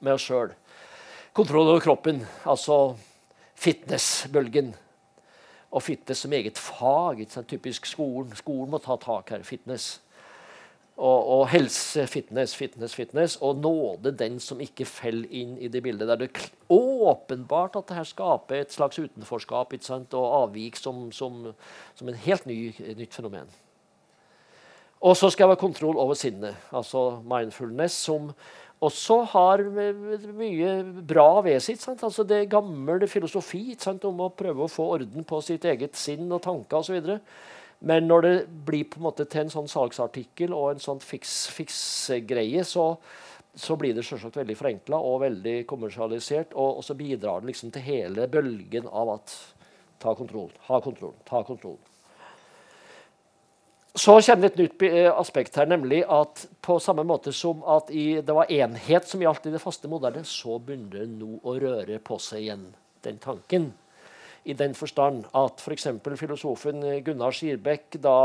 med 0.00 0.14
oss 0.14 0.24
sjøl. 0.24 0.54
Kontroll 1.36 1.68
over 1.68 1.84
kroppen, 1.84 2.22
altså 2.48 2.96
fitnessbølgen. 3.60 4.72
Og 5.76 5.82
fitness 5.82 6.24
som 6.24 6.32
eget 6.32 6.56
fag. 6.56 7.20
Typisk 7.44 7.84
skolen. 7.90 8.32
Skolen 8.38 8.70
må 8.72 8.80
ta 8.80 8.96
tak 8.96 9.34
her. 9.34 9.42
Fitness 9.44 9.98
og, 10.96 11.28
og, 11.28 11.42
helse, 11.52 12.06
fitness, 12.08 12.54
fitness, 12.56 12.94
fitness. 12.94 13.36
Og 13.44 13.56
nåde 13.60 14.14
den 14.16 14.38
som 14.40 14.60
ikke 14.64 14.86
faller 14.88 15.28
inn 15.28 15.58
i 15.60 15.68
det 15.68 15.82
bildet. 15.84 16.08
Der 16.08 16.16
det 16.16 16.30
er 16.32 16.48
åpenbart 16.72 17.76
at 17.76 17.88
det 17.88 17.98
her 17.98 18.08
skaper 18.08 18.62
et 18.62 18.72
slags 18.72 18.98
utenforskap 18.98 19.76
ikke 19.76 19.84
sant? 19.84 20.14
og 20.14 20.42
avvik 20.42 20.76
som, 20.76 21.10
som, 21.12 21.52
som 21.94 22.08
en 22.08 22.20
helt 22.24 22.46
ny, 22.46 22.72
nytt 22.96 23.14
fenomen. 23.14 23.52
Og 25.04 25.16
så 25.16 25.28
skal 25.30 25.44
jeg 25.44 25.58
ha 25.58 25.60
kontroll 25.60 25.98
over 26.00 26.16
sinnet, 26.16 26.56
altså 26.72 27.20
mindfulness, 27.28 27.92
som 28.08 28.30
også 28.80 29.18
har 29.32 29.62
mye 30.36 30.72
bra 31.08 31.42
ved 31.44 31.60
sitt. 31.60 31.84
Altså 31.92 32.24
det 32.24 32.48
gamle 32.50 33.08
filosofi 33.08 33.72
ikke 33.72 33.90
sant? 33.90 34.04
om 34.08 34.24
å 34.24 34.32
prøve 34.32 34.64
å 34.64 34.72
få 34.72 34.88
orden 34.96 35.24
på 35.28 35.40
sitt 35.44 35.64
eget 35.68 35.96
sinn 35.96 36.32
og 36.32 36.42
tanker 36.44 36.80
osv. 36.80 37.18
Men 37.80 38.08
når 38.08 38.22
det 38.22 38.34
blir 38.66 38.86
på 38.88 39.00
en 39.00 39.06
måte 39.06 39.26
til 39.28 39.44
en 39.44 39.52
sånn 39.52 39.68
salgsartikkel 39.68 40.54
og 40.56 40.70
en 40.72 40.82
sånn 40.82 41.02
fiksegreie, 41.04 42.62
fiks 42.62 42.72
så, 42.72 42.86
så, 43.52 43.76
blir 43.76 43.94
det 43.96 44.06
selvsagt 44.06 44.38
veldig 44.40 44.56
forenkla 44.56 45.00
og 45.00 45.20
veldig 45.26 45.58
kommersialisert. 45.68 46.54
Og, 46.54 46.78
og, 46.78 46.86
så 46.86 46.96
bidrar 46.96 47.42
det 47.42 47.52
liksom 47.52 47.74
til 47.74 47.84
hele 47.84 48.28
bølgen 48.32 48.88
av 48.88 49.18
at 49.18 49.36
ta 50.00 50.16
kontroll, 50.16 50.50
ha 50.70 50.80
kontroll, 50.84 51.14
ta 51.28 51.42
kontroll. 51.44 51.78
Så 53.96 54.18
kommer 54.20 54.44
det 54.44 54.48
et 54.50 54.58
nytt 54.60 54.82
eh, 54.84 55.06
aspekt 55.08 55.54
her, 55.56 55.68
nemlig 55.68 56.02
at 56.04 56.42
på 56.64 56.76
samme 56.84 57.04
måte 57.08 57.32
som 57.32 57.62
at 57.64 57.88
i, 57.88 58.18
det 58.20 58.34
var 58.36 58.50
enhet 58.52 59.08
som 59.08 59.22
gjaldt 59.24 59.48
i 59.48 59.54
det 59.54 59.60
faste 59.62 59.88
moderne, 59.88 60.20
så 60.28 60.58
begynner 60.60 60.98
det 60.98 61.06
nå 61.16 61.38
å 61.40 61.54
røre 61.56 61.96
på 62.04 62.18
seg 62.20 62.44
igjen, 62.44 62.66
den 63.06 63.20
tanken 63.24 63.70
i 64.46 64.54
den 64.54 64.74
forstand 64.78 65.26
at 65.34 65.60
f.eks. 65.60 65.88
For 66.04 66.18
filosofen 66.20 66.84
Gunnar 67.04 67.34
Skirbekk 67.34 67.98
da 68.02 68.16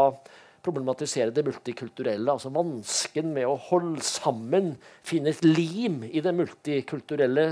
problematiserer 0.62 1.34
det 1.34 1.46
multikulturelle, 1.48 2.36
altså 2.36 2.52
vansken 2.54 3.34
med 3.34 3.50
å 3.50 3.58
holde 3.70 4.04
sammen, 4.06 4.76
finne 5.06 5.34
et 5.34 5.42
lim 5.46 6.04
i 6.06 6.22
det 6.22 6.36
multikulturelle 6.38 7.48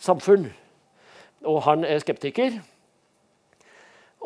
samfunn. 0.00 0.48
Og 1.46 1.60
han 1.68 1.84
er 1.86 2.00
skeptiker. 2.02 2.56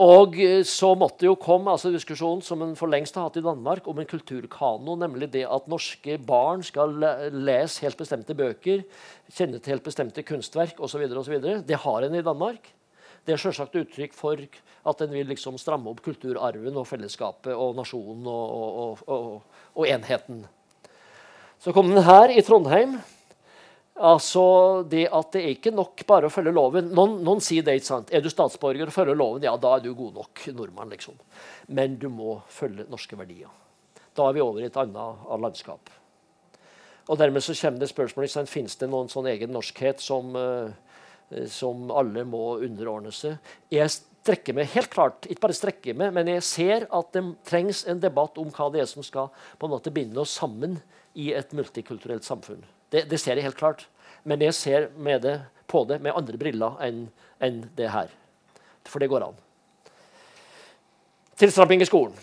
Og 0.02 0.38
så 0.64 0.88
måtte 0.96 1.26
jo 1.26 1.34
komme 1.36 1.74
altså 1.74 1.90
diskusjonen 1.92 2.40
som 2.46 2.62
en 2.64 2.76
for 2.78 2.88
lengst 2.88 3.18
har 3.18 3.26
hatt 3.26 3.36
i 3.36 3.44
Danmark 3.44 3.88
om 3.90 3.98
en 4.00 4.08
kulturkano, 4.08 4.94
nemlig 4.96 5.28
det 5.34 5.42
at 5.44 5.66
norske 5.68 6.16
barn 6.24 6.62
skal 6.64 6.94
lese 7.34 7.84
helt 7.84 8.00
bestemte 8.00 8.36
bøker, 8.38 8.86
kjenne 9.34 9.60
til 9.60 9.74
helt 9.74 9.84
bestemte 9.84 10.24
kunstverk 10.24 10.80
osv. 10.80 11.04
Det 11.66 11.82
har 11.84 12.06
en 12.06 12.16
i 12.16 12.24
Danmark. 12.24 12.70
Det 13.22 13.36
er 13.36 13.40
selvsagt 13.40 13.76
uttrykk 13.78 14.14
for 14.18 14.40
at 14.90 15.02
en 15.04 15.12
vil 15.14 15.28
liksom 15.30 15.58
stramme 15.60 15.92
opp 15.92 16.02
kulturarven 16.02 16.78
og 16.78 16.88
fellesskapet 16.88 17.54
og 17.54 17.76
nasjonen 17.78 18.26
og, 18.26 18.54
og, 18.58 19.02
og, 19.06 19.66
og 19.78 19.86
enheten. 19.86 20.42
Så 21.62 21.74
kom 21.74 21.92
den 21.92 22.02
her 22.02 22.32
i 22.34 22.42
Trondheim. 22.42 22.96
Altså 24.02 24.42
det 24.88 25.04
at 25.14 25.34
det 25.36 25.42
er 25.42 25.54
ikke 25.54 25.70
nok 25.76 26.02
bare 26.08 26.26
å 26.26 26.32
følge 26.32 26.54
loven. 26.56 26.88
Noen, 26.96 27.20
noen 27.22 27.42
sier 27.44 27.62
det, 27.62 27.76
ikke 27.78 27.90
sant? 27.92 28.10
Er 28.10 28.24
du 28.24 28.30
statsborger 28.32 28.88
og 28.88 28.94
følger 28.94 29.18
loven, 29.18 29.44
ja, 29.46 29.52
da 29.60 29.76
er 29.76 29.84
du 29.84 29.92
god 29.94 30.16
nok 30.18 30.46
nordmann. 30.56 30.90
liksom. 30.90 31.14
Men 31.68 31.98
du 32.00 32.08
må 32.10 32.40
følge 32.50 32.88
norske 32.90 33.18
verdier. 33.20 33.52
Da 34.16 34.26
er 34.26 34.34
vi 34.34 34.42
over 34.42 34.64
i 34.64 34.66
et 34.66 34.78
annet 34.80 35.28
landskap. 35.44 35.92
Og 37.10 37.18
dermed 37.18 37.44
så 37.44 37.54
kommer 37.58 37.82
det 37.82 37.90
spørsmålet 37.92 38.36
om 38.42 38.72
det 38.80 38.88
noen 38.90 39.12
sånn 39.12 39.28
egen 39.30 39.52
norskhet 39.54 40.02
som 40.02 40.34
uh, 40.34 40.74
som 41.50 41.90
alle 41.94 42.24
må 42.28 42.58
underordne 42.62 43.12
seg. 43.14 43.38
Jeg 43.72 43.90
strekker 43.92 44.56
meg 44.56 44.70
helt 44.74 44.90
klart, 44.92 45.26
ikke 45.26 45.46
bare 45.46 45.56
strekker 45.56 45.96
meg, 45.98 46.12
men 46.14 46.30
jeg 46.30 46.44
ser 46.46 46.86
at 46.94 47.10
det 47.14 47.24
trengs 47.48 47.82
en 47.90 48.02
debatt 48.02 48.38
om 48.38 48.52
hva 48.54 48.68
det 48.72 48.84
er 48.84 48.90
som 48.90 49.04
skal 49.06 49.32
på 49.58 49.66
en 49.66 49.74
måte 49.74 49.94
binde 49.94 50.20
oss 50.22 50.36
sammen 50.38 50.78
i 51.18 51.32
et 51.36 51.52
multikulturelt 51.56 52.24
samfunn. 52.26 52.62
Det, 52.92 53.06
det 53.10 53.18
ser 53.20 53.38
jeg 53.38 53.48
helt 53.48 53.58
klart. 53.58 53.86
Men 54.24 54.42
jeg 54.44 54.54
ser 54.54 54.90
det, 54.94 55.36
på 55.66 55.84
det 55.88 55.98
med 56.02 56.14
andre 56.14 56.38
briller 56.38 56.76
enn 56.84 57.06
en 57.42 57.62
det 57.76 57.88
her. 57.90 58.12
For 58.86 59.02
det 59.02 59.10
går 59.10 59.26
an. 59.26 59.40
Tilstrapping 61.38 61.82
i 61.82 61.88
skolen. 61.88 62.14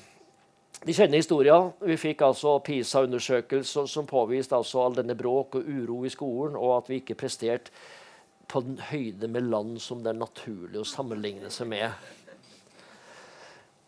De 0.79 0.95
kjenner 0.95 1.19
historien. 1.19 1.73
Vi 1.83 1.97
fikk 1.99 2.21
altså 2.23 2.55
PISA-undersøkelser 2.63 3.87
som 3.91 4.07
påviste 4.07 4.55
altså 4.55 4.85
all 4.85 4.95
denne 4.95 5.17
bråk 5.19 5.57
og 5.59 5.67
uro 5.67 6.05
i 6.07 6.11
skolen, 6.13 6.55
og 6.55 6.77
at 6.77 6.91
vi 6.91 7.01
ikke 7.01 7.19
presterte 7.19 7.73
på 8.49 8.61
den 8.65 8.79
høyde 8.89 9.29
med 9.29 9.49
land 9.49 9.77
som 9.81 10.01
det 10.03 10.13
er 10.13 10.19
naturlig 10.19 10.81
å 10.81 10.87
sammenligne 10.87 11.51
seg 11.53 11.69
med. 11.69 12.09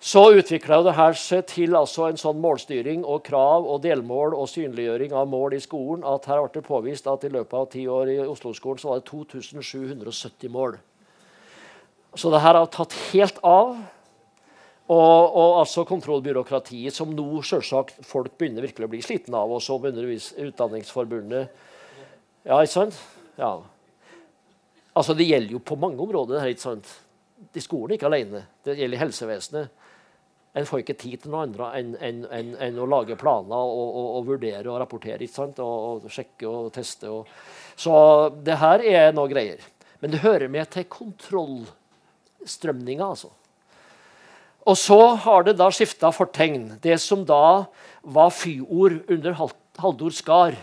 Så 0.02 0.24
utvikla 0.34 0.80
det 0.82 0.96
her 0.98 1.14
seg 1.14 1.44
til 1.50 1.76
altså 1.78 2.08
en 2.08 2.18
sånn 2.18 2.40
målstyring 2.42 3.04
og 3.06 3.22
krav 3.28 3.68
og 3.70 3.84
delmål 3.84 4.34
og 4.34 4.50
synliggjøring 4.50 5.14
av 5.14 5.28
mål 5.30 5.54
i 5.54 5.62
skolen 5.62 6.06
at 6.10 6.26
her 6.30 6.42
ble 6.42 6.56
det 6.56 6.64
påvist 6.66 7.10
at 7.10 7.26
i 7.28 7.30
løpet 7.30 7.54
av 7.60 7.68
ti 7.70 7.84
år 7.86 8.10
i 8.10 8.16
Oslo-skolen 8.24 8.82
så 8.82 8.90
var 8.90 9.02
det 9.02 9.12
2770 9.12 10.50
mål. 10.54 10.80
Så 12.18 12.32
det 12.34 12.42
her 12.42 12.58
har 12.58 12.72
tatt 12.74 12.98
helt 13.12 13.38
av. 13.46 13.76
Og, 14.92 15.36
og 15.38 15.60
altså 15.62 15.86
kontrollbyråkratiet, 15.88 16.92
som 16.92 17.14
nå 17.16 17.44
selvsagt 17.48 18.02
folk 18.04 18.34
begynner 18.42 18.66
virkelig 18.66 18.90
å 18.90 18.92
bli 18.92 19.04
slitne 19.06 19.38
av, 19.40 19.54
og 19.54 19.62
så 19.64 19.78
begynner 19.80 20.10
Utdanningsforbundet 20.50 21.54
Ja, 22.42 22.58
ikke 22.58 22.74
sant? 22.74 22.98
Ja. 23.38 23.62
Altså, 24.96 25.14
Det 25.14 25.28
gjelder 25.28 25.52
jo 25.52 25.60
på 25.60 25.76
mange 25.80 26.02
områder. 26.02 26.40
her, 26.40 26.48
ikke 26.48 26.62
sant? 26.62 27.00
De 27.54 27.62
skolen 27.62 27.92
ikke 27.96 28.06
alene. 28.06 28.46
Det 28.64 28.78
gjelder 28.78 28.98
helsevesenet. 28.98 29.70
En 30.54 30.66
får 30.68 30.80
ikke 30.84 30.98
tid 31.00 31.22
til 31.22 31.32
noe 31.32 31.44
annet 31.46 31.62
enn 31.80 31.96
en, 31.96 32.26
en, 32.28 32.56
en 32.60 32.80
å 32.84 32.86
lage 32.92 33.16
planer 33.16 33.56
og, 33.56 33.96
og, 33.96 34.08
og 34.18 34.26
vurdere 34.34 34.68
og 34.68 34.80
rapportere. 34.82 35.24
ikke 35.24 35.34
sant? 35.34 35.60
Og, 35.64 36.04
og 36.04 36.12
sjekke 36.12 36.44
og 36.48 36.74
teste. 36.76 37.08
Så 37.80 37.94
det 38.44 38.58
her 38.60 38.80
er 38.84 39.14
noe 39.16 39.32
greier. 39.32 39.64
Men 40.02 40.12
det 40.12 40.20
hører 40.26 40.50
med 40.52 40.68
til 40.74 40.84
kontrollstrømninga. 40.92 43.06
altså. 43.06 43.30
Og 44.68 44.78
så 44.78 45.16
har 45.24 45.44
det 45.48 45.56
da 45.58 45.72
skifta 45.74 46.12
fortegn. 46.14 46.76
Det 46.84 47.00
som 47.02 47.24
da 47.26 47.66
var 48.04 48.30
fyord 48.36 49.00
under 49.10 49.34
Haldor 49.82 50.12
Skar, 50.14 50.54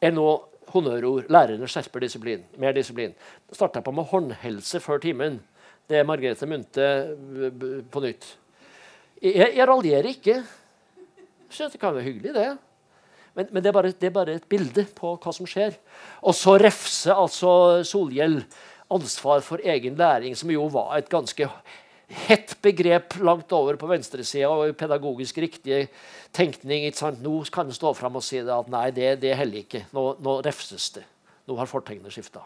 er 0.00 0.12
nå 0.12 0.42
honnørord. 0.74 1.30
Lærerne 1.32 1.68
skjerper 1.70 2.04
disiplin. 2.04 2.44
Mer 2.58 2.74
disiplin. 2.76 3.14
Starta 3.52 3.82
på 3.84 3.94
med 3.94 4.08
håndhelse 4.10 4.80
før 4.80 5.00
timen. 5.02 5.40
Det 5.86 6.00
er 6.00 6.06
Margrethe 6.06 6.48
Munthe 6.50 6.86
på 7.92 8.02
nytt. 8.02 8.28
Jeg, 9.22 9.52
jeg 9.56 9.68
raljerer 9.68 10.10
ikke. 10.10 10.40
Syns 11.48 11.72
det 11.72 11.80
kan 11.80 11.94
være 11.94 12.08
hyggelig, 12.08 12.34
det. 12.34 12.48
Men, 13.36 13.48
men 13.52 13.62
det, 13.62 13.70
er 13.70 13.76
bare, 13.76 13.92
det, 13.92 14.08
er 14.08 14.14
bare, 14.14 14.38
et 14.40 14.48
bilde 14.48 14.86
på 14.96 15.14
hva 15.20 15.32
som 15.34 15.48
skjer. 15.48 15.76
Og 16.24 16.34
så 16.34 16.56
refse 16.60 17.12
altså 17.14 17.82
Solhjell 17.86 18.40
ansvar 18.92 19.42
for 19.44 19.62
egen 19.64 19.98
læring, 19.98 20.36
som 20.38 20.50
jo 20.50 20.66
var 20.72 20.96
et 20.96 21.10
ganske 21.12 21.48
hett 22.06 22.54
begrep 22.62 23.16
langt 23.18 23.50
over 23.52 23.78
på 23.80 23.88
venstresida 23.90 24.50
og 24.52 24.76
pedagogisk 24.78 25.38
riktig 25.42 25.86
tenkning. 26.36 26.86
Nå 27.22 27.36
kan 27.52 27.66
en 27.66 27.74
stå 27.74 27.92
fram 27.98 28.18
og 28.18 28.24
si 28.24 28.38
at 28.42 28.70
nei, 28.72 28.90
det, 28.94 29.16
det 29.22 29.34
heller 29.38 29.64
ikke. 29.64 29.86
Nå, 29.96 30.12
nå 30.22 30.38
refses 30.46 30.90
det. 30.94 31.04
Nå 31.46 31.58
har 31.58 31.70
fortegnet 31.70 32.14
skifta. 32.14 32.44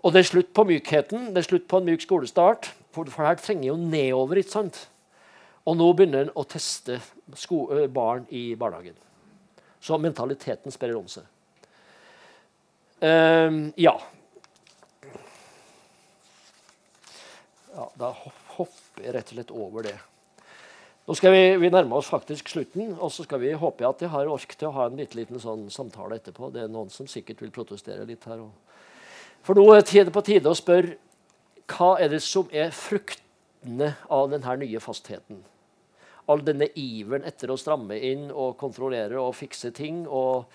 Og 0.00 0.12
det 0.12 0.22
er 0.22 0.30
slutt 0.30 0.52
på 0.56 0.64
mykheten. 0.64 1.32
Det 1.34 1.42
er 1.42 1.48
slutt 1.48 1.68
på 1.68 1.80
en 1.80 1.88
myk 1.88 2.04
skolestart. 2.04 2.70
For, 2.94 3.08
for 3.12 3.28
her 3.28 3.40
trenger 3.40 3.70
jo 3.70 3.76
nedover. 3.80 4.40
ikke 4.40 4.56
sant? 4.56 4.80
Og 5.68 5.76
nå 5.76 5.90
begynner 5.96 6.26
en 6.26 6.32
å 6.40 6.46
teste 6.48 6.98
barn 7.92 8.24
i 8.32 8.54
barnehagen. 8.58 8.96
Så 9.80 9.96
mentaliteten 10.00 10.72
sprer 10.72 10.96
om 10.96 11.08
seg. 11.08 11.28
Um, 13.00 13.70
ja. 13.80 13.94
Ja, 17.74 17.90
Da 17.98 18.14
hopper 18.56 19.04
jeg 19.04 19.14
rett 19.14 19.30
og 19.30 19.36
slett 19.36 19.52
over 19.54 19.86
det. 19.86 19.96
Nå 21.06 21.16
skal 21.18 21.32
vi, 21.34 21.42
vi 21.58 21.70
nærme 21.72 21.96
oss 21.98 22.10
faktisk 22.10 22.50
slutten, 22.52 22.92
og 23.00 23.10
så 23.10 23.24
skal 23.26 23.40
vi 23.42 23.52
håpe 23.58 23.86
at 23.86 24.02
jeg 24.04 24.12
har 24.12 24.30
ork 24.30 24.52
til 24.54 24.68
å 24.68 24.74
ha 24.76 24.86
en 24.86 24.98
bitte 24.98 25.18
liten 25.18 25.40
sånn 25.42 25.64
samtale 25.72 26.20
etterpå. 26.20 26.52
Det 26.54 26.64
er 26.64 26.70
noen 26.70 26.90
som 26.92 27.08
sikkert 27.10 27.40
vil 27.42 27.52
protestere 27.54 28.06
litt 28.06 28.26
her. 28.30 28.44
For 29.46 29.58
nå 29.58 29.64
er 29.74 29.82
det 29.82 30.14
på 30.14 30.22
tide 30.26 30.50
å 30.50 30.58
spørre 30.58 30.98
hva 31.70 31.94
er 32.02 32.10
det 32.12 32.20
som 32.22 32.50
er 32.50 32.72
fruktene 32.74 33.94
av 34.10 34.30
denne 34.32 34.56
nye 34.62 34.82
fastheten? 34.82 35.42
All 36.30 36.42
denne 36.46 36.68
iveren 36.78 37.26
etter 37.26 37.50
å 37.50 37.58
stramme 37.58 37.96
inn 38.06 38.28
og 38.30 38.58
kontrollere 38.60 39.18
og 39.18 39.34
fikse 39.38 39.70
ting 39.74 40.04
og, 40.06 40.50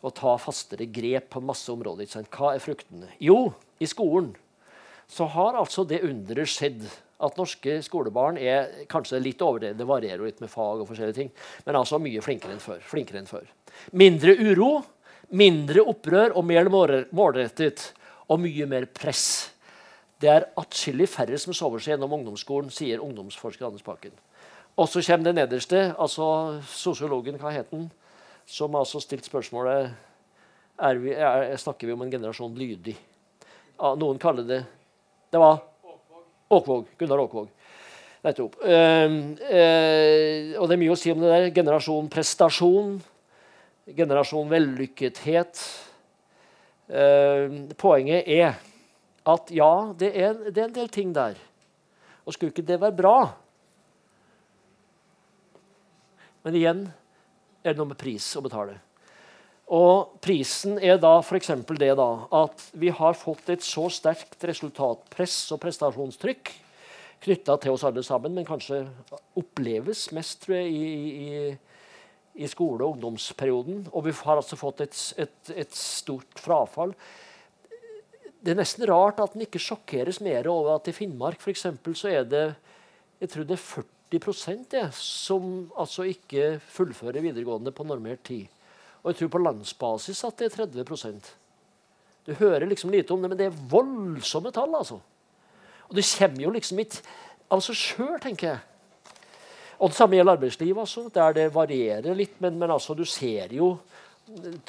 og 0.00 0.14
ta 0.16 0.36
fastere 0.40 0.88
grep 0.88 1.32
på 1.34 1.44
masse 1.44 1.72
områder. 1.72 2.08
Hva 2.32 2.54
er 2.54 2.64
fruktene? 2.64 3.10
Jo, 3.20 3.50
i 3.80 3.88
skolen 3.88 4.32
så 5.08 5.26
har 5.32 5.56
altså 5.56 5.84
det 5.88 6.02
underet 6.06 6.50
skjedd 6.52 6.84
at 7.18 7.38
norske 7.38 7.80
skolebarn 7.82 8.38
er 8.38 8.84
kanskje 8.90 9.18
litt 9.22 9.40
overdrevet. 9.42 9.78
Det 9.78 9.86
varierer 9.88 10.22
litt 10.22 10.42
med 10.42 10.52
fag 10.52 10.82
og 10.82 10.88
forskjellige 10.90 11.16
ting, 11.16 11.30
men 11.66 11.78
altså 11.80 11.98
mye 12.02 12.22
flinkere 12.22 12.54
enn 12.54 12.62
før. 12.62 12.82
Flinkere 12.86 13.22
enn 13.22 13.30
før. 13.30 13.48
Mindre 13.98 14.36
uro, 14.38 14.70
mindre 15.34 15.82
opprør 15.90 16.36
og 16.38 16.46
mer 16.46 16.70
målrettet. 16.70 17.92
Og 18.28 18.36
mye 18.44 18.66
mer 18.68 18.84
press. 18.92 19.48
Det 20.20 20.28
er 20.28 20.44
atskillig 20.60 21.06
færre 21.08 21.38
som 21.40 21.54
sover 21.56 21.80
seg 21.80 21.94
gjennom 21.94 22.12
ungdomsskolen, 22.18 22.68
sier 22.68 23.00
ungdomsforsker 23.00 23.64
Anders 23.64 23.86
Bakken. 23.86 24.12
Og 24.76 24.90
så 24.92 25.00
kommer 25.06 25.30
det 25.30 25.38
nederste, 25.38 25.80
altså 25.96 26.58
sosiologen, 26.68 27.38
hva 27.40 27.54
het 27.54 27.72
han, 27.72 27.86
som 28.44 28.76
altså 28.76 29.00
stilte 29.00 29.30
spørsmålet 29.30 29.94
er 30.78 31.00
vi, 31.00 31.14
er, 31.16 31.56
Snakker 31.56 31.88
vi 31.88 31.96
om 31.96 32.04
en 32.04 32.12
generasjon 32.12 32.54
lydig? 32.58 32.94
Noen 33.98 34.20
kaller 34.20 34.46
det 34.46 34.60
det 35.30 35.40
var 35.40 35.58
Åkvåg. 36.48 36.86
Gunnar 36.98 37.18
Åkvåg. 37.18 37.48
Nettopp. 38.24 38.56
Uh, 38.64 38.68
uh, 38.68 40.54
og 40.58 40.64
det 40.64 40.74
er 40.74 40.80
mye 40.80 40.94
å 40.94 40.98
si 40.98 41.12
om 41.12 41.20
det 41.20 41.28
der. 41.28 41.50
Generasjon 41.54 42.08
prestasjon. 42.12 42.96
Generasjon 43.98 44.48
vellykkethet. 44.50 45.60
Uh, 46.88 47.68
poenget 47.76 48.24
er 48.32 48.56
at 49.28 49.52
ja, 49.52 49.92
det 50.00 50.08
er, 50.16 50.40
det 50.48 50.62
er, 50.62 50.70
en 50.70 50.78
del 50.80 50.88
ting 50.92 51.12
der. 51.12 51.36
Og 52.24 52.32
skulle 52.32 52.54
ikke 52.54 52.64
det 52.64 52.80
være 52.80 52.96
bra? 52.96 53.16
Men 56.46 56.56
igjen 56.56 56.84
er 57.60 57.74
det 57.74 57.80
noe 57.80 57.92
med 57.92 58.00
pris 58.00 58.24
å 58.38 58.44
betale. 58.44 58.78
Og 59.68 60.14
prisen 60.24 60.78
er 60.80 60.96
da 61.00 61.18
f.eks. 61.20 61.50
det 61.76 61.90
da, 61.98 62.08
at 62.40 62.62
vi 62.72 62.88
har 62.88 63.18
fått 63.18 63.50
et 63.52 63.64
så 63.64 63.84
sterkt 63.92 64.46
resultatpress 64.48 65.36
og 65.52 65.60
prestasjonstrykk 65.60 66.54
knytta 67.24 67.56
til 67.60 67.74
oss 67.74 67.84
alle 67.84 68.04
sammen, 68.06 68.34
men 68.36 68.46
kanskje 68.46 68.84
oppleves 69.38 70.06
mest 70.16 70.44
tror 70.44 70.60
jeg, 70.60 70.72
i, 70.72 70.88
i, 71.26 72.42
i 72.44 72.50
skole- 72.50 72.84
og 72.86 72.96
ungdomsperioden. 72.96 73.88
Og 73.92 74.06
vi 74.06 74.14
har 74.22 74.38
altså 74.38 74.56
fått 74.56 74.84
et, 74.86 74.98
et, 75.18 75.52
et, 75.64 75.76
stort 75.76 76.40
frafall. 76.40 76.94
Det 78.38 78.54
er 78.54 78.60
nesten 78.60 78.86
rart 78.88 79.20
at 79.20 79.34
en 79.34 79.44
ikke 79.44 79.60
sjokkeres 79.60 80.22
mer 80.24 80.46
over 80.48 80.76
at 80.78 80.88
i 80.88 80.94
Finnmark 80.94 81.42
for 81.42 81.52
eksempel, 81.52 81.96
så 81.98 82.12
er 82.14 82.28
det 82.28 82.44
jeg 83.18 83.32
tror 83.32 83.48
det 83.48 83.58
er 83.58 83.64
40 83.66 84.62
det, 84.70 84.86
som 84.96 85.66
altså 85.76 86.06
ikke 86.08 86.62
fullfører 86.64 87.20
videregående 87.20 87.74
på 87.74 87.84
normert 87.84 88.22
tid. 88.24 88.46
Og 89.02 89.12
jeg 89.12 89.20
tror 89.20 89.34
på 89.34 89.42
landsbasis 89.44 90.24
at 90.26 90.40
det 90.40 90.48
er 90.50 90.66
30% 90.66 91.30
Du 92.26 92.34
hører 92.40 92.66
liksom 92.68 92.90
lite 92.92 93.14
om 93.14 93.22
det, 93.22 93.30
men 93.30 93.38
det 93.38 93.46
er 93.48 93.62
voldsomme 93.70 94.52
tall. 94.52 94.74
altså. 94.74 95.00
Og 95.88 95.96
det 95.96 96.04
kommer 96.18 96.42
jo 96.42 96.50
liksom 96.52 96.82
ikke 96.82 97.00
av 97.48 97.62
seg 97.64 97.78
sjøl, 97.80 98.18
tenker 98.20 98.50
jeg. 98.50 98.58
Og 99.78 99.90
Det 99.90 99.96
samme 99.96 100.18
gjelder 100.18 100.36
arbeidslivet, 100.36 100.80
altså, 100.82 101.06
der 101.14 101.36
det 101.36 101.54
varierer 101.54 102.16
litt. 102.18 102.40
Men, 102.42 102.58
men 102.58 102.70
altså, 102.74 102.94
du 102.98 103.04
ser 103.06 103.54
jo 103.54 103.76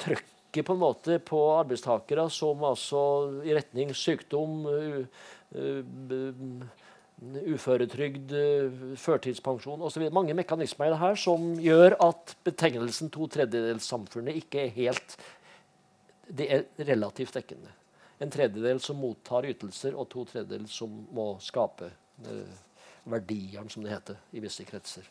trøkket 0.00 0.66
på 0.66 0.74
en 0.74 0.80
måte 0.80 1.18
på 1.22 1.40
arbeidstakere 1.58 2.28
som 2.32 2.62
altså 2.64 3.02
i 3.44 3.54
retning 3.54 3.92
sykdom, 3.94 4.64
uh, 4.66 5.04
uh, 5.54 6.64
uføretrygd, 7.20 8.32
førtidspensjon 8.96 9.82
osv. 9.84 10.06
Mange 10.14 10.34
mekanismer 10.38 10.88
i 10.88 10.94
det 10.94 11.00
her 11.02 11.18
som 11.20 11.50
gjør 11.60 11.98
at 12.06 12.32
betegnelsen 12.46 13.12
to 13.12 13.28
tredjedelssamfunnet 13.34 14.40
ikke 14.40 14.64
er 14.64 14.72
helt 14.78 15.18
Det 16.30 16.46
er 16.46 16.64
relativt 16.86 17.34
dekkende. 17.34 17.72
En 18.22 18.30
tredjedel 18.30 18.78
som 18.80 19.00
mottar 19.00 19.48
ytelser, 19.48 19.96
og 19.96 20.06
to 20.12 20.22
tredjedeler 20.28 20.68
som 20.70 20.92
må 21.16 21.32
skape 21.42 21.88
eh, 22.28 22.58
verdiene, 23.08 23.70
som 23.72 23.82
det 23.82 23.94
heter 23.94 24.20
i 24.36 24.42
visse 24.44 24.64
kretser. 24.68 25.08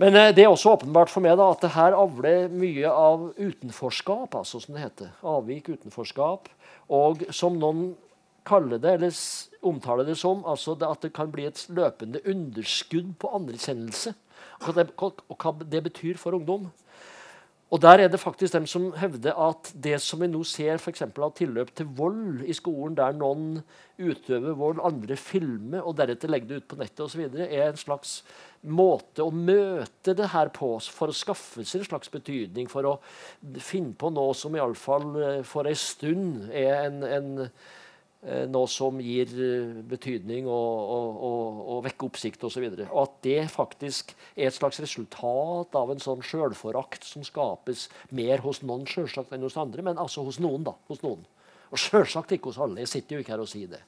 Men 0.00 0.16
eh, 0.16 0.32
det 0.36 0.44
er 0.44 0.52
også 0.52 0.76
åpenbart 0.76 1.12
for 1.12 1.24
meg 1.24 1.36
da, 1.40 1.50
at 1.52 1.64
det 1.64 1.72
her 1.74 1.96
avler 1.98 2.48
mye 2.52 2.92
av 2.92 3.28
utenforskap, 3.36 4.38
altså 4.38 4.62
som 4.62 4.76
det 4.76 4.84
heter. 4.84 5.12
Avvik, 5.26 5.68
utenforskap. 5.72 6.50
Og 6.92 7.26
som 7.34 7.58
noen 7.58 7.88
kaller 8.46 8.80
det, 8.82 8.96
eller 8.96 9.20
omtaler 9.66 10.06
det 10.06 10.16
som, 10.20 10.44
altså 10.46 10.76
at 10.78 11.04
det 11.04 11.12
kan 11.16 11.32
bli 11.32 11.48
et 11.48 11.66
løpende 11.68 12.22
underskudd 12.24 13.14
på 13.20 13.32
anerkjennelse. 13.38 14.14
Og, 14.66 15.22
hva 15.36 15.52
det 15.60 15.82
betyr 15.84 16.18
for 16.20 16.36
ungdom. 16.36 16.70
Og 17.66 17.80
Der 17.82 17.98
er 17.98 18.08
det 18.08 18.20
faktisk 18.20 18.52
dem 18.52 18.66
som 18.66 18.92
hevder 18.94 19.34
at 19.48 19.72
det 19.74 19.98
som 20.00 20.20
vi 20.22 20.28
nå 20.30 20.44
ser 20.46 20.78
for 20.78 20.94
av 21.24 21.32
tilløp 21.34 21.72
til 21.74 21.88
vold 21.98 22.44
i 22.46 22.54
skolen, 22.54 22.94
der 22.94 23.16
noen 23.18 23.62
utøver 23.98 24.54
vold, 24.54 24.78
andre 24.84 25.16
filmer 25.16 25.82
og 25.82 25.96
deretter 25.98 26.30
legger 26.30 26.46
det 26.46 26.56
ut 26.60 26.68
på 26.68 26.78
nettet 26.78 27.00
osv., 27.02 27.24
er 27.26 27.66
en 27.66 27.80
slags 27.80 28.22
måte 28.62 29.24
å 29.24 29.34
møte 29.34 30.14
det 30.14 30.30
her 30.30 30.52
på 30.54 30.76
for 30.78 31.10
å 31.10 31.16
skaffe 31.16 31.64
seg 31.64 31.82
en 31.82 31.88
slags 31.90 32.12
betydning, 32.12 32.70
for 32.70 32.86
å 32.86 32.94
finne 33.58 33.98
på 33.98 34.12
noe 34.14 34.34
som 34.34 34.54
iallfall 34.54 35.10
eh, 35.18 35.42
for 35.42 35.66
ei 35.66 35.74
stund 35.74 36.46
er 36.54 36.86
en, 36.86 37.02
en 37.02 37.48
noe 38.50 38.66
som 38.66 38.98
gir 38.98 39.30
eh, 39.38 39.76
betydning 39.86 40.48
og, 40.50 40.78
og, 40.96 41.18
og, 41.28 41.60
og 41.74 41.82
vekker 41.84 42.08
oppsikt 42.08 42.46
osv. 42.48 42.64
Og, 42.72 42.80
og 42.88 43.00
at 43.04 43.16
det 43.22 43.38
faktisk 43.52 44.14
er 44.34 44.48
et 44.48 44.56
slags 44.56 44.80
resultat 44.82 45.78
av 45.78 45.92
en 45.92 46.02
sånn 46.02 46.24
sjølforakt 46.26 47.06
som 47.06 47.22
skapes 47.26 47.86
mer 48.10 48.42
hos 48.42 48.64
noen 48.66 48.86
selvsagt 48.90 49.30
enn 49.36 49.46
hos 49.46 49.58
andre, 49.62 49.84
men 49.86 50.02
altså 50.02 50.26
hos 50.26 50.40
noen. 50.42 50.66
da, 50.66 50.74
hos 50.90 51.04
noen. 51.06 51.22
Og 51.70 51.82
selvsagt 51.82 52.34
ikke 52.34 52.50
hos 52.50 52.58
alle. 52.62 52.82
Jeg 52.82 52.94
sitter 52.96 53.16
jo 53.16 53.22
ikke 53.22 53.36
her 53.36 53.44
og 53.46 53.50
sier 53.50 53.70
det. 53.76 53.82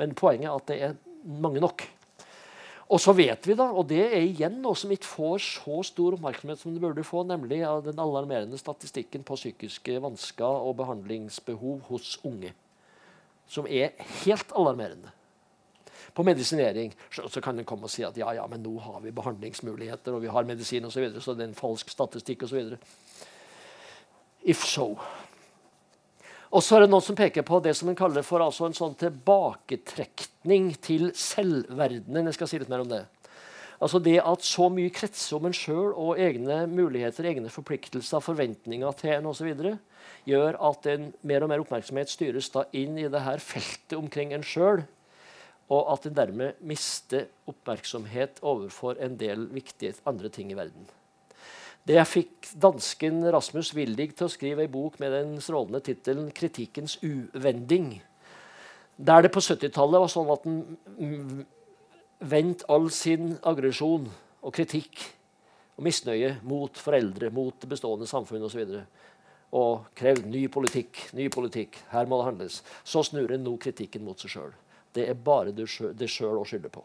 Men 0.00 0.12
poenget 0.16 0.50
er 0.50 0.58
at 0.60 0.68
det 0.68 0.78
er 0.84 0.98
mange 1.40 1.64
nok. 1.64 1.88
Og 2.92 3.00
så 3.04 3.12
vet 3.12 3.44
vi, 3.44 3.56
da, 3.56 3.66
og 3.72 3.88
det 3.88 4.04
er 4.04 4.22
igjen 4.22 4.62
noe 4.64 4.76
som 4.76 4.92
ikke 4.92 5.08
får 5.08 5.42
så 5.44 5.82
stor 5.84 6.16
oppmerksomhet 6.16 6.60
som 6.60 6.72
det 6.72 6.80
burde 6.84 7.04
få, 7.04 7.24
nemlig 7.28 7.60
den 7.84 8.00
alarmerende 8.00 8.60
statistikken 8.60 9.24
på 9.28 9.36
psykiske 9.36 9.98
vansker 10.04 10.64
og 10.64 10.78
behandlingsbehov 10.80 11.84
hos 11.90 12.16
unge 12.24 12.54
som 13.48 13.66
er 13.66 13.96
helt 14.24 14.52
alarmerende. 14.56 15.14
på 16.18 16.24
medisinering. 16.24 16.94
Så 17.10 17.40
kan 17.40 17.58
en 17.58 17.64
komme 17.64 17.86
og 17.86 17.92
si 17.92 18.02
at 18.02 18.16
ja, 18.18 18.32
ja, 18.34 18.46
men 18.50 18.62
nå 18.64 18.72
har 18.82 18.98
vi 19.04 19.14
behandlingsmuligheter 19.14 20.16
og 20.16 20.24
vi 20.24 20.32
har 20.32 20.48
medisin 20.48 20.84
osv., 20.88 20.96
så, 20.96 21.00
videre, 21.04 21.20
så 21.22 21.34
det 21.34 21.44
er 21.44 21.50
en 21.52 21.54
falsk 21.54 21.92
statistikk 21.94 22.42
osv. 22.42 22.72
If 24.42 24.64
so. 24.66 24.96
Og 26.50 26.64
så 26.64 26.74
er 26.74 26.84
det 26.84 26.90
noen 26.90 27.04
som 27.04 27.14
peker 27.18 27.44
på 27.46 27.60
det 27.62 27.76
som 27.76 27.90
en 27.92 27.98
kaller 27.98 28.24
for 28.26 28.42
altså 28.42 28.66
en 28.66 28.74
sånn 28.74 28.96
tilbaketrekning 28.98 30.72
til 30.82 31.12
selvverdenen. 31.14 32.30
Jeg 32.32 32.38
skal 32.38 32.50
si 32.50 32.60
litt 32.64 32.72
mer 32.72 32.82
om 32.82 32.90
det. 32.90 33.04
Altså 33.78 34.00
det 34.02 34.16
at 34.18 34.42
så 34.42 34.66
mye 34.74 34.90
kretser 34.90 35.36
om 35.38 35.46
en 35.46 35.54
sjøl 35.54 35.92
og 35.92 36.18
egne 36.18 36.64
muligheter, 36.66 37.28
egne 37.30 37.52
forpliktelser, 37.52 38.24
forventninger 38.24 38.96
til 38.98 39.14
en 39.20 39.28
osv., 39.30 39.52
gjør 40.28 40.58
at 40.70 40.86
en 40.92 41.10
mer 41.26 41.44
og 41.44 41.50
mer 41.52 41.62
oppmerksomhet 41.64 42.12
styres 42.12 42.50
da 42.54 42.66
inn 42.76 42.98
i 43.00 43.08
det 43.10 43.24
her 43.24 43.42
feltet 43.42 43.96
omkring 43.98 44.34
en 44.36 44.46
sjøl, 44.46 44.84
og 45.68 45.90
at 45.92 46.06
en 46.08 46.16
dermed 46.16 46.60
mister 46.64 47.26
oppmerksomhet 47.48 48.40
overfor 48.40 49.00
en 49.04 49.18
del 49.20 49.48
viktige 49.52 49.98
andre 50.08 50.30
ting 50.32 50.52
i 50.52 50.56
verden. 50.56 50.88
Det 51.88 51.96
jeg 51.96 52.08
fikk 52.08 52.48
dansken 52.60 53.22
Rasmus 53.32 53.70
Wildig 53.76 54.10
til 54.16 54.26
å 54.26 54.32
skrive 54.32 54.64
ei 54.64 54.72
bok 54.72 54.98
med 55.00 55.14
den 55.14 55.38
strålende 55.40 55.80
tittelen 55.84 56.30
'Kritikkens 56.32 56.98
uvending', 57.00 58.00
der 58.98 59.22
det 59.22 59.32
på 59.32 59.40
70-tallet 59.40 60.02
var 60.02 60.10
sånn 60.12 60.32
at 60.32 60.46
en 60.46 61.46
vendte 62.18 62.66
all 62.68 62.90
sin 62.90 63.36
aggresjon 63.46 64.08
og 64.42 64.54
kritikk 64.54 64.98
og 65.78 65.86
misnøye 65.86 66.34
mot 66.42 66.74
foreldre, 66.76 67.30
mot 67.30 67.54
det 67.62 67.70
bestående 67.70 68.08
samfunn 68.10 68.42
osv. 68.42 68.64
Og, 69.56 69.86
krevd 69.96 70.26
ny 70.28 70.44
politikk, 70.52 71.06
ny 71.16 71.30
politikk. 71.32 71.78
Her 71.92 72.08
må 72.08 72.20
det 72.20 72.28
handles. 72.28 72.60
Så 72.84 73.02
snur 73.06 73.32
en 73.32 73.46
nå 73.46 73.54
kritikken 73.62 74.04
mot 74.04 74.20
seg 74.20 74.34
sjøl. 74.34 74.52
Det 74.92 75.06
er 75.08 75.16
bare 75.16 75.54
det 75.56 75.68
sjøl 76.10 76.36
å 76.36 76.44
skylde 76.48 76.72
på. 76.72 76.84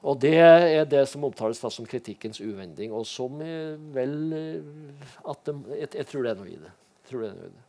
Og 0.00 0.20
det 0.20 0.36
er 0.40 0.86
det 0.88 1.02
som 1.08 1.24
omtales 1.28 1.60
som 1.60 1.88
kritikkens 1.88 2.40
uvending, 2.40 2.92
og 2.92 3.04
som 3.08 3.40
vel 3.92 4.14
de, 4.32 5.56
jeg, 5.76 5.90
jeg, 5.92 6.06
tror 6.08 6.24
det 6.24 6.30
er 6.30 6.38
noe 6.38 6.48
i 6.48 6.56
det. 6.56 6.72
det, 7.10 7.18
noe 7.20 7.50
i 7.50 7.52
det. 7.52 7.66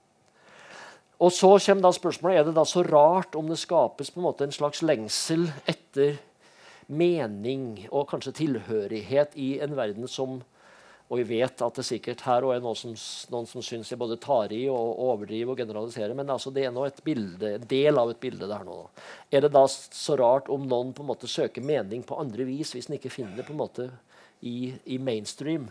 Og 1.22 1.30
så 1.36 1.52
kommer 1.62 1.86
da 1.86 1.92
spørsmålet 1.94 2.40
er 2.40 2.48
det 2.48 2.56
da 2.58 2.64
så 2.66 2.82
rart 2.88 3.36
om 3.38 3.52
det 3.52 3.60
skapes 3.62 4.10
på 4.10 4.22
en 4.22 4.26
måte 4.26 4.48
en 4.48 4.56
slags 4.56 4.82
lengsel 4.82 5.50
etter 5.70 6.16
mening 6.92 7.86
og 7.92 8.08
kanskje 8.10 8.34
tilhørighet 8.40 9.36
i 9.40 9.54
en 9.62 9.76
verden 9.78 10.10
som 10.10 10.40
Og 11.12 11.20
vi 11.20 11.42
vet 11.42 11.62
at 11.66 11.76
det 11.76 11.84
sikkert 11.84 12.22
her 12.24 12.46
er 12.48 12.62
noe 12.64 12.78
som, 12.80 12.94
noen 13.34 13.48
som 13.50 13.64
syns 13.66 13.90
jeg 13.92 14.00
både 14.00 14.16
tar 14.24 14.54
i 14.56 14.62
og 14.72 15.02
overdriver 15.04 15.52
og 15.52 15.60
generaliserer, 15.60 16.16
men 16.16 16.30
altså 16.32 16.54
det 16.56 16.64
er 16.64 16.72
nå 16.72 16.86
et 16.88 17.02
bilde, 17.04 17.58
del 17.68 18.00
av 18.00 18.14
et 18.14 18.22
bilde 18.22 18.48
det 18.48 18.56
her 18.56 18.64
nå. 18.64 18.78
Er 19.28 19.44
det 19.44 19.52
da 19.52 19.66
så 19.68 20.16
rart 20.16 20.48
om 20.48 20.64
noen 20.72 20.94
på 20.96 21.04
en 21.04 21.10
måte 21.12 21.28
søker 21.28 21.66
mening 21.68 22.06
på 22.08 22.16
andre 22.22 22.48
vis 22.48 22.72
hvis 22.78 22.88
en 22.88 22.96
ikke 22.96 23.12
finner 23.12 23.36
det 23.36 23.44
på 23.50 23.52
en 23.52 23.60
måte 23.60 23.90
i, 24.40 24.72
i 24.88 25.02
mainstream? 25.04 25.68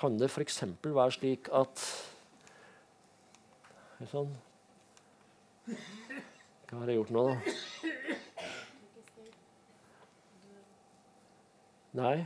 Kan 0.00 0.16
det 0.16 0.30
f.eks. 0.32 0.62
være 0.80 1.12
slik 1.12 1.52
at 1.52 1.84
Sånn. 4.10 4.28
Hva 6.68 6.82
har 6.82 6.90
jeg 6.92 6.98
gjort 6.98 7.12
nå, 7.16 7.22
da? 7.30 7.36
Nei. 11.96 12.16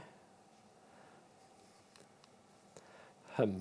Hum. 3.37 3.61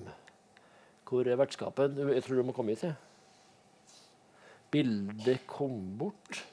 Hvor 1.08 1.26
er 1.26 1.36
vertskapet? 1.36 1.96
Jeg 2.14 2.22
tror 2.22 2.36
du 2.36 2.42
må 2.42 2.52
komme 2.52 2.74
hit. 2.74 2.84
Ja. 2.84 2.94
Bildet 4.70 5.46
kom 5.50 5.98
bort. 5.98 6.46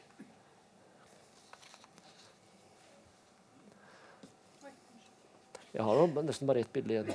Jeg 5.74 5.86
har 5.86 6.24
nesten 6.26 6.48
bare 6.50 6.64
ett 6.66 6.74
bilde 6.74 6.96
igjen. 6.96 7.12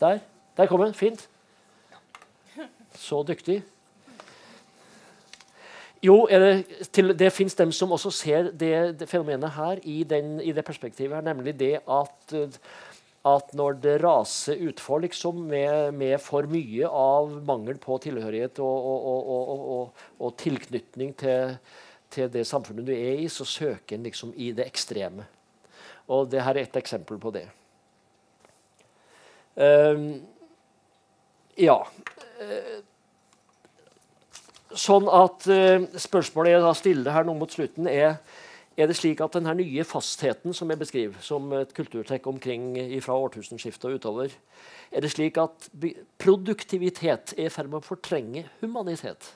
Der. 0.00 0.18
Der 0.56 0.66
kom 0.66 0.82
den. 0.82 0.94
Fint. 0.94 1.28
Så 2.98 3.22
dyktig. 3.22 3.62
Jo, 6.02 6.24
det, 6.26 6.88
til, 6.90 7.12
det 7.14 7.28
fins 7.30 7.54
dem 7.54 7.70
som 7.74 7.92
også 7.94 8.10
ser 8.10 8.48
det, 8.58 8.74
det 8.98 9.06
fenomenet 9.06 9.54
her 9.54 9.78
i, 9.86 10.00
den, 10.02 10.40
i, 10.42 10.50
det 10.50 10.64
perspektivet. 10.66 11.14
her, 11.14 11.22
Nemlig 11.22 11.54
det 11.60 11.76
at, 11.86 12.34
at 13.22 13.54
når 13.54 13.78
det 13.84 13.94
raser 14.02 14.64
utfor 14.66 15.04
liksom, 15.04 15.44
med, 15.46 15.94
med, 15.94 16.16
for 16.18 16.50
mye 16.50 16.90
av 16.90 17.30
mangel 17.46 17.78
på 17.78 18.00
tilhørighet 18.02 18.58
og, 18.58 18.90
og, 19.06 19.30
og, 19.76 20.04
og 20.18 20.34
tilknytning 20.42 21.14
til, 21.22 21.54
til, 22.10 22.26
det 22.34 22.48
samfunnet 22.50 22.90
du 22.90 22.92
er 22.96 23.22
i, 23.22 23.30
så 23.30 23.46
søker 23.46 23.94
en 23.94 24.10
liksom 24.10 24.34
i 24.34 24.50
det 24.58 24.66
ekstreme. 24.66 25.28
Og 26.10 26.26
det 26.34 26.42
her 26.42 26.58
er 26.58 26.66
et 26.66 26.82
eksempel 26.82 27.22
på 27.22 27.30
det. 27.30 27.46
Um, 29.54 30.16
ja. 31.54 31.78
Sånn 34.78 35.08
at 35.12 35.44
uh, 35.50 35.84
Spørsmålet 36.00 36.56
jeg 36.56 36.64
da 36.64 36.72
stiller 36.76 37.16
her 37.16 37.28
nå 37.28 37.36
mot 37.36 37.52
slutten, 37.52 37.88
er 37.90 38.16
er 38.72 38.88
det 38.88 38.96
slik 38.96 39.20
at 39.20 39.34
denne 39.36 39.52
nye 39.58 39.84
fastheten 39.84 40.54
som 40.56 40.70
jeg 40.72 40.80
beskriver 40.80 41.24
som 41.24 41.50
et 41.58 41.74
kulturtrekk 41.76 42.24
omkring 42.30 42.70
fra 43.04 43.18
årtusenskiftet 43.20 43.90
og 43.90 43.98
utover, 44.00 44.32
er 44.92 45.04
det 45.04 45.10
slik 45.12 45.36
at 45.40 45.68
produktivitet 46.20 47.34
er 47.36 47.50
i 47.50 47.52
ferd 47.52 47.68
med 47.68 47.82
å 47.82 47.84
fortrenge 47.84 48.46
humanitet? 48.62 49.28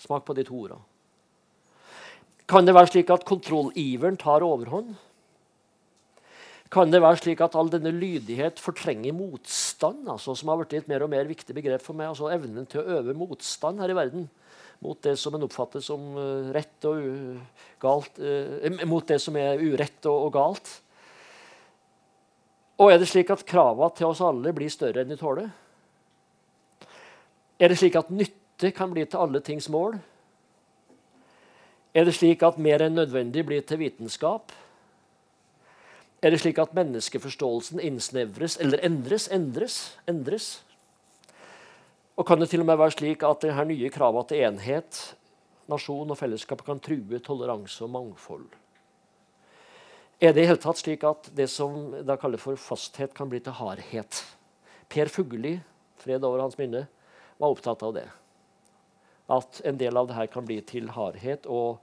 Smak 0.00 0.26
på 0.26 0.34
de 0.34 0.46
to 0.48 0.58
ordene. 0.58 0.82
Kan 2.50 2.66
det 2.66 2.74
være 2.74 2.90
slik 2.90 3.12
at 3.14 3.26
kontrolliveren 3.28 4.18
tar 4.18 4.42
overhånd? 4.42 4.96
Kan 6.70 6.92
det 6.92 7.00
være 7.02 7.18
slik 7.18 7.40
at 7.42 7.56
all 7.58 7.70
denne 7.72 7.90
lydighet 7.90 8.60
fortrenger 8.62 9.14
motstand, 9.16 10.04
altså, 10.06 10.36
som 10.38 10.52
har 10.52 10.60
blitt 10.60 10.76
et 10.78 10.90
mer 10.90 11.02
og 11.02 11.10
mer 11.10 11.26
viktig 11.26 11.54
begrep 11.56 11.82
for 11.82 11.98
meg? 11.98 12.12
altså 12.12 12.30
Evnen 12.30 12.68
til 12.70 12.82
å 12.82 13.00
øve 13.00 13.16
motstand 13.18 13.82
her 13.82 13.90
i 13.90 13.96
verden 13.98 14.28
mot 14.80 15.00
det 15.04 15.16
som 15.20 15.34
en 15.36 15.44
oppfatter 15.44 15.82
som 15.84 16.04
uh, 16.16 16.52
rett 16.54 16.86
og 16.88 17.02
galt, 17.82 18.20
uh, 18.22 18.84
mot 18.88 19.04
det 19.04 19.18
som 19.20 19.36
er 19.36 19.60
urett 19.60 20.06
og, 20.08 20.28
og, 20.28 20.30
galt. 20.32 20.70
Og 22.80 22.92
er 22.92 23.02
det 23.02 23.10
slik 23.10 23.32
at 23.34 23.44
kravene 23.44 23.90
til 23.98 24.08
oss 24.08 24.22
alle 24.24 24.54
blir 24.56 24.72
større 24.72 25.02
enn 25.02 25.12
de 25.12 25.18
tåler? 25.20 25.50
Er 27.60 27.68
det 27.68 27.76
slik 27.76 27.98
at 28.00 28.08
nytte 28.14 28.70
kan 28.72 28.94
bli 28.94 29.04
til 29.04 29.20
alle 29.20 29.42
tings 29.44 29.68
mål? 29.68 29.98
Er 31.92 32.06
det 32.06 32.14
slik 32.16 32.46
at 32.46 32.56
mer 32.62 32.86
enn 32.86 32.96
nødvendig 32.96 33.44
blir 33.44 33.66
til 33.66 33.82
vitenskap? 33.82 34.54
Er 36.20 36.34
det 36.34 36.42
slik 36.42 36.58
at 36.60 36.74
menneskeforståelsen 36.76 37.80
innsnevres 37.80 38.58
eller 38.60 38.82
endres? 38.84 39.24
Endres? 39.32 39.76
Endres? 40.10 40.48
Og 42.20 42.26
kan 42.28 42.40
det 42.42 42.50
til 42.52 42.60
og 42.60 42.68
med 42.68 42.76
være 42.76 42.92
slik 42.92 43.24
at 43.24 43.40
det 43.40 43.54
her 43.56 43.64
nye 43.64 43.88
kravet 43.92 44.28
til 44.28 44.44
enhet, 44.44 44.98
nasjon 45.70 46.12
og 46.12 46.18
fellesskap 46.20 46.60
kan 46.66 46.82
true 46.82 47.22
toleranse 47.24 47.80
og 47.86 47.94
mangfold? 47.94 48.50
Er 50.20 50.34
det 50.36 50.44
i 50.44 50.50
hele 50.50 50.60
tatt 50.60 50.82
slik 50.82 51.06
at 51.08 51.30
det 51.32 51.46
som 51.48 51.94
da 52.04 52.18
kaller 52.20 52.40
for 52.42 52.60
fasthet, 52.60 53.14
kan 53.16 53.30
bli 53.30 53.40
til 53.40 53.56
hardhet? 53.56 54.20
Per 54.92 55.08
Fugelli, 55.08 55.54
fred 56.02 56.26
over 56.28 56.42
hans 56.44 56.58
minne, 56.60 56.84
var 57.40 57.54
opptatt 57.54 57.80
av 57.86 57.94
det. 57.96 58.04
At 59.32 59.62
en 59.64 59.80
del 59.80 59.96
av 59.96 60.10
det 60.10 60.18
her 60.18 60.28
kan 60.28 60.44
bli 60.44 60.58
til 60.68 60.92
hardhet. 60.92 61.46
og 61.46 61.80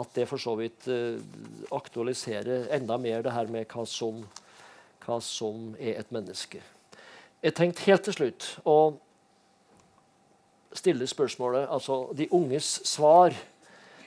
at 0.00 0.16
det 0.16 0.26
for 0.30 0.40
så 0.42 0.56
vidt 0.58 0.88
uh, 0.90 1.20
aktualiserer 1.76 2.68
enda 2.76 2.98
mer 3.00 3.24
det 3.26 3.34
her 3.34 3.50
med 3.52 3.68
hva 3.70 3.86
som, 3.88 4.24
hva 5.04 5.20
som 5.24 5.72
er 5.78 6.00
et 6.00 6.12
menneske. 6.14 6.62
Jeg 7.40 7.56
tenkte 7.56 7.86
helt 7.86 8.04
til 8.08 8.16
slutt 8.16 8.48
å 8.68 8.78
stille 10.76 11.06
spørsmålet 11.08 11.70
altså 11.72 12.02
de 12.14 12.28
unges 12.36 12.78
svar 12.86 13.34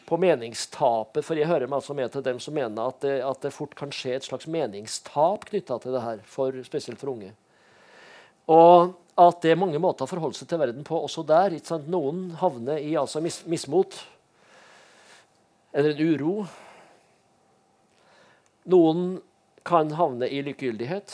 på 0.05 0.19
meningstapet. 0.19 1.23
For 1.25 1.39
jeg 1.39 1.49
hører 1.49 1.69
meg 1.69 1.79
altså 1.79 1.95
med 1.97 2.11
til 2.13 2.25
dem 2.25 2.39
som 2.43 2.55
mener 2.55 2.91
at 2.91 2.99
det, 3.03 3.15
at 3.25 3.45
det 3.45 3.53
fort 3.55 3.75
kan 3.77 3.93
skje 3.93 4.17
et 4.17 4.27
slags 4.27 4.49
meningstap 4.51 5.47
knytta 5.49 5.79
til 5.81 5.95
det 5.95 6.03
her, 6.03 6.21
for, 6.29 6.59
spesielt 6.67 7.01
for 7.01 7.13
unge. 7.15 7.31
Og 8.51 8.93
at 9.19 9.43
det 9.45 9.53
er 9.53 9.59
mange 9.61 9.79
måter 9.81 10.05
å 10.05 10.09
forholde 10.09 10.37
seg 10.37 10.49
til 10.49 10.59
verden 10.61 10.85
på 10.87 10.97
også 10.97 11.23
der. 11.27 11.55
Noen 11.91 12.31
havner 12.41 12.81
i 12.81 12.95
altså 12.99 13.21
mis 13.23 13.43
mismot 13.49 13.99
eller 15.73 15.93
en 15.93 16.07
uro. 16.13 16.33
Noen 18.71 19.05
kan 19.65 19.91
havne 19.97 20.29
i 20.29 20.41
likegyldighet. 20.45 21.13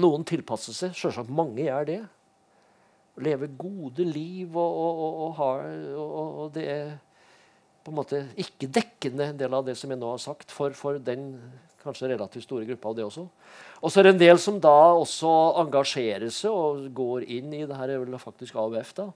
Noen 0.00 0.24
tilpasser 0.28 0.76
seg. 0.76 0.96
Selvsagt 0.96 1.32
mange 1.32 1.64
gjør 1.64 1.88
det. 1.88 2.00
Leve 3.20 3.50
gode 3.58 4.04
liv, 4.06 4.54
og, 4.56 4.76
og, 4.84 5.16
og, 5.24 5.32
har, 5.40 5.64
og, 5.98 6.44
det 6.54 6.66
er 6.70 6.92
på 7.84 7.92
en 7.92 7.98
måte 7.98 8.20
ikke 8.40 8.68
dekkende 8.70 9.32
en 9.32 9.40
del 9.40 9.56
av 9.56 9.66
det 9.66 9.74
som 9.76 9.90
jeg 9.92 10.00
nå 10.00 10.12
har 10.12 10.22
sagt, 10.22 10.52
for, 10.54 10.76
for 10.76 11.00
den 11.02 11.34
Kanskje 11.80 12.10
relativt 12.10 12.44
store 12.44 12.66
gruppa 12.68 12.90
av 12.90 12.96
det 12.98 13.04
også. 13.06 13.22
Og 13.80 13.88
så 13.88 14.00
er 14.00 14.04
det 14.04 14.10
en 14.12 14.18
del 14.20 14.40
som 14.42 14.58
da 14.60 14.92
også 14.92 15.30
engasjerer 15.62 16.28
seg 16.28 16.52
og 16.52 16.90
går 16.92 17.24
inn 17.24 17.54
i 17.56 17.62
det 17.64 17.78
her 17.78 17.94
er 17.94 18.02
vel 18.02 18.18
faktisk 18.20 18.58
AUF. 18.60 18.90
da, 18.98 19.06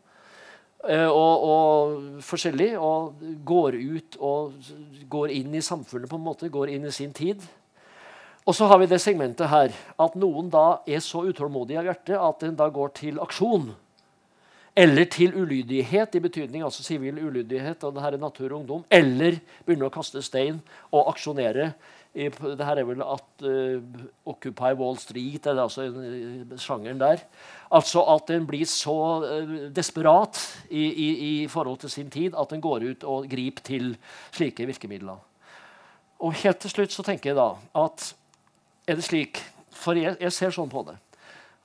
og, 0.85 1.45
og, 1.49 2.01
forskjellig. 2.25 2.71
Og 2.79 3.21
går 3.47 3.79
ut 3.81 4.19
og 4.21 4.73
går 5.11 5.37
inn 5.37 5.55
i 5.57 5.63
samfunnet 5.65 6.11
på 6.11 6.19
en 6.21 6.27
måte, 6.27 6.53
går 6.53 6.75
inn 6.75 6.89
i 6.89 6.95
sin 6.95 7.15
tid. 7.15 7.43
Og 8.45 8.53
så 8.57 8.69
har 8.69 8.83
vi 8.83 8.91
det 8.91 9.01
segmentet 9.01 9.49
her 9.49 9.73
at 9.73 10.19
noen 10.21 10.51
da 10.53 10.83
er 10.85 11.01
så 11.01 11.23
utålmodige 11.25 11.81
av 11.81 11.89
hjertet 11.89 12.21
at 12.21 12.45
en 12.45 12.59
da 12.59 12.69
går 12.69 12.93
til 12.99 13.21
aksjon. 13.25 13.71
Eller 14.75 15.07
til 15.07 15.37
ulydighet, 15.39 16.17
i 16.19 16.21
betydning 16.21 16.65
altså 16.67 16.83
sivil 16.83 17.21
ulydighet. 17.23 17.81
her 17.81 18.13
er 18.13 18.19
natur 18.19 18.53
og 18.53 18.61
ungdom, 18.61 18.85
Eller 18.91 19.39
begynner 19.65 19.87
å 19.87 19.95
kaste 19.95 20.23
stein 20.23 20.61
og 20.91 21.09
aksjonere 21.15 21.73
det 22.15 22.63
her 22.63 22.79
er 22.79 22.87
vel 22.87 23.03
at 23.03 23.43
uh, 23.43 23.83
Occupy 24.31 24.71
Wall 24.79 24.99
Street 25.03 25.47
er 25.47 25.57
det 25.57 25.65
altså 25.65 25.87
sjangeren 26.63 27.01
der. 27.01 27.25
Altså 27.75 28.05
at 28.15 28.31
en 28.31 28.47
blir 28.47 28.69
så 28.71 28.95
uh, 29.25 29.55
desperat 29.75 30.39
i, 30.71 30.85
i, 30.85 31.09
i, 31.43 31.49
forhold 31.51 31.81
til 31.83 31.91
sin 31.91 32.11
tid 32.11 32.37
at 32.39 32.53
en 32.55 32.63
går 32.63 32.87
ut 32.91 33.05
og 33.05 33.27
griper 33.31 33.67
til 33.67 33.97
slike 34.31 34.67
virkemidler. 34.67 35.19
Og 36.23 36.39
helt 36.45 36.63
til 36.63 36.71
slutt 36.71 36.95
så 36.95 37.03
tenker 37.03 37.33
jeg 37.33 37.41
da 37.41 37.51
at 37.83 38.13
er 38.87 39.01
det 39.01 39.05
slik 39.05 39.43
For 39.75 39.97
jeg, 39.99 40.15
jeg 40.21 40.33
ser 40.33 40.53
sånn 40.55 40.71
på 40.71 40.85
det 40.87 40.95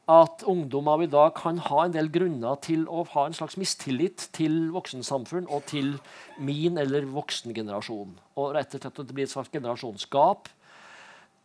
at 0.10 0.44
ungdom 0.49 0.88
av 0.90 1.03
i 1.03 1.10
dag 1.11 1.36
kan 1.38 1.60
ha 1.68 1.84
en 1.86 1.94
del 1.94 2.10
grunner 2.10 2.57
til 2.65 2.88
å 2.90 3.03
ha 3.14 3.27
en 3.27 3.36
slags 3.38 3.60
mistillit 3.61 4.30
til 4.34 4.72
voksensamfunn 4.73 5.49
og 5.53 5.68
til 5.69 5.98
min 6.41 6.80
eller 6.81 7.06
voksengenerasjon. 7.14 8.15
Og 8.41 8.56
rett 8.57 8.73
og 8.73 8.81
slett 8.81 9.03
at 9.03 9.11
det 9.11 9.15
blir 9.18 9.30
et 9.30 9.34
slags 9.34 9.53
generasjonsgap 9.53 10.49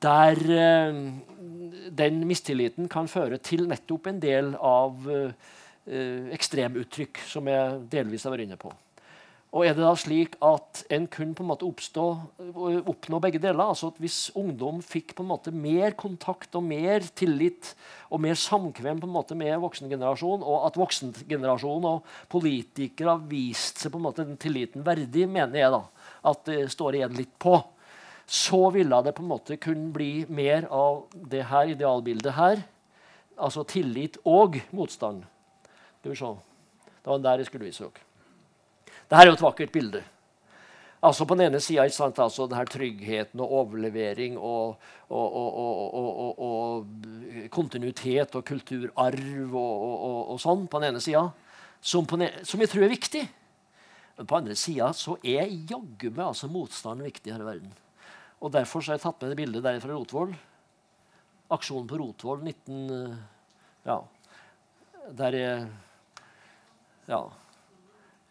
der 0.05 0.41
eh, 0.53 1.03
den 1.97 2.24
mistilliten 2.28 2.89
kan 2.93 3.09
føre 3.09 3.39
til 3.41 3.69
nettopp 3.69 4.09
en 4.11 4.23
del 4.23 4.55
av 4.57 5.05
eh, 5.12 6.32
ekstremuttrykk, 6.35 7.20
som 7.28 7.49
jeg 7.49 7.85
delvis 7.93 8.24
har 8.24 8.35
vært 8.35 8.49
inne 8.49 8.61
på. 8.61 8.73
Og 9.55 9.63
er 9.63 9.77
det 9.77 9.85
da 9.85 9.93
slik 9.95 10.33
at 10.43 10.81
en 10.91 11.05
kunne 11.07 11.37
på 11.39 11.45
en 11.45 11.51
måte 11.53 11.67
oppstå, 11.69 12.05
oppnå 12.91 13.21
begge 13.23 13.39
deler? 13.39 13.63
altså 13.63 13.93
at 13.93 14.01
Hvis 14.03 14.33
ungdom 14.35 14.81
fikk 14.83 15.13
på 15.15 15.23
en 15.23 15.31
måte 15.31 15.53
mer 15.55 15.95
kontakt 15.95 16.57
og 16.59 16.65
mer 16.67 17.05
tillit 17.15 17.71
og 18.11 18.25
mer 18.25 18.35
samkvem 18.35 18.99
på 18.99 19.07
en 19.07 19.15
måte 19.15 19.37
med 19.39 19.55
voksengenerasjonen, 19.63 20.43
og 20.43 20.67
at 20.67 20.79
voksengenerasjonen 20.81 21.87
og 21.87 22.09
politikere 22.33 23.15
har 23.15 23.29
vist 23.31 23.79
seg 23.79 23.95
på 23.95 24.01
en 24.01 24.07
måte 24.09 24.27
den 24.27 24.41
tilliten 24.43 24.83
verdig, 24.87 25.29
mener 25.31 25.61
jeg 25.61 25.75
da, 25.77 25.85
at 26.33 26.43
det 26.51 26.65
står 26.75 26.99
igjen 26.99 27.15
litt 27.15 27.37
på, 27.39 27.55
så 28.27 28.73
ville 28.75 28.99
det 29.07 29.15
på 29.15 29.23
en 29.23 29.31
måte 29.37 29.61
kunne 29.63 29.93
bli 29.95 30.25
mer 30.35 30.67
av 30.67 31.05
det 31.15 31.45
her 31.53 31.71
idealbildet 31.77 32.35
her. 32.35 32.65
Altså 33.39 33.63
tillit 33.71 34.19
og 34.27 34.59
motstand. 34.75 35.23
Skal 36.01 36.11
vi 36.11 36.19
se. 36.19 36.33
Det 37.05 37.13
var 37.13 37.23
der 37.23 37.45
jeg 37.45 37.51
skulle 37.53 37.71
vise 37.71 37.87
dere. 37.87 38.04
Dette 39.05 39.21
er 39.21 39.29
jo 39.29 39.37
et 39.37 39.45
vakkert 39.45 39.73
bilde. 39.75 40.03
Altså 41.05 41.27
På 41.29 41.37
den 41.37 41.51
ene 41.51 41.61
sida 41.61 41.85
altså, 41.85 42.47
tryggheten 42.49 43.41
og 43.45 43.53
overlevering 43.53 44.39
og, 44.39 44.79
og, 45.11 45.35
og, 45.37 46.41
og, 46.41 46.87
kontinuitet 47.53 48.35
og 48.35 48.45
kulturarv 48.49 49.55
og, 49.55 50.39
sånn 50.41 50.65
på 50.71 50.81
den 50.81 50.95
ene 50.95 51.05
sida, 51.05 51.27
som, 51.85 52.09
som, 52.09 52.65
jeg 52.65 52.73
tror 52.73 52.87
er 52.87 52.95
viktig. 52.95 53.27
Men 54.17 54.27
på 54.27 54.39
den 54.39 54.47
andre 54.47 54.57
sida 54.57 54.93
så 54.97 55.19
er 55.21 55.53
jaggu 55.53 56.09
meg 56.09 56.25
altså 56.31 56.49
motstand 56.49 57.05
viktig 57.05 57.35
her 57.35 57.45
i 57.45 57.51
verden. 57.53 57.77
Og 58.41 58.53
Derfor 58.57 58.81
så 58.81 58.95
har 58.95 59.01
jeg 59.01 59.05
tatt 59.05 59.21
med 59.21 59.35
det 59.35 59.41
bildet 59.43 59.65
der 59.67 59.85
fra 59.85 59.93
Rotvoll. 59.93 60.35
Aksjonen 61.53 61.89
på 61.91 62.01
Rotvoll 62.01 62.45
19... 62.49 63.17
Ja, 63.85 64.01
der 65.13 65.37
er 65.37 65.67
Ja 67.05 67.27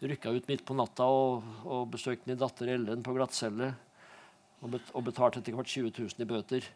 rykka 0.08 0.32
ut 0.34 0.48
midt 0.48 0.64
på 0.66 0.76
natta 0.76 1.06
og, 1.08 1.44
og 1.64 1.88
besøkte 1.92 2.28
min 2.30 2.40
datter 2.40 2.70
Ellen 2.74 3.02
på 3.04 3.14
glattcelle. 3.16 3.72
Og, 4.64 4.70
bet, 4.72 4.90
og 4.96 5.04
betalte 5.06 5.40
etter 5.40 5.56
hvert 5.56 5.70
20 5.70 5.92
000 5.92 6.24
i 6.24 6.28
bøter. 6.28 6.68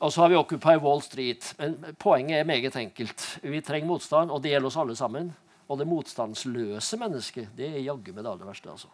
Og 0.00 0.12
så 0.12 0.22
har 0.22 0.32
vi 0.32 0.38
Occupy 0.38 0.76
Wall 0.82 1.02
Street. 1.02 1.54
Men 1.58 1.78
poenget 1.98 2.40
er 2.40 2.48
meget 2.48 2.76
enkelt. 2.76 3.24
Vi 3.42 3.62
trenger 3.64 3.88
motstand, 3.88 4.30
og 4.30 4.42
det 4.42 4.52
gjelder 4.52 4.70
oss 4.70 4.80
alle 4.82 4.96
sammen. 4.98 5.32
Og 5.68 5.80
det 5.80 5.88
motstandsløse 5.88 6.98
mennesket, 7.00 7.54
det 7.56 7.70
er 7.70 7.86
jaggu 7.86 8.12
meg 8.12 8.24
det 8.24 8.32
aller 8.34 8.50
verste. 8.50 8.70
altså. 8.70 8.90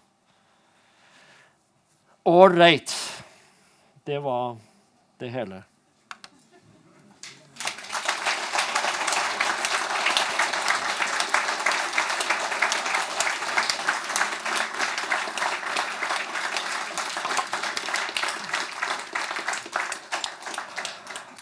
All 2.28 2.54
right. 2.54 2.94
Det 4.04 4.20
var 4.22 4.56
det 5.18 5.32
hele. 5.34 5.64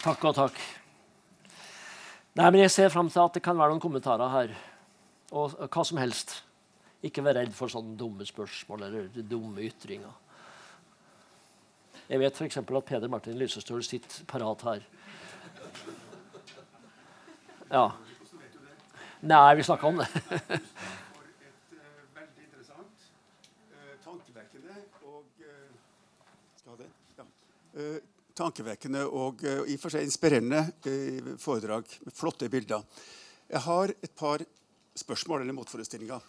Takk 0.09 0.23
og 0.25 0.37
takk. 0.39 0.59
Nei, 2.39 2.47
men 2.49 2.63
Jeg 2.63 2.71
ser 2.73 2.89
fram 2.89 3.11
til 3.13 3.21
at 3.21 3.35
det 3.37 3.43
kan 3.45 3.59
være 3.59 3.75
noen 3.75 3.83
kommentarer 3.83 4.31
her. 4.33 4.55
Og 5.37 5.53
hva 5.69 5.83
som 5.85 6.01
helst. 6.01 6.39
Ikke 7.05 7.21
vær 7.27 7.37
redd 7.37 7.53
for 7.53 7.69
sånne 7.69 7.93
dumme 7.99 8.25
spørsmål 8.25 8.87
eller 8.87 9.11
dumme 9.21 9.67
ytringer. 9.67 10.15
Jeg 12.09 12.23
vet 12.23 12.41
f.eks. 12.41 12.57
at 12.57 12.89
Peder 12.89 13.13
Martin 13.13 13.37
Lysestøl 13.37 13.85
sitter 13.85 14.25
parat 14.25 14.65
her. 14.65 14.87
Ja. 17.69 17.85
Nei, 19.21 19.55
vi 19.61 19.69
snakka 19.69 19.93
om 19.93 20.01
det. 20.01 20.09
Tankevekkende 28.39 29.05
og 29.07 29.43
uh, 29.45 29.65
i 29.67 29.77
og 29.77 29.83
for 29.83 29.95
seg 29.95 30.07
inspirerende 30.07 30.63
uh, 30.87 31.35
foredrag 31.41 31.89
med 32.05 32.15
flotte 32.15 32.49
bilder. 32.53 32.85
Jeg 33.49 33.65
har 33.65 33.93
et 33.95 34.15
par 34.17 34.45
spørsmål 34.99 35.43
eller 35.43 35.57
motforestillinger. 35.57 36.25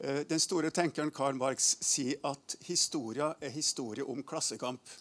Uh, 0.00 0.20
den 0.28 0.42
store 0.42 0.72
tenkeren 0.74 1.12
Karl 1.14 1.36
Marx 1.38 1.74
sier 1.84 2.20
at 2.26 2.56
historia 2.66 3.34
er 3.40 3.54
historie 3.54 4.06
om 4.06 4.22
klassekamp. 4.26 4.94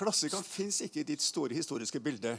Klassekamp 0.00 0.46
fins 0.46 0.80
ikke 0.86 1.02
i 1.02 1.08
ditt 1.12 1.22
store 1.22 1.56
historiske 1.56 2.00
bilde. 2.02 2.36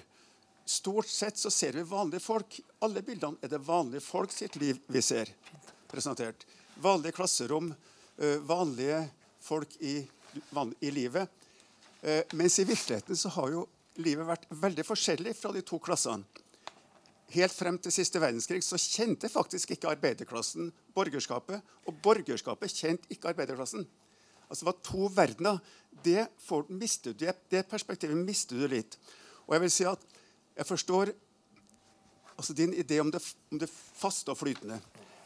Stort 0.65 1.09
sett 1.09 1.37
så 1.37 1.51
ser 1.53 1.77
vi 1.77 1.85
vanlige 1.87 2.23
folk. 2.23 2.59
Alle 2.85 3.03
bildene 3.05 3.41
er 3.41 3.51
det 3.51 3.61
vanlige 3.65 4.03
folk 4.05 4.33
sitt 4.33 4.55
liv 4.61 4.79
vi 4.87 5.01
ser 5.05 5.29
presentert. 5.91 6.45
Vanlige 6.81 7.17
klasserom, 7.17 7.73
vanlige 8.47 9.01
folk 9.41 9.75
i, 9.81 9.99
i 10.79 10.91
livet. 10.93 11.29
Eh, 12.01 12.23
mens 12.33 12.59
i 12.59 12.65
virkeligheten 12.65 13.17
så 13.17 13.29
har 13.37 13.51
jo 13.53 13.65
livet 14.01 14.25
vært 14.25 14.47
veldig 14.49 14.85
forskjellig 14.87 15.35
fra 15.37 15.51
de 15.53 15.61
to 15.65 15.77
klassene. 15.83 16.25
Helt 17.31 17.53
frem 17.55 17.77
til 17.79 17.93
siste 17.95 18.19
verdenskrig 18.19 18.59
så 18.65 18.79
kjente 18.81 19.29
faktisk 19.31 19.71
ikke 19.71 19.93
arbeiderklassen 19.93 20.71
borgerskapet. 20.95 21.61
Og 21.87 21.99
borgerskapet 22.03 22.73
kjente 22.75 23.07
ikke 23.13 23.31
arbeiderklassen. 23.31 23.85
Altså 24.49 24.65
Det 24.65 24.67
var 24.67 24.81
to 24.83 25.11
verdener. 25.15 25.59
Det, 26.03 26.27
mister 26.67 27.13
du, 27.13 27.25
det 27.49 27.67
perspektivet 27.69 28.17
mister 28.17 28.59
du 28.59 28.67
litt. 28.67 28.97
Og 29.47 29.55
jeg 29.55 29.61
vil 29.63 29.71
si 29.71 29.87
at 29.87 30.03
jeg 30.57 30.67
forstår 30.67 31.13
altså 32.35 32.53
din 32.53 32.73
idé 32.73 32.99
om 32.99 33.11
det, 33.11 33.21
om 33.51 33.59
det 33.59 33.69
faste 33.71 34.31
og 34.33 34.37
flytende. 34.37 34.81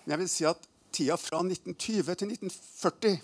Men 0.06 0.14
jeg 0.14 0.20
vil 0.20 0.30
si 0.30 0.46
at 0.46 0.70
tida 0.94 1.18
fra 1.18 1.42
1920 1.42 2.16
til 2.16 2.36
1940 2.36 3.18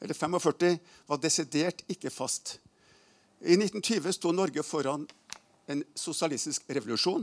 eller 0.00 0.14
45 0.14 0.78
var 1.08 1.18
desidert 1.20 1.82
ikke 1.88 2.10
fast. 2.14 2.60
I 3.40 3.56
1920 3.56 4.12
sto 4.12 4.32
Norge 4.36 4.62
foran 4.62 5.06
en 5.66 5.84
sosialistisk 5.96 6.66
revolusjon. 6.68 7.22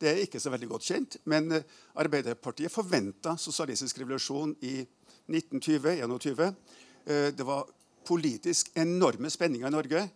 Det 0.00 0.08
er 0.08 0.20
ikke 0.22 0.40
så 0.40 0.52
veldig 0.54 0.68
godt 0.70 0.86
kjent, 0.86 1.16
men 1.28 1.50
eh, 1.52 1.66
Arbeiderpartiet 2.00 2.72
forventa 2.72 3.34
sosialistisk 3.36 3.98
revolusjon 4.00 4.54
i 4.64 4.78
1920-21. 5.28 6.40
Eh, 7.04 7.28
det 7.36 7.44
var 7.44 7.68
politisk 8.08 8.70
enorme 8.78 9.28
spenninger 9.28 9.68
i 9.68 9.74
Norge. 9.74 10.06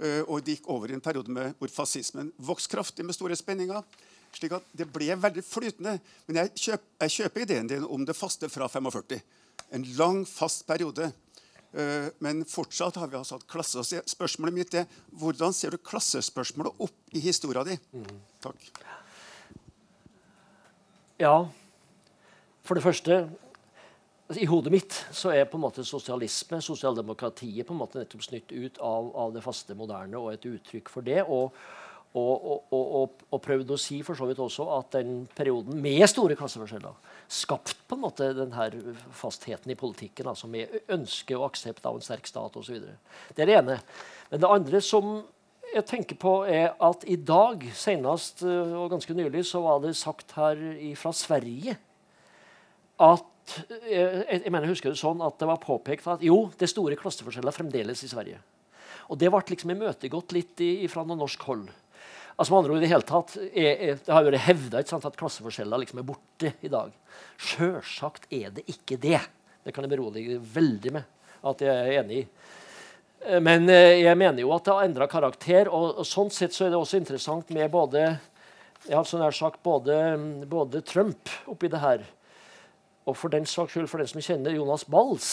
Eh, 0.00 0.22
og 0.24 0.42
det 0.42 0.56
gikk 0.56 0.70
over 0.74 0.90
i 0.90 0.96
en 0.96 1.04
periode 1.04 1.30
med, 1.30 1.54
hvor 1.60 1.70
fascismen 1.70 2.32
vokste 2.42 2.74
kraftig 2.74 3.06
med 3.06 3.14
store 3.14 3.38
spenninger. 3.38 3.84
slik 4.34 4.58
at 4.58 4.66
Det 4.72 4.88
ble 4.90 5.14
veldig 5.14 5.44
flytende. 5.44 6.00
Men 6.26 6.42
jeg 6.42 6.54
kjøper, 6.56 6.86
jeg 7.04 7.10
kjøper 7.10 7.46
ideen 7.46 7.70
din 7.70 7.84
om 7.84 8.04
det 8.04 8.16
faste 8.16 8.48
fra 8.48 8.66
45. 8.66 9.20
En 9.70 9.84
lang, 9.94 10.24
fast 10.26 10.66
periode. 10.66 11.12
Eh, 11.70 12.08
men 12.18 12.42
fortsatt 12.48 12.98
har 12.98 13.10
vi 13.10 13.18
altså 13.18 13.38
hatt 13.38 13.46
klasse. 13.50 14.02
Spørsmålet 14.10 14.56
mitt 14.56 14.74
er 14.74 14.88
hvordan 15.20 15.54
ser 15.54 15.74
du 15.74 15.78
klassespørsmålet 15.78 16.82
opp 16.82 17.14
i 17.14 17.22
historia 17.22 17.62
di? 17.66 17.76
Takk. 18.42 18.66
Ja, 21.20 21.36
for 22.64 22.78
det 22.78 22.82
første 22.82 23.20
altså, 23.20 24.40
I 24.40 24.48
hodet 24.48 24.72
mitt 24.72 24.96
så 25.12 25.34
er 25.34 25.44
på 25.50 25.58
en 25.58 25.66
måte 25.66 25.84
sosialisme, 25.84 26.62
sosialdemokratiet, 26.64 27.66
på 27.68 27.76
en 27.76 27.82
måte 27.82 28.00
nettopp 28.00 28.24
snytt 28.24 28.54
ut 28.54 28.80
av, 28.80 29.12
av 29.14 29.36
det 29.36 29.44
faste 29.44 29.76
moderne 29.78 30.18
og 30.18 30.32
et 30.32 30.48
uttrykk 30.48 30.90
for 30.90 31.06
det. 31.06 31.22
og 31.26 31.54
og, 32.18 32.30
og, 32.42 32.72
og, 32.74 33.20
og, 33.30 33.38
prøvde 33.42 33.76
å 33.76 33.78
si 33.78 34.00
for 34.02 34.18
så 34.18 34.26
vidt 34.26 34.40
også 34.42 34.64
at 34.74 34.96
den 34.96 35.20
perioden 35.36 35.78
med 35.78 36.02
store 36.10 36.34
klasseforskjeller 36.38 36.96
skapt 37.30 37.84
på 37.86 37.94
en 37.94 38.02
måte 38.02 38.32
denne 38.34 38.96
fastheten 39.14 39.70
i 39.70 39.78
politikken, 39.78 40.26
altså 40.26 40.50
med 40.50 40.74
ønske 40.90 41.36
og 41.38 41.52
aksept 41.52 41.86
av 41.86 41.94
en 41.94 42.02
sterk 42.02 42.26
stat 42.26 42.56
osv. 42.58 42.80
Det 43.30 43.44
er 43.44 43.52
det 43.52 43.58
ene. 43.60 43.78
Men 44.32 44.42
det 44.42 44.50
andre 44.50 44.80
som 44.82 45.20
jeg 45.70 45.86
tenker 45.86 46.18
på, 46.18 46.32
er 46.50 46.72
at 46.82 47.06
i 47.06 47.14
dag, 47.14 47.62
senest 47.78 48.42
eh, 48.42 48.72
og 48.74 48.90
ganske 48.90 49.14
nylig, 49.14 49.44
så 49.46 49.62
var 49.62 49.78
det 49.84 49.94
sagt 49.94 50.34
her 50.34 50.58
fra 50.98 51.12
Sverige 51.14 51.76
at 53.00 53.54
eh, 53.86 54.24
jeg, 54.26 54.40
jeg 54.40 54.50
mener, 54.50 54.66
husker 54.72 54.90
det 54.90 54.98
sånn 54.98 55.22
at 55.22 55.38
det 55.38 55.46
var 55.46 55.62
påpekt 55.62 56.10
at 56.10 56.24
jo, 56.26 56.48
det 56.58 56.66
er 56.66 56.72
store 56.74 56.98
klasseforskjeller 56.98 57.54
fremdeles 57.54 58.02
i 58.02 58.10
Sverige. 58.10 58.42
Og 59.10 59.18
det 59.18 59.30
ble 59.30 59.42
liksom 59.46 59.72
imøtegått 59.74 60.34
litt 60.34 60.62
i, 60.66 60.72
fra 60.90 61.06
noe 61.06 61.18
norsk 61.18 61.46
hold. 61.46 61.70
Altså 62.40 62.54
med 62.54 62.62
andre 62.62 62.72
ord, 62.72 62.78
i 62.78 62.86
Det 62.86 62.88
hele 62.94 63.04
tatt, 63.04 63.34
er, 63.36 63.70
er, 63.70 63.98
det 64.00 64.14
har 64.14 64.24
vært 64.24 64.44
hevda 64.46 64.80
at 64.80 65.16
klasseforskjeller 65.20 65.82
liksom 65.82 66.00
er 66.00 66.06
borte 66.08 66.54
i 66.64 66.70
dag. 66.72 66.94
Sjølsagt 67.36 68.30
er 68.32 68.54
det 68.56 68.64
ikke 68.72 68.96
det. 68.96 69.20
Det 69.60 69.74
kan 69.76 69.84
jeg 69.84 69.92
berolige 69.92 70.38
veldig 70.40 70.94
med 70.94 71.04
at 71.50 71.64
jeg 71.64 71.74
er 71.74 71.98
enig 72.00 72.22
i. 72.22 72.24
Eh, 73.26 73.42
men 73.44 73.68
eh, 73.68 74.00
jeg 74.00 74.16
mener 74.16 74.40
jo 74.40 74.54
at 74.56 74.64
det 74.64 74.72
har 74.72 74.88
endra 74.88 75.10
karakter. 75.12 75.68
Og, 75.68 76.00
og, 76.00 76.08
sånn 76.08 76.32
sett 76.32 76.56
så 76.56 76.64
er 76.64 76.72
det 76.72 76.80
også 76.80 77.02
interessant 77.02 77.52
med 77.52 77.68
både 77.72 78.06
jeg 78.86 78.96
har 78.96 79.04
sånn 79.04 79.26
sagt, 79.36 79.60
både, 79.60 80.00
både 80.48 80.80
Trump 80.88 81.28
oppi 81.52 81.68
det 81.68 81.82
her, 81.82 82.06
og 83.04 83.18
for 83.20 83.28
den 83.28 83.44
saks 83.44 83.74
skyld, 83.74 83.90
for 83.92 84.00
den 84.00 84.08
som 84.08 84.24
kjenner 84.24 84.56
Jonas 84.56 84.86
Bals 84.88 85.28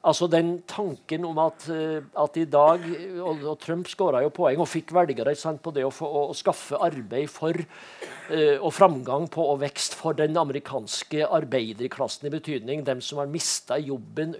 Altså 0.00 0.30
den 0.32 0.54
tanken 0.64 1.26
om 1.28 1.36
at, 1.42 1.66
eh, 1.68 2.00
at 2.16 2.36
i 2.40 2.46
dag 2.48 2.84
og, 3.20 3.42
og 3.52 3.56
Trump 3.60 3.88
skåra 3.90 4.22
jo 4.24 4.30
poeng 4.32 4.62
og 4.62 4.68
fikk 4.70 4.94
velgere 4.96 5.34
sant, 5.36 5.60
på 5.60 5.74
det 5.76 5.84
å, 5.84 5.90
få, 5.92 6.08
å, 6.08 6.36
skaffe 6.36 6.78
arbeid 6.80 7.28
for 7.28 7.52
uh, 7.60 8.56
og 8.62 8.70
framgang 8.72 9.26
på 9.32 9.44
og 9.44 9.58
vekst 9.60 9.98
for 9.98 10.16
den 10.16 10.38
amerikanske 10.40 11.26
arbeiderklassen 11.28 12.30
i 12.30 12.32
betydning 12.32 12.84
dem 12.86 13.02
som 13.04 13.20
har 13.20 13.28
mista 13.28 13.76
jobben 13.76 14.32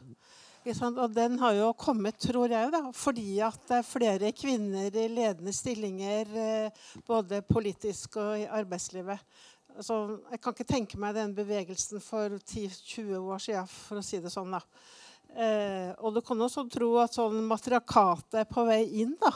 Og 0.65 1.15
den 1.15 1.39
har 1.39 1.53
jo 1.55 1.69
kommet, 1.77 2.17
tror 2.19 2.51
jeg, 2.51 2.71
da, 2.73 2.81
fordi 2.91 3.39
at 3.45 3.63
det 3.69 3.77
er 3.77 3.87
flere 3.87 4.31
kvinner 4.35 4.89
i 4.89 5.07
ledende 5.07 5.53
stillinger, 5.53 6.35
eh, 6.35 6.85
både 7.07 7.43
politisk 7.45 8.17
og 8.17 8.39
i 8.41 8.47
arbeidslivet. 8.49 9.19
Altså, 9.75 10.19
jeg 10.31 10.41
kan 10.41 10.55
ikke 10.55 10.67
tenke 10.73 10.99
meg 10.99 11.15
den 11.15 11.35
bevegelsen 11.37 12.01
for 12.01 12.39
10-20 12.41 13.15
år 13.19 13.43
siden, 13.45 13.67
for 13.69 14.01
å 14.01 14.03
si 14.03 14.19
det 14.19 14.33
sånn. 14.33 14.57
da. 14.57 14.63
Eh, 15.35 15.91
og 15.99 16.15
du 16.15 16.21
kan 16.23 16.39
også 16.39 16.63
tro 16.71 16.93
at 17.03 17.15
sånn 17.17 17.41
matriarkatet 17.49 18.37
er 18.45 18.47
på 18.47 18.63
vei 18.67 18.85
inn. 19.03 19.17
Da 19.19 19.31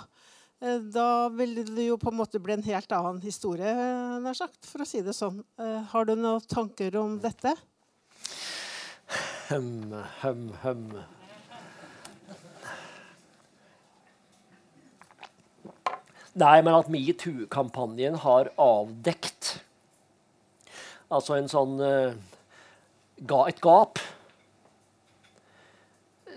eh, 0.63 0.79
Da 0.95 1.27
vil 1.35 1.57
det 1.67 1.89
jo 1.89 1.97
på 1.99 2.13
en 2.13 2.19
måte 2.21 2.39
bli 2.39 2.55
en 2.55 2.63
helt 2.63 2.93
annen 2.95 3.19
historie, 3.23 3.73
nær 4.23 4.37
sagt, 4.37 4.61
for 4.63 4.85
å 4.85 4.87
si 4.87 5.03
det 5.03 5.15
sånn. 5.17 5.41
Eh, 5.59 5.81
har 5.91 6.07
du 6.07 6.15
noen 6.15 6.45
tanker 6.47 6.95
om 7.01 7.17
dette? 7.19 7.55
Hem, 9.49 9.91
hem, 10.21 10.43
hem. 10.63 10.83
Nei, 16.39 16.59
men 16.61 16.75
at 16.77 16.87
metoo-kampanjen 16.93 18.21
har 18.23 18.51
avdekt 18.61 19.57
altså 21.09 21.35
en 21.35 21.49
sånn 21.51 21.73
ga, 21.81 23.39
et 23.49 23.59
gap 23.65 23.99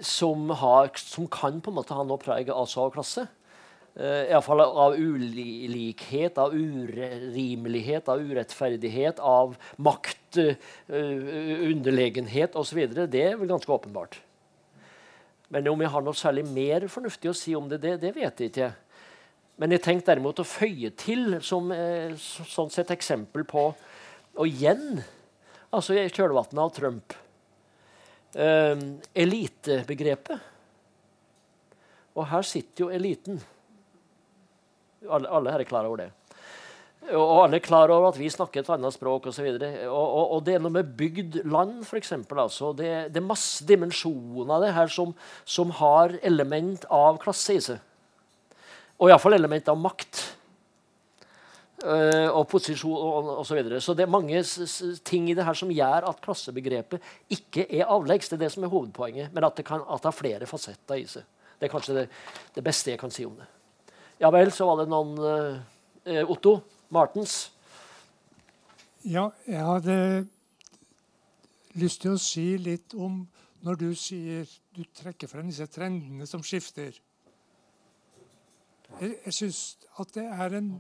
som, 0.02 0.50
har, 0.50 0.90
som, 0.98 1.28
kan 1.30 1.60
på 1.62 1.70
en 1.70 1.78
måte 1.78 1.94
ha 1.96 2.04
noe 2.06 2.20
preg 2.20 2.50
av 2.50 2.66
av 2.66 2.90
klasse. 2.94 3.26
Uh, 3.92 4.24
Iallfall 4.30 4.62
av 4.64 4.94
ulikhet, 4.96 6.38
av 6.40 6.54
urimelighet, 6.56 8.08
av 8.08 8.22
urettferdighet, 8.24 9.20
av 9.20 9.56
makt, 9.76 10.38
uh, 10.38 10.54
underlegenhet 11.68 12.56
osv. 12.56 12.86
Det 13.04 13.20
er 13.20 13.36
vel 13.36 13.50
ganske 13.52 13.72
åpenbart. 13.72 14.16
Men 15.52 15.68
om 15.68 15.84
jeg 15.84 15.92
har 15.92 16.04
noe 16.04 16.16
særlig 16.16 16.46
mer 16.48 16.88
fornuftig 16.88 17.28
å 17.28 17.36
si 17.36 17.52
om 17.54 17.68
det, 17.68 17.82
det, 17.82 17.98
det 18.00 18.14
vet 18.16 18.40
jeg 18.40 18.52
ikke. 18.52 18.70
Men 19.60 19.76
jeg 19.76 19.84
tenkte 19.84 20.14
derimot 20.14 20.40
å 20.40 20.48
føye 20.48 20.94
til 20.96 21.36
som 21.44 21.68
uh, 21.68 22.16
sånn 22.16 22.72
sett 22.72 22.90
eksempel 22.94 23.44
på 23.44 23.68
Og 24.40 24.46
igjen, 24.48 25.02
altså 25.68 25.92
i 25.92 26.08
kjølvannet 26.08 26.62
av 26.64 26.72
Trump 26.72 27.12
eh, 28.34 28.86
elitebegrepet. 29.24 30.48
Og 32.12 32.26
her 32.28 32.44
sitter 32.44 32.86
jo 32.86 32.90
eliten. 32.92 33.38
Alle, 35.08 35.28
alle 35.28 35.54
her 35.54 35.64
er 35.64 35.68
klar 35.68 35.88
over 35.88 36.04
det. 36.04 36.10
Og 37.10 37.40
alle 37.42 37.58
er 37.58 37.64
klar 37.64 37.90
over 37.90 38.12
at 38.12 38.18
vi 38.20 38.28
snakker 38.30 38.62
et 38.62 38.68
annet 38.70 38.94
språk 38.94 39.26
osv. 39.26 39.46
Og, 39.48 39.64
og, 39.88 40.04
og, 40.06 40.26
og 40.36 40.44
det 40.46 40.54
er 40.54 40.62
noe 40.62 40.74
med 40.76 40.92
bygd 40.98 41.40
land, 41.50 41.80
f.eks. 41.82 42.12
Altså. 42.14 42.70
Det, 42.78 42.90
det, 43.10 43.18
er 43.18 43.26
masse 43.26 43.66
dimensjoner 43.66 44.62
det 44.62 44.74
her 44.76 44.92
som, 44.92 45.16
som 45.42 45.72
har 45.80 46.14
element 46.22 46.86
av 46.92 47.18
klasse 47.22 47.58
i 47.58 47.64
seg. 47.64 47.82
Og 49.02 49.10
iallfall 49.10 49.34
element 49.34 49.66
av 49.72 49.80
makt. 49.82 50.22
Uh, 51.82 52.28
og 52.30 52.44
posisjon 52.46 52.94
og. 52.94 53.40
Så, 53.46 53.56
videre. 53.58 53.80
så 53.82 53.94
det 53.98 54.04
er 54.04 54.10
mange 54.10 54.38
ting 55.02 55.24
i 55.30 55.34
det 55.34 55.42
her 55.42 55.56
som 55.58 55.70
gjør 55.72 56.04
at 56.06 56.20
klassebegrepet 56.22 57.02
ikke 57.34 57.64
er 57.66 57.90
avleggs. 57.90 58.28
Det 58.30 58.36
er 58.36 58.44
det 58.44 58.52
som 58.54 58.62
er 58.62 58.70
hovedpoenget, 58.70 59.32
men 59.34 59.44
at 59.44 59.56
det, 59.58 59.64
kan, 59.66 59.82
at 59.82 59.98
det 59.98 60.06
har 60.06 60.14
flere 60.14 60.46
fasetter 60.46 61.00
i 61.00 61.08
seg. 61.10 61.26
Det 61.58 61.66
er 61.66 61.72
kanskje 61.72 61.96
det, 61.96 62.04
det, 62.54 62.62
beste 62.62 62.94
jeg 62.94 63.00
kan 63.02 63.10
si 63.10 63.26
om 63.26 63.34
det. 63.38 63.48
Ja 64.22 64.30
vel, 64.30 64.52
så 64.54 64.68
var 64.68 64.78
det 64.78 64.92
noen 64.92 65.18
uh, 65.18 66.22
Otto 66.30 66.60
Martens. 66.94 67.50
Ja, 69.02 69.32
jeg 69.48 69.66
hadde 69.66 69.98
lyst 71.82 72.04
til 72.04 72.14
å 72.14 72.22
si 72.22 72.46
litt 72.62 72.94
om 72.94 73.24
når 73.66 73.80
du 73.80 73.88
sier 73.98 74.46
du 74.74 74.84
trekker 75.02 75.30
frem 75.30 75.50
disse 75.50 75.66
trendene 75.66 76.30
som 76.30 76.46
skifter. 76.46 76.94
Jeg, 79.00 79.18
jeg 79.26 79.34
syns 79.34 79.60
at 79.98 80.14
det 80.14 80.30
er 80.30 80.58
en 80.62 80.72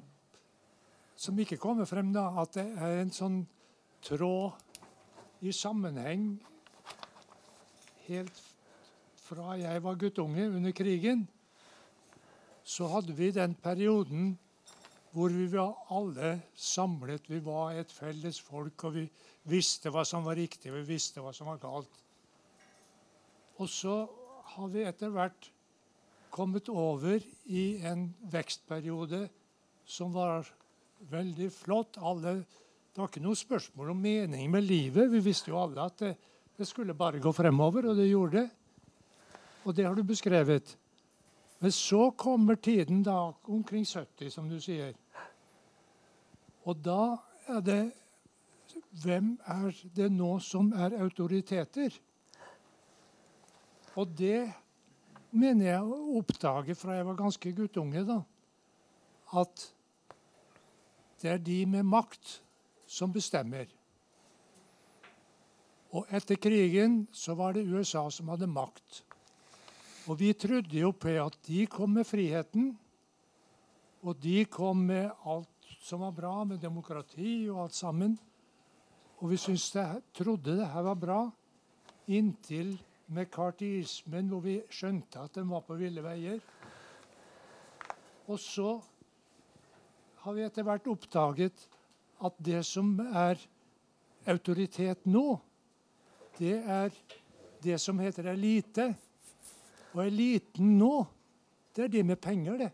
som 1.16 1.38
ikke 1.38 1.60
kommer 1.60 1.88
frem, 1.88 2.12
da, 2.14 2.28
at 2.42 2.56
det 2.58 2.66
er 2.76 3.00
en 3.02 3.12
sånn 3.14 3.42
tråd 4.02 4.56
i 5.42 5.52
sammenheng 5.54 6.34
helt 8.06 8.42
fra 9.22 9.56
jeg 9.58 9.82
var 9.82 9.98
guttunge 9.98 10.48
under 10.50 10.74
krigen. 10.76 11.26
Så 12.62 12.86
hadde 12.90 13.14
vi 13.16 13.30
den 13.34 13.54
perioden 13.58 14.32
hvor 15.12 15.32
vi 15.34 15.46
var 15.52 15.76
alle 15.92 16.38
samlet. 16.56 17.28
Vi 17.28 17.40
var 17.44 17.76
et 17.76 17.92
felles 17.92 18.40
folk, 18.40 18.84
og 18.84 18.94
vi 18.96 19.06
visste 19.50 19.90
hva 19.92 20.04
som 20.08 20.24
var 20.24 20.38
riktig, 20.38 20.72
vi 20.72 20.84
visste 20.88 21.20
hva 21.20 21.34
som 21.36 21.50
var 21.50 21.60
galt. 21.62 21.98
Og 23.60 23.68
så 23.68 23.96
har 24.54 24.70
vi 24.72 24.86
etter 24.88 25.12
hvert 25.12 25.50
kommet 26.32 26.70
over 26.72 27.20
i 27.44 27.82
en 27.84 28.08
vekstperiode 28.32 29.26
som 29.84 30.14
var 30.14 30.48
veldig 31.10 31.48
flott. 31.54 31.98
Alle, 31.98 32.36
det 32.92 33.00
var 33.00 33.10
ikke 33.10 33.24
noe 33.24 33.38
spørsmål 33.38 33.92
om 33.94 34.02
mening 34.02 34.50
med 34.52 34.66
livet. 34.66 35.10
Vi 35.12 35.22
visste 35.24 35.52
jo 35.52 35.60
alle 35.60 35.86
at 35.86 35.98
det, 36.02 36.12
det 36.58 36.68
skulle 36.68 36.96
bare 36.96 37.22
gå 37.22 37.32
fremover, 37.34 37.90
og 37.90 37.98
det 37.98 38.10
gjorde 38.10 38.42
det. 38.42 38.48
Og 39.64 39.76
det 39.76 39.86
har 39.86 39.94
du 39.94 40.02
beskrevet. 40.06 40.76
Men 41.62 41.72
så 41.72 42.10
kommer 42.18 42.58
tiden 42.58 43.02
da 43.06 43.32
omkring 43.42 43.84
70, 43.86 44.30
som 44.30 44.48
du 44.50 44.58
sier. 44.60 44.94
Og 46.66 46.78
da 46.82 47.16
er 47.50 47.60
det 47.66 47.82
Hvem 49.02 49.34
er 49.44 49.74
det 49.92 50.06
nå 50.12 50.38
som 50.40 50.70
er 50.72 50.94
autoriteter? 50.96 51.92
Og 54.00 54.14
det 54.16 54.46
mener 55.32 55.66
jeg 55.66 55.82
å 55.84 56.18
oppdage 56.20 56.76
fra 56.76 56.96
jeg 56.96 57.06
var 57.08 57.18
ganske 57.18 57.52
guttunge, 57.56 58.04
da. 58.08 58.18
At 59.42 59.66
det 61.22 61.30
er 61.30 61.38
de 61.42 61.62
med 61.70 61.86
makt 61.86 62.40
som 62.90 63.12
bestemmer. 63.14 63.70
Og 65.92 66.08
etter 66.10 66.38
krigen 66.40 67.02
så 67.12 67.36
var 67.38 67.54
det 67.54 67.66
USA 67.68 68.08
som 68.10 68.32
hadde 68.32 68.48
makt. 68.50 69.02
Og 70.08 70.18
vi 70.18 70.32
trodde 70.34 70.74
jo 70.74 70.90
på 70.90 71.12
at 71.22 71.36
de 71.46 71.66
kom 71.70 71.94
med 71.98 72.08
friheten, 72.08 72.72
og 74.02 74.18
de 74.18 74.42
kom 74.50 74.80
med 74.88 75.12
alt 75.28 75.48
som 75.82 76.02
var 76.02 76.14
bra, 76.16 76.44
med 76.44 76.58
demokrati 76.62 77.46
og 77.50 77.64
alt 77.64 77.76
sammen. 77.76 78.16
Og 79.22 79.30
vi 79.30 79.36
det, 79.36 80.02
trodde 80.14 80.56
det 80.58 80.66
her 80.66 80.82
var 80.82 80.94
bra 80.94 81.20
inntil 82.08 82.74
mekartismen, 83.06 84.28
hvor 84.28 84.40
vi 84.40 84.56
skjønte 84.70 85.20
at 85.20 85.34
den 85.34 85.50
var 85.50 85.62
på 85.66 85.76
ville 85.78 86.02
veier. 86.02 86.40
Og 88.26 88.38
så 88.38 88.80
har 90.22 90.36
vi 90.36 90.44
etter 90.46 90.66
hvert 90.66 90.86
oppdaget 90.86 91.64
at 92.22 92.36
det 92.38 92.60
som 92.66 92.94
er 93.02 93.40
autoritet 94.30 95.06
nå, 95.10 95.34
det 96.38 96.60
er 96.62 96.94
det 97.62 97.78
som 97.82 97.98
heter 97.98 98.30
elite. 98.30 98.92
Og 99.92 100.04
eliten 100.06 100.76
nå, 100.78 100.92
det 101.74 101.84
er 101.84 101.92
de 101.92 102.04
med 102.06 102.20
penger, 102.22 102.60
det. 102.62 102.70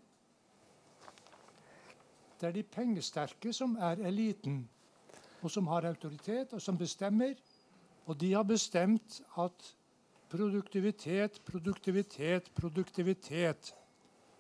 Det 2.39 2.51
er 2.51 2.55
de 2.55 2.63
pengesterke 2.63 3.53
som 3.57 3.75
er 3.83 4.05
eliten, 4.07 4.61
og 5.43 5.51
som 5.51 5.67
har 5.73 5.89
autoritet, 5.89 6.53
og 6.53 6.63
som 6.63 6.79
bestemmer. 6.79 7.35
Og 8.07 8.21
de 8.21 8.35
har 8.35 8.45
bestemt 8.47 9.23
at 9.41 9.73
produktivitet, 10.31 11.41
produktivitet, 11.49 12.53
produktivitet 12.55 13.73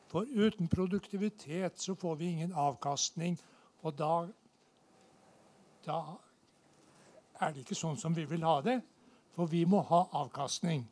For 0.09 0.24
uten 0.24 0.68
produktivitet 0.72 1.80
så 1.80 1.94
får 1.94 2.16
vi 2.16 2.30
ingen 2.32 2.52
avkastning, 2.56 3.36
og 3.85 3.97
da, 3.98 4.12
da 5.85 5.98
er 7.40 7.52
det 7.52 7.64
ikke 7.64 7.76
sånn 7.78 7.98
som 8.01 8.16
vi 8.16 8.24
vil 8.28 8.47
ha 8.47 8.59
det. 8.64 8.78
For 9.36 9.47
vi 9.47 9.62
må 9.68 9.85
ha 9.86 10.06
avkastning. 10.18 10.82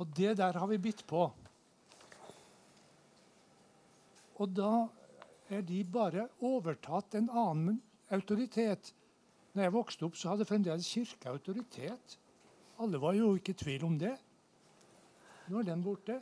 Og 0.00 0.08
det 0.16 0.36
der 0.40 0.56
har 0.58 0.66
vi 0.66 0.80
bitt 0.82 1.04
på. 1.06 1.28
Og 4.36 4.48
da 4.52 4.88
er 5.48 5.62
de 5.62 5.84
bare 5.84 6.26
overtatt 6.44 7.14
en 7.14 7.28
annen 7.30 7.78
autoritet. 8.12 8.90
Når 9.54 9.62
jeg 9.62 9.74
vokste 9.76 10.08
opp, 10.08 10.16
så 10.18 10.32
hadde 10.32 10.48
fremdeles 10.48 10.88
kirke 10.90 11.30
autoritet. 11.30 12.18
Alle 12.82 13.00
var 13.00 13.14
jo 13.16 13.30
ikke 13.38 13.54
i 13.54 13.60
tvil 13.62 13.86
om 13.86 13.94
det. 14.00 14.16
Nå 15.48 15.62
er 15.62 15.70
den 15.70 15.84
borte. 15.84 16.18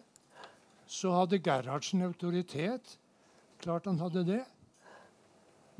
Så 0.94 1.10
hadde 1.10 1.40
Gerhardsen 1.42 2.04
autoritet. 2.06 2.98
Klart 3.62 3.88
han 3.90 3.98
hadde 3.98 4.22
det. 4.28 4.42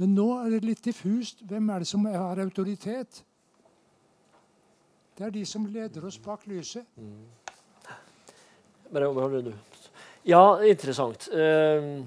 Men 0.01 0.16
nå 0.16 0.27
er 0.41 0.57
det 0.57 0.65
litt 0.65 0.82
diffust. 0.89 1.45
Hvem 1.47 1.70
er 1.70 1.85
det 1.85 1.89
som 1.91 2.07
har 2.11 2.41
autoritet? 2.43 3.23
Det 5.15 5.28
er 5.28 5.35
de 5.36 5.45
som 5.47 5.66
leder 5.70 6.07
oss 6.09 6.19
bak 6.19 6.49
lyset. 6.51 6.86
Mm. 6.99 7.23
Ja, 10.27 10.43
interessant. 10.66 11.28
Uh, 11.31 12.03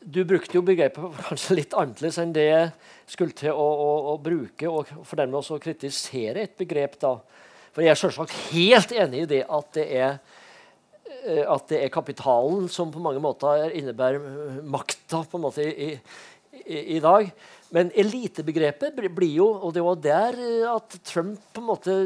du 0.00 0.22
brukte 0.24 0.56
jo 0.56 0.64
begrepet 0.64 1.20
kanskje 1.28 1.58
litt 1.58 1.76
annerledes 1.76 2.20
enn 2.22 2.32
det 2.32 2.46
jeg 2.46 2.70
skulle 3.10 3.36
til 3.36 3.52
å, 3.52 3.66
å, 3.66 3.90
å 4.14 4.16
bruke, 4.22 4.70
og 4.70 4.88
for 5.02 5.20
dermed 5.20 5.42
også 5.42 5.60
kritisere 5.60 6.46
et 6.46 6.56
begrep. 6.56 6.96
da. 7.04 7.18
For 7.76 7.84
jeg 7.84 7.92
er 7.92 8.00
selvsagt 8.00 8.32
helt 8.54 8.92
enig 8.96 9.26
i 9.26 9.28
det 9.34 9.42
at 9.52 9.66
det 9.76 9.84
er, 9.92 10.14
eh, 11.28 11.44
at 11.44 11.68
det 11.68 11.82
er 11.84 11.92
kapitalen 11.92 12.70
som 12.72 12.88
på 12.88 13.02
mange 13.04 13.20
måter 13.20 13.68
innebærer 13.68 14.62
makta 14.64 15.20
på 15.28 15.36
en 15.36 15.44
måte 15.44 15.66
i, 15.66 15.90
i, 16.64 16.78
i 16.96 17.00
dag. 17.04 17.28
Men 17.76 17.90
elitebegrepet 17.98 18.96
blir 18.96 19.34
jo 19.42 19.48
Og 19.58 19.74
det 19.74 19.82
var 19.82 19.96
der 20.00 20.36
at 20.70 20.96
Trump 21.04 21.36
på 21.52 21.60
en 21.60 21.68
måte 21.68 21.96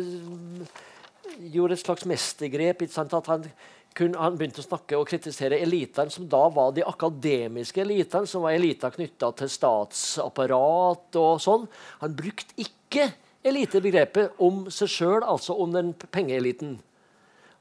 gjorde 1.38 1.76
et 1.76 1.84
slags 1.84 2.08
mestergrep. 2.08 2.82
At 2.82 3.30
han 3.30 3.46
kun, 3.94 4.14
han 4.18 4.36
begynte 4.38 4.62
å 4.62 4.66
snakke 4.66 4.98
og 4.98 5.06
kritisere 5.06 5.60
elitene, 5.62 6.10
som 6.10 6.26
da 6.30 6.42
var 6.50 6.74
de 6.74 6.82
akademiske 6.86 7.82
elitene, 7.82 8.26
som 8.26 8.42
var 8.46 8.58
eliter 8.58 8.90
knytta 8.94 9.30
til 9.38 9.50
statsapparat 9.50 11.18
og 11.20 11.42
sånn. 11.42 11.66
Han 12.02 12.18
brukte 12.18 12.58
ikke 12.58 13.12
elitebegrepet 13.46 14.38
om 14.42 14.66
seg 14.72 14.90
sjøl, 14.92 15.24
altså 15.24 15.56
om 15.56 15.72
den 15.74 15.92
pengeeliten. 16.12 16.78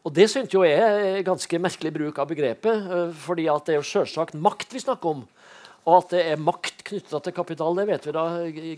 Og 0.08 0.14
Det 0.16 0.30
syntes 0.32 0.56
jo 0.56 0.64
jeg 0.64 0.80
er 0.80 1.26
ganske 1.28 1.60
merkelig 1.60 1.92
bruk 1.94 2.20
av 2.20 2.30
begrepet, 2.30 2.88
eh, 2.88 3.12
fordi 3.14 3.46
det 3.66 3.74
er 3.74 3.82
jo 3.82 3.88
selvsagt 3.88 4.34
makt 4.34 4.74
vi 4.74 4.80
snakker 4.80 5.10
om. 5.10 5.28
Og 5.88 5.96
at 5.96 6.10
det 6.14 6.22
er 6.32 6.42
makt 6.42 6.84
knytta 6.86 7.20
til 7.24 7.34
kapital, 7.34 7.76
det 7.76 7.86
vet 7.88 8.06
vi 8.06 8.14
da, 8.14 8.24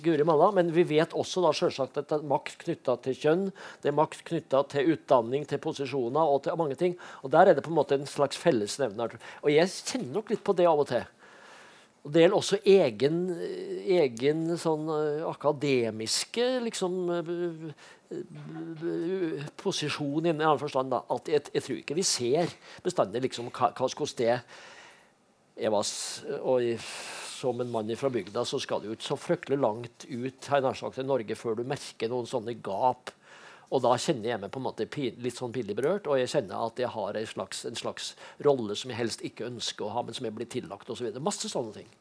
guri 0.03 0.25
malla. 0.27 0.51
Men 0.55 0.69
vi 0.71 0.83
vet 0.87 1.15
også 1.17 1.43
da 1.43 1.51
selvsagt 1.51 1.97
at 1.97 2.09
det 2.09 2.19
er 2.19 2.27
makt 2.29 2.57
knytta 2.61 2.95
til 3.03 3.17
kjønn, 3.17 3.47
det 3.81 3.91
er 3.91 3.97
makt 3.97 4.23
knytta 4.27 4.63
til 4.71 4.93
utdanning, 4.93 5.47
til 5.49 5.61
posisjoner 5.61 6.21
og 6.21 6.43
til 6.45 6.59
mange 6.59 6.77
ting. 6.79 6.95
Og 7.25 7.33
der 7.33 7.49
er 7.49 7.57
det 7.57 7.65
på 7.65 7.73
en 7.73 7.79
måte 7.79 7.97
en 7.97 8.07
slags 8.09 8.39
fellesnevner. 8.39 9.17
Og 9.41 9.51
jeg 9.51 9.73
kjenner 9.73 10.13
nok 10.19 10.31
litt 10.31 10.45
på 10.45 10.55
det 10.57 10.69
av 10.69 10.85
og 10.85 10.91
til. 10.93 11.03
Og 12.01 12.13
Det 12.13 12.23
gjelder 12.23 12.37
også 12.37 12.57
egen, 12.65 13.17
egen 13.85 14.57
sånn 14.57 14.87
uh, 14.89 15.27
akademiske 15.29 16.47
liksom, 16.65 16.95
uh, 17.13 17.69
posisjon 19.61 20.25
i 20.25 20.31
en 20.33 20.41
annen 20.41 20.61
forstand. 20.61 20.89
Da. 20.93 21.03
At 21.13 21.29
jeg, 21.29 21.45
jeg, 21.53 21.65
tror 21.67 21.81
ikke 21.83 21.99
vi 21.99 22.07
ser 22.07 22.55
bestandig 22.81 23.21
liksom, 23.27 23.51
hva, 23.53 23.69
hva 23.77 23.85
hvordan 23.85 24.17
det 24.17 24.35
jeg 25.61 25.71
var, 25.73 25.85
og 26.41 26.85
Som 27.41 27.61
en 27.61 27.71
mann 27.73 27.89
fra 27.97 28.09
bygda 28.13 28.43
så 28.45 28.59
skal 28.61 28.81
du 28.81 28.91
ikke 28.91 29.05
så 29.05 29.15
fryktelig 29.17 29.57
langt 29.57 30.05
ut 30.05 30.49
her 30.49 30.61
nær 30.61 30.77
sagt, 30.77 30.93
til 30.97 31.07
Norge 31.09 31.33
før 31.35 31.57
du 31.57 31.63
merker 31.65 32.09
noen 32.09 32.29
sånne 32.29 32.53
gap. 32.61 33.09
Og 33.71 33.79
da 33.85 33.93
kjenner 33.95 34.33
jeg 34.33 34.41
meg 34.41 34.51
på 34.51 34.59
en 34.59 34.65
måte 34.65 34.87
litt 35.23 35.37
sånn 35.37 35.53
pinlig 35.55 35.77
berørt, 35.77 36.07
og 36.11 36.19
jeg 36.19 36.31
kjenner 36.33 36.67
at 36.67 36.79
jeg 36.81 36.91
har 36.91 37.17
en 37.17 37.27
slags, 37.29 37.63
en 37.69 37.79
slags, 37.79 38.13
rolle 38.43 38.75
som 38.75 38.91
jeg 38.91 38.99
helst 38.99 39.23
ikke 39.23 39.47
ønsker 39.47 39.87
å 39.87 39.93
ha, 39.95 40.03
men 40.03 40.17
som 40.17 40.27
jeg 40.27 40.35
blir 40.35 40.49
tillagt 40.51 40.91
osv. 40.91 41.07
Masse 41.23 41.51
sånne 41.51 41.75
ting 41.79 41.91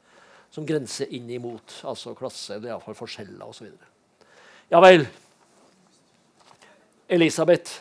som 0.51 0.66
grenser 0.66 1.10
inn 1.14 1.30
imot 1.30 1.76
altså 1.86 2.14
klasse, 2.18 2.56
eller 2.56 2.72
iallfall 2.72 2.98
forskjeller 2.98 3.47
osv. 3.47 3.70
Ja 4.70 4.80
vel. 4.82 5.06
Elisabeth. 7.10 7.80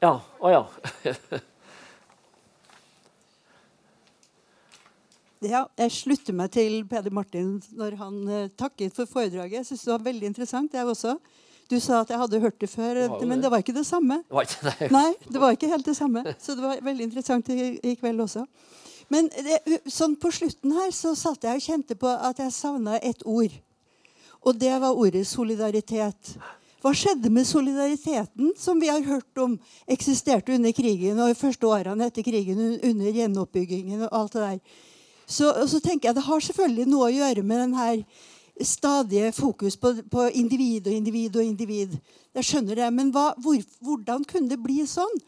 Ja. 0.00 0.18
Å 0.40 0.52
ja. 0.52 0.64
Ja, 5.44 5.66
jeg 5.76 5.92
slutter 5.92 6.32
meg 6.32 6.54
til 6.54 6.78
Peder 6.88 7.12
Martin 7.12 7.58
når 7.76 7.98
han 8.00 8.14
uh, 8.30 8.46
takket 8.56 8.94
for 8.96 9.04
foredraget. 9.04 9.58
Jeg 9.58 9.66
synes 9.68 9.82
Det 9.84 9.90
var 9.92 10.06
veldig 10.06 10.28
interessant. 10.30 10.72
jeg 10.72 10.88
også. 10.88 11.18
Du 11.70 11.78
sa 11.80 12.02
at 12.04 12.10
jeg 12.12 12.20
hadde 12.20 12.40
hørt 12.42 12.58
det 12.60 12.68
før, 12.68 12.98
det 13.08 13.28
men 13.28 13.40
det 13.40 13.50
var 13.50 13.62
ikke 13.64 13.74
det 13.76 13.86
samme. 13.88 14.20
Det 14.28 14.36
var 14.36 14.48
ikke 14.48 14.66
det. 14.68 14.88
Nei, 14.98 15.10
det 15.28 15.40
var 15.42 15.56
ikke 15.56 15.70
helt 15.70 15.86
det 15.86 15.96
samme. 15.96 16.24
Så 16.40 16.56
det 16.58 16.64
var 16.64 16.82
veldig 16.84 17.06
interessant 17.08 17.48
i, 17.54 17.76
i 17.80 17.94
kveld 18.00 18.24
også. 18.26 18.44
Men 19.12 19.28
det, 19.28 19.60
sånn 19.92 20.16
på 20.20 20.32
slutten 20.32 20.74
her 20.76 20.92
så 20.94 21.14
satt 21.18 21.44
jeg 21.44 21.60
og 21.60 21.64
kjente 21.64 21.96
på 22.00 22.08
at 22.08 22.40
jeg 22.40 22.52
savna 22.56 22.98
et 23.00 23.24
ord. 23.24 23.52
Og 24.44 24.60
det 24.60 24.74
var 24.80 24.96
ordet 24.96 25.24
solidaritet. 25.28 26.36
Hva 26.84 26.92
skjedde 26.92 27.30
med 27.32 27.48
solidariteten 27.48 28.52
som 28.60 28.80
vi 28.80 28.90
har 28.92 29.00
hørt 29.06 29.40
om 29.40 29.56
eksisterte 29.88 30.52
under 30.52 30.72
krigen 30.76 31.16
og 31.16 31.32
i 31.32 31.38
første 31.38 31.64
årene 31.64 32.10
etter 32.10 32.26
krigen, 32.26 32.60
under 32.84 33.08
gjenoppbyggingen 33.08 34.04
og 34.04 34.18
alt 34.18 34.36
det 34.36 34.42
der? 34.42 34.58
Så, 35.24 35.48
så, 35.64 35.80
tenker 35.80 36.10
jeg 36.10 36.18
Det 36.18 36.26
har 36.26 36.40
selvfølgelig 36.44 36.84
noe 36.92 37.06
å 37.08 37.14
gjøre 37.14 37.42
med 37.48 37.62
den 37.62 37.78
her 37.78 38.02
stadige 38.60 39.32
fokus 39.34 39.76
på, 39.76 39.94
på 40.10 40.28
individ 40.30 40.86
og 40.86 40.94
individ 40.94 41.36
og 41.36 41.44
individ. 41.44 41.96
Jeg 42.34 42.46
skjønner 42.46 42.78
det, 42.78 42.92
Men 42.92 43.10
hva, 43.14 43.32
hvor, 43.42 43.58
hvordan 43.80 44.24
kunne 44.24 44.50
det 44.50 44.62
bli 44.62 44.84
sånn 44.86 45.18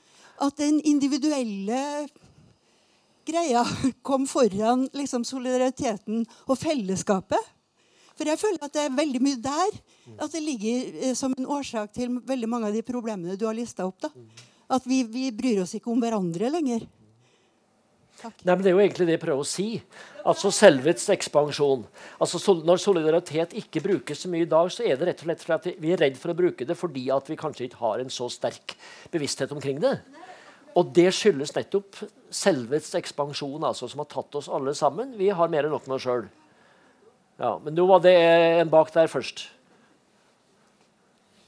at 0.42 0.56
den 0.60 0.80
individuelle 0.84 2.06
greia 3.26 3.64
kom 4.06 4.26
foran 4.30 4.86
liksom, 4.94 5.24
solidariteten 5.26 6.24
og 6.46 6.58
fellesskapet. 6.60 7.52
For 8.16 8.28
jeg 8.28 8.40
føler 8.40 8.62
at 8.64 8.72
det 8.72 8.84
er 8.86 8.96
veldig 8.96 9.20
mye 9.20 9.40
der 9.44 9.78
at 10.16 10.32
det 10.32 10.40
ligger 10.40 11.00
eh, 11.02 11.16
som 11.18 11.34
en 11.36 11.48
årsak 11.58 11.92
til 11.92 12.20
veldig 12.24 12.48
mange 12.48 12.70
av 12.70 12.76
de 12.76 12.84
problemene 12.86 13.36
du 13.36 13.44
har 13.48 13.56
lista 13.56 13.84
opp. 13.88 13.98
da. 14.06 14.12
At 14.72 14.86
vi, 14.88 15.02
vi 15.04 15.28
bryr 15.34 15.62
oss 15.62 15.76
ikke 15.76 15.92
om 15.92 16.00
hverandre 16.00 16.48
lenger. 16.50 16.86
Takk. 18.16 18.38
Nei, 18.44 18.54
men 18.54 18.62
Det 18.64 18.70
er 18.70 18.74
jo 18.74 18.80
egentlig 18.80 19.06
det 19.06 19.16
jeg 19.18 19.22
prøver 19.26 19.44
å 19.44 19.48
si. 19.48 19.66
Altså 20.26 20.50
Selvets 20.54 21.04
ekspansjon. 21.12 21.82
Altså 22.22 22.40
sol 22.40 22.62
Når 22.64 22.80
solidaritet 22.80 23.52
ikke 23.60 23.82
brukes 23.84 24.24
så 24.24 24.30
mye 24.32 24.46
i 24.46 24.48
dag, 24.48 24.70
så 24.72 24.86
er 24.86 24.96
det 24.96 25.10
rett 25.10 25.20
og 25.20 25.28
slett 25.28 25.44
fordi 25.44 25.74
vi 25.82 25.92
er 25.92 26.00
redd 26.00 26.16
for 26.20 26.32
å 26.32 26.38
bruke 26.38 26.66
det 26.66 26.78
fordi 26.78 27.04
at 27.12 27.28
vi 27.28 27.36
kanskje 27.40 27.68
ikke 27.68 27.82
har 27.82 28.00
en 28.00 28.12
så 28.12 28.30
sterk 28.32 28.76
bevissthet 29.12 29.52
omkring 29.52 29.82
det. 29.84 29.98
Og 30.76 30.88
det 30.96 31.08
skyldes 31.16 31.54
nettopp 31.56 32.00
selvets 32.32 32.90
ekspansjon, 32.98 33.64
altså, 33.64 33.88
som 33.88 34.02
har 34.02 34.08
tatt 34.12 34.34
oss 34.36 34.48
alle 34.52 34.74
sammen. 34.76 35.14
Vi 35.16 35.30
har 35.32 35.52
mer 35.52 35.68
enn 35.68 35.72
nok 35.72 35.86
med 35.88 35.96
oss 35.96 36.04
sjøl. 36.04 36.26
Ja, 37.40 37.54
men 37.62 37.76
nå 37.76 37.84
var 37.88 38.02
det 38.04 38.16
en 38.16 38.72
bak 38.72 38.92
der 38.92 39.08
først. 39.12 39.46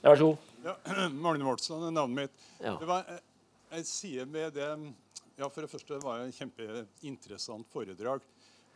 Vær 0.05 0.17
så 0.21 0.31
god. 0.31 0.49
Ja, 0.65 0.77
Magne 1.25 1.45
Mortson 1.45 1.85
er 1.89 1.93
navnet 1.93 2.29
mitt. 2.29 2.49
Ja. 2.61 2.77
Det 2.81 2.89
var, 2.89 3.05
jeg, 3.09 3.23
jeg 3.77 3.89
sier 3.89 4.29
med 4.29 4.57
det 4.57 4.69
ja, 5.39 5.47
For 5.47 5.63
det 5.63 5.71
første 5.71 5.99
var 6.03 6.19
det 6.19 6.33
et 6.33 6.39
kjempeinteressant 6.41 7.69
foredrag. 7.71 8.25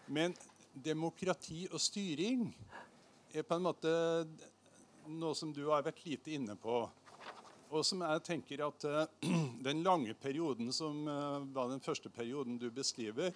Men 0.06 0.34
demokrati 0.72 1.64
og 1.72 1.80
styring 1.82 2.44
er 3.34 3.42
på 3.46 3.56
en 3.56 3.64
måte 3.66 3.94
noe 5.10 5.34
som 5.34 5.50
du 5.50 5.64
har 5.72 5.82
vært 5.82 6.04
lite 6.06 6.36
inne 6.36 6.54
på. 6.60 6.84
Og 7.72 7.82
som 7.88 8.04
jeg 8.04 8.22
tenker 8.28 8.62
at 8.66 8.86
uh, 8.86 9.02
Den 9.66 9.82
lange 9.82 10.14
perioden 10.14 10.70
som 10.76 11.02
uh, 11.08 11.40
var 11.54 11.72
den 11.72 11.82
første 11.82 12.12
perioden 12.12 12.60
du 12.60 12.68
beskriver, 12.70 13.34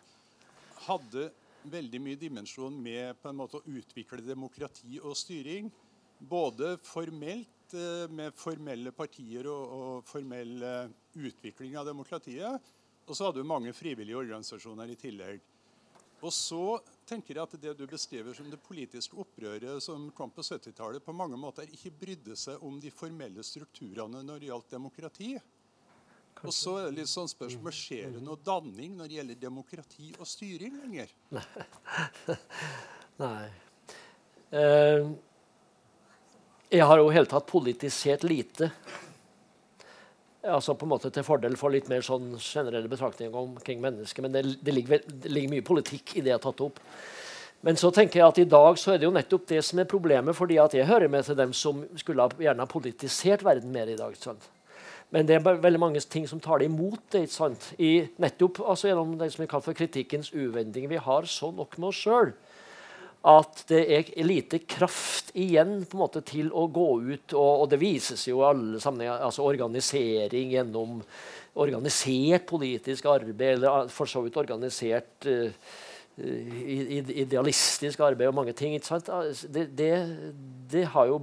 hadde 0.86 1.31
veldig 1.66 1.98
mye 2.05 2.20
dimensjon 2.20 2.78
med 2.78 3.16
på 3.19 3.32
en 3.32 3.40
måte 3.40 3.59
å 3.59 3.66
utvikle 3.66 4.23
demokrati 4.23 5.01
og 5.01 5.16
styring. 5.19 5.73
Både 6.20 6.77
formelt, 6.85 7.74
uh, 7.74 8.07
med 8.07 8.39
formelle 8.39 8.94
partier 8.94 9.51
og, 9.51 9.77
og 9.81 10.11
formell 10.15 10.61
utvikling 11.16 11.74
av 11.81 11.89
demokratiet. 11.89 12.76
Og 13.07 13.15
så 13.15 13.28
hadde 13.28 13.43
du 13.43 13.47
mange 13.47 13.73
frivillige 13.77 14.19
organisasjoner 14.19 14.91
i 14.91 14.99
tillegg. 14.99 15.43
Og 16.24 16.33
så 16.33 16.78
tenker 17.07 17.37
jeg 17.37 17.45
at 17.45 17.59
det 17.61 17.74
du 17.78 17.85
beskriver 17.89 18.35
som 18.35 18.49
det 18.51 18.59
politiske 18.65 19.19
opprøret 19.20 19.83
som 19.85 20.09
kom 20.16 20.33
på 20.35 20.43
70-tallet, 20.43 21.05
på 21.05 21.15
mange 21.15 21.39
måter 21.39 21.69
ikke 21.69 21.93
brydde 22.01 22.37
seg 22.41 22.62
om 22.65 22.81
de 22.83 22.91
formelle 22.91 23.45
strukturene 23.47 24.24
når 24.24 24.41
det 24.41 24.51
gjaldt 24.51 24.74
demokrati. 24.74 25.35
Og 26.43 26.53
så 26.53 26.74
er 26.81 26.89
det 26.89 27.03
litt 27.03 27.11
sånn 27.11 27.31
spørsmål, 27.31 27.73
Skjer 27.73 28.16
det 28.16 28.24
noe 28.24 28.41
danning 28.45 28.97
når 28.97 29.09
det 29.09 29.20
gjelder 29.20 29.39
demokrati 29.41 30.11
og 30.19 30.28
styring 30.28 30.74
lenger? 30.83 31.15
Nei. 33.23 33.47
Uh, 34.53 35.15
jeg 36.70 36.85
har 36.87 37.01
jo 37.01 37.09
i 37.09 37.15
hele 37.15 37.31
tatt 37.31 37.47
politisert 37.49 38.24
lite 38.27 38.70
altså 40.52 40.74
på 40.78 40.86
en 40.86 40.93
måte 40.94 41.10
til 41.12 41.24
fordel 41.27 41.56
for 41.59 41.74
litt 41.74 41.90
mer 41.90 42.05
sånn 42.05 42.35
generelle 42.40 42.90
betraktninger 42.90 43.36
omkring 43.36 43.82
mennesket. 43.82 44.23
Men 44.24 44.35
det, 44.35 44.43
det, 44.64 44.74
ligger, 44.74 45.05
det, 45.06 45.31
ligger, 45.31 45.55
mye 45.56 45.66
politikk 45.66 46.16
i 46.16 46.24
det 46.24 46.32
jeg 46.32 46.39
har 46.39 46.44
tatt 46.47 46.64
opp. 46.66 46.81
Men 47.66 47.78
så 47.81 47.90
tenker 47.94 48.20
jeg 48.20 48.27
at 48.28 48.40
i 48.43 48.48
dag 48.51 48.78
så 48.78 48.93
er 48.93 49.01
det 49.01 49.09
jo 49.09 49.14
nettopp 49.14 49.47
det 49.51 49.62
som 49.64 49.81
er 49.81 49.89
problemet, 49.90 50.36
fordi 50.36 50.59
at 50.62 50.77
jeg 50.77 50.86
hører 50.86 51.10
med 51.10 51.24
til 51.27 51.39
dem 51.39 51.55
som 51.56 51.81
skulle 51.98 52.27
ha, 52.27 52.43
gjerne 52.48 52.62
ha 52.62 52.70
politisert 52.70 53.44
verden 53.47 53.73
mer 53.74 53.90
i 53.90 53.98
dag. 53.98 54.14
Sant? 54.20 54.51
Men 55.14 55.27
det 55.27 55.39
er 55.39 55.62
veldig 55.62 55.81
mange 55.81 56.02
ting 56.10 56.27
som 56.28 56.43
tar 56.43 56.60
det 56.60 56.68
imot 56.70 57.01
det. 57.14 57.27
ikke 57.27 57.36
sant? 57.36 57.70
I 57.78 58.09
nettopp 58.23 58.60
altså 58.66 58.90
gjennom 58.90 59.16
det 59.18 59.31
som 59.32 59.44
vi 59.44 59.51
kaller 59.51 59.68
for 59.68 59.78
kritikkens 59.78 60.32
uvending. 60.35 60.89
Vi 60.90 61.01
har 61.01 61.28
så 61.31 61.51
nok 61.55 61.78
med 61.78 61.90
oss 61.93 62.02
sjøl 62.02 62.35
at 63.27 63.65
det 63.66 63.81
er 63.90 64.27
lite 64.27 64.61
kraft 64.70 65.32
igjen 65.35 65.81
på 65.82 65.97
en 65.97 66.03
måte 66.05 66.23
til 66.27 66.53
å 66.55 66.69
gå 66.70 66.90
ut. 67.09 67.35
Og, 67.35 67.65
og 67.65 67.66
det 67.73 67.81
vises 67.82 68.23
jo 68.28 68.39
i 68.40 68.47
alle 68.47 68.82
sammenhenger. 68.82 69.24
altså 69.27 69.47
Organisering 69.47 70.55
gjennom 70.55 71.01
organisert 71.57 72.47
politisk 72.47 73.09
arbeid, 73.11 73.57
eller 73.57 73.90
for 73.90 74.07
så 74.11 74.23
vidt 74.23 74.36
organisert 74.39 75.27
uh, 75.27 75.48
idealistisk 76.16 78.01
arbeid 78.05 78.31
og 78.31 78.39
mange 78.39 78.55
ting. 78.57 78.77
Altså, 78.78 79.32
det, 79.51 79.66
det, 79.77 79.93
det, 80.70 80.86
har 80.94 81.11
jo 81.11 81.20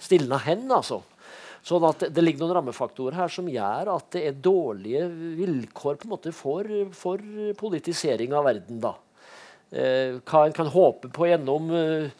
stilna 0.00 0.40
hen, 0.42 0.66
altså. 0.72 1.02
Sånn 1.66 1.82
at 1.88 2.04
Det 2.14 2.22
ligger 2.22 2.44
noen 2.44 2.58
rammefaktorer 2.60 3.16
her 3.18 3.32
som 3.32 3.48
gjør 3.50 3.88
at 3.96 4.12
det 4.14 4.22
er 4.28 4.36
dårlige 4.38 5.06
vilkår 5.38 5.98
på 5.98 6.06
en 6.06 6.14
måte 6.14 6.30
for, 6.34 6.68
for 6.94 7.22
politisering 7.58 8.34
av 8.38 8.46
verden. 8.46 8.78
da 8.82 8.92
eh, 8.94 9.05
hva 9.70 10.46
en 10.46 10.54
kan 10.54 10.70
håpe 10.70 11.10
på 11.14 11.26
gjennom 11.26 11.70
eh, 11.74 12.10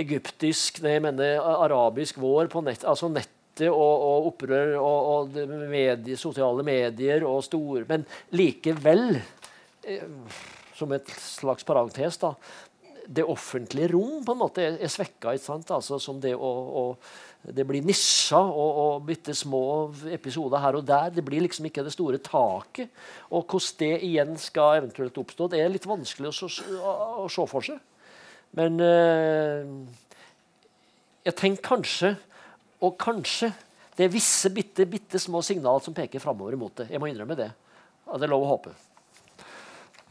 egyptisk, 0.00 0.80
nei, 0.84 0.96
jeg 0.96 1.04
mener 1.04 1.38
arabisk 1.42 2.18
vår 2.22 2.48
på 2.52 2.64
nett, 2.64 2.86
altså 2.88 3.10
nettet 3.12 3.68
og, 3.68 3.76
og 3.78 4.30
opprør 4.32 4.74
og, 4.80 5.10
og 5.12 5.36
medie, 5.70 6.16
sosiale 6.18 6.64
medier 6.66 7.22
og 7.28 7.44
store 7.46 7.84
Men 7.86 8.06
likevel, 8.34 9.20
eh, 9.86 10.40
som 10.74 10.94
et 10.96 11.12
slags 11.20 11.66
parentes, 11.68 12.18
da, 12.18 12.32
det 13.06 13.26
offentlige 13.28 13.92
rom 13.92 14.24
på 14.24 14.34
en 14.34 14.40
måte 14.40 14.64
er, 14.64 14.80
er 14.80 14.90
svekka. 14.90 15.36
Altså, 15.36 16.00
som 16.00 16.18
det 16.22 16.32
å, 16.34 16.50
å 16.80 16.84
det 17.44 17.64
blir 17.68 17.84
nisja 17.84 18.38
og, 18.40 18.78
og 18.80 19.02
bitte 19.04 19.34
små 19.36 19.92
episoder 20.08 20.62
her 20.62 20.78
og 20.78 20.86
der. 20.88 21.10
Det 21.12 21.24
blir 21.26 21.42
liksom 21.44 21.66
ikke 21.68 21.82
det 21.84 21.92
store 21.92 22.20
taket. 22.24 22.88
Og 23.28 23.44
hvordan 23.44 23.80
det 23.82 23.90
igjen 24.06 24.32
skal 24.40 24.78
eventuelt 24.78 25.18
oppstå, 25.20 25.50
det 25.52 25.60
er 25.60 25.72
litt 25.72 25.88
vanskelig 25.88 26.32
å, 26.32 26.48
å, 26.78 26.94
å 27.24 27.26
se 27.28 27.44
for 27.50 27.66
seg. 27.66 27.82
Men 28.56 28.80
eh, 28.80 29.68
jeg 31.24 31.36
tenker 31.36 31.68
kanskje, 31.74 32.14
og 32.84 32.98
kanskje 33.00 33.52
Det 33.94 34.08
er 34.08 34.10
visse 34.10 34.50
bitte, 34.50 34.82
bitte 34.90 35.20
små 35.22 35.38
signal 35.46 35.78
som 35.78 35.94
peker 35.94 36.18
framover 36.18 36.56
imot 36.56 36.80
det. 36.80 36.88
Jeg 36.90 36.98
må 36.98 37.06
innrømme 37.06 37.36
det. 37.38 37.52
og 38.10 38.18
det 38.18 38.26
er 38.26 38.32
lov 38.32 38.42
å 38.42 38.48
håpe. 38.48 38.72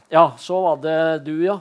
Ja, 0.08 0.22
så 0.40 0.56
var 0.64 0.78
det 0.80 1.26
du, 1.26 1.34
ja. 1.44 1.58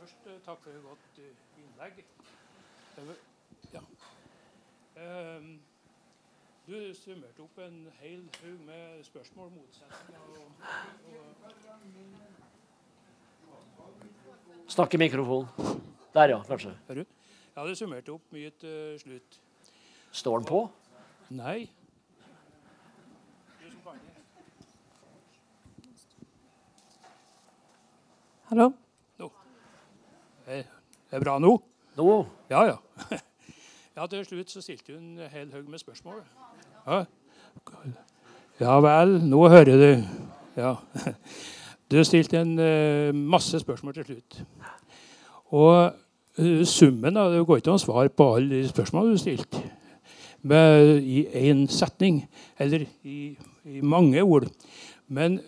Først 0.00 0.26
takk 0.42 0.58
for 0.58 0.74
et 0.74 0.82
godt 0.82 1.22
innlegg. 1.22 2.02
Ehm, 2.98 3.14
du 6.66 6.94
summerte 6.96 7.42
opp 7.44 7.58
en 7.58 7.76
hel 8.00 8.22
haug 8.40 8.60
med 8.66 9.04
spørsmål, 9.04 9.50
motsetninger 9.54 10.20
og, 10.40 10.50
Snakk 14.68 14.94
i 14.94 14.98
mikrofonen. 14.98 15.48
Der, 16.14 16.28
ja. 16.28 16.42
Kanskje. 16.48 16.72
Hører 16.88 17.02
du? 17.02 17.04
Ja, 17.56 17.66
det 17.68 17.76
summerte 17.78 18.12
opp 18.14 18.32
mye 18.32 18.50
til 18.60 18.98
slutt. 18.98 19.40
Står 20.10 20.38
den 20.40 20.48
på? 20.48 20.62
Nei. 21.34 21.68
Hallo? 28.48 28.70
Nå. 29.18 29.30
Er 30.46 30.64
det 31.10 31.22
bra 31.24 31.38
nå? 31.38 31.54
Nå? 31.96 32.08
Ja, 32.50 32.64
ja. 32.72 32.76
Ja, 33.96 34.06
Til 34.06 34.24
slutt 34.26 34.50
så 34.50 34.60
stilte 34.60 34.96
hun 34.96 35.02
en 35.02 35.28
hel 35.30 35.52
haug 35.54 35.68
med 35.70 35.78
spørsmål. 35.78 36.16
Ja. 36.86 37.04
ja. 38.60 38.72
vel, 38.82 39.20
nå 39.22 39.48
hører 39.48 39.76
du. 39.78 40.02
Ja. 40.56 40.74
Du 41.90 42.00
stilte 42.04 42.40
en 42.40 42.58
uh, 42.58 43.14
masse 43.14 43.60
spørsmål 43.60 43.94
til 43.94 44.04
slutt. 44.04 44.40
Og 45.54 45.92
uh, 46.38 46.64
summen 46.64 47.16
av 47.16 47.30
Det 47.30 47.44
går 47.46 47.60
ikke 47.60 47.70
an 47.70 47.78
å 47.78 47.84
svare 47.84 48.10
på 48.10 48.26
alle 48.34 48.64
de 48.64 48.72
spørsmålene 48.72 49.14
du 49.14 49.22
stilte 49.22 49.62
med, 50.42 50.98
i 50.98 51.26
én 51.50 51.62
setning, 51.70 52.24
eller 52.58 52.88
i, 53.04 53.36
i, 53.64 53.80
mange 53.80 54.22
ord. 54.22 54.48
Men 55.06 55.38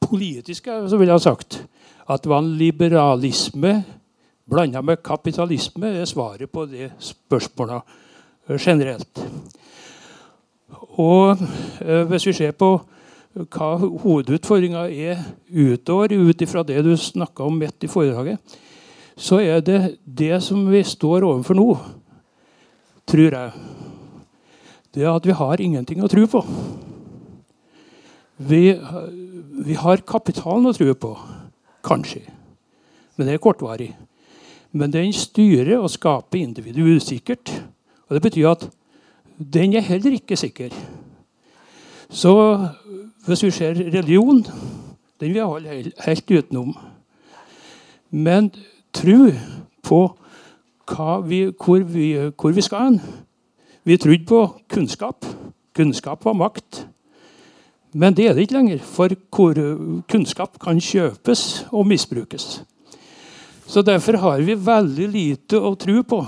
politisk 0.00 0.68
så 0.68 1.00
vil 1.00 1.08
jeg 1.08 1.16
ha 1.16 1.24
sagt 1.24 1.62
at 2.04 2.20
det 2.20 2.34
var 2.34 2.44
en 2.44 2.56
liberalisme 2.60 3.78
blanda 4.50 4.82
med 4.82 5.02
kapitalisme 5.04 5.90
er 6.00 6.08
svaret 6.08 6.50
på 6.52 6.66
de 6.68 6.90
spørsmåla 7.00 7.80
eh, 8.48 8.58
generelt. 8.58 9.22
Og 11.00 11.38
eh, 11.80 12.04
hvis 12.08 12.26
vi 12.28 12.36
ser 12.36 12.52
på 12.58 12.76
hva 13.34 13.70
hovedutfordringa 13.80 14.84
er 14.92 15.24
utover, 15.50 16.12
ut 16.14 16.42
ifra 16.44 16.62
det 16.62 16.84
du 16.86 16.92
snakka 16.96 17.48
om 17.48 17.56
midt 17.58 17.82
i 17.82 17.90
foredraget, 17.90 18.38
så 19.16 19.40
er 19.42 19.60
det 19.60 19.96
det 20.04 20.42
som 20.42 20.66
vi 20.70 20.82
står 20.86 21.26
overfor 21.26 21.58
nå, 21.58 21.68
tror 23.06 23.36
jeg, 23.38 23.52
det 24.94 25.02
er 25.02 25.10
at 25.10 25.26
vi 25.26 25.34
har 25.34 25.60
ingenting 25.60 26.02
å 26.02 26.10
tro 26.10 26.26
på. 26.30 26.44
Vi, 28.38 28.62
vi 29.66 29.76
har 29.78 30.02
kapitalen 30.06 30.70
å 30.70 30.74
tro 30.74 30.94
på, 30.94 31.12
kanskje. 31.86 32.22
Men 33.14 33.26
det 33.26 33.36
er 33.36 33.42
kortvarig. 33.42 33.90
Men 34.74 34.92
den 34.92 35.12
styrer 35.14 35.78
og 35.78 35.92
skaper 35.92 36.40
individet 36.40 36.96
usikkert. 36.96 37.50
Og 38.08 38.14
Det 38.14 38.22
betyr 38.22 38.48
at 38.50 38.68
den 39.38 39.74
er 39.74 39.80
heller 39.80 40.12
ikke 40.12 40.36
sikker. 40.36 40.74
Så 42.10 42.68
Hvis 43.26 43.42
vi 43.42 43.50
ser 43.50 43.70
religion, 43.74 44.42
den 45.20 45.28
vil 45.28 45.36
jeg 45.36 45.44
holde 45.44 45.68
helt, 46.06 46.30
utenom. 46.30 46.76
Men 48.10 48.50
tro 48.92 49.30
på 49.82 50.16
vi, 51.24 51.52
hvor, 51.64 51.78
vi, 51.78 52.12
hvor, 52.40 52.50
vi, 52.50 52.60
skal 52.60 52.78
hen. 52.78 53.00
Vi 53.84 53.96
trodde 53.96 54.26
på 54.26 54.60
kunnskap. 54.68 55.24
Kunnskap 55.74 56.24
var 56.24 56.32
makt. 56.32 56.86
Men 57.92 58.14
det 58.14 58.28
er 58.28 58.32
det 58.32 58.40
ikke 58.40 58.52
lenger, 58.52 58.78
for 58.78 59.08
kunnskap 60.10 60.58
kan 60.60 60.80
kjøpes 60.80 61.66
og 61.72 61.86
misbrukes. 61.86 62.64
Så 63.66 63.82
Derfor 63.82 64.18
har 64.20 64.40
vi 64.44 64.54
veldig 64.54 65.06
lite 65.08 65.58
å 65.58 65.74
tro 65.80 66.02
på 66.02 66.20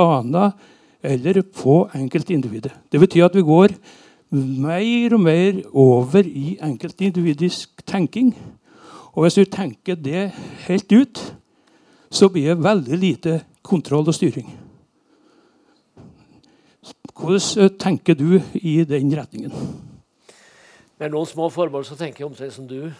annet 0.00 0.54
eller 1.02 1.42
på 1.42 1.82
enkeltindividet. 1.96 2.72
Det 2.92 3.00
betyr 3.00 3.26
at 3.26 3.36
vi 3.36 3.44
går 3.44 3.74
mer 4.30 5.14
og 5.16 5.20
mer 5.20 5.60
over 5.72 6.24
i 6.24 6.56
enkeltindividisk 6.62 7.82
tenking. 7.86 8.32
Og 9.12 9.24
hvis 9.24 9.40
du 9.40 9.44
tenker 9.44 9.98
det 9.98 10.30
helt 10.68 10.92
ut, 10.92 11.20
så 12.10 12.28
blir 12.28 12.54
det 12.54 12.64
veldig 12.64 12.98
lite 12.98 13.40
kontroll 13.62 14.08
og 14.08 14.14
styring. 14.14 14.48
Hvordan 17.20 17.76
tenker 17.76 18.16
du 18.16 18.40
i 18.54 18.80
den 18.88 19.12
retningen? 19.12 19.52
Med 21.00 21.12
noen 21.12 21.28
små 21.28 21.48
formål 21.52 21.84
så 21.84 21.96
tenker 21.96 22.24
jeg 22.24 22.30
omtrent 22.30 22.54
som 22.54 22.68
du. 22.68 22.90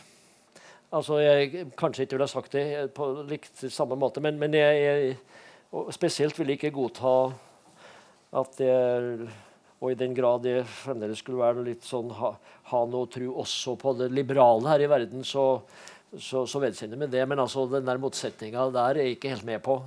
Altså, 0.91 1.21
jeg 1.23 1.69
kanskje 1.79 2.05
ikke 2.05 2.17
ville 2.17 2.27
ha 2.27 2.33
sagt 2.33 2.57
det 2.57 2.65
på 2.97 3.07
likt 3.29 3.63
samme 3.71 3.99
måte, 3.99 4.23
men, 4.25 4.41
men 4.41 4.57
jeg, 4.59 4.81
jeg 4.83 5.87
spesielt 5.95 6.39
vil 6.39 6.51
jeg 6.51 6.59
ikke 6.59 6.75
godta 6.75 7.15
at 8.41 8.59
det 8.59 8.75
og 9.81 9.95
i 9.95 9.97
den 9.97 10.13
grad 10.13 10.43
det 10.45 10.59
fremdeles 10.69 11.23
skulle 11.23 11.41
være 11.41 11.65
litt 11.65 11.87
sånn 11.89 12.11
ha, 12.19 12.35
ha 12.69 12.81
noe 12.89 13.09
tro 13.13 13.31
også 13.41 13.79
på 13.81 13.95
det 13.97 14.11
liberale 14.13 14.69
her 14.69 14.85
i 14.85 14.91
verden, 14.93 15.25
så, 15.25 15.63
så, 16.13 16.45
så 16.45 16.61
jeg 16.67 16.99
meg 17.01 17.09
det. 17.09 17.25
Men 17.29 17.41
altså, 17.41 17.65
den 17.71 17.89
der 17.89 18.01
motsetninga 18.03 18.69
der 18.75 18.91
er 18.91 19.01
jeg 19.01 19.17
ikke 19.17 19.33
helt 19.33 19.49
med 19.49 19.63
på. 19.65 19.79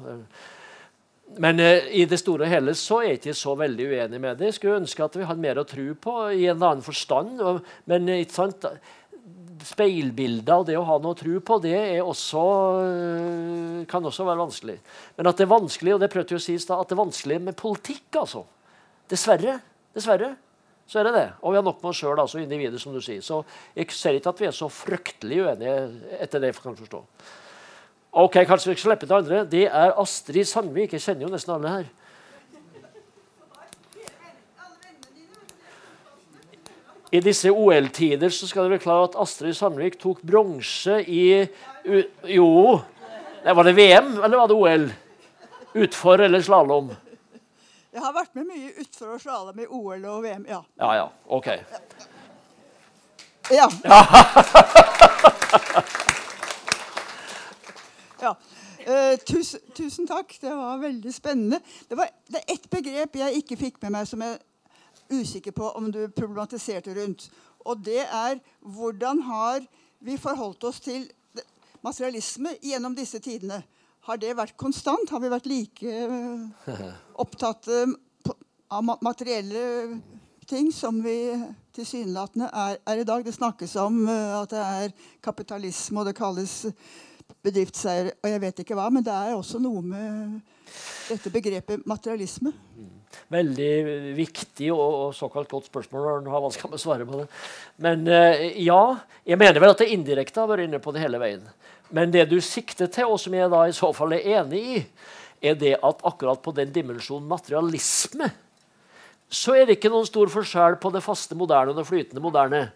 Men 1.43 1.61
eh, 1.61 1.85
i 2.01 2.07
det 2.09 2.19
store 2.19 2.47
og 2.47 2.51
hele 2.51 2.73
så 2.77 2.99
er 3.01 3.11
jeg 3.11 3.21
ikke 3.21 3.37
så 3.37 3.53
veldig 3.57 3.85
uenig 3.91 4.21
med 4.21 4.39
det. 4.39 4.49
Jeg 4.49 4.57
skulle 4.57 4.81
ønske 4.81 5.05
at 5.05 5.15
vi 5.17 5.29
hadde 5.29 5.45
mer 5.45 5.61
å 5.61 5.67
tro 5.69 5.85
på 5.93 6.17
i 6.33 6.49
en 6.49 6.57
annen 6.57 6.83
forstand. 6.85 7.37
Og, 7.41 7.61
men 7.89 8.09
eh, 8.09 8.25
ikke 8.25 8.37
sant, 8.39 8.67
speilbilder 9.63 10.61
og 10.61 10.67
det 10.67 10.77
å 10.79 10.85
ha 10.87 10.97
noe 11.01 11.15
å 11.15 11.19
tro 11.19 11.39
på, 11.43 11.59
det 11.63 12.01
også, 12.03 12.43
eh, 12.83 13.85
kan 13.89 14.03
også 14.03 14.25
være 14.27 14.43
vanskelig. 14.43 14.77
Men 15.17 15.29
at 15.29 15.37
det 15.37 15.45
er 15.47 15.53
vanskelig, 15.53 15.93
og 15.95 16.01
det 16.03 16.11
prøvde 16.13 16.39
å 16.39 16.43
si 16.43 16.55
at 16.55 16.89
det 16.89 16.95
er 16.95 17.03
vanskelig 17.03 17.41
med 17.41 17.57
politikk, 17.59 18.07
altså. 18.21 18.45
Dessverre. 19.09 19.59
Dessverre. 19.95 20.35
Så 20.87 20.99
er 20.99 21.07
det 21.07 21.13
det. 21.15 21.27
Og 21.41 21.53
vi 21.53 21.57
har 21.57 21.63
nok 21.63 21.79
med 21.81 21.89
oss 21.93 22.01
sjøl, 22.01 22.19
altså 22.19 22.41
individer, 22.41 22.77
som 22.81 22.93
du 22.93 22.99
sier. 23.01 23.21
Så 23.23 23.43
jeg 23.75 23.91
ser 23.95 24.19
ikke 24.19 24.33
at 24.33 24.41
vi 24.43 24.49
er 24.49 24.55
så 24.55 24.67
fryktelig 24.69 25.39
uenige 25.45 25.77
etter 26.19 26.43
det 26.43 26.51
jeg 26.51 26.59
kan 26.61 26.75
forstå. 26.77 27.01
Ok, 28.23 28.35
Kanskje 28.45 28.69
vi 28.69 28.75
skal 28.77 28.91
slippe 28.91 29.07
til 29.07 29.17
andre. 29.17 29.45
Det 29.49 29.63
er 29.65 29.95
Astrid 29.97 30.45
Sandvik. 30.45 30.93
Jeg 30.93 31.01
kjenner 31.01 31.25
jo 31.25 31.33
nesten 31.33 31.55
alle 31.55 31.71
her. 31.71 31.87
I 37.13 37.19
disse 37.21 37.51
OL-tider 37.53 38.31
så 38.33 38.47
skal 38.49 38.71
dere 38.71 38.81
klare 38.81 39.11
at 39.11 39.15
Astrid 39.21 39.53
Sandvik 39.53 39.99
tok 40.01 40.23
bronse 40.25 40.95
i 41.05 41.45
Jo, 42.33 42.47
var 43.45 43.67
det 43.67 43.75
VM 43.77 44.15
eller 44.23 44.39
var 44.39 44.49
det 44.49 44.57
OL? 44.57 44.87
Utfor 45.83 46.23
eller 46.25 46.41
slalåm? 46.41 46.89
Jeg 47.93 48.01
har 48.01 48.15
vært 48.15 48.33
med 48.33 48.47
mye 48.49 48.71
utfor 48.81 49.13
og 49.13 49.21
slalåm 49.21 49.61
i 49.61 49.67
OL 49.69 50.07
og 50.09 50.25
VM. 50.25 50.47
Ja, 50.49 50.63
ja. 50.81 50.89
ja. 51.03 51.07
Ok. 51.29 51.53
Ja. 53.53 53.69
Ja. 58.23 58.29
Uh, 58.87 59.19
tusen, 59.27 59.59
tusen, 59.75 60.07
takk. 60.07 60.31
Det 60.39 60.47
var 60.55 60.77
veldig 60.79 61.11
spennende. 61.11 61.59
Det, 61.89 61.97
var, 61.99 62.07
det 62.31 62.39
er 62.39 62.53
ett 62.55 62.69
begrep 62.71 63.17
jeg 63.19 63.41
ikke 63.41 63.57
fikk 63.59 63.81
med 63.83 63.91
meg, 63.97 64.07
som 64.07 64.23
jeg 64.23 64.37
usikker 65.21 65.53
på 65.55 65.69
om 65.77 65.91
du 65.91 66.07
problematiserte 66.15 66.95
rundt. 66.97 67.29
Og 67.65 67.79
det 67.85 68.01
er 68.03 68.39
hvordan 68.59 69.21
har 69.27 69.65
vi 70.03 70.17
forholdt 70.17 70.63
oss 70.67 70.81
til 70.83 71.05
materialisme 71.83 72.55
gjennom 72.63 72.95
disse 72.95 73.19
tidene? 73.23 73.61
Har 74.03 74.19
det 74.19 74.35
vært 74.35 74.57
konstant? 74.59 75.09
Har 75.11 75.21
vi 75.23 75.31
vært 75.31 75.47
like 75.47 75.93
opptatt 77.23 77.69
av 78.73 78.89
materielle 79.05 79.63
ting 80.47 80.71
som 80.75 80.99
vi 81.03 81.15
tilsynelatende 81.75 82.49
er, 82.51 82.81
er, 82.83 82.99
i 82.99 83.07
dag? 83.07 83.23
Det 83.25 83.35
snakkes 83.35 83.75
om 83.79 84.03
uh, 84.07 84.41
at 84.41 84.51
det 84.51 84.63
er 84.63 84.95
kapitalisme, 85.23 86.01
og 86.01 86.09
det 86.09 86.17
kalles 86.17 86.65
bedriftseier 87.43 88.11
og 88.21 88.29
jeg 88.29 88.41
vet 88.43 88.59
ikke 88.63 88.75
hva. 88.77 88.89
Men 88.91 89.05
det 89.05 89.13
er 89.13 89.37
også 89.37 89.61
noe 89.63 89.83
med 89.85 90.41
dette 91.09 91.31
begrepet 91.31 91.87
materialisme. 91.87 92.53
Veldig 93.33 93.71
viktig 94.17 94.69
og, 94.73 94.83
og 94.83 95.15
såkalt 95.17 95.51
godt 95.51 95.69
spørsmål. 95.71 96.23
når 96.23 96.35
har 96.35 96.45
vanskelig 96.45 96.71
med 96.71 96.79
å 96.79 96.83
svare 96.83 97.07
på 97.09 97.21
det. 97.21 97.27
Men 97.85 98.07
uh, 98.09 98.45
ja, 98.59 98.83
jeg 99.25 99.41
mener 99.41 99.63
vel 99.63 99.73
at 99.73 99.83
det 99.83 99.91
indirekte 99.95 100.43
har 100.43 100.51
vært 100.51 100.67
inne 100.67 100.81
på 100.83 100.93
det 100.95 101.03
hele 101.03 101.21
veien. 101.21 101.43
Men 101.93 102.13
det 102.13 102.27
du 102.31 102.39
sikter 102.41 102.89
til, 102.89 103.11
og 103.11 103.19
som 103.21 103.33
jeg 103.35 103.51
da 103.51 103.65
i 103.67 103.75
så 103.75 103.91
fall 103.93 104.15
er 104.17 104.39
enig 104.39 104.63
i, 104.77 104.79
er 105.43 105.59
det 105.59 105.75
at 105.83 106.07
akkurat 106.07 106.39
på 106.41 106.55
den 106.55 106.71
dimensjonen 106.73 107.27
materialisme 107.27 108.31
så 109.33 109.55
er 109.57 109.65
det 109.65 109.79
ikke 109.79 109.89
noen 109.89 110.05
stor 110.05 110.29
forskjell 110.29 110.77
på 110.81 110.91
det 110.93 111.01
faste 111.01 111.35
moderne 111.37 111.73
og 111.73 111.79
det 111.79 111.87
flytende 111.87 112.21
moderne. 112.21 112.67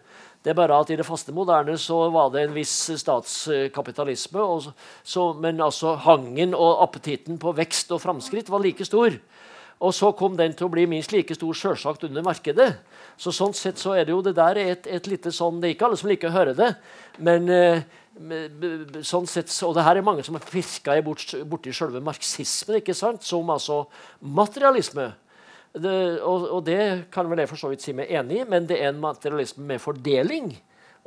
Det 0.42 0.52
er 0.52 0.58
bare 0.58 0.78
at 0.80 0.90
I 0.90 0.96
det 0.98 1.06
faste 1.06 1.34
moderne 1.34 1.76
så 1.78 1.96
var 2.14 2.32
det 2.34 2.44
en 2.44 2.54
viss 2.54 2.72
statskapitalisme. 2.98 4.46
Så, 5.06 5.32
men 5.38 5.62
altså 5.62 5.94
hangen 6.02 6.54
og 6.58 6.82
appetitten 6.82 7.38
på 7.42 7.54
vekst 7.58 7.92
og 7.94 8.02
framskritt 8.02 8.50
var 8.50 8.62
like 8.64 8.86
stor. 8.86 9.18
Og 9.78 9.94
så 9.94 10.10
kom 10.18 10.34
den 10.38 10.56
til 10.58 10.66
å 10.66 10.72
bli 10.72 10.88
minst 10.90 11.12
like 11.14 11.36
stor 11.36 11.54
selvsagt 11.54 12.08
under 12.08 12.24
markedet. 12.26 12.72
Så 13.18 13.30
sånn 13.34 13.54
sett 13.54 13.78
så 13.78 13.94
er 13.94 14.08
det 14.08 14.14
jo 14.14 14.24
det 14.26 14.34
der 14.34 14.58
et, 14.58 14.88
et 14.90 15.06
lite 15.06 15.30
sånn, 15.34 15.60
Det 15.60 15.68
er 15.68 15.76
ikke 15.76 15.86
alle 15.86 15.98
som 16.00 16.10
liker 16.10 16.32
å 16.32 16.34
høre 16.34 16.54
det, 16.58 16.72
men 17.22 17.46
eh, 17.54 17.82
sånn 19.06 19.28
sett, 19.30 19.52
og 19.62 19.76
det 19.76 19.84
her 19.86 20.00
er 20.00 20.06
mange 20.06 20.24
som 20.26 20.34
har 20.34 20.46
pirka 20.46 20.96
borti 21.06 21.42
bort 21.46 21.68
selve 21.70 22.02
marxismen 22.02 22.80
ikke 22.80 22.96
sant, 22.96 23.22
som 23.22 23.50
altså 23.54 23.84
materialisme. 24.20 25.12
Det, 25.78 25.94
og, 26.24 26.48
og, 26.48 26.62
det 26.66 27.10
kan 27.14 27.28
vel 27.30 27.44
jeg 27.44 27.50
for 27.50 27.60
så 27.60 27.70
vidt 27.70 27.84
si 27.84 27.94
meg 27.94 28.10
enig 28.10 28.40
i, 28.40 28.46
men 28.48 28.66
det 28.66 28.80
er 28.80 28.90
en 28.90 29.02
materialisme 29.02 29.62
med 29.68 29.82
fordeling 29.82 30.50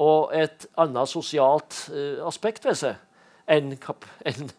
og 0.01 0.31
et 0.37 0.67
annet 0.79 1.09
sosialt 1.09 1.89
uh, 1.91 2.21
aspekt 2.29 2.63
ved 2.65 2.77
seg 2.79 3.51
enn 3.51 3.75
kap, 3.81 4.05
en, 4.23 4.53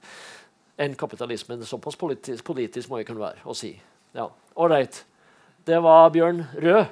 en 0.84 0.98
kapitalismen. 0.98 1.62
Såpass 1.64 1.96
politisk, 1.96 2.44
politisk, 2.44 2.90
må 2.90 3.00
jeg 3.00 3.08
kunne 3.08 3.24
være 3.24 3.46
å 3.48 3.56
si. 3.56 3.72
Ja, 4.12 4.34
Ålreit. 4.54 5.06
Det 5.64 5.78
var 5.80 6.10
Bjørn 6.10 6.44
Rød. 6.54 6.84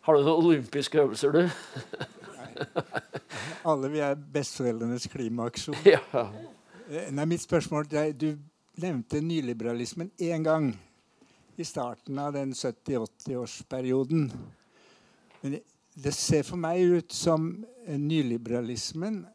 Har 0.00 0.14
du 0.16 0.22
noen 0.24 0.46
olympiske 0.46 1.02
øvelser, 1.02 1.34
du? 1.34 1.42
Nei. 2.38 2.48
Alle 3.68 3.90
vi 3.92 4.00
er 4.04 4.16
besteforeldrenes 4.16 5.04
klimaaksjon. 5.12 5.76
Ja. 5.94 6.24
Nei, 7.12 7.26
mitt 7.28 7.44
spørsmål 7.44 7.88
er, 7.92 8.12
Du 8.12 8.38
nevnte 8.80 9.20
nyliberalismen 9.20 10.10
én 10.20 10.44
gang 10.44 10.70
i 11.56 11.64
starten 11.64 12.18
av 12.18 12.32
den 12.32 12.52
70-80-årsperioden. 12.52 14.30
Men 15.42 15.58
det 15.94 16.14
ser 16.16 16.44
for 16.44 16.60
meg 16.60 16.80
ut 16.80 17.12
som 17.12 17.50
nyliberalismen 17.84 19.26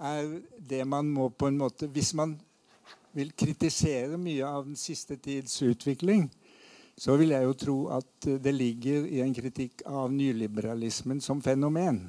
er 0.00 0.38
det 0.56 0.80
man 0.88 1.12
må 1.12 1.28
på 1.28 1.50
en 1.50 1.58
måte 1.60 1.86
Hvis 1.92 2.14
man 2.16 2.38
vil 3.12 3.32
kritisere 3.36 4.16
mye 4.20 4.46
av 4.46 4.64
den 4.66 4.78
siste 4.78 5.16
tids 5.20 5.58
utvikling, 5.62 6.28
så 6.98 7.16
vil 7.20 7.32
jeg 7.34 7.44
jo 7.48 7.54
tro 7.58 7.76
at 7.98 8.28
det 8.44 8.52
ligger 8.54 9.06
i 9.08 9.22
en 9.24 9.34
kritikk 9.34 9.84
av 9.88 10.12
nyliberalismen 10.12 11.20
som 11.24 11.40
fenomen. 11.44 12.04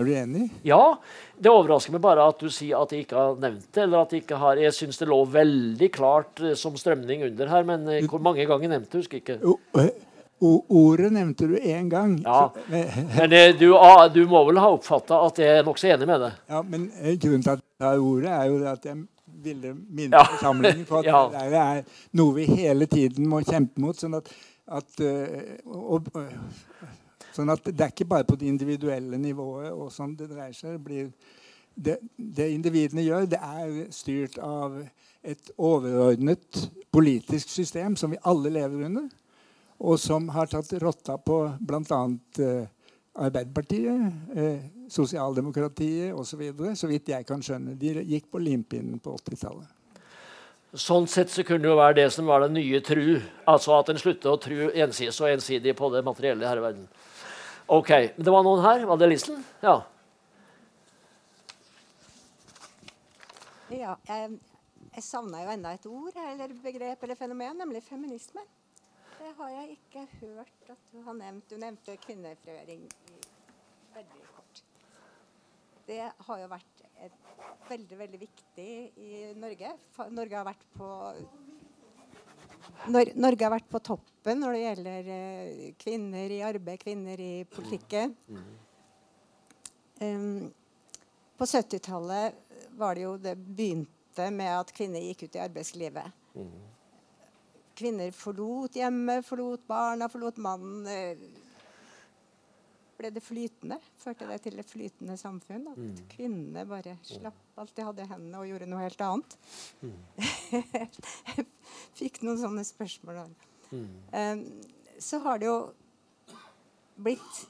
Er 0.00 0.08
du 0.08 0.12
enig? 0.16 0.46
Ja. 0.64 0.96
Det 1.36 1.50
overrasker 1.52 1.92
meg 1.92 2.00
bare 2.04 2.24
at 2.24 2.40
du 2.40 2.48
sier 2.52 2.80
at 2.80 2.94
jeg 2.94 3.04
ikke 3.04 3.18
har 3.18 3.34
nevnt 3.42 3.66
det. 3.68 3.82
eller 3.82 4.06
at 4.06 4.14
Jeg 4.14 4.24
ikke 4.24 4.38
har, 4.40 4.60
jeg 4.60 4.72
syns 4.76 4.98
det 4.98 5.08
lå 5.10 5.18
veldig 5.28 5.90
klart 5.92 6.40
eh, 6.40 6.54
som 6.56 6.76
strømning 6.80 7.26
under 7.28 7.50
her, 7.52 7.66
men 7.68 7.84
eh, 7.88 8.06
hvor 8.08 8.22
mange 8.24 8.46
ganger 8.48 8.72
nevnte 8.72 8.96
du? 8.96 9.02
husker 9.02 9.20
ikke. 9.20 9.36
O 10.42 10.56
ordet 10.74 11.12
nevnte 11.14 11.46
du 11.46 11.54
én 11.54 11.90
gang. 11.90 12.16
Ja, 12.24 12.48
Men 12.72 13.30
du, 13.60 13.68
ah, 13.76 14.08
du, 14.10 14.24
må 14.26 14.40
vel 14.48 14.58
ha 14.58 14.72
oppfatta 14.74 15.20
at 15.28 15.38
jeg 15.38 15.60
er 15.60 15.68
nokså 15.68 15.92
enig 15.92 16.08
med 16.08 16.24
det? 16.24 16.32
Ja, 16.50 16.62
men 16.66 16.88
Grunnen 17.22 17.44
til 17.44 17.52
at 17.52 17.60
jeg 17.60 17.71
tar 17.82 18.00
ordet, 18.00 18.30
er 18.30 18.48
jo 18.50 18.62
at 18.70 18.88
jeg 18.88 19.04
ville 19.42 19.74
minne 19.74 20.18
ja. 20.18 20.24
forsamlingen 20.36 20.86
på 20.88 21.00
at 21.00 21.10
ja. 21.12 21.22
det 21.30 21.62
er 21.62 21.84
noe 22.18 22.36
vi 22.36 22.48
hele 22.50 22.88
tiden 22.90 23.28
må 23.30 23.42
kjempe 23.46 23.82
mot. 23.82 23.98
sånn 23.98 24.18
at, 24.18 24.30
at 24.80 25.02
og, 25.66 26.08
og, 26.12 26.12
Sånn 27.32 27.52
at 27.52 27.64
Det 27.64 27.80
er 27.80 27.92
ikke 27.94 28.08
bare 28.08 28.28
på 28.28 28.36
det 28.36 28.50
individuelle 28.50 29.16
nivået 29.20 29.72
og 29.72 29.88
sånn 29.92 30.12
det 30.18 30.28
dreier 30.30 30.52
seg. 30.56 30.76
Det, 30.84 31.06
det, 31.74 31.96
det, 32.16 32.50
individene 32.52 33.04
gjør, 33.06 33.28
det 33.32 33.40
er 33.40 33.78
styrt 33.94 34.38
av 34.42 34.76
et 35.22 35.52
overordnet 35.56 36.66
politisk 36.92 37.48
system 37.48 37.96
som 37.96 38.12
vi 38.12 38.20
alle 38.28 38.52
lever 38.52 38.86
under. 38.90 39.08
og 39.82 39.98
som 39.98 40.28
har 40.30 40.46
tatt 40.46 40.72
rotta 40.78 41.16
på 41.18 41.36
bl.a. 41.58 42.02
Eh, 42.38 42.66
Arbeiderpartiet, 43.12 44.12
eh, 44.34 44.64
sosialdemokratiet 44.88 46.14
osv. 46.14 46.30
Så, 46.30 46.36
videre, 46.40 46.76
så 46.76 46.88
vidt 46.88 47.10
jeg 47.12 47.26
kan 47.28 47.42
skjønne. 47.44 47.76
De 47.76 47.92
gikk 48.08 48.30
på 48.32 48.40
limpinnen 48.40 49.00
på 49.04 49.12
80-tallet. 49.18 49.68
Sånn 50.72 51.04
sett 51.04 51.28
så 51.28 51.44
kunne 51.44 51.66
det 51.66 51.68
jo 51.68 51.76
være 51.76 51.98
det 51.98 52.06
som 52.14 52.24
var 52.24 52.46
den 52.46 52.54
nye 52.56 52.80
tru. 52.80 53.18
Altså 53.44 53.74
at 53.76 53.90
en 53.92 54.00
slutter 54.00 54.32
å 54.32 54.40
tru 54.40 54.70
ensidig, 54.70 55.12
så 55.12 55.28
ensidig 55.28 55.74
på 55.76 55.90
det 55.92 56.00
materielle 56.06 56.48
her 56.48 56.62
i 56.62 56.64
verden. 56.64 56.86
Ok, 57.68 57.90
Det 58.16 58.32
var 58.32 58.42
noen 58.46 58.64
her. 58.64 58.86
Var 58.88 58.96
det 58.96 59.10
Lisen? 59.12 59.44
Ja. 59.60 59.82
Ja, 63.72 63.94
jeg, 64.08 64.40
jeg 64.96 65.04
savna 65.04 65.44
jo 65.44 65.52
enda 65.52 65.76
et 65.76 65.86
ord 65.88 66.16
eller 66.16 66.56
begrep 66.64 67.04
eller 67.04 67.16
fenomen, 67.20 67.60
nemlig 67.60 67.84
feminisme. 67.84 68.40
Det 69.20 69.30
har 69.36 69.52
jeg 69.52 69.76
ikke 69.76 70.08
hørt 70.20 70.72
at 70.72 70.92
du 70.92 71.02
har 71.04 71.14
nevnt. 71.14 71.44
Du 71.52 71.60
nevnte 71.60 72.00
kvinnefrigjøring 72.02 72.88
veldig 73.94 74.26
kort. 74.32 74.62
Det 75.86 76.02
har 76.26 76.42
jo 76.42 76.48
vært 76.50 76.82
veldig, 77.68 77.98
veldig 77.98 78.20
viktig 78.20 78.68
i 78.96 79.22
Norge. 79.38 79.72
Norge 80.12 80.38
har 80.38 80.46
vært 80.48 80.68
på 80.76 80.90
Nor 82.92 83.08
Norge 83.18 83.44
har 83.44 83.52
vært 83.52 83.70
på 83.70 83.80
toppen 83.82 84.38
når 84.42 84.54
det 84.54 84.60
gjelder 84.62 85.08
eh, 85.14 85.62
kvinner 85.78 86.34
i 86.34 86.40
arbeid, 86.46 86.78
kvinner 86.82 87.20
i 87.20 87.44
politikken. 87.50 88.14
Um, 90.02 90.50
på 91.38 91.46
70-tallet 91.46 92.38
var 92.78 92.94
det 92.94 93.04
jo 93.04 93.16
det 93.22 93.34
begynte 93.38 94.28
med 94.34 94.50
at 94.60 94.72
kvinner 94.74 95.02
gikk 95.02 95.26
ut 95.26 95.38
i 95.38 95.42
arbeidslivet. 95.42 96.22
Kvinner 97.78 98.14
forlot 98.14 98.78
hjemmet, 98.78 99.26
forlot 99.26 99.66
barna, 99.66 100.10
forlot 100.10 100.38
mannen. 100.42 100.86
Ble 102.98 103.10
det 103.14 103.22
flytende. 103.24 103.78
Førte 104.02 104.28
det 104.28 104.38
til 104.44 104.60
et 104.60 104.68
flytende 104.68 105.16
samfunn. 105.20 105.64
At 105.72 105.80
mm. 105.80 106.02
kvinnene 106.12 106.66
bare 106.68 106.96
slapp 107.06 107.60
alt 107.60 107.74
de 107.76 107.86
hadde 107.86 108.04
i 108.04 108.10
hendene, 108.10 108.40
og 108.40 108.50
gjorde 108.50 108.68
noe 108.70 108.84
helt 108.84 109.04
annet. 109.06 109.36
Mm. 109.80 109.96
Jeg 110.52 111.46
fikk 112.00 112.22
noen 112.26 112.40
sånne 112.40 112.66
spørsmål. 112.68 113.24
Mm. 113.72 113.88
Um, 114.12 114.46
så 115.02 115.20
har 115.24 115.40
det 115.40 115.48
jo 115.48 115.58
blitt 117.02 117.42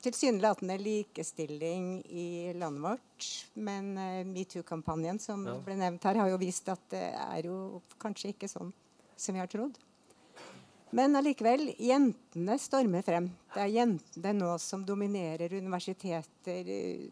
tilsynelatende 0.00 0.78
likestilling 0.80 2.00
i 2.08 2.52
landet 2.56 2.86
vårt. 2.86 3.30
Men 3.54 3.92
uh, 3.98 4.22
metoo-kampanjen 4.28 5.20
som 5.22 5.44
ja. 5.48 5.58
ble 5.64 5.76
nevnt 5.80 6.06
her, 6.08 6.22
har 6.22 6.32
jo 6.32 6.40
vist 6.40 6.70
at 6.72 6.86
det 6.94 7.06
er 7.10 7.50
jo 7.50 7.82
kanskje 8.00 8.34
ikke 8.34 8.48
sånn 8.50 8.72
som 9.20 9.36
vi 9.36 9.42
har 9.42 9.50
trodd. 9.50 9.76
Men 10.96 11.14
allikevel, 11.14 11.68
jentene 11.78 12.56
stormer 12.58 13.04
frem. 13.06 13.28
Det 13.54 13.62
er 13.62 13.74
jentene 13.76 14.32
nå 14.34 14.56
som 14.58 14.82
dominerer 14.86 15.52
universiteter, 15.54 16.66
eh, 16.66 17.04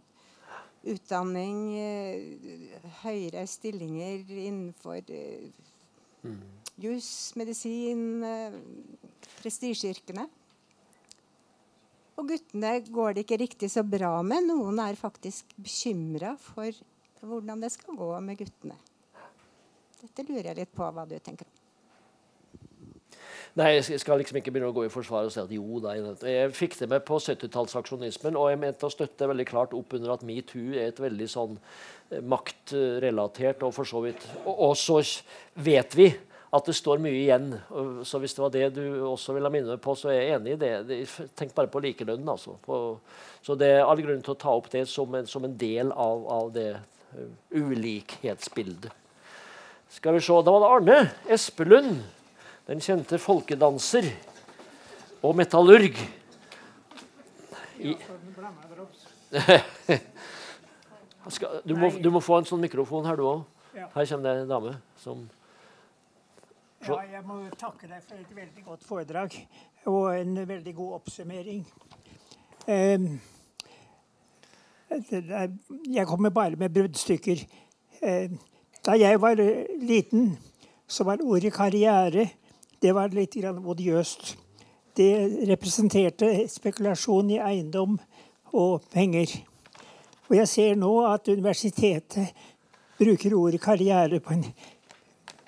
utdanning, 0.88 1.60
eh, 1.78 2.88
høyere 3.05 3.46
stillinger 3.46 4.24
innenfor 4.26 5.02
jus, 6.78 7.10
medisin, 7.36 8.02
prestisjeyrkene. 9.38 10.26
Og 12.18 12.26
guttene 12.32 12.72
går 12.82 13.14
det 13.14 13.24
ikke 13.24 13.42
riktig 13.44 13.70
så 13.70 13.84
bra 13.86 14.16
med. 14.26 14.48
Noen 14.50 14.80
er 14.82 14.98
faktisk 14.98 15.55
bekymra 15.55 16.34
for 16.48 16.74
hvordan 17.22 17.62
det 17.62 17.70
skal 17.74 17.98
gå 17.98 18.10
med 18.26 18.40
guttene. 18.40 18.78
Dette 20.00 20.26
lurer 20.26 20.50
jeg 20.50 20.59
litt 20.60 20.74
på 20.74 20.86
hva 20.94 21.06
du 21.06 21.14
tenker 21.22 21.46
om. 21.46 21.57
Nei, 23.56 23.70
jeg 23.78 24.00
skal 24.02 24.20
liksom 24.20 24.38
ikke 24.38 24.52
begynne 24.52 24.68
å 24.70 24.76
gå 24.76 24.84
i 24.86 24.92
forsvar 24.92 25.26
og 25.26 25.32
si 25.32 25.40
at 25.40 25.52
jo, 25.52 25.80
nei. 25.84 25.96
Jeg 26.28 26.54
fikk 26.56 26.76
det 26.78 26.90
med 26.92 27.04
på 27.08 27.18
70-tallsaksjonismen, 27.22 28.36
og 28.38 28.50
jeg 28.52 28.60
mente 28.60 28.86
å 28.86 28.92
støtte 28.92 29.28
veldig 29.30 29.46
klart 29.48 29.76
opp 29.76 29.96
under 29.96 30.14
at 30.14 30.24
metoo 30.26 30.74
er 30.74 30.92
et 30.92 31.00
veldig 31.02 31.28
sånn 31.32 31.56
eh, 31.56 32.20
maktrelatert 32.20 33.64
og 33.66 33.74
for 33.76 33.88
så 33.88 34.02
vidt 34.04 34.26
Og, 34.44 34.76
så 34.78 35.00
vet 35.64 35.96
vi 35.98 36.10
at 36.54 36.68
det 36.68 36.76
står 36.76 37.00
mye 37.04 37.16
igjen. 37.16 37.50
Så 38.08 38.20
hvis 38.22 38.32
det 38.36 38.40
var 38.40 38.52
det 38.54 38.68
du 38.78 38.84
også 39.04 39.34
ville 39.36 39.50
minne 39.52 39.76
på, 39.84 39.92
så 39.98 40.12
er 40.12 40.20
jeg 40.20 40.36
enig 40.38 40.54
i 40.54 40.60
det. 40.62 41.00
Tenk 41.36 41.52
bare 41.56 41.68
på 41.68 41.82
likelønnen. 41.84 42.30
Altså. 42.32 42.56
Så 43.44 43.56
det 43.60 43.68
er 43.74 43.84
all 43.84 44.00
grunn 44.00 44.22
til 44.24 44.32
å 44.32 44.40
ta 44.40 44.54
opp 44.56 44.70
det 44.72 44.86
som 44.88 45.12
en, 45.18 45.28
som 45.28 45.44
en 45.44 45.58
del 45.60 45.92
av, 45.92 46.24
av 46.38 46.48
det 46.54 46.70
uh, 46.78 47.28
ulikhetsbildet. 47.52 48.88
Skal 49.92 50.16
vi 50.16 50.24
se, 50.24 50.40
Da 50.44 50.52
var 50.52 50.64
det 50.64 50.72
Arne 50.72 50.98
Espelund 51.32 52.00
den 52.68 52.82
kjente 52.84 53.16
folkedanser 53.16 54.04
og 55.24 55.32
metallurg. 55.38 55.96
I 57.78 57.94
du, 61.64 61.76
må, 61.76 61.90
du, 62.02 62.10
må, 62.12 62.20
få 62.24 62.38
en 62.40 62.46
sånn 62.48 62.60
mikrofon 62.64 63.06
her, 63.08 63.16
du 63.16 63.22
òg. 63.28 63.42
Her 63.72 64.06
kommer 64.10 64.24
det 64.26 64.32
en 64.42 64.50
dame 64.50 64.72
som 65.00 65.16
Ja, 66.84 66.96
jeg 67.08 67.22
må 67.26 67.34
takke 67.58 67.88
deg 67.88 68.02
for 68.04 68.16
et 68.20 68.36
veldig 68.36 68.64
godt 68.66 68.84
foredrag 68.86 69.30
og 69.88 70.14
en 70.14 70.48
veldig 70.48 70.74
god 70.76 70.92
oppsummering. 71.00 71.60
Um, 72.68 73.20
jeg 75.88 76.06
kommer 76.08 76.30
bare 76.34 76.56
med 76.60 76.74
bruddstykker. 76.74 77.38
Da 78.84 78.92
jeg 78.96 79.20
var 79.20 79.34
liten, 79.80 80.38
så 80.88 81.04
var 81.04 81.24
ordet 81.24 81.52
karriere 81.56 82.28
det 82.82 82.94
var 82.94 83.14
litt 83.14 83.36
odiøst. 83.36 84.36
Det 84.98 85.10
representerte 85.48 86.48
spekulasjon 86.50 87.30
i 87.30 87.38
eiendom 87.42 87.98
og 88.55 88.82
penger. 88.92 89.30
Og 90.28 90.36
jeg 90.36 90.48
ser 90.48 90.78
nå 90.78 90.90
at 91.09 91.28
universitetet 91.30 92.34
bruker 92.98 93.36
ordet 93.38 93.62
karriere 93.62 94.20
på 94.20 94.34
en 94.36 94.44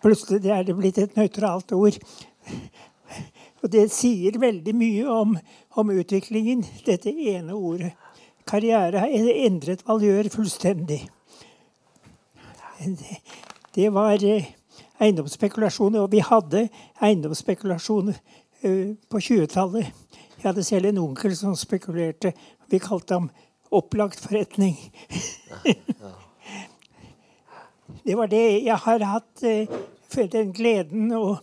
Plutselig 0.01 0.49
er 0.49 0.63
det 0.65 0.73
blitt 0.79 0.97
et 0.97 1.17
nøytralt 1.19 1.75
ord. 1.77 1.99
Og 3.61 3.69
det 3.69 3.91
sier 3.93 4.39
veldig 4.41 4.73
mye 4.73 5.03
om, 5.13 5.35
om 5.77 5.91
utviklingen, 5.93 6.63
dette 6.87 7.13
ene 7.13 7.53
ordet. 7.53 7.91
Karriere 8.49 9.03
har 9.03 9.13
endret 9.13 9.85
valør 9.85 10.31
fullstendig. 10.33 11.03
Det, 13.77 13.91
var 13.93 14.25
eh, 15.01 15.07
eiendomsspekulasjoner. 15.07 16.01
Og 16.01 16.13
vi 16.13 16.21
hadde 16.21 16.69
eiendomsspekulasjoner 17.03 18.15
uh, 18.65 18.95
på 19.11 19.19
20-tallet. 19.19 19.87
Jeg 20.37 20.45
hadde 20.45 20.65
selv 20.65 20.89
en 20.89 20.99
onkel 20.99 21.37
som 21.37 21.57
spekulerte. 21.57 22.33
Vi 22.71 22.79
kalte 22.79 23.15
ham 23.15 23.31
opplagt 23.71 24.21
forretning. 24.21 24.77
det 28.05 28.17
var 28.17 28.27
det. 28.27 28.65
Jeg 28.65 28.77
har 28.77 29.05
hatt 29.05 29.45
uh, 29.45 29.67
den 30.33 30.53
gleden 30.53 31.13
å 31.13 31.39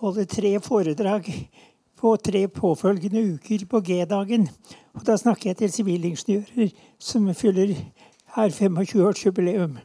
holde 0.00 0.26
tre 0.28 0.58
foredrag 0.60 1.48
på 1.96 2.16
tre 2.20 2.48
påfølgende 2.48 3.22
uker 3.36 3.64
på 3.70 3.80
G-dagen. 3.80 4.48
Og 4.96 5.04
da 5.04 5.16
snakker 5.16 5.50
jeg 5.50 5.56
til 5.62 5.72
sivilingeniører 5.72 6.74
som 7.00 7.34
fyller 7.34 7.72
her 8.36 8.52
25-årsjubileum. 8.52 9.78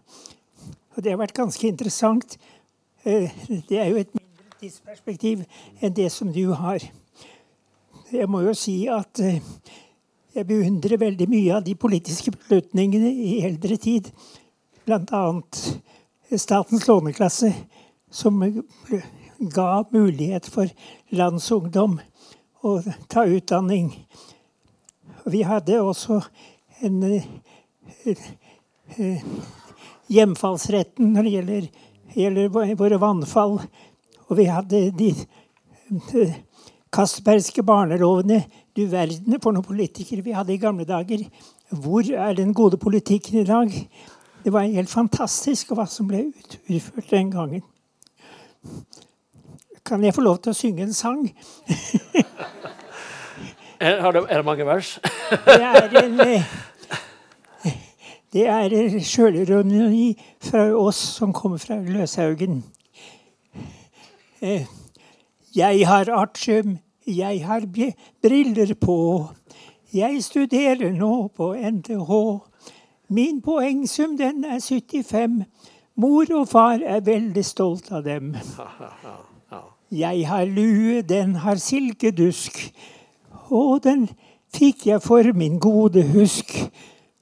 Og 0.92 1.04
det 1.04 1.14
har 1.14 1.22
vært 1.22 1.38
ganske 1.38 1.68
interessant 1.68 2.36
Eh, 2.36 2.61
det 3.04 3.80
er 3.80 3.90
jo 3.90 4.02
et 4.02 4.12
mindre 4.14 4.58
tidsperspektiv 4.62 5.46
enn 5.82 5.96
det 5.98 6.10
som 6.14 6.30
du 6.34 6.52
har. 6.54 6.84
Jeg 8.12 8.30
må 8.30 8.44
jo 8.46 8.54
si 8.58 8.84
at 8.92 9.22
eh, 9.24 9.42
jeg 10.36 10.48
beundrer 10.48 11.00
veldig 11.00 11.28
mye 11.32 11.56
av 11.58 11.66
de 11.66 11.76
politiske 11.76 12.34
beslutningene 12.36 13.10
i 13.12 13.40
eldre 13.48 13.78
tid. 13.82 14.12
Bl.a. 14.86 15.24
Statens 16.32 16.88
låneklasse, 16.88 17.52
som 18.12 18.40
ga 19.56 19.70
mulighet 19.92 20.48
for 20.52 20.70
landsungdom 21.12 21.98
å 22.64 22.78
ta 23.12 23.26
utdanning. 23.26 23.92
Vi 25.26 25.42
hadde 25.48 25.82
også 25.82 26.22
en 26.86 27.02
eh, 27.08 28.28
hjemfallsretten 30.12 31.14
når 31.16 31.28
det 31.28 31.36
gjelder 31.36 31.70
gjelder 32.16 32.76
våre 32.80 33.00
vannfall. 33.02 33.60
Og 34.28 34.38
vi 34.38 34.48
hadde 34.50 34.92
de 34.96 35.12
Castbergske 36.92 37.64
barnelovene. 37.64 38.44
Du 38.76 38.86
verden 38.88 39.40
for 39.44 39.52
noen 39.52 39.68
politikere 39.68 40.24
vi 40.24 40.36
hadde 40.36 40.54
i 40.56 40.62
gamle 40.62 40.86
dager. 40.88 41.24
Hvor 41.72 42.04
er 42.04 42.34
den 42.36 42.54
gode 42.54 42.78
politikken 42.78 43.40
i 43.40 43.48
dag? 43.48 43.72
Det 44.44 44.54
var 44.54 44.68
helt 44.68 44.90
fantastisk 44.90 45.72
hva 45.76 45.86
som 45.88 46.08
ble 46.10 46.26
utført 46.68 47.12
den 47.12 47.32
gangen. 47.32 47.64
Kan 49.86 50.04
jeg 50.04 50.16
få 50.16 50.22
lov 50.22 50.40
til 50.42 50.54
å 50.54 50.58
synge 50.58 50.84
en 50.86 50.94
sang? 50.94 51.24
er, 53.82 54.02
det, 54.02 54.24
er 54.28 54.42
det 54.42 54.46
mange 54.46 54.66
vers? 54.68 54.98
det 55.48 55.62
er 55.62 56.04
en... 56.04 56.20
Det 58.34 58.46
er 58.48 59.00
sjølironi 59.04 60.14
fra 60.40 60.70
oss 60.80 61.00
som 61.18 61.34
kommer 61.36 61.60
fra 61.60 61.76
Løshaugen. 61.84 62.62
Eh, 64.42 64.66
jeg 65.56 65.88
har 65.88 66.12
artium 66.16 66.78
Jeg 67.08 67.46
har 67.46 67.66
briller 68.22 68.74
på. 68.74 69.28
Jeg 69.94 70.24
studerer 70.24 70.92
nå 70.94 71.28
på 71.28 71.54
NTH. 71.54 72.12
Min 73.10 73.42
poengsum 73.42 74.18
den 74.18 74.46
er 74.46 74.60
75. 74.60 75.44
Mor 75.96 76.26
og 76.34 76.48
far 76.48 76.80
er 76.86 77.02
veldig 77.02 77.46
stolt 77.46 77.92
av 77.92 78.04
dem. 78.04 78.36
Jeg 79.92 80.28
har 80.28 80.46
lue, 80.46 81.02
den 81.02 81.36
har 81.36 81.56
silkedusk. 81.56 82.74
Og 83.50 83.84
den 83.84 84.08
fikk 84.56 84.88
jeg 84.88 85.02
for 85.02 85.34
min 85.34 85.60
gode 85.60 86.04
husk. 86.14 86.56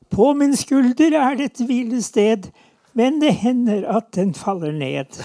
På 0.10 0.34
min 0.34 0.56
skulder 0.57 1.15
er 1.18 1.38
det 1.38 1.45
et 1.45 1.65
hvilested, 1.65 2.49
men 2.94 3.22
det 3.22 3.34
hender 3.44 3.86
at 3.98 4.10
den 4.15 4.34
faller 4.34 4.72
ned. 4.72 5.19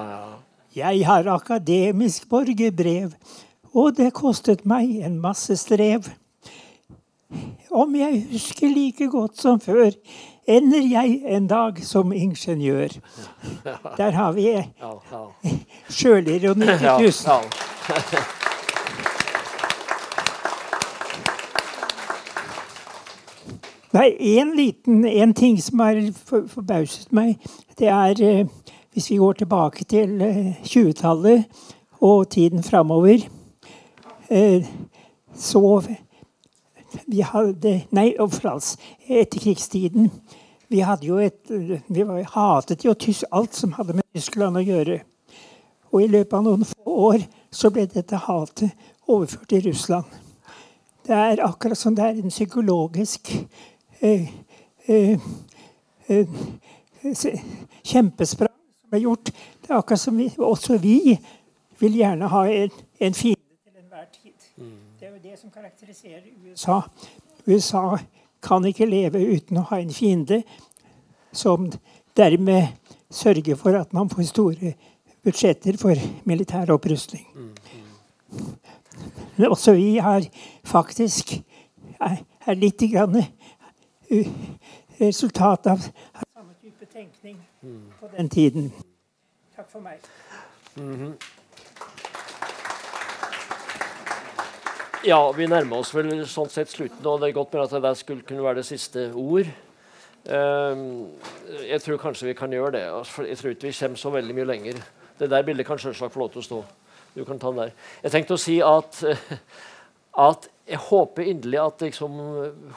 Jeg 0.76 1.06
har 1.06 1.26
akademisk 1.26 2.28
borgerbrev, 2.30 3.10
og 3.74 3.96
det 3.96 4.12
kostet 4.14 4.62
meg 4.66 5.00
en 5.02 5.16
masse 5.20 5.56
strev. 5.56 6.06
Om 7.70 7.94
jeg 7.94 8.24
husker 8.32 8.70
like 8.70 9.06
godt 9.10 9.38
som 9.38 9.60
før, 9.60 9.90
ender 10.46 10.86
jeg 10.90 11.20
en 11.26 11.46
dag 11.46 11.78
som 11.86 12.12
ingeniør. 12.12 12.88
Der 13.98 14.10
har 14.10 14.32
vi 14.32 14.46
sjølironi 15.90 16.66
til 16.66 16.88
tusen. 16.98 17.50
Nei, 23.90 24.38
en 24.38 24.52
liten 24.56 25.04
en 25.04 25.32
ting 25.34 25.56
som 25.62 25.80
har 25.82 25.98
forbauset 26.46 27.10
meg, 27.12 27.40
det 27.78 27.88
er 27.90 28.22
eh, 28.22 28.46
Hvis 28.90 29.10
vi 29.10 29.16
går 29.16 29.32
tilbake 29.32 29.84
til 29.84 30.22
20-tallet 30.66 31.38
eh, 31.38 31.74
og 32.00 32.30
tiden 32.30 32.62
framover, 32.62 33.18
eh, 34.30 34.66
så 35.34 35.82
vi 37.06 37.20
hadde 37.20 37.82
Nei, 37.90 38.14
overalt. 38.18 38.76
Etterkrigstiden. 39.08 40.10
Vi 40.68 40.80
hadde 40.80 41.06
jo 41.06 41.18
et 41.18 41.50
Vi 41.88 42.24
hatet 42.34 42.84
jo 42.84 42.94
alt 43.32 43.54
som 43.54 43.72
hadde 43.72 43.94
med 43.94 44.04
Tyskland 44.14 44.56
å 44.56 44.62
gjøre. 44.62 45.00
Og 45.92 46.02
i 46.02 46.06
løpet 46.06 46.34
av 46.38 46.44
noen 46.46 46.64
få 46.64 46.96
år 47.10 47.26
så 47.50 47.70
ble 47.70 47.86
dette 47.86 48.16
hatet 48.16 48.70
overført 49.08 49.48
til 49.48 49.66
Russland. 49.66 50.04
Det 51.06 51.16
er 51.16 51.42
akkurat 51.42 51.78
som 51.78 51.94
det 51.94 52.04
er 52.04 52.18
en 52.22 52.30
psykologisk 52.30 53.32
kjempesprang 57.84 58.56
som 58.80 58.96
er 58.96 59.02
gjort. 59.04 59.32
Det 59.60 59.70
er 59.70 59.78
akkurat 59.78 60.00
som 60.00 60.16
vi, 60.18 60.30
også 60.38 60.78
vi 60.78 61.18
vil 61.80 61.96
gjerne 62.00 62.28
ha 62.28 62.44
en, 62.48 62.70
en 63.00 63.14
fiende 63.14 63.58
til 63.64 63.76
enhver 63.82 64.06
tid. 64.12 64.32
Det 65.00 65.08
er 65.08 65.12
jo 65.12 65.20
det 65.22 65.38
som 65.38 65.50
karakteriserer 65.50 66.22
USA. 66.44 66.80
USA 67.46 67.98
kan 68.42 68.64
ikke 68.64 68.88
leve 68.88 69.20
uten 69.36 69.60
å 69.60 69.66
ha 69.70 69.80
en 69.80 69.92
fiende 69.92 70.42
som 71.32 71.70
dermed 72.16 72.66
sørger 73.10 73.56
for 73.56 73.76
at 73.78 73.92
man 73.92 74.10
får 74.10 74.28
store 74.30 74.74
budsjetter 75.24 75.76
for 75.80 75.96
militær 76.24 76.72
opprustning. 76.72 77.26
Men 79.36 79.50
også 79.50 79.72
vi 79.76 79.96
har 79.98 80.24
faktisk 80.64 81.34
er, 82.00 82.20
er 82.46 82.58
litt 82.58 82.82
grann 82.92 83.16
resultat 85.00 85.66
av 85.66 85.78
samme 85.78 86.54
type 86.62 86.86
tenkning 86.92 87.36
på 88.00 88.08
den 88.16 88.28
tiden. 88.28 88.72
Takk 89.56 89.70
for 89.70 89.80
meg. 89.80 89.98
Mm 90.76 90.96
-hmm. 90.96 91.14
Ja, 95.04 95.32
vi 95.32 95.46
nærmer 95.46 95.76
oss 95.76 95.94
vel 95.94 96.26
sånn 96.26 96.48
sett 96.48 96.68
slutten, 96.68 97.06
og 97.06 97.20
det 97.20 97.28
er 97.28 97.32
godt 97.32 97.52
med 97.52 97.62
at 97.62 97.82
det 97.82 97.96
skulle 97.96 98.22
kunne 98.22 98.42
være 98.42 98.54
det 98.54 98.66
siste 98.66 99.12
ord. 99.14 99.46
Uh, 100.28 101.08
jeg 101.64 101.80
tror 101.80 101.96
kanskje 101.96 102.26
vi 102.26 102.34
kan 102.34 102.52
gjøre 102.52 102.72
det. 102.72 103.06
For 103.06 103.24
jeg 103.24 103.38
tror 103.38 103.50
ikke 103.50 103.66
vi 103.66 103.78
kommer 103.80 103.96
så 103.96 104.10
veldig 104.10 104.34
mye 104.34 104.44
lenger. 104.44 104.82
Det 105.18 105.30
der 105.30 105.42
bildet 105.42 105.66
kan 105.66 105.78
selvsagt 105.78 106.12
få 106.12 106.20
lov 106.20 106.30
til 106.30 106.38
å 106.38 106.42
stå. 106.42 106.64
Du 107.14 107.24
kan 107.24 107.38
ta 107.38 107.48
den 107.48 107.62
der. 107.62 107.72
Jeg 108.02 108.12
tenkte 108.12 108.36
å 108.36 108.40
si 108.40 108.58
at, 108.60 109.04
at 110.28 110.48
jeg 110.70 110.82
håper 110.86 111.26
inderlig 111.26 111.58
at 111.62 111.82
liksom, 111.82 112.20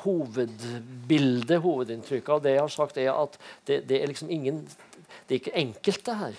hovedbildet, 0.03 1.59
hovedinntrykket 1.61 2.31
av 2.33 2.41
det 2.41 2.55
jeg 2.55 2.63
har 2.63 2.73
sagt, 2.73 2.97
er 2.97 3.11
at 3.13 3.37
det, 3.67 3.83
det 3.89 4.01
er 4.01 4.09
liksom 4.09 4.31
ingen 4.33 4.65
Det 5.23 5.35
er 5.35 5.39
ikke 5.39 5.59
enkelt, 5.61 6.01
det 6.05 6.15
her. 6.17 6.37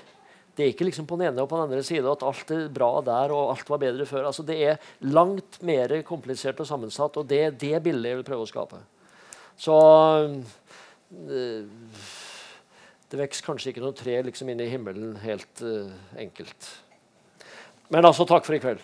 Det 0.54 0.64
er 0.64 0.72
ikke 0.72 0.86
liksom 0.86 1.06
på 1.06 1.16
den 1.18 1.28
ene 1.28 1.42
og 1.42 1.48
på 1.50 1.58
den 1.58 1.68
andre 1.68 1.82
side 1.86 2.10
at 2.10 2.22
alt 2.26 2.50
er 2.54 2.66
bra 2.74 2.90
der 3.06 3.32
og 3.34 3.52
alt 3.54 3.70
var 3.70 3.80
bedre 3.82 4.06
før. 4.06 4.26
Altså, 4.28 4.42
det 4.46 4.56
er 4.62 4.82
langt 5.06 5.60
mer 5.62 5.94
komplisert 6.06 6.60
og 6.62 6.68
sammensatt, 6.68 7.16
og 7.18 7.26
det 7.30 7.40
er 7.42 7.56
det 7.58 7.82
bildet 7.82 8.10
jeg 8.10 8.20
vil 8.20 8.26
prøve 8.26 8.46
å 8.46 8.50
skape. 8.50 8.80
Så 9.58 9.76
det, 11.10 11.42
det 13.10 13.20
vokser 13.22 13.46
kanskje 13.46 13.72
ikke 13.72 13.84
noe 13.84 13.98
tre 13.98 14.18
liksom 14.26 14.50
inn 14.50 14.62
i 14.62 14.70
himmelen 14.70 15.14
helt 15.22 15.62
uh, 15.62 15.90
enkelt. 16.18 16.70
Men 17.94 18.06
altså, 18.06 18.26
takk 18.26 18.46
for 18.46 18.58
i 18.58 18.62
kveld. 18.62 18.82